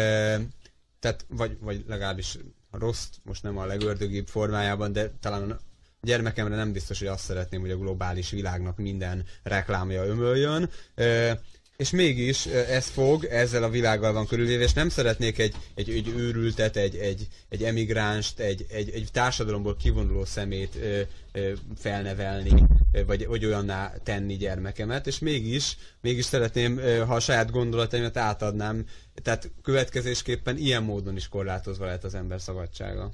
tehát, 1.01 1.27
vagy, 1.29 1.59
vagy 1.61 1.85
legalábbis 1.89 2.39
a 2.71 2.79
rossz, 2.79 3.09
most 3.23 3.43
nem 3.43 3.59
a 3.59 3.67
legördögibb 3.67 4.27
formájában, 4.27 4.93
de 4.93 5.11
talán 5.21 5.51
a 5.51 5.59
gyermekemre 6.01 6.57
nem 6.57 6.73
biztos, 6.73 6.99
hogy 6.99 7.09
azt 7.09 7.25
szeretném, 7.25 7.61
hogy 7.61 7.71
a 7.71 7.77
globális 7.77 8.31
világnak 8.31 8.77
minden 8.77 9.25
reklámja 9.43 10.05
ömöljön. 10.05 10.71
E, 10.95 11.41
és 11.77 11.91
mégis 11.91 12.47
ez 12.47 12.87
fog, 12.87 13.25
ezzel 13.25 13.63
a 13.63 13.69
világgal 13.69 14.13
van 14.13 14.27
körülvéve, 14.27 14.63
és 14.63 14.73
nem 14.73 14.89
szeretnék 14.89 15.39
egy, 15.39 15.55
egy, 15.75 15.91
egy 15.91 16.09
őrültet, 16.17 16.77
egy, 16.77 16.97
egy, 16.97 17.27
egy 17.49 17.63
emigránst, 17.63 18.39
egy, 18.39 18.67
egy, 18.71 18.91
egy 18.91 19.09
társadalomból 19.13 19.77
kivonuló 19.77 20.25
szemét 20.25 20.77
ö, 20.81 21.01
ö, 21.33 21.53
felnevelni, 21.77 22.65
vagy, 23.07 23.27
vagy 23.27 23.45
olyanná 23.45 23.93
tenni 24.03 24.37
gyermekemet, 24.37 25.07
és 25.07 25.19
mégis, 25.19 25.77
mégis 26.01 26.25
szeretném, 26.25 26.81
ha 27.07 27.15
a 27.15 27.21
saját 27.21 27.51
gondolataimat 27.51 28.17
átadnám, 28.17 28.87
tehát 29.23 29.51
következésképpen 29.63 30.57
ilyen 30.57 30.83
módon 30.83 31.17
is 31.17 31.29
korlátozva 31.29 31.85
lehet 31.85 32.05
az 32.05 32.15
ember 32.15 32.41
szabadsága. 32.41 33.13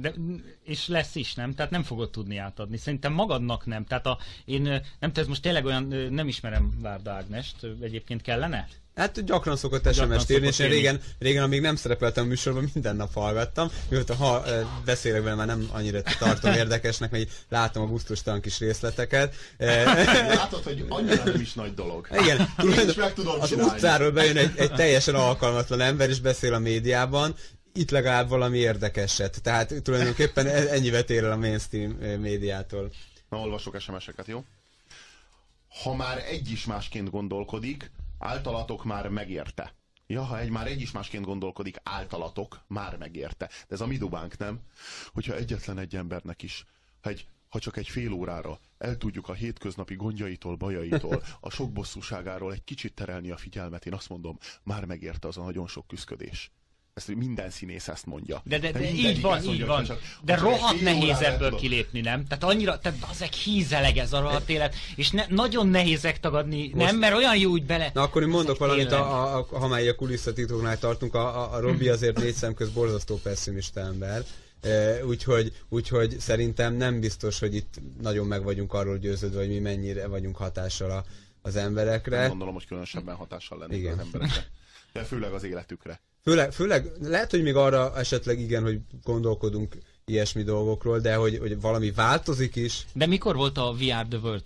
De, 0.00 0.12
és 0.64 0.88
lesz 0.88 1.14
is, 1.14 1.34
nem? 1.34 1.54
Tehát 1.54 1.70
nem 1.70 1.82
fogod 1.82 2.10
tudni 2.10 2.36
átadni. 2.36 2.76
Szerintem 2.76 3.12
magadnak 3.12 3.66
nem. 3.66 3.84
Tehát 3.84 4.06
a, 4.06 4.18
én 4.44 4.62
nem 4.62 4.82
tudom, 5.00 5.22
ez 5.22 5.26
most 5.26 5.42
tényleg 5.42 5.64
olyan, 5.64 5.84
nem 6.10 6.28
ismerem 6.28 6.78
Várda 6.82 7.10
Ágnest, 7.12 7.56
egyébként 7.80 8.22
kellene? 8.22 8.68
Hát 8.98 9.24
gyakran 9.24 9.56
szokott 9.56 9.94
SMS-t 9.94 10.30
írni, 10.30 10.46
és 10.46 10.58
én 10.58 10.68
régen, 10.68 11.00
régen, 11.18 11.42
amíg 11.42 11.60
nem 11.60 11.76
szerepeltem 11.76 12.24
a 12.24 12.26
műsorban, 12.26 12.70
minden 12.72 12.96
nap 12.96 13.12
hallgattam. 13.14 13.70
Mióta 13.88 14.14
ha 14.14 14.44
beszélek 14.84 15.22
vele, 15.22 15.34
már 15.34 15.46
nem 15.46 15.68
annyira 15.72 16.00
tartom 16.18 16.52
érdekesnek, 16.52 17.10
mert 17.10 17.30
látom 17.48 17.82
a 17.82 17.86
gusztustalan 17.86 18.40
kis 18.40 18.58
részleteket. 18.58 19.34
Látod, 20.28 20.62
hogy 20.62 20.84
annyira 20.88 21.24
nem 21.24 21.40
is 21.40 21.52
nagy 21.52 21.74
dolog. 21.74 22.08
Igen, 22.22 22.48
Én 22.62 22.88
is 22.88 22.94
meg 22.94 23.14
tudom 23.14 23.40
az 23.40 23.48
csinálni. 23.48 23.72
utcáról 23.72 24.10
bejön 24.10 24.36
egy, 24.36 24.52
egy 24.56 24.72
teljesen 24.72 25.14
alkalmatlan 25.14 25.80
ember, 25.80 26.08
és 26.08 26.20
beszél 26.20 26.54
a 26.54 26.58
médiában, 26.58 27.34
itt 27.72 27.90
legalább 27.90 28.28
valami 28.28 28.58
érdekeset. 28.58 29.42
Tehát 29.42 29.82
tulajdonképpen 29.82 30.46
e- 30.46 30.68
ennyivel 30.68 31.04
tér 31.04 31.24
el 31.24 31.32
a 31.32 31.36
mainstream 31.36 31.90
médiától. 32.20 32.92
Na, 33.28 33.38
olvasok 33.38 33.80
SMS-eket, 33.80 34.26
jó? 34.26 34.44
Ha 35.82 35.94
már 35.94 36.18
egy 36.18 36.50
is 36.50 36.64
másként 36.66 37.10
gondolkodik, 37.10 37.90
általatok 38.18 38.84
már 38.84 39.08
megérte. 39.08 39.72
Ja, 40.06 40.22
ha 40.22 40.38
egy 40.38 40.50
már 40.50 40.66
egy 40.66 40.80
is 40.80 40.90
másként 40.90 41.24
gondolkodik, 41.24 41.76
általatok 41.82 42.60
már 42.66 42.96
megérte. 42.96 43.46
De 43.46 43.74
ez 43.74 43.80
a 43.80 43.86
mi 43.86 43.96
dubánk, 43.96 44.38
nem? 44.38 44.60
Hogyha 45.12 45.34
egyetlen 45.36 45.78
egy 45.78 45.96
embernek 45.96 46.42
is, 46.42 46.64
ha, 47.00 47.10
egy, 47.10 47.26
ha 47.48 47.58
csak 47.58 47.76
egy 47.76 47.88
fél 47.88 48.12
órára 48.12 48.58
el 48.78 48.96
tudjuk 48.96 49.28
a 49.28 49.32
hétköznapi 49.32 49.94
gondjaitól, 49.94 50.56
bajaitól, 50.56 51.22
a 51.40 51.50
sok 51.50 51.72
bosszúságáról 51.72 52.52
egy 52.52 52.64
kicsit 52.64 52.94
terelni 52.94 53.30
a 53.30 53.36
figyelmet, 53.36 53.86
én 53.86 53.94
azt 53.94 54.08
mondom, 54.08 54.38
már 54.62 54.84
megérte 54.84 55.28
az 55.28 55.36
a 55.36 55.42
nagyon 55.42 55.66
sok 55.66 55.86
küzdködés. 55.86 56.50
Ezt 56.98 57.14
minden 57.14 57.50
színész 57.50 57.88
ezt 57.88 58.06
mondja. 58.06 58.42
De, 58.44 58.58
de, 58.58 58.72
de 58.72 58.78
mindegyik 58.78 59.04
így 59.16 59.20
van, 59.20 59.42
így 59.44 59.66
van. 59.66 59.84
csak- 59.84 60.00
De 60.22 60.36
rohadt 60.36 60.80
nehéz 60.80 61.20
ebből 61.20 61.54
kilépni, 61.54 62.00
nem? 62.00 62.26
Tehát 62.26 62.44
annyira, 62.44 62.78
tehát 62.78 62.98
azek 63.10 63.32
hízeleg 63.32 63.96
ez 63.96 64.12
a 64.12 64.20
rohadt 64.20 64.48
élet, 64.48 64.74
és 64.96 65.10
ne, 65.10 65.24
nagyon 65.28 65.68
nehézek 65.68 66.20
tagadni, 66.20 66.70
nem? 66.74 66.96
Mert 66.96 67.14
olyan 67.14 67.36
jó 67.36 67.50
úgy 67.50 67.66
bele... 67.66 67.90
Na 67.94 68.02
akkor 68.02 68.22
én 68.22 68.28
mondok 68.28 68.58
valamit, 68.58 68.92
a, 68.92 69.22
a, 69.22 69.38
a, 69.50 69.58
ha 69.58 69.68
már 69.68 69.88
a 69.88 69.94
kulisszatitoknál 69.94 70.78
tartunk, 70.78 71.14
a, 71.14 71.42
a, 71.42 71.54
a 71.54 71.60
Robi 71.60 71.88
azért 71.88 72.18
négy 72.18 72.34
szem 72.34 72.54
köz 72.54 72.68
borzasztó 72.70 73.16
pessimista 73.22 73.80
ember. 73.80 74.24
E, 74.60 75.04
úgyhogy, 75.06 75.52
úgyhogy 75.68 76.16
szerintem 76.20 76.74
nem 76.74 77.00
biztos, 77.00 77.38
hogy 77.38 77.54
itt 77.54 77.74
nagyon 78.00 78.26
meg 78.26 78.42
vagyunk 78.42 78.72
arról 78.72 78.98
győződve, 78.98 79.38
hogy 79.38 79.48
mi 79.48 79.58
mennyire 79.58 80.06
vagyunk 80.06 80.36
hatással 80.36 80.90
a, 80.90 81.04
az 81.42 81.54
Nem 81.54 81.64
emberekre. 81.64 82.26
gondolom, 82.26 82.54
hogy 82.54 82.66
különösebben 82.66 83.14
hatással 83.14 83.58
lennénk 83.58 83.80
Igen. 83.80 83.92
az 83.92 84.04
emberekre. 84.04 84.44
De 84.98 85.04
főleg 85.04 85.32
az 85.32 85.44
életükre. 85.44 86.00
Főleg, 86.22 86.52
főleg 86.52 86.90
lehet, 87.00 87.30
hogy 87.30 87.42
még 87.42 87.54
arra 87.54 87.92
esetleg 87.96 88.40
igen, 88.40 88.62
hogy 88.62 88.78
gondolkodunk 89.02 89.76
ilyesmi 90.04 90.42
dolgokról, 90.42 90.98
de 90.98 91.14
hogy, 91.14 91.38
hogy 91.38 91.60
valami 91.60 91.90
változik 91.90 92.56
is. 92.56 92.86
De 92.92 93.06
mikor 93.06 93.36
volt 93.36 93.58
a 93.58 93.72
VR 93.72 94.06
The 94.08 94.18
World? 94.22 94.42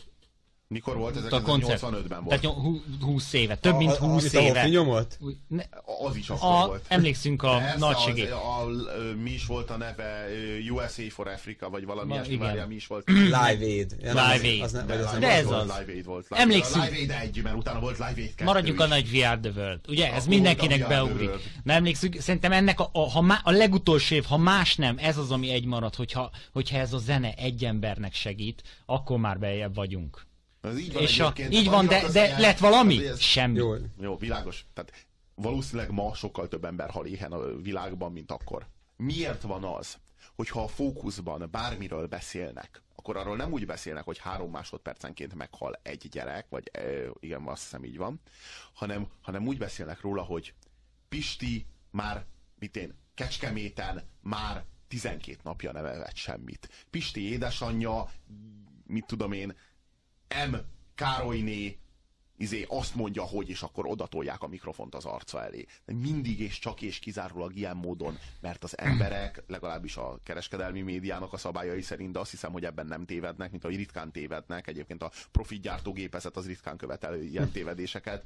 Mikor 0.72 0.96
volt? 0.96 1.16
Ez 1.16 1.32
A 1.32 1.42
koncert? 1.42 1.80
85-ben 1.82 2.24
volt. 2.24 2.28
Tehát 2.28 2.42
nyom- 2.42 2.56
hú- 2.56 2.84
20 3.00 3.32
éve, 3.32 3.56
több 3.56 3.76
mint 3.76 3.90
A- 3.90 3.94
a- 3.94 3.98
20 4.08 4.34
amit 4.34 4.34
a 4.34 4.40
éve. 4.48 4.68
Nyomott? 4.68 5.18
Ne, 5.48 5.62
Az 6.08 6.16
is 6.16 6.30
akkor 6.30 6.62
a, 6.62 6.66
volt. 6.66 6.84
emlékszünk 6.88 7.42
a 7.42 7.56
Persze, 7.58 7.78
nagy 7.78 7.94
az-. 7.94 8.30
A, 8.30 8.34
a, 8.34 8.62
a, 8.62 8.68
mi 9.22 9.30
is 9.30 9.46
volt 9.46 9.70
a 9.70 9.76
neve? 9.76 10.24
USA 10.70 11.02
for 11.10 11.28
Africa, 11.28 11.70
vagy 11.70 11.84
valami 11.84 12.12
ilyesmi, 12.12 12.36
várjál, 12.36 12.66
mi 12.66 12.74
is 12.74 12.86
volt? 12.86 13.08
Live 13.08 13.38
Aid. 13.60 13.96
Ja, 14.02 14.08
Live 14.12 14.48
Aid. 14.48 14.62
Az 14.62 14.72
nem, 14.72 14.86
De, 14.86 14.94
az 14.94 15.10
nem 15.10 15.20
De 15.20 15.30
ez 15.30 15.50
az. 15.50 15.62
Live 15.78 15.92
Aid 15.92 16.04
volt. 16.04 16.26
Live, 16.28 16.42
Emlékszünk. 16.42 16.82
A 16.84 16.86
Live 16.86 16.96
Aid 16.96 17.10
1, 17.10 17.42
mert 17.42 17.56
utána 17.56 17.80
volt 17.80 17.98
Live 17.98 18.12
Aid 18.16 18.28
2 18.34 18.44
Maradjunk 18.44 18.80
a 18.80 18.84
is. 18.84 18.90
nagy 18.90 19.10
VR 19.10 19.38
The 19.38 19.50
World. 19.56 19.80
Ugye, 19.88 20.12
ez 20.12 20.26
mindenkinek 20.26 20.80
a 20.82 20.86
The 20.86 20.94
beugrik. 20.94 21.30
Nem 21.62 21.76
emlékszünk, 21.76 22.20
szerintem 22.20 22.52
ennek 22.52 22.80
a, 22.80 22.88
a, 22.92 23.10
ha 23.10 23.20
má, 23.20 23.40
a 23.44 23.50
legutolsó 23.50 24.14
év, 24.14 24.24
ha 24.24 24.36
más 24.36 24.76
nem, 24.76 24.96
ez 24.98 25.18
az, 25.18 25.30
ami 25.30 25.50
egy 25.50 25.64
marad, 25.64 25.94
hogyha, 25.94 26.30
hogyha 26.52 26.76
ez 26.78 26.92
a 26.92 26.98
zene 26.98 27.32
egy 27.34 27.64
embernek 27.64 28.14
segít, 28.14 28.62
akkor 28.86 29.18
már 29.18 29.38
beljebb 29.38 29.74
vagyunk. 29.74 30.26
Ez 30.62 30.78
így 30.78 30.92
van 30.92 31.02
És 31.02 31.20
a, 31.20 31.32
így 31.50 31.68
van, 31.68 31.86
de, 31.86 32.08
de 32.12 32.38
lett 32.38 32.58
valami? 32.58 33.06
ez- 33.06 33.20
Semmi. 33.20 33.56
Jó, 33.58 33.74
Jó, 34.00 34.16
világos. 34.16 34.64
Tehát 34.74 35.06
valószínűleg 35.34 35.90
ma 35.90 36.14
sokkal 36.14 36.48
több 36.48 36.64
ember 36.64 36.90
hal 36.90 37.06
éhen 37.06 37.32
a 37.32 37.56
világban, 37.56 38.12
mint 38.12 38.30
akkor. 38.30 38.66
Miért 38.96 39.42
van 39.42 39.64
az, 39.64 39.96
hogyha 40.34 40.62
a 40.62 40.68
fókuszban 40.68 41.48
bármiről 41.50 42.06
beszélnek, 42.06 42.82
akkor 42.96 43.16
arról 43.16 43.36
nem 43.36 43.52
úgy 43.52 43.66
beszélnek, 43.66 44.04
hogy 44.04 44.18
három 44.18 44.50
másodpercenként 44.50 45.34
meghal 45.34 45.78
egy 45.82 46.08
gyerek, 46.10 46.46
vagy 46.48 46.70
igen, 47.20 47.42
azt 47.46 47.62
hiszem 47.62 47.84
így 47.84 47.96
van, 47.96 48.20
hanem, 48.72 49.06
hanem 49.20 49.46
úgy 49.46 49.58
beszélnek 49.58 50.00
róla, 50.00 50.22
hogy 50.22 50.54
Pisti 51.08 51.66
már, 51.90 52.24
mit 52.58 52.76
én, 52.76 52.94
Kecskeméten 53.14 54.02
már 54.20 54.64
12 54.88 55.38
napja 55.42 55.72
nem 55.72 55.84
evett 55.84 56.16
semmit. 56.16 56.86
Pisti 56.90 57.30
édesanyja, 57.32 58.10
mit 58.86 59.06
tudom 59.06 59.32
én, 59.32 59.54
M. 60.50 60.54
Károlyné 60.94 61.76
izé 62.36 62.66
azt 62.68 62.94
mondja, 62.94 63.22
hogy, 63.22 63.48
és 63.48 63.62
akkor 63.62 63.86
odatolják 63.86 64.42
a 64.42 64.46
mikrofont 64.46 64.94
az 64.94 65.04
arca 65.04 65.42
elé. 65.42 65.66
De 65.84 65.94
mindig 65.94 66.40
és 66.40 66.58
csak 66.58 66.82
és 66.82 66.98
kizárólag 66.98 67.56
ilyen 67.56 67.76
módon, 67.76 68.18
mert 68.40 68.64
az 68.64 68.78
emberek, 68.78 69.42
legalábbis 69.46 69.96
a 69.96 70.18
kereskedelmi 70.22 70.80
médiának 70.80 71.32
a 71.32 71.36
szabályai 71.36 71.82
szerint, 71.82 72.12
de 72.12 72.18
azt 72.18 72.30
hiszem, 72.30 72.52
hogy 72.52 72.64
ebben 72.64 72.86
nem 72.86 73.04
tévednek, 73.04 73.50
mint 73.50 73.64
ahogy 73.64 73.76
ritkán 73.76 74.12
tévednek. 74.12 74.66
Egyébként 74.66 75.02
a 75.02 75.10
profitgyártógépezet 75.32 76.36
az 76.36 76.46
ritkán 76.46 76.76
követel 76.76 77.20
ilyen 77.20 77.50
tévedéseket. 77.50 78.24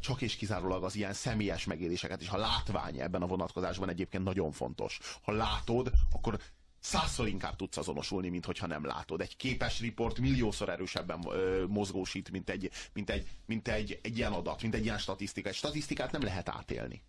Csak 0.00 0.22
és 0.22 0.36
kizárólag 0.36 0.84
az 0.84 0.96
ilyen 0.96 1.12
személyes 1.12 1.64
megéléseket, 1.64 2.20
és 2.20 2.28
a 2.28 2.36
látvány 2.36 3.00
ebben 3.00 3.22
a 3.22 3.26
vonatkozásban 3.26 3.88
egyébként 3.88 4.24
nagyon 4.24 4.52
fontos. 4.52 4.98
Ha 5.22 5.32
látod, 5.32 5.90
akkor 6.12 6.38
százszor 6.80 7.28
inkább 7.28 7.56
tudsz 7.56 7.76
azonosulni, 7.76 8.28
mint 8.28 8.44
hogyha 8.44 8.66
nem 8.66 8.84
látod. 8.84 9.20
Egy 9.20 9.36
képes 9.36 9.80
riport 9.80 10.18
milliószor 10.18 10.68
erősebben 10.68 11.20
ö, 11.28 11.64
mozgósít, 11.68 12.30
mint, 12.30 12.50
egy, 12.50 12.70
mint, 12.92 13.10
egy, 13.10 13.26
mint 13.46 13.68
egy, 13.68 13.98
egy 14.02 14.16
ilyen 14.16 14.32
adat, 14.32 14.62
mint 14.62 14.74
egy 14.74 14.84
ilyen 14.84 14.98
statisztika. 14.98 15.48
Egy 15.48 15.54
statisztikát 15.54 16.12
nem 16.12 16.22
lehet 16.22 16.48
átélni. 16.48 17.02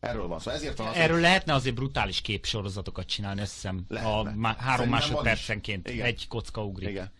Erről 0.00 0.26
van 0.26 0.40
szó. 0.40 0.50
Ezért 0.50 0.78
van 0.78 0.86
az, 0.86 0.96
Erről 0.96 1.20
lehetne 1.20 1.54
azért 1.54 1.74
brutális 1.74 2.20
képsorozatokat 2.20 3.06
csinálni, 3.06 3.40
azt 3.40 3.52
hiszem, 3.52 3.86
a 3.88 4.22
má- 4.22 4.58
három 4.58 4.88
másodpercenként 4.88 5.88
is. 5.88 5.94
Igen. 5.94 6.06
egy 6.06 6.26
kocka 6.28 6.64
ugrik. 6.64 6.88
Igen. 6.88 7.12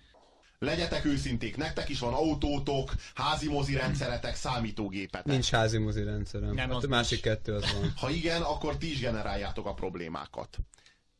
Legyetek 0.58 1.04
őszinték, 1.04 1.56
nektek 1.56 1.88
is 1.88 1.98
van 1.98 2.12
autótok, 2.12 2.92
házi 3.14 3.48
mozi 3.48 3.74
rendszeretek, 3.74 4.34
számítógépetek. 4.34 5.26
Nincs 5.26 5.50
házi 5.50 5.78
mozi 5.78 6.02
rendszerem. 6.04 6.54
Nem, 6.54 6.70
a 6.70 6.76
az 6.76 6.84
másik 6.84 7.20
kettő 7.20 7.54
az 7.54 7.72
van. 7.72 7.92
Ha 7.96 8.10
igen, 8.10 8.42
akkor 8.42 8.76
ti 8.76 8.90
is 8.90 9.00
generáljátok 9.00 9.66
a 9.66 9.74
problémákat. 9.74 10.58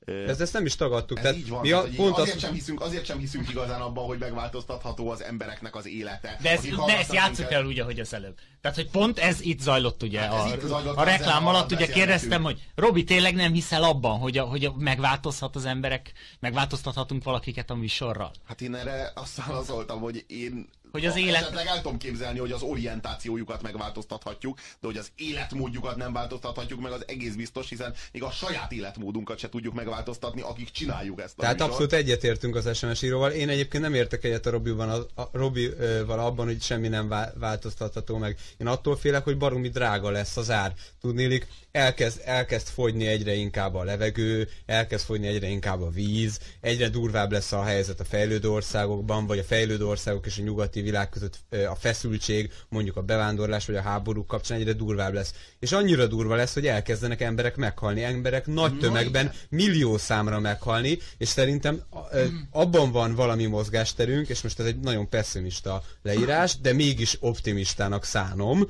Ez, 0.04 0.40
ezt 0.40 0.52
nem 0.52 0.66
is 0.66 0.76
tagadtuk. 0.76 1.16
Ez 1.16 1.22
Tehát 1.22 1.38
így 1.38 1.48
van. 1.48 1.60
mi 1.60 1.68
tehát, 1.68 1.84
a, 1.84 1.86
hogy 1.86 1.96
pont 1.96 2.18
azért, 2.18 2.36
azt, 2.36 2.44
sem 2.44 2.52
hiszünk, 2.52 2.80
azért 2.80 3.04
sem 3.04 3.18
hiszünk 3.18 3.50
igazán 3.50 3.80
abban, 3.80 4.04
hogy 4.06 4.18
megváltoztatható 4.18 5.10
az 5.10 5.22
embereknek 5.22 5.74
az 5.74 5.86
élete. 5.86 6.38
De, 6.42 6.50
ez, 6.50 6.62
de 6.86 6.98
ezt 6.98 7.12
játsszuk 7.12 7.52
el 7.52 7.64
úgy, 7.66 7.80
ahogy 7.80 8.00
az 8.00 8.14
előbb. 8.14 8.34
Tehát, 8.60 8.76
hogy 8.76 8.90
pont 8.90 9.18
ez 9.18 9.40
itt 9.40 9.60
zajlott 9.60 10.02
ugye. 10.02 10.20
Hát 10.20 10.32
a, 10.32 10.54
itt 10.54 10.60
zajlott, 10.60 10.96
a 10.96 11.02
reklám 11.02 11.46
alatt 11.46 11.72
ugye 11.72 11.86
kérdeztem, 11.86 12.42
hogy 12.42 12.62
Robi, 12.74 13.04
tényleg 13.04 13.34
nem 13.34 13.52
hiszel 13.52 13.82
abban, 13.82 14.18
hogy, 14.18 14.38
a, 14.38 14.44
hogy 14.44 14.64
a, 14.64 14.74
megváltozhat 14.78 15.56
az 15.56 15.64
emberek, 15.64 16.12
megváltoztathatunk 16.40 17.24
valakiket 17.24 17.70
a 17.70 17.74
műsorral? 17.74 18.30
Hát 18.46 18.60
én 18.60 18.74
erre 18.74 19.12
azt 19.14 19.44
válaszoltam, 19.46 20.00
hogy 20.00 20.24
én 20.26 20.68
Hogy 20.94 21.06
az 21.06 21.12
ha 21.12 21.18
élet- 21.18 21.40
Esetleg 21.42 21.66
el 21.66 21.76
tudom 21.76 21.98
képzelni, 21.98 22.38
hogy 22.38 22.52
az 22.52 22.62
orientációjukat 22.62 23.62
megváltoztathatjuk, 23.62 24.56
de 24.56 24.86
hogy 24.86 24.96
az 24.96 25.10
életmódjukat 25.16 25.96
nem 25.96 26.12
változtathatjuk 26.12 26.80
meg, 26.80 26.92
az 26.92 27.04
egész 27.06 27.34
biztos, 27.34 27.68
hiszen 27.68 27.94
még 28.12 28.22
a 28.22 28.30
saját 28.30 28.72
életmódunkat 28.72 29.38
se 29.38 29.48
tudjuk 29.48 29.74
megváltoztatni, 29.74 30.40
akik 30.40 30.70
csináljuk 30.70 31.20
ezt 31.20 31.34
a 31.36 31.40
tehát 31.40 31.54
műsort. 31.54 31.70
abszolút 31.70 31.92
egyetértünk 31.92 32.54
az 32.56 32.76
SMS 32.76 33.02
íróval. 33.02 33.30
Én 33.30 33.48
egyébként 33.48 33.82
nem 33.82 33.94
értek 33.94 34.24
egyet 34.24 34.46
a 34.46 34.50
Robival, 34.50 35.08
a, 35.14 35.22
a 35.22 35.28
Robival 35.32 36.18
abban, 36.18 36.46
hogy 36.46 36.62
semmi 36.62 36.88
nem 36.88 37.08
vá- 37.08 37.34
változtatható 37.38 38.16
meg. 38.16 38.36
Én 38.56 38.66
attól 38.66 38.96
félek, 38.96 39.24
hogy 39.24 39.36
baromi 39.36 39.68
drága 39.68 40.10
lesz 40.10 40.36
az 40.36 40.50
ár. 40.50 40.74
Tudnélik, 41.00 41.46
elkezd, 41.74 42.20
elkezd 42.24 42.66
fogyni 42.66 43.06
egyre 43.06 43.34
inkább 43.34 43.74
a 43.74 43.84
levegő, 43.84 44.48
elkezd 44.66 45.04
fogyni 45.04 45.26
egyre 45.26 45.46
inkább 45.46 45.82
a 45.82 45.90
víz, 45.90 46.38
egyre 46.60 46.88
durvább 46.88 47.32
lesz 47.32 47.52
a 47.52 47.62
helyzet 47.62 48.00
a 48.00 48.04
fejlődő 48.04 48.50
országokban, 48.50 49.26
vagy 49.26 49.38
a 49.38 49.44
fejlődő 49.44 49.86
országok 49.86 50.26
és 50.26 50.38
a 50.38 50.42
nyugati 50.42 50.80
világ 50.80 51.08
között 51.08 51.38
a 51.50 51.74
feszültség, 51.74 52.52
mondjuk 52.68 52.96
a 52.96 53.02
bevándorlás 53.02 53.66
vagy 53.66 53.76
a 53.76 53.82
háborúk 53.82 54.26
kapcsán 54.26 54.58
egyre 54.58 54.72
durvább 54.72 55.14
lesz. 55.14 55.34
És 55.60 55.72
annyira 55.72 56.06
durva 56.06 56.34
lesz, 56.34 56.54
hogy 56.54 56.66
elkezdenek 56.66 57.20
emberek 57.20 57.56
meghalni, 57.56 58.02
emberek 58.02 58.46
nagy 58.46 58.78
tömegben, 58.78 59.32
millió 59.48 59.96
számra 59.98 60.40
meghalni, 60.40 60.98
és 61.18 61.28
szerintem 61.28 61.82
ö, 62.12 62.24
abban 62.50 62.92
van 62.92 63.14
valami 63.14 63.46
mozgásterünk, 63.46 64.28
és 64.28 64.42
most 64.42 64.60
ez 64.60 64.66
egy 64.66 64.78
nagyon 64.80 65.08
pessimista 65.08 65.82
leírás, 66.02 66.58
de 66.58 66.72
mégis 66.72 67.16
optimistának 67.20 68.04
szánom, 68.04 68.68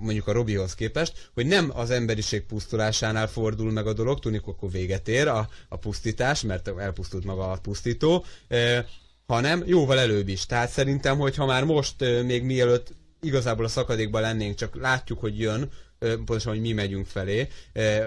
mondjuk 0.00 0.26
a 0.26 0.32
Robihoz 0.32 0.74
képest, 0.74 1.30
hogy 1.34 1.46
nem 1.46 1.70
az 1.74 1.90
emberiség 2.22 2.46
pusztulásánál 2.46 3.26
fordul 3.26 3.70
meg 3.70 3.86
a 3.86 3.92
dolog, 3.92 4.18
tudni, 4.18 4.40
akkor 4.44 4.70
véget 4.70 5.08
ér 5.08 5.28
a, 5.28 5.48
a 5.68 5.76
pusztítás, 5.76 6.42
mert 6.42 6.68
elpusztult 6.78 7.24
maga 7.24 7.50
a 7.50 7.58
pusztító, 7.62 8.24
hanem 9.26 9.62
jóval 9.66 9.98
előbb 9.98 10.28
is. 10.28 10.46
Tehát 10.46 10.70
szerintem, 10.70 11.18
hogy 11.18 11.36
ha 11.36 11.46
már 11.46 11.64
most 11.64 12.00
még 12.24 12.42
mielőtt 12.42 12.94
igazából 13.20 13.64
a 13.64 13.68
szakadékban 13.68 14.20
lennénk, 14.20 14.54
csak 14.54 14.76
látjuk, 14.80 15.20
hogy 15.20 15.38
jön, 15.38 15.70
pontosan, 15.98 16.52
hogy 16.52 16.60
mi 16.60 16.72
megyünk 16.72 17.06
felé, 17.06 17.48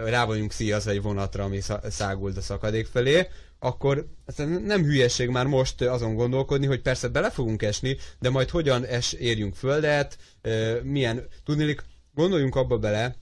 rá 0.06 0.26
vagyunk 0.26 0.52
szíjazva 0.52 0.92
egy 0.92 1.02
vonatra, 1.02 1.44
ami 1.44 1.60
száguld 1.90 2.38
a 2.38 2.42
szakadék 2.42 2.86
felé, 2.86 3.28
akkor 3.60 4.08
nem 4.66 4.84
hülyeség 4.84 5.30
már 5.30 5.46
most 5.46 5.82
azon 5.82 6.16
gondolkodni, 6.16 6.66
hogy 6.66 6.82
persze 6.82 7.08
bele 7.08 7.30
fogunk 7.30 7.62
esni, 7.62 7.98
de 8.20 8.30
majd 8.30 8.50
hogyan 8.50 8.86
es, 8.86 9.14
érjünk 9.14 9.56
földet, 9.56 10.18
milyen, 10.84 11.28
tudnélik, 11.44 11.84
gondoljunk 12.14 12.56
abba 12.56 12.78
bele, 12.78 13.16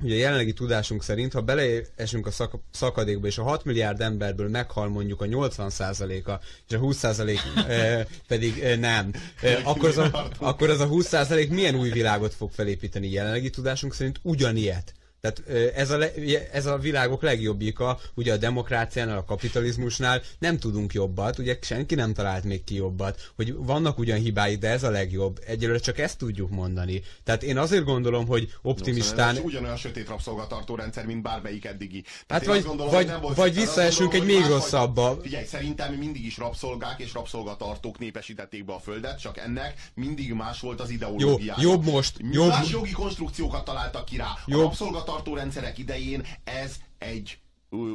hogy 0.00 0.12
a 0.12 0.16
jelenlegi 0.16 0.52
tudásunk 0.52 1.02
szerint, 1.02 1.32
ha 1.32 1.40
beleesünk 1.40 2.26
a 2.26 2.30
szak- 2.30 2.60
szakadékba, 2.70 3.26
és 3.26 3.38
a 3.38 3.42
6 3.42 3.64
milliárd 3.64 4.00
emberből 4.00 4.48
meghal 4.48 4.88
mondjuk 4.88 5.20
a 5.20 5.24
80%-a, 5.24 6.32
és 6.68 6.74
a 6.74 6.78
20% 6.78 7.38
e, 7.68 8.06
pedig 8.28 8.58
e, 8.58 8.76
nem, 8.76 9.12
e, 9.42 9.60
akkor, 9.64 9.88
az 9.88 9.98
a, 9.98 10.28
akkor 10.38 10.70
az 10.70 10.80
a 10.80 10.88
20% 10.88 11.48
milyen 11.48 11.74
új 11.74 11.90
világot 11.90 12.34
fog 12.34 12.50
felépíteni? 12.50 13.10
Jelenlegi 13.10 13.50
tudásunk 13.50 13.94
szerint 13.94 14.20
ugyanilyet. 14.22 14.94
Tehát 15.20 15.42
ez 15.74 15.90
a, 15.90 15.98
le, 15.98 16.12
ez 16.52 16.66
a 16.66 16.78
világok 16.78 17.22
legjobbika, 17.22 17.98
ugye 18.14 18.32
a 18.32 18.36
demokráciánál, 18.36 19.18
a 19.18 19.24
kapitalizmusnál 19.24 20.22
nem 20.38 20.58
tudunk 20.58 20.92
jobbat, 20.92 21.38
ugye 21.38 21.58
senki 21.62 21.94
nem 21.94 22.12
talált 22.12 22.44
még 22.44 22.64
ki 22.64 22.74
jobbat, 22.74 23.30
hogy 23.36 23.54
vannak 23.54 23.98
ugyan 23.98 24.18
hibái, 24.18 24.56
de 24.56 24.68
ez 24.68 24.82
a 24.82 24.90
legjobb. 24.90 25.40
Egyelőre 25.46 25.78
csak 25.78 25.98
ezt 25.98 26.18
tudjuk 26.18 26.50
mondani. 26.50 27.02
Tehát 27.24 27.42
én 27.42 27.58
azért 27.58 27.84
gondolom, 27.84 28.26
hogy 28.26 28.54
optimistán... 28.62 29.34
No, 29.34 29.40
ugyanolyan 29.40 29.76
sötét 29.76 30.08
rabszolgatartó 30.08 30.74
rendszer, 30.74 31.06
mint 31.06 31.22
bármelyik 31.22 31.64
eddigi. 31.64 32.04
Tehát 32.26 32.42
hát 32.42 32.54
vagy, 32.54 32.64
gondolom, 32.64 32.92
vagy, 32.92 33.06
nem 33.06 33.20
volt 33.20 33.36
vagy 33.36 33.54
visszaesünk 33.54 34.14
egy 34.14 34.24
még 34.24 34.46
rosszabbba. 34.46 35.18
Figyelj, 35.22 35.44
szerintem 35.44 35.94
mindig 35.94 36.24
is 36.24 36.36
rabszolgák 36.36 37.00
és 37.00 37.12
rabszolgatartók 37.12 37.98
népesítették 37.98 38.64
be 38.64 38.72
a 38.72 38.78
földet, 38.78 39.20
csak 39.20 39.38
ennek 39.38 39.74
mindig 39.94 40.32
más 40.32 40.60
volt 40.60 40.80
az 40.80 40.90
ideológia. 40.90 41.54
Jó, 41.58 41.70
jobb 41.70 41.84
most. 41.84 42.16
Jobb... 42.30 42.48
Más 42.48 42.70
jogi 42.70 42.90
konstrukciókat 42.90 43.64
találtak 43.64 44.04
ki 44.04 44.16
rá. 44.16 44.24
A 44.24 44.40
jobb 44.46 44.72
tartó 45.10 45.34
rendszerek 45.34 45.78
idején 45.78 46.26
ez 46.44 46.76
egy 46.98 47.38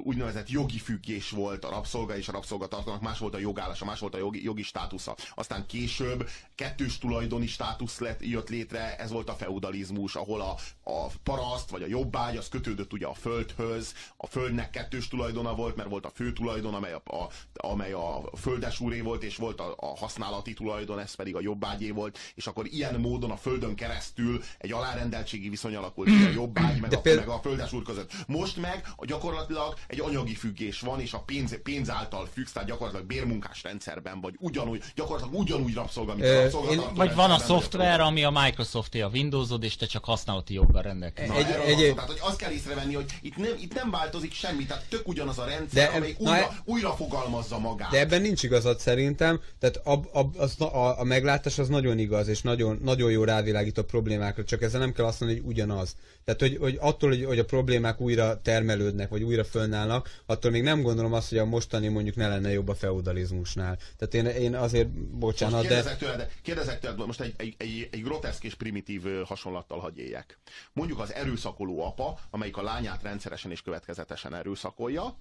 úgynevezett 0.04 0.50
jogi 0.50 0.78
függés 0.78 1.30
volt 1.30 1.66
a 1.66 1.70
rabszolga 1.70 2.18
és 2.18 2.28
a 2.28 2.32
rabszolgatartónak, 2.32 3.02
más 3.02 3.20
volt 3.20 3.34
a 3.34 3.38
jogállása, 3.38 3.86
más 3.86 4.00
volt 4.00 4.16
a 4.16 4.18
jogi, 4.18 4.44
jogi 4.44 4.64
státusza. 4.64 5.16
Aztán 5.36 5.66
később 5.66 6.30
kettős 6.56 6.98
tulajdoni 6.98 7.48
státusz 7.48 8.00
lett, 8.00 8.26
jött 8.26 8.50
létre, 8.50 8.96
ez 8.96 9.12
volt 9.12 9.30
a 9.30 9.34
feudalizmus, 9.34 10.16
ahol 10.16 10.42
a, 10.42 10.56
a 10.92 11.08
paraszt 11.24 11.70
vagy 11.70 11.82
a 11.82 11.88
jobbágy 11.88 12.38
az 12.38 12.50
kötődött 12.50 12.94
ugye 12.94 13.08
a 13.08 13.14
földhöz, 13.14 13.94
a 14.18 14.28
földnek 14.28 14.70
kettős 14.70 15.08
tulajdona 15.08 15.56
volt, 15.56 15.76
mert 15.76 15.90
volt 15.90 16.06
a 16.06 16.12
fő 16.14 16.34
tulajdon, 16.34 16.74
amely 16.74 16.94
a, 16.94 17.02
a, 17.06 17.30
amely 17.54 17.92
a 17.92 18.22
földes 18.38 18.80
úré 18.80 19.02
volt, 19.02 19.24
és 19.24 19.38
volt 19.38 19.60
a, 19.60 19.76
a 19.78 19.98
használati 19.98 20.54
tulajdon, 20.54 21.00
ez 21.00 21.14
pedig 21.14 21.36
a 21.36 21.42
jobbágyé 21.42 21.90
volt, 21.90 22.18
és 22.36 22.48
akkor 22.48 22.66
ilyen 22.68 23.00
módon 23.00 23.32
a 23.32 23.38
földön 23.38 23.76
keresztül 23.76 24.42
egy 24.58 24.72
alárendeltségi 24.72 25.50
viszony 25.50 25.76
alakult 25.76 26.10
a 26.10 26.30
jobbágy 26.30 26.80
meg, 26.80 26.94
a, 26.94 27.02
meg 27.04 27.28
a 27.28 27.40
földes 27.40 27.74
úr 27.74 27.84
között. 27.84 28.14
Most 28.28 28.58
meg 28.58 28.88
a 28.96 29.06
gyakorlatilag 29.06 29.65
gyakorlatilag 29.66 29.78
egy 29.88 30.16
anyagi 30.16 30.36
függés 30.36 30.80
van, 30.80 31.00
és 31.00 31.14
a 31.14 31.20
pénz, 31.20 31.60
pénz 31.64 31.90
által 31.90 32.28
függsz, 32.34 32.52
tehát 32.52 32.68
gyakorlatilag 32.68 33.08
bérmunkás 33.08 33.64
rendszerben, 33.64 34.22
vagy 34.22 34.36
ugyanúgy, 34.40 34.84
gyakorlatilag 34.96 35.40
ugyanúgy 35.40 35.74
rabszolga, 35.74 36.16
mint 36.16 36.28
a 36.28 36.42
rabszolga. 36.42 36.92
Vagy 36.96 37.16
van 37.16 37.32
a 37.32 37.38
szoftver, 37.38 38.00
ami 38.00 38.24
a 38.24 38.30
Microsoft 38.30 38.96
a 38.96 39.10
Windowsod, 39.14 39.64
és 39.64 39.76
te 39.76 39.86
csak 39.86 40.06
használati 40.06 40.54
joggal 40.54 40.82
rendelkezel. 40.82 41.36
Egy, 41.36 41.46
egy, 41.46 41.82
egy, 41.82 41.94
tehát, 41.94 42.10
hogy 42.10 42.20
azt 42.22 42.38
kell 42.38 42.52
észrevenni, 42.52 42.94
hogy 42.94 43.06
itt 43.22 43.38
nem, 43.38 43.52
itt 43.62 43.74
nem 43.74 43.92
változik 43.92 44.34
semmi, 44.34 44.66
tehát 44.66 44.86
tök 44.90 45.08
ugyanaz 45.08 45.40
a 45.40 45.46
rendszer, 45.46 45.90
de, 45.90 45.96
amely 45.96 46.16
újra, 46.18 46.32
na, 46.32 46.38
e- 46.38 46.62
újra 46.66 46.94
fogalmazza 46.94 47.60
magát. 47.60 47.92
De 47.92 48.00
ebben 48.00 48.22
nincs 48.22 48.44
igazad 48.44 48.80
szerintem, 48.80 49.42
tehát 49.60 49.82
ab, 49.84 50.08
ab, 50.14 50.36
az, 50.38 50.62
a, 50.62 51.00
a 51.00 51.04
meglátás 51.04 51.60
az 51.60 51.68
nagyon 51.68 52.00
igaz, 52.00 52.28
és 52.28 52.42
nagyon, 52.42 52.80
nagyon 52.84 53.12
jó 53.12 53.24
rávilágít 53.24 53.78
a 53.78 53.84
problémákra, 53.84 54.44
csak 54.44 54.62
ezzel 54.62 54.80
nem 54.80 54.94
kell 54.94 55.06
azt 55.06 55.20
mondani, 55.20 55.42
hogy 55.42 55.52
ugyanaz. 55.52 55.96
Tehát, 56.26 56.40
hogy, 56.40 56.58
hogy 56.60 56.78
attól, 56.82 57.10
hogy, 57.10 57.26
hogy 57.26 57.40
a 57.40 57.46
problémák 57.46 58.02
újra 58.02 58.42
termelődnek, 58.42 59.10
vagy 59.10 59.24
újra 59.24 59.44
fönnállnak, 59.56 60.22
attól 60.26 60.52
még 60.52 60.64
nem 60.64 60.82
gondolom 60.82 61.14
azt, 61.14 61.30
hogy 61.30 61.38
a 61.38 61.46
mostani 61.46 61.88
mondjuk 61.88 62.16
ne 62.16 62.28
lenne 62.28 62.52
jobb 62.52 62.68
a 62.68 62.76
feudalizmusnál. 62.76 63.78
Tehát 63.98 64.14
én, 64.14 64.42
én 64.44 64.56
azért, 64.56 64.90
bocsánat, 64.94 65.56
most 65.56 65.68
kérdezek 65.68 66.00
de... 66.00 66.06
Tőled, 66.06 66.32
kérdezek 66.42 66.80
tőled, 66.80 67.06
most 67.06 67.22
egy, 67.22 67.34
egy, 67.38 67.56
egy, 67.58 67.90
egy 67.92 68.04
groteszk 68.04 68.44
és 68.44 68.56
primitív 68.56 69.04
hasonlattal 69.26 69.80
hagy 69.80 69.98
éljek. 69.98 70.40
Mondjuk 70.74 71.00
az 71.00 71.14
erőszakoló 71.14 71.86
apa, 71.86 72.20
amelyik 72.30 72.58
a 72.58 72.62
lányát 72.62 73.02
rendszeresen 73.04 73.52
és 73.52 73.62
következetesen 73.62 74.34
erőszakolja, 74.34 75.18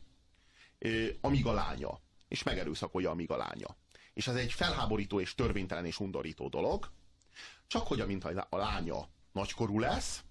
amíg 1.20 1.47
a 1.47 1.53
lánya. 1.53 2.01
És 2.28 2.43
megerőszakolja, 2.43 3.11
amíg 3.11 3.30
a 3.30 3.37
lánya. 3.37 3.76
És 4.14 4.26
ez 4.26 4.35
egy 4.35 4.53
felháborító 4.53 5.20
és 5.20 5.35
törvénytelen 5.35 5.87
és 5.87 6.01
undorító 6.01 6.49
dolog, 6.49 6.91
csak 7.66 7.87
hogy 7.87 8.01
amint 8.01 8.24
a 8.24 8.57
lánya 8.57 9.09
nagykorú 9.32 9.78
lesz, 9.78 10.24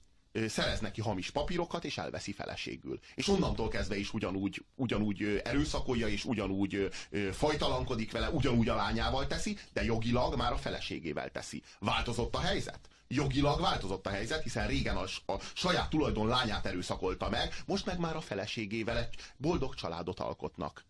szerez 0.47 0.79
neki 0.79 1.01
hamis 1.01 1.31
papírokat, 1.31 1.85
és 1.85 1.97
elveszi 1.97 2.33
feleségül. 2.33 2.99
És 3.15 3.27
onnantól 3.27 3.67
kezdve 3.67 3.97
is 3.97 4.13
ugyanúgy, 4.13 4.65
ugyanúgy 4.75 5.41
erőszakolja, 5.43 6.07
és 6.07 6.25
ugyanúgy 6.25 6.89
fajtalankodik 7.31 8.11
vele, 8.11 8.29
ugyanúgy 8.29 8.69
a 8.69 8.75
lányával 8.75 9.27
teszi, 9.27 9.57
de 9.73 9.83
jogilag 9.83 10.35
már 10.35 10.51
a 10.51 10.57
feleségével 10.57 11.29
teszi. 11.29 11.63
Változott 11.79 12.35
a 12.35 12.39
helyzet? 12.39 12.79
Jogilag 13.07 13.61
változott 13.61 14.07
a 14.07 14.09
helyzet, 14.09 14.43
hiszen 14.43 14.67
régen 14.67 14.95
a, 14.95 15.03
a 15.33 15.39
saját 15.53 15.89
tulajdon 15.89 16.27
lányát 16.27 16.65
erőszakolta 16.65 17.29
meg, 17.29 17.53
most 17.65 17.85
meg 17.85 17.99
már 17.99 18.15
a 18.15 18.21
feleségével 18.21 18.97
egy 18.97 19.15
boldog 19.37 19.75
családot 19.75 20.19
alkotnak. 20.19 20.85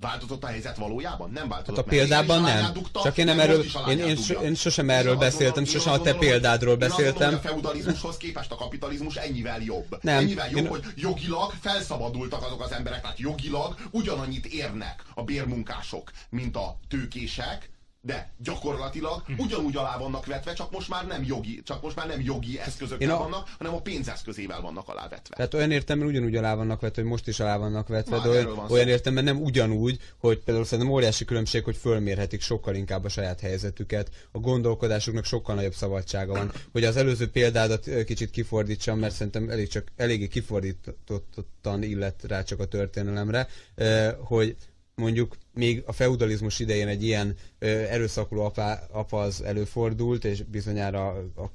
Változott 0.00 0.44
a 0.44 0.46
helyzet 0.46 0.76
valójában? 0.76 1.30
Nem 1.30 1.48
változott. 1.48 1.76
Hát 1.76 1.84
a 1.84 1.88
példában 1.88 2.42
nem. 2.42 2.72
Dugta, 2.72 3.02
Csak 3.02 3.18
én 3.18 3.24
nem 3.24 3.40
erről, 3.40 3.64
én, 3.88 3.98
én, 3.98 4.16
so, 4.16 4.40
én 4.40 4.54
sosem 4.54 4.90
erről 4.90 5.12
én 5.12 5.18
beszéltem, 5.18 5.64
gondolom, 5.64 5.80
sosem 5.80 5.92
a 5.92 6.00
te 6.00 6.14
példádról 6.14 6.72
én 6.72 6.78
beszéltem. 6.78 7.30
Én 7.30 7.36
a 7.36 7.40
feudalizmushoz 7.40 8.16
képest 8.16 8.52
a 8.52 8.54
kapitalizmus 8.54 9.14
ennyivel 9.16 9.60
jobb. 9.60 9.98
Nem. 10.00 10.18
Ennyivel 10.18 10.50
jobb, 10.50 10.64
én... 10.64 10.68
hogy 10.68 10.82
jogilag 10.94 11.52
felszabadultak 11.60 12.42
azok 12.44 12.62
az 12.62 12.72
emberek, 12.72 13.00
tehát 13.00 13.18
jogilag 13.18 13.74
ugyanannyit 13.90 14.46
érnek 14.46 15.04
a 15.14 15.22
bérmunkások, 15.22 16.10
mint 16.30 16.56
a 16.56 16.78
tőkések, 16.88 17.70
de 18.00 18.32
gyakorlatilag 18.38 19.22
hm. 19.26 19.32
ugyanúgy 19.38 19.76
alá 19.76 19.98
vannak 19.98 20.26
vetve, 20.26 20.52
csak 20.52 20.70
most 20.70 20.88
már 20.88 21.06
nem 21.06 21.24
jogi, 21.24 21.62
csak 21.62 21.82
most 21.82 21.96
már 21.96 22.06
nem 22.06 22.20
jogi 22.20 22.58
eszközökkel 22.58 23.10
a... 23.10 23.18
vannak, 23.18 23.48
hanem 23.58 23.74
a 23.74 23.80
pénzeszközével 23.80 24.60
vannak 24.60 24.88
alávetve. 24.88 25.34
Tehát 25.34 25.54
olyan 25.54 25.70
értelemben 25.70 26.10
ugyanúgy 26.10 26.36
alá 26.36 26.54
vannak 26.54 26.80
vetve, 26.80 27.02
hogy 27.02 27.10
most 27.10 27.28
is 27.28 27.40
alá 27.40 27.56
vannak 27.56 27.88
vetve, 27.88 28.16
Na, 28.16 28.22
de 28.22 28.28
olyan, 28.28 28.58
olyan 28.68 28.88
értelemben 28.88 29.34
nem 29.34 29.42
ugyanúgy, 29.42 30.00
hogy 30.18 30.38
például 30.38 30.66
szerintem 30.66 30.94
óriási 30.94 31.24
különbség, 31.24 31.64
hogy 31.64 31.76
fölmérhetik 31.76 32.40
sokkal 32.40 32.74
inkább 32.74 33.04
a 33.04 33.08
saját 33.08 33.40
helyzetüket, 33.40 34.10
a 34.32 34.38
gondolkodásuknak 34.38 35.24
sokkal 35.24 35.54
nagyobb 35.54 35.74
szabadsága 35.74 36.32
van. 36.32 36.52
Hogy 36.72 36.84
az 36.84 36.96
előző 36.96 37.30
példádat 37.30 38.04
kicsit 38.04 38.30
kifordítsam, 38.30 38.98
mert 38.98 39.14
szerintem 39.14 39.50
elég 39.50 39.68
csak, 39.68 39.92
eléggé 39.96 40.28
kifordítottan 40.28 41.82
illet 41.82 42.22
rá 42.26 42.42
csak 42.42 42.60
a 42.60 42.64
történelemre, 42.64 43.48
hogy 44.18 44.56
mondjuk 44.98 45.36
még 45.54 45.82
a 45.86 45.92
feudalizmus 45.92 46.58
idején 46.58 46.88
egy 46.88 47.02
ilyen 47.04 47.34
ö, 47.58 47.66
erőszakoló 47.66 48.42
apa, 48.44 48.78
apa 48.90 49.20
az 49.20 49.42
előfordult, 49.42 50.24
és 50.24 50.42
bizonyára 50.42 51.06
a, 51.36 51.50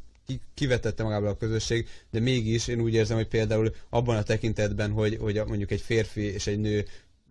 kivetette 0.53 1.03
magából 1.03 1.27
a 1.27 1.37
közösség, 1.37 1.87
de 2.11 2.19
mégis 2.19 2.67
én 2.67 2.79
úgy 2.79 2.93
érzem, 2.93 3.17
hogy 3.17 3.27
például 3.27 3.75
abban 3.89 4.17
a 4.17 4.23
tekintetben, 4.23 4.91
hogy, 4.91 5.17
hogy 5.17 5.41
mondjuk 5.47 5.71
egy 5.71 5.81
férfi 5.81 6.21
és 6.21 6.47
egy 6.47 6.59
nő 6.59 6.85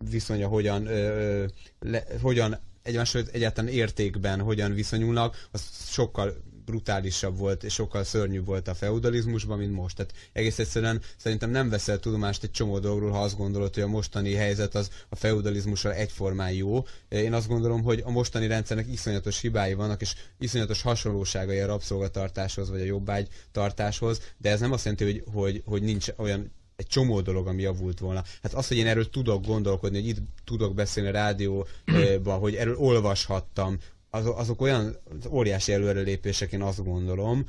viszonya 0.09 0.47
hogyan, 0.47 0.85
ö, 0.85 1.45
le, 1.79 2.05
hogyan 2.21 2.59
egymáshoz 2.83 3.29
egyáltalán 3.31 3.71
értékben 3.71 4.39
hogyan 4.39 4.73
viszonyulnak, 4.73 5.47
az 5.51 5.67
sokkal 5.89 6.35
brutálisabb 6.65 7.37
volt, 7.37 7.63
és 7.63 7.73
sokkal 7.73 8.03
szörnyűbb 8.03 8.45
volt 8.45 8.67
a 8.67 8.73
feudalizmusban, 8.73 9.57
mint 9.57 9.73
most. 9.73 9.95
Tehát 9.95 10.13
egész 10.33 10.59
egyszerűen 10.59 11.01
szerintem 11.17 11.49
nem 11.49 11.69
veszel 11.69 11.99
tudomást 11.99 12.43
egy 12.43 12.51
csomó 12.51 12.79
dolgról, 12.79 13.11
ha 13.11 13.21
azt 13.21 13.37
gondolod, 13.37 13.73
hogy 13.73 13.83
a 13.83 13.87
mostani 13.87 14.33
helyzet 14.33 14.75
az 14.75 14.89
a 15.09 15.15
feudalizmussal 15.15 15.93
egyformán 15.93 16.51
jó. 16.51 16.85
Én 17.09 17.33
azt 17.33 17.47
gondolom, 17.47 17.83
hogy 17.83 18.01
a 18.05 18.11
mostani 18.11 18.47
rendszernek 18.47 18.87
iszonyatos 18.91 19.39
hibái 19.39 19.73
vannak, 19.73 20.01
és 20.01 20.15
iszonyatos 20.39 20.81
hasonlóságai 20.81 21.59
a 21.59 21.65
rabszolgatartáshoz, 21.65 22.69
vagy 22.69 22.81
a 22.81 22.85
jobbágy 22.85 23.27
tartáshoz, 23.51 24.21
de 24.37 24.49
ez 24.49 24.59
nem 24.59 24.71
azt 24.71 24.83
jelenti, 24.83 25.03
hogy, 25.03 25.23
hogy, 25.33 25.61
hogy 25.65 25.81
nincs 25.81 26.07
olyan 26.15 26.51
egy 26.75 26.87
csomó 26.87 27.21
dolog, 27.21 27.47
ami 27.47 27.61
javult 27.61 27.99
volna. 27.99 28.23
Hát 28.41 28.53
az, 28.53 28.67
hogy 28.67 28.77
én 28.77 28.87
erről 28.87 29.09
tudok 29.09 29.45
gondolkodni, 29.45 29.99
hogy 29.99 30.07
itt 30.07 30.17
tudok 30.43 30.73
beszélni 30.73 31.09
a 31.09 31.11
rádióban, 31.11 32.39
hogy 32.39 32.55
erről 32.55 32.77
olvashattam, 32.77 33.77
az, 34.13 34.25
azok 34.25 34.61
olyan 34.61 34.95
óriási 35.29 35.73
előrelépések, 35.73 36.51
én 36.51 36.61
azt 36.61 36.83
gondolom, 36.83 37.45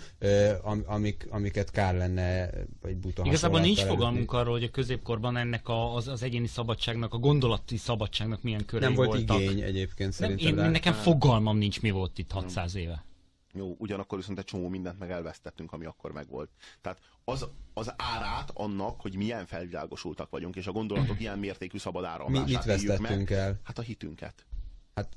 amik, 0.87 1.27
amiket 1.31 1.71
kár 1.71 1.95
lenne 1.95 2.51
egy 2.83 2.97
buta 2.97 3.23
Igazából 3.25 3.61
nincs 3.61 3.83
fogalmunk 3.83 4.33
arról, 4.33 4.53
hogy 4.53 4.63
a 4.65 4.71
középkorban 4.71 5.37
ennek 5.37 5.69
a, 5.69 5.95
az, 5.95 6.09
az 6.09 6.23
egyéni 6.23 6.47
szabadságnak, 6.47 7.15
a 7.15 7.19
gondolati 7.19 7.77
szabadságnak 7.77 8.43
milyen 8.43 8.65
körei 8.65 8.87
Nem 8.89 8.97
volt 8.97 9.09
voltak. 9.09 9.41
igény 9.41 9.61
egyébként 9.61 10.13
szerintem. 10.13 10.55
Nem, 10.55 10.65
én, 10.65 10.71
nekem 10.71 10.93
fogalmam 10.93 11.57
nincs, 11.57 11.81
mi 11.81 11.91
volt 11.91 12.19
itt 12.19 12.31
600 12.31 12.75
éve. 12.75 13.05
Jó, 13.53 13.75
ugyanakkor 13.79 14.19
viszont 14.19 14.39
egy 14.39 14.45
csomó 14.45 14.69
mindent 14.69 14.99
meg 14.99 15.11
elvesztettünk, 15.11 15.73
ami 15.73 15.85
akkor 15.85 16.13
megvolt. 16.13 16.49
Tehát 16.81 16.99
az, 17.25 17.47
az 17.75 17.95
árát 17.97 18.51
annak, 18.55 19.01
hogy 19.01 19.17
milyen 19.17 19.47
felvilágosultak 19.47 20.31
vagyunk, 20.31 20.57
és 20.57 20.67
a 20.67 20.73
gondolatok 20.73 21.21
ilyen 21.21 21.39
mértékű 21.39 21.79
szabad 21.79 22.05
áramlását 22.05 22.47
Mi, 22.47 22.53
Mit 22.53 22.65
vesztettünk 22.65 23.29
meg, 23.29 23.39
el? 23.39 23.61
Hát 23.63 23.79
a 23.79 23.83
hitünket. 23.83 24.47
Hát 24.95 25.09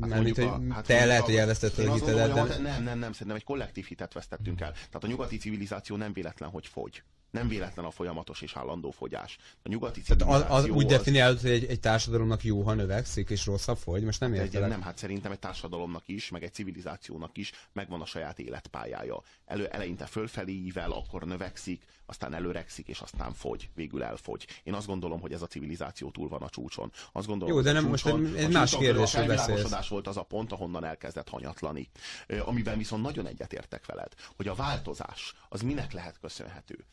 Mármint, 0.00 0.36
mondjuk 0.36 0.50
hogy 0.50 0.70
a- 0.70 0.74
hát 0.74 0.86
te 0.86 1.04
lehet, 1.04 1.22
hogy 1.24 1.36
elvesztetted 1.36 1.86
a 1.86 1.92
hitedet, 1.92 2.32
de... 2.32 2.58
Nem, 2.58 2.82
nem, 2.82 2.98
nem, 2.98 3.12
szerintem 3.12 3.36
egy 3.36 3.44
kollektív 3.44 3.86
hitet 3.86 4.12
vesztettünk 4.12 4.60
el. 4.60 4.72
Tehát 4.72 5.04
a 5.04 5.06
nyugati 5.06 5.36
civilizáció 5.36 5.96
nem 5.96 6.12
véletlen, 6.12 6.50
hogy 6.50 6.66
fogy. 6.66 7.02
Nem 7.32 7.48
véletlen 7.48 7.84
a 7.84 7.90
folyamatos 7.90 8.40
és 8.40 8.56
állandó 8.56 8.90
fogyás. 8.90 9.38
A 9.62 9.68
nyugati 9.68 10.02
Tehát 10.02 10.50
az, 10.50 10.64
az, 10.64 10.68
úgy 10.68 10.86
definiálod, 10.86 11.40
hogy 11.40 11.50
egy, 11.50 11.64
egy 11.64 11.80
társadalomnak 11.80 12.44
jó, 12.44 12.62
ha 12.62 12.74
növekszik, 12.74 13.30
és 13.30 13.46
rosszabb 13.46 13.76
fogy? 13.76 14.02
Most 14.02 14.20
nem 14.20 14.32
egy, 14.32 14.38
értelek. 14.40 14.68
nem, 14.68 14.82
hát 14.82 14.98
szerintem 14.98 15.32
egy 15.32 15.38
társadalomnak 15.38 16.02
is, 16.06 16.28
meg 16.28 16.42
egy 16.42 16.52
civilizációnak 16.52 17.36
is 17.36 17.52
megvan 17.72 18.00
a 18.00 18.06
saját 18.06 18.38
életpályája. 18.38 19.22
Elő, 19.46 19.66
eleinte 19.66 20.06
fölfelé 20.06 20.52
ível, 20.52 20.90
akkor 20.90 21.22
növekszik, 21.22 21.84
aztán 22.06 22.34
előrekszik, 22.34 22.88
és 22.88 23.00
aztán 23.00 23.32
fogy, 23.32 23.70
végül 23.74 24.02
elfogy. 24.02 24.46
Én 24.62 24.74
azt 24.74 24.86
gondolom, 24.86 25.20
hogy 25.20 25.32
ez 25.32 25.42
a 25.42 25.46
civilizáció 25.46 26.10
túl 26.10 26.28
van 26.28 26.42
a 26.42 26.48
csúcson. 26.48 26.92
Azt 27.12 27.26
gondolom, 27.26 27.54
Jó, 27.54 27.60
de 27.60 27.72
nem, 27.72 27.86
most 27.86 28.04
csúcson- 28.04 28.34
egy- 28.34 28.52
más 28.52 28.76
kérdésről 28.76 29.26
beszélsz. 29.26 29.88
volt 29.88 30.06
az 30.06 30.16
a 30.16 30.22
pont, 30.22 30.52
ahonnan 30.52 30.84
elkezdett 30.84 31.28
hanyatlani. 31.28 31.90
Amiben 32.44 32.78
viszont 32.78 33.02
nagyon 33.02 33.26
egyetértek 33.26 33.86
veled, 33.86 34.12
hogy 34.36 34.48
a 34.48 34.54
változás 34.54 35.34
az 35.48 35.60
minek 35.60 35.92
lehet 35.92 36.18
köszönhető. 36.20 36.84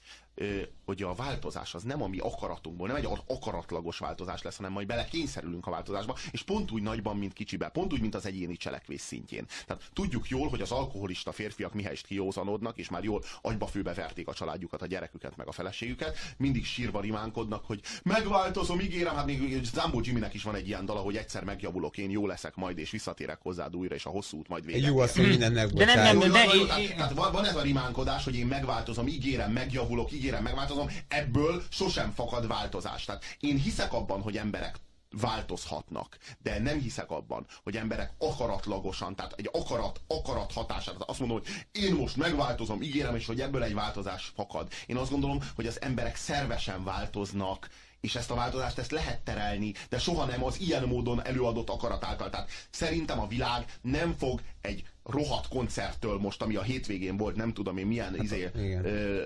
Hogy 0.85 1.03
a 1.03 1.13
változás 1.13 1.73
az 1.75 1.83
nem 1.83 2.01
a 2.03 2.07
mi 2.07 2.17
akaratunkból, 2.17 2.87
nem 2.87 2.95
egy 2.95 3.05
ar- 3.05 3.23
akaratlagos 3.27 3.97
változás 3.97 4.41
lesz, 4.41 4.55
hanem 4.55 4.71
majd 4.71 4.87
bele 4.87 5.05
kényszerülünk 5.05 5.67
a 5.67 5.71
változásba, 5.71 6.15
és 6.31 6.41
pont 6.43 6.71
úgy 6.71 6.81
nagyban, 6.81 7.17
mint 7.17 7.33
kicsibe, 7.33 7.67
pont 7.69 7.93
úgy, 7.93 8.01
mint 8.01 8.15
az 8.15 8.25
egyéni 8.25 8.57
cselekvés 8.57 9.01
szintjén. 9.01 9.45
Tehát 9.65 9.83
tudjuk 9.93 10.29
jól, 10.29 10.47
hogy 10.49 10.61
az 10.61 10.71
alkoholista 10.71 11.31
férfiak 11.31 11.73
mihelyest 11.73 12.05
kiózanodnak, 12.05 12.77
és 12.77 12.89
már 12.89 13.03
jól 13.03 13.23
agyba 13.41 13.67
főbe 13.67 13.93
verték 13.93 14.27
a 14.27 14.33
családjukat, 14.33 14.81
a 14.81 14.85
gyereküket, 14.85 15.35
meg 15.37 15.47
a 15.47 15.51
feleségüket, 15.51 16.17
mindig 16.37 16.65
sírva 16.65 17.01
rimánkodnak, 17.01 17.65
hogy 17.65 17.81
megváltozom, 18.03 18.79
ígérem, 18.79 19.15
hát 19.15 19.25
még 19.25 19.63
Zambo 19.63 19.99
Jimmynek 20.03 20.33
is 20.33 20.43
van 20.43 20.55
egy 20.55 20.67
ilyen 20.67 20.85
dala, 20.85 20.99
hogy 20.99 21.15
egyszer 21.17 21.43
megjavulok, 21.43 21.97
én 21.97 22.09
jó 22.09 22.27
leszek 22.27 22.55
majd, 22.55 22.77
és 22.77 22.89
visszatérek 22.91 23.39
hozzád 23.41 23.75
újra, 23.75 23.95
és 23.95 24.05
a 24.05 24.09
hosszú 24.09 24.37
út 24.37 24.47
majd 24.47 24.65
véget 24.65 24.89
jó 24.89 24.95
ér. 24.97 25.01
az, 25.03 25.15
hogy 25.15 25.27
mindent 25.27 25.53
De 25.53 25.85
nem, 25.85 25.95
megbocsájt. 25.95 25.95
nem, 26.03 26.15
Jó, 26.15 26.25
jó, 26.25 26.31
de 26.31 26.43
jó, 26.43 26.53
jó, 26.53 26.59
én- 26.61 26.67
tehát, 26.67 26.81
én- 26.81 26.95
tehát 26.95 27.13
van, 27.13 27.31
van 27.31 27.45
ez 27.45 27.55
a 27.55 27.61
rimánkodás, 27.61 28.23
hogy 28.23 28.35
én 28.35 28.47
megváltozom, 28.47 29.07
ígérem, 29.07 29.51
megjavulok, 29.51 30.11
ígérem, 30.29 30.43
megváltozom, 30.43 30.89
ebből 31.07 31.63
sosem 31.69 32.11
fakad 32.11 32.47
változás. 32.47 33.05
Tehát 33.05 33.23
én 33.39 33.57
hiszek 33.57 33.93
abban, 33.93 34.21
hogy 34.21 34.37
emberek 34.37 34.75
változhatnak, 35.11 36.17
de 36.41 36.59
nem 36.59 36.79
hiszek 36.79 37.11
abban, 37.11 37.45
hogy 37.63 37.77
emberek 37.77 38.13
akaratlagosan, 38.17 39.15
tehát 39.15 39.33
egy 39.37 39.49
akarat, 39.53 40.01
akarat 40.07 40.51
hatását, 40.51 40.93
tehát 40.93 41.09
azt 41.09 41.19
mondom, 41.19 41.37
hogy 41.37 41.47
én 41.71 41.93
most 41.93 42.15
megváltozom, 42.15 42.81
ígérem, 42.81 43.15
és 43.15 43.25
hogy 43.25 43.41
ebből 43.41 43.63
egy 43.63 43.73
változás 43.73 44.31
fakad. 44.35 44.71
Én 44.85 44.97
azt 44.97 45.11
gondolom, 45.11 45.39
hogy 45.55 45.67
az 45.67 45.81
emberek 45.81 46.15
szervesen 46.15 46.83
változnak, 46.83 47.69
és 48.01 48.15
ezt 48.15 48.31
a 48.31 48.35
változást 48.35 48.77
ezt 48.77 48.91
lehet 48.91 49.21
terelni, 49.21 49.73
de 49.89 49.99
soha 49.99 50.25
nem 50.25 50.43
az 50.43 50.59
ilyen 50.59 50.83
módon 50.83 51.25
előadott 51.25 51.69
akarat 51.69 52.05
által. 52.05 52.29
Tehát 52.29 52.49
szerintem 52.69 53.19
a 53.19 53.27
világ 53.27 53.77
nem 53.81 54.15
fog 54.17 54.41
egy 54.61 54.83
rohadt 55.11 55.47
koncerttől 55.47 56.17
most, 56.17 56.41
ami 56.41 56.55
a 56.55 56.61
hétvégén 56.61 57.17
volt, 57.17 57.35
nem 57.35 57.53
tudom 57.53 57.77
én 57.77 57.85
milyen 57.87 58.15
izé, 58.21 58.49
igen. 58.55 58.85
ö, 58.85 59.21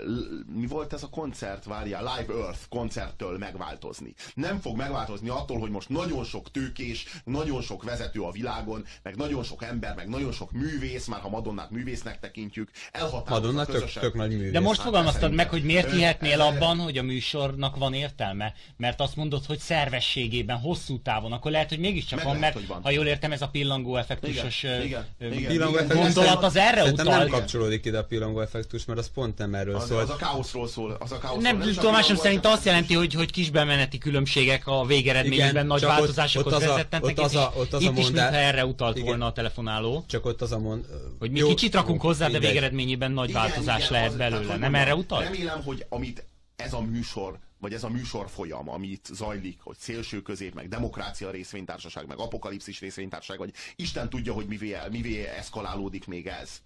mi 0.56 0.68
volt 0.68 0.94
ez 0.94 1.04
a 1.04 1.08
koncert, 1.10 1.64
várjál, 1.66 2.02
Live 2.18 2.34
Earth 2.34 2.60
koncerttől 2.70 3.38
megváltozni. 3.38 4.14
Nem 4.36 4.60
fog 4.60 4.78
megváltozni 4.78 5.30
attól, 5.30 5.60
hogy 5.60 5.70
most 5.70 5.90
nagyon 5.90 6.24
sok 6.24 6.52
tőkés, 6.52 7.06
nagyon 7.24 7.62
sok 7.62 7.84
vezető 7.84 8.22
a 8.22 8.32
világon, 8.32 8.86
meg 9.04 9.16
nagyon 9.16 9.44
sok 9.44 9.64
ember, 9.64 9.96
meg 9.96 10.10
nagyon 10.10 10.32
sok 10.32 10.52
művész, 10.52 11.08
már 11.08 11.20
ha 11.20 11.30
Madonnát 11.30 11.72
művésznek 11.72 12.20
tekintjük, 12.20 12.70
elhatározza 12.92 13.52
Madonna 13.52 13.66
tök, 13.66 13.92
tök 13.92 14.14
nagy 14.14 14.30
művész. 14.30 14.52
De 14.52 14.60
most 14.60 14.76
Hát 14.78 14.86
fogalmaztad 14.86 15.22
szerintem. 15.22 15.46
meg, 15.46 15.54
hogy 15.54 15.64
miért 15.64 15.92
hihetnél 15.92 16.42
abban, 16.42 16.78
hogy 16.78 16.98
a 16.98 17.04
műsornak 17.04 17.76
van 17.78 17.94
értelme? 17.94 18.54
Mert 18.78 19.02
azt 19.02 19.16
mondod, 19.16 19.46
hogy 19.46 19.60
szervességében, 19.60 20.58
hosszú 20.58 21.02
távon, 21.02 21.32
akkor 21.32 21.52
lehet, 21.52 21.70
hogy 21.70 21.80
mégiscsak 21.80 22.18
Meg 22.18 22.28
van, 22.28 22.40
lehet, 22.40 22.54
mert 22.54 22.66
hogy 22.66 22.76
van. 22.76 22.84
ha 22.84 22.92
jól 22.92 23.06
értem, 23.06 23.32
ez 23.32 23.42
a 23.42 23.48
pillangó 23.48 23.96
effektusos 23.96 24.64
Igen, 24.64 25.06
igen, 25.20 25.34
igen. 25.52 25.73
Pillangó 25.74 25.94
effektus- 25.94 26.16
gondolat 26.24 26.44
az 26.44 26.56
erre 26.56 26.84
utal. 26.84 27.18
nem 27.18 27.28
kapcsolódik 27.28 27.86
ide 27.86 27.98
a 27.98 28.04
pillangó 28.04 28.40
effektus, 28.42 28.86
mert 28.86 29.00
az 29.00 29.10
pont 29.14 29.38
nem 29.38 29.54
erről 29.56 29.76
Az, 29.76 29.88
szól. 29.88 30.00
az 30.00 30.10
a 30.10 30.16
káoszról 30.16 30.68
szól. 30.68 30.98
Az 31.00 31.12
a 31.12 31.18
káoszról. 31.18 31.42
Nem, 31.42 31.62
a 31.62 31.64
tudomásom 31.64 32.16
szerint 32.16 32.46
azt 32.46 32.66
jelenti, 32.66 32.94
hogy, 32.94 33.14
hogy 33.14 33.32
kisbemeneti 33.32 33.98
különbségek 33.98 34.68
a 34.68 34.86
végeredményben 34.86 35.66
nagy 35.66 35.82
változásokhoz 35.82 36.60
vezetnek, 36.60 37.04
ott 37.06 37.20
az 37.20 37.36
a- 37.36 37.54
ott 37.58 37.74
az 37.74 37.86
a 37.86 37.90
itt 37.90 37.98
is 37.98 38.06
mintha 38.06 38.32
erre 38.32 38.66
utalt 38.66 38.96
Igen. 38.96 39.08
volna 39.08 39.26
a 39.26 39.32
telefonáló. 39.32 40.04
Csak 40.08 40.26
ott 40.26 40.42
az 40.42 40.52
a 40.52 40.60
mond... 40.60 40.86
Hogy 41.20 41.32
mi 41.32 41.40
Jó, 41.40 41.48
kicsit 41.48 41.74
rakunk 41.74 42.02
hozzá, 42.02 42.28
de 42.28 42.40
végeredményében 42.40 43.12
nagy 43.12 43.32
változás 43.32 43.90
lehet 43.90 44.18
belőle. 44.18 44.56
Nem 44.58 44.76
erre 44.76 44.96
utalt? 44.96 45.24
Remélem, 45.24 45.62
hogy 45.64 45.86
amit 45.90 46.26
ez 46.56 46.74
a 46.74 46.82
műsor, 46.82 47.38
vagy 47.64 47.74
ez 47.74 47.84
a 47.84 47.90
műsor 47.90 48.30
folyam, 48.30 48.70
amit 48.70 49.10
zajlik, 49.14 49.62
hogy 49.62 49.78
szélső 49.78 50.22
közép, 50.22 50.54
meg 50.54 50.68
demokrácia 50.68 51.32
részvénytársaság, 51.32 52.08
meg 52.08 52.20
apokalipszis 52.20 52.80
részvénytársaság, 52.80 53.38
vagy 53.38 53.54
Isten 53.76 54.10
tudja, 54.10 54.34
hogy 54.34 54.46
mivé, 54.48 54.78
mivé 54.92 55.26
eszkalálódik 55.26 56.08
még 56.08 56.28
ez. 56.28 56.62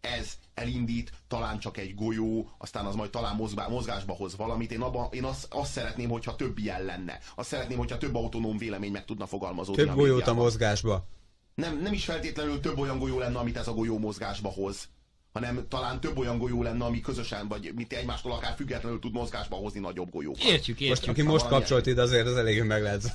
Ez 0.00 0.32
elindít, 0.54 1.12
talán 1.28 1.58
csak 1.58 1.76
egy 1.76 1.94
golyó, 1.94 2.50
aztán 2.58 2.86
az 2.86 2.94
majd 2.94 3.10
talán 3.10 3.36
mozgá, 3.36 3.66
mozgásba 3.66 4.12
hoz 4.12 4.36
valamit. 4.36 4.72
Én, 4.72 4.80
abba, 4.80 5.08
én 5.12 5.24
azt, 5.24 5.46
azt 5.50 5.72
szeretném, 5.72 6.08
hogyha 6.08 6.36
több 6.36 6.58
ilyen 6.58 6.84
lenne. 6.84 7.18
Azt 7.34 7.48
szeretném, 7.48 7.78
hogyha 7.78 7.98
több 7.98 8.14
autonóm 8.14 8.58
vélemény 8.58 8.92
meg 8.92 9.04
tudna 9.04 9.26
fogalmazódni. 9.26 9.84
Több 9.84 9.94
golyót 9.94 10.26
a 10.26 10.34
mozgásba. 10.34 11.06
nem, 11.54 11.78
nem 11.78 11.92
is 11.92 12.04
feltétlenül 12.04 12.60
több 12.60 12.78
olyan 12.78 12.98
golyó 12.98 13.18
lenne, 13.18 13.38
amit 13.38 13.56
ez 13.56 13.68
a 13.68 13.72
golyó 13.72 13.98
mozgásba 13.98 14.48
hoz, 14.48 14.88
hanem 15.32 15.66
talán 15.68 16.00
több 16.00 16.18
olyan 16.18 16.38
golyó 16.38 16.62
lenne, 16.62 16.84
ami 16.84 17.00
közösen, 17.00 17.48
vagy 17.48 17.72
mint 17.74 17.92
egymástól 17.92 18.32
akár 18.32 18.54
függetlenül 18.56 18.98
tud 18.98 19.12
mozgásba 19.12 19.56
hozni 19.56 19.80
nagyobb 19.80 20.10
golyókat. 20.10 20.42
Értjük, 20.42 20.78
Most, 20.78 20.90
értjük. 20.90 21.10
aki 21.10 21.22
most 21.22 21.42
valami 21.44 21.58
kapcsolt 21.58 21.86
ide, 21.86 22.02
azért 22.02 22.26
az 22.26 22.36
elég 22.36 22.62
meg 22.62 22.82
lehet. 22.82 23.14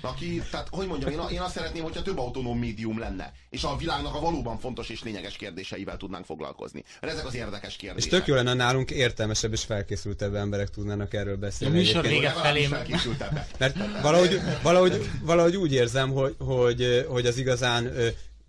Aki, 0.00 0.42
tehát, 0.50 0.68
hogy 0.70 0.86
mondjam, 0.86 1.10
én, 1.10 1.20
én 1.30 1.40
azt 1.40 1.54
szeretném, 1.54 1.82
hogyha 1.82 2.02
több 2.02 2.18
autonóm 2.18 2.58
médium 2.58 2.98
lenne, 2.98 3.32
és 3.50 3.64
a 3.64 3.76
világnak 3.76 4.14
a 4.14 4.20
valóban 4.20 4.58
fontos 4.58 4.88
és 4.88 5.02
lényeges 5.02 5.36
kérdéseivel 5.36 5.96
tudnánk 5.96 6.24
foglalkozni. 6.24 6.84
Mert 7.00 7.12
ezek 7.12 7.26
az 7.26 7.34
érdekes 7.34 7.70
És 7.70 7.76
kérdések. 7.76 8.10
tök 8.10 8.26
jó 8.26 8.34
lenne 8.34 8.54
nálunk 8.54 8.90
értelmesebb 8.90 9.52
és 9.52 9.64
felkészültebb 9.64 10.34
emberek 10.34 10.70
tudnának 10.70 11.14
erről 11.14 11.36
beszélni. 11.36 11.74
A 11.74 11.78
műsor 11.78 12.02
vége 12.02 12.30
felé-. 12.30 12.68
Mert 13.58 13.76
valahogy, 14.02 14.40
valahogy, 14.62 15.10
valahogy 15.22 15.56
úgy 15.56 15.72
érzem, 15.72 16.10
hogy, 16.10 16.34
hogy, 16.38 17.06
hogy 17.08 17.26
az 17.26 17.36
igazán 17.38 17.92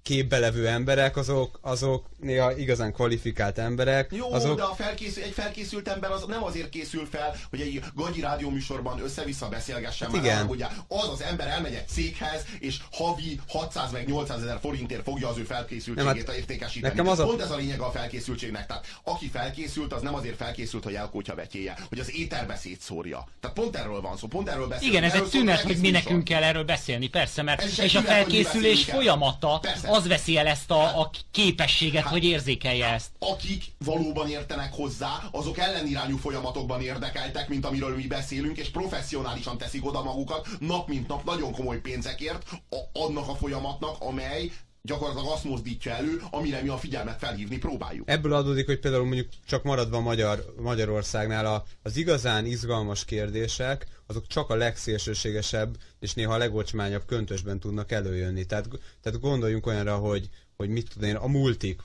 képbe 0.05 0.39
levő 0.39 0.67
emberek, 0.67 1.17
azok, 1.17 1.59
azok 1.61 2.05
néha 2.19 2.57
igazán 2.57 2.93
kvalifikált 2.93 3.57
emberek. 3.57 4.11
Jó, 4.11 4.33
azok, 4.33 4.57
de 4.57 4.63
a 4.63 4.73
felkészül, 4.75 5.23
egy 5.23 5.31
felkészült 5.31 5.87
ember 5.87 6.11
az 6.11 6.23
nem 6.27 6.43
azért 6.43 6.69
készül 6.69 7.07
fel, 7.11 7.35
hogy 7.49 7.61
egy 7.61 7.81
gagyi 7.95 8.21
rádióműsorban 8.21 8.99
össze-vissza 9.03 9.47
beszélgessen 9.49 10.07
Hát 10.07 10.15
már 10.15 10.25
igen. 10.25 10.37
arra, 10.37 10.47
hogy 10.47 10.61
az 10.87 11.09
az 11.09 11.21
ember 11.21 11.47
elmegy 11.47 11.73
egy 11.73 11.87
céghez, 11.87 12.45
és 12.59 12.77
havi 12.91 13.39
600 13.47 13.91
meg 13.91 14.07
800 14.07 14.41
ezer 14.41 14.57
forintért 14.61 15.03
fogja 15.03 15.27
az 15.27 15.37
ő 15.37 15.43
felkészültségét 15.43 16.13
Nem, 16.15 16.25
hát 16.25 16.35
értékesíteni. 16.35 16.93
nekem 16.93 17.11
az 17.11 17.19
a- 17.19 17.25
Pont 17.25 17.41
ez 17.41 17.51
a 17.51 17.55
lényeg 17.55 17.79
a 17.79 17.91
felkészültségnek. 17.91 18.65
Tehát 18.65 18.85
aki 19.03 19.27
felkészült, 19.27 19.93
az 19.93 20.01
nem 20.01 20.15
azért 20.15 20.35
felkészült, 20.35 20.83
hogy 20.83 20.93
elkótya 20.95 21.35
vetyéje, 21.35 21.77
hogy 21.89 21.99
az 21.99 22.15
éterbe 22.15 22.55
szétszórja. 22.55 23.27
Tehát 23.39 23.55
pont 23.55 23.75
erről 23.75 24.01
van 24.01 24.17
szó, 24.17 24.27
pont 24.27 24.49
erről 24.49 24.67
beszélünk. 24.67 24.93
Igen, 24.93 25.03
ez 25.03 25.13
Erről 25.13 25.25
egy 25.25 25.31
tünet, 25.31 25.61
hogy 25.61 25.77
mi 25.77 25.89
nekünk 25.89 26.23
kell 26.23 26.43
erről 26.43 26.63
beszélni, 26.63 27.07
persze, 27.07 27.41
mert 27.41 27.61
és 27.79 27.95
a 27.95 28.01
felkészülés 28.01 28.83
folyamata 28.83 29.59
Persze. 29.61 29.93
Az 29.95 30.07
veszi 30.07 30.37
el 30.37 30.47
ezt 30.47 30.71
a, 30.71 30.99
a 30.99 31.09
képességet, 31.31 32.03
Hát- 32.03 32.11
hogy 32.11 32.23
érzékelje 32.23 32.87
ezt. 32.87 33.09
akik 33.19 33.63
valóban 33.85 34.29
értenek 34.29 34.73
hozzá, 34.73 35.23
azok 35.31 35.57
ellenirányú 35.57 36.17
folyamatokban 36.17 36.81
érdekeltek, 36.81 37.49
mint 37.49 37.65
amiről 37.65 37.95
mi 37.95 38.07
beszélünk, 38.07 38.57
és 38.57 38.69
professzionálisan 38.69 39.57
teszik 39.57 39.85
oda 39.85 40.03
magukat 40.03 40.47
nap 40.59 40.87
mint 40.87 41.07
nap 41.07 41.23
nagyon 41.23 41.51
komoly 41.51 41.79
pénzekért 41.79 42.43
a, 42.69 42.99
annak 42.99 43.27
a 43.27 43.35
folyamatnak, 43.35 43.95
amely 43.99 44.51
gyakorlatilag 44.85 45.31
azt 45.31 45.43
mozdítja 45.43 45.91
elő, 45.91 46.21
amire 46.31 46.61
mi 46.61 46.67
a 46.67 46.77
figyelmet 46.77 47.19
felhívni 47.19 47.57
próbáljuk. 47.57 48.09
Ebből 48.09 48.33
adódik, 48.33 48.65
hogy 48.65 48.79
például 48.79 49.05
mondjuk 49.05 49.27
csak 49.47 49.63
maradva 49.63 49.99
Magyar, 49.99 50.53
Magyarországnál 50.61 51.45
a, 51.45 51.63
az 51.83 51.97
igazán 51.97 52.45
izgalmas 52.45 53.05
kérdések, 53.05 53.87
azok 54.07 54.27
csak 54.27 54.49
a 54.49 54.55
legszélsőségesebb 54.55 55.77
és 55.99 56.13
néha 56.13 56.33
a 56.33 56.37
legocsmányabb 56.37 57.05
köntösben 57.05 57.59
tudnak 57.59 57.91
előjönni. 57.91 58.45
Tehát, 58.45 58.67
tehát 59.01 59.19
gondoljunk 59.19 59.67
olyanra, 59.67 59.95
hogy, 59.95 60.29
hogy 60.55 60.69
mit 60.69 60.89
tudom 60.93 61.09
én, 61.09 61.15
a 61.15 61.27
multik, 61.27 61.81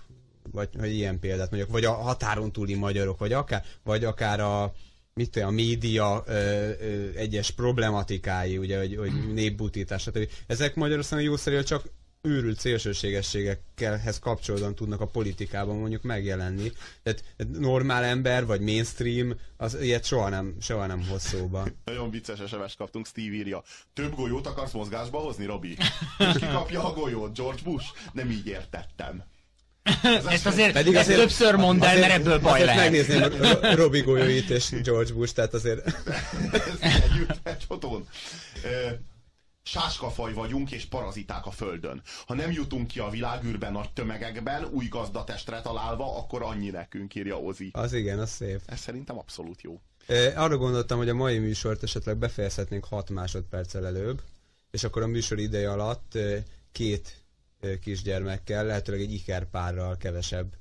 vagy 0.53 0.69
hogy 0.79 0.95
ilyen 0.95 1.19
példát 1.19 1.51
mondjak, 1.51 1.73
vagy 1.73 1.85
a 1.85 1.93
határon 1.93 2.53
túli 2.53 2.75
magyarok, 2.75 3.19
vagy 3.19 3.33
akár, 3.33 3.65
vagy 3.83 4.05
akár 4.05 4.41
a, 4.41 4.73
mit 5.15 5.31
tudom, 5.31 5.49
a 5.49 5.53
média 5.53 6.25
ö, 6.27 6.33
ö, 6.33 7.09
egyes 7.15 7.51
problematikái, 7.51 8.59
ugye, 8.59 8.79
hogy, 8.79 8.97
hogy 8.97 9.33
népbutítás, 9.33 10.03
stb. 10.03 10.29
Ezek 10.47 10.75
Magyarországon 10.75 11.25
jó 11.25 11.37
szerint 11.37 11.67
csak 11.67 11.85
őrült 12.23 12.59
szélsőségességekhez 12.61 14.19
kapcsolódóan 14.19 14.75
tudnak 14.75 15.01
a 15.01 15.07
politikában 15.07 15.77
mondjuk 15.77 16.03
megjelenni. 16.03 16.73
Tehát 17.03 17.23
normál 17.59 18.05
ember, 18.05 18.47
vagy 18.47 18.61
mainstream, 18.61 19.35
az 19.57 19.77
ilyet 19.81 20.05
soha 20.05 20.29
nem, 20.29 20.57
soha 20.61 20.87
nem 20.87 21.07
hoz 21.09 21.23
szóba. 21.23 21.67
Nagyon 21.85 22.11
vicces 22.11 22.39
sms 22.49 22.75
kaptunk, 22.77 23.07
Steve 23.07 23.35
írja. 23.35 23.63
Több 23.95 24.15
golyót 24.15 24.47
akarsz 24.47 24.73
mozgásba 24.73 25.19
hozni, 25.19 25.45
Robi? 25.47 25.77
És 26.19 26.39
ki 26.39 26.47
kapja 26.47 26.85
a 26.85 26.93
golyót? 26.93 27.37
George 27.37 27.61
Bush? 27.65 27.87
Nem 28.13 28.31
így 28.31 28.47
értettem. 28.47 29.23
Ezt 30.29 30.47
azért, 30.47 30.73
Pedig 30.73 30.95
ezt 30.95 31.05
azért- 31.09 31.21
többször 31.21 31.55
mondd 31.55 31.83
el, 31.85 31.99
mert 31.99 32.13
ebből 32.13 32.39
baj 32.39 32.65
lehet. 32.65 32.83
megnézném 32.83 33.21
Ro- 33.23 33.75
Robbie 33.75 34.03
golyóit 34.03 34.51
és 34.51 34.71
George 34.83 35.13
Bush, 35.13 35.35
tehát 35.35 35.55
azért... 35.55 35.87
együtt 36.83 37.41
egy 37.43 37.65
fotón. 37.67 38.09
Sáskafaj 39.63 40.33
vagyunk 40.33 40.71
és 40.71 40.85
paraziták 40.85 41.47
a 41.47 41.51
Földön. 41.51 42.03
Ha 42.27 42.35
nem 42.35 42.51
jutunk 42.51 42.87
ki 42.87 42.99
a 42.99 43.11
világűrben 43.11 43.73
nagy 43.73 43.93
tömegekben, 43.93 44.65
új 44.65 44.87
gazdatestre 44.89 45.61
találva, 45.61 46.17
akkor 46.19 46.43
annyi 46.43 46.71
nekünk, 46.71 47.15
írja 47.15 47.41
Ozi. 47.41 47.71
Az 47.73 47.93
igen, 47.93 48.19
az 48.19 48.31
szép. 48.31 48.61
Ez 48.67 48.81
szerintem 48.81 49.19
abszolút 49.19 49.63
jó. 49.63 49.81
E, 50.07 50.43
arra 50.43 50.57
gondoltam, 50.57 50.99
hogy 50.99 51.09
a 51.09 51.15
mai 51.15 51.39
műsort 51.39 51.83
esetleg 51.83 52.17
befejezhetnénk 52.17 52.85
6 52.85 53.11
másodperccel 53.11 53.87
előbb, 53.87 54.23
és 54.71 54.85
akkor 54.85 55.03
a 55.03 55.07
műsor 55.07 55.39
ideje 55.39 55.71
alatt 55.71 56.19
két 56.73 57.25
kisgyermekkel, 57.81 58.65
lehetőleg 58.65 59.01
egy 59.01 59.13
ikerpárral 59.13 59.97
kevesebb 59.97 60.53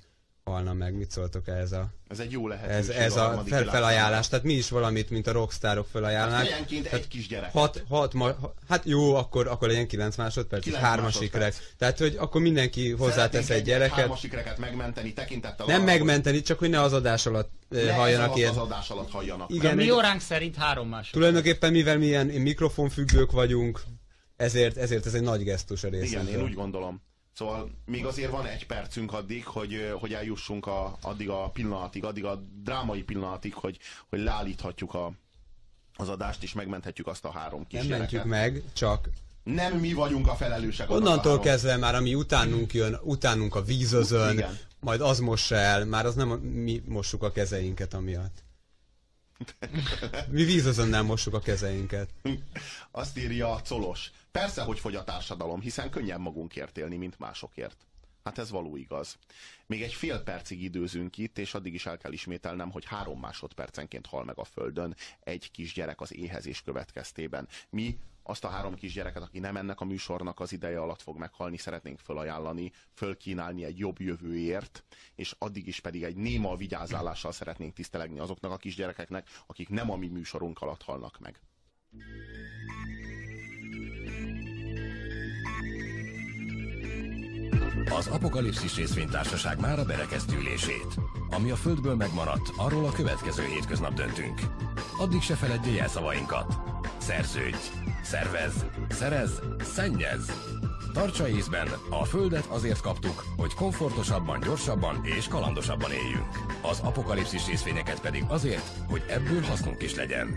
halna 0.50 0.74
meg. 0.74 0.94
Mit 0.94 1.12
szóltok 1.12 1.48
ehhez 1.48 1.72
a... 1.72 1.90
Ez 2.08 2.20
egy 2.20 2.32
jó 2.32 2.52
Ez, 2.52 2.60
lehetőség. 2.60 2.96
ez 2.96 3.16
a 3.16 3.22
harmadik 3.22 3.54
fel, 3.54 3.64
felajánlás, 3.66 4.28
tehát 4.28 4.46
mi 4.46 4.54
is 4.54 4.70
valamit, 4.70 5.10
mint 5.10 5.28
a 5.28 5.32
rockstárok 5.32 5.88
felajánlnak. 5.92 6.40
Helyenként 6.42 6.86
egy 6.86 7.08
kisgyerek. 7.08 7.52
Hat, 7.52 7.84
hat, 7.90 8.14
ma, 8.14 8.36
hát 8.70 8.82
jó, 8.86 9.16
akkor, 9.16 9.48
akkor 9.48 9.68
legyen 9.68 9.88
9 9.88 10.16
másodperc, 10.16 10.66
és 10.66 10.72
9 10.72 10.84
hármas 10.88 11.14
másodperc. 11.14 11.56
ikrek. 11.58 11.74
Tehát, 11.78 11.98
hogy 12.00 12.16
akkor 12.20 12.42
mindenki 12.42 12.92
hozzátesz 12.92 13.50
egy 13.50 13.64
gyereket. 13.64 13.98
hármas 13.98 14.24
ikreket 14.24 14.58
megmenteni 14.58 15.14
tekintettel 15.14 15.66
Nem 15.66 15.76
arra, 15.76 15.86
megmenteni, 15.86 16.42
csak 16.42 16.60
hogy 16.60 16.70
ne 16.70 16.82
az 16.82 16.94
adás 16.94 17.26
alatt 17.26 17.52
eh, 17.70 17.84
ne 17.84 17.90
ez 17.90 17.96
halljanak 17.96 18.38
ilyet. 18.38 18.50
az 18.52 18.58
adás 18.58 18.90
alatt 18.90 19.12
halljanak. 19.12 19.50
Igen, 19.54 19.72
A 19.72 19.76
mi 19.76 19.92
óránk 19.92 20.22
szerint 20.22 20.56
három 20.56 20.88
másodperc. 20.88 21.14
Tulajdonképpen 21.14 21.72
mivel 21.72 21.98
milyen 21.98 22.26
mikrofonfüggők 22.28 23.32
vagyunk, 23.32 23.82
ezért, 24.36 24.78
ezért 24.78 25.06
ez 25.06 25.14
egy 25.14 25.22
nagy 25.22 25.44
gesztus 25.44 25.84
a 25.84 25.88
Igen, 25.88 26.00
részünkről. 26.00 26.38
én 26.40 26.44
úgy 26.44 26.54
gondolom. 26.54 27.02
Szóval 27.40 27.72
még 27.86 28.06
azért 28.06 28.32
van 28.32 28.46
egy 28.46 28.66
percünk 28.66 29.14
addig, 29.14 29.46
hogy, 29.46 29.94
hogy 30.00 30.14
eljussunk 30.14 30.68
a, 30.68 30.98
addig 31.02 31.30
a 31.30 31.50
pillanatig, 31.50 32.04
addig 32.04 32.26
a 32.26 32.44
drámai 32.64 33.04
pillanatig, 33.04 33.54
hogy, 33.54 33.78
hogy 34.10 34.20
leállíthatjuk 34.20 34.94
a, 34.94 35.12
az 35.96 36.10
adást, 36.10 36.44
és 36.44 36.54
megmenthetjük 36.54 37.08
azt 37.08 37.26
a 37.26 37.32
három 37.32 37.60
Nem 37.60 37.68
kisgyereket. 37.68 38.00
mentjük 38.00 38.24
meg, 38.24 38.64
csak 38.74 39.10
Nem 39.44 39.78
mi 39.78 39.94
vagyunk 39.94 40.28
a 40.28 40.36
felelősek. 40.36 40.90
a 40.90 40.94
onnantól 40.94 41.24
három- 41.24 41.44
kezdve 41.44 41.78
már, 41.78 41.96
ami 41.96 42.16
utánunk 42.16 42.74
jön, 42.74 43.00
utánunk 43.04 43.56
a 43.56 43.64
vízözön, 43.64 44.34
Igen. 44.34 44.58
majd 44.80 45.02
az 45.02 45.20
mossa 45.20 45.56
el, 45.56 45.86
már 45.86 46.06
az 46.06 46.16
nem 46.16 46.32
a, 46.32 46.36
mi 46.36 46.82
mossuk 46.86 47.24
a 47.24 47.32
kezeinket 47.32 47.94
amiatt. 47.94 48.44
Mi 50.32 50.44
vízözönnel 50.44 51.04
mossuk 51.04 51.34
a 51.34 51.40
kezeinket. 51.40 52.10
Azt 52.92 53.18
írja 53.18 53.62
Colos. 53.68 54.12
Persze, 54.32 54.62
hogy 54.62 54.80
fogy 54.80 54.96
a 54.96 55.04
társadalom, 55.04 55.62
hiszen 55.62 55.90
könnyen 55.90 56.22
magunkért 56.22 56.78
élni, 56.78 56.98
mint 56.98 57.20
másokért. 57.20 57.88
Hát 58.24 58.38
ez 58.38 58.50
való 58.50 58.76
igaz. 58.76 59.18
Még 59.66 59.82
egy 59.82 59.94
fél 59.94 60.24
percig 60.24 60.64
időzünk 60.64 61.18
itt, 61.18 61.38
és 61.38 61.54
addig 61.54 61.74
is 61.74 61.86
el 61.86 61.98
kell 61.98 62.12
ismételnem, 62.12 62.72
hogy 62.72 62.86
három 62.86 63.20
másodpercenként 63.20 64.06
hal 64.06 64.24
meg 64.24 64.38
a 64.38 64.44
Földön 64.44 64.96
egy 65.20 65.52
kisgyerek 65.52 66.02
az 66.02 66.14
éhezés 66.14 66.62
következtében. 66.62 67.48
Mi 67.70 67.98
azt 68.24 68.44
a 68.44 68.50
három 68.50 68.76
kisgyereket, 68.76 69.24
aki 69.24 69.40
nem 69.40 69.58
ennek 69.58 69.80
a 69.80 69.86
műsornak 69.86 70.40
az 70.40 70.52
ideje 70.52 70.80
alatt 70.80 71.02
fog 71.02 71.18
meghalni, 71.18 71.58
szeretnénk 71.58 72.00
fölajánlani, 72.00 72.72
fölkínálni 72.94 73.64
egy 73.64 73.78
jobb 73.78 74.00
jövőért, 74.00 74.84
és 75.16 75.36
addig 75.38 75.68
is 75.68 75.80
pedig 75.80 76.04
egy 76.04 76.16
néma 76.16 76.56
vigyázálással 76.56 77.32
szeretnénk 77.32 77.74
tisztelegni 77.74 78.20
azoknak 78.20 78.52
a 78.52 78.58
kisgyerekeknek, 78.58 79.28
akik 79.48 79.70
nem 79.70 79.92
a 79.92 79.96
mi 79.96 80.08
műsorunk 80.08 80.62
alatt 80.62 80.84
halnak 80.84 81.20
meg. 81.20 81.40
Az 87.98 88.08
Apokalipszis 88.08 88.76
részvénytársaság 88.76 89.60
már 89.60 89.80
a 89.80 89.86
berekeztülését. 89.86 90.96
Ami 91.30 91.50
a 91.50 91.56
Földből 91.56 91.96
megmaradt, 91.96 92.52
arról 92.58 92.86
a 92.86 92.92
következő 92.92 93.44
hétköznap 93.44 93.94
döntünk. 93.94 94.40
Addig 95.00 95.22
se 95.22 95.36
feledje 95.36 95.72
jelszavainkat. 95.72 96.56
Szerződj, 96.98 97.58
szervez, 98.04 98.66
szerez, 98.90 99.42
szennyez. 99.60 100.32
Tartsa 100.94 101.30
észben, 101.30 101.68
a 101.90 102.06
Földet 102.06 102.46
azért 102.46 102.82
kaptuk, 102.82 103.24
hogy 103.38 103.54
komfortosabban, 103.54 104.40
gyorsabban 104.40 105.02
és 105.04 105.28
kalandosabban 105.28 105.92
éljünk. 105.92 106.30
Az 106.62 106.80
apokalipszis 106.80 107.48
részvényeket 107.48 108.02
pedig 108.02 108.24
azért, 108.28 108.72
hogy 108.88 109.04
ebből 109.08 109.42
hasznunk 109.42 109.84
is 109.84 109.96
legyen. 109.96 110.36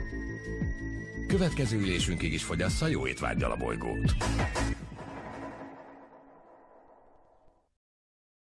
Következő 1.27 1.78
ülésünkig 1.78 2.32
is 2.32 2.44
fogyassza 2.44 2.86
jó 2.86 3.06
étvágyal 3.06 3.51
a 3.51 3.56
bolygót. 3.56 4.14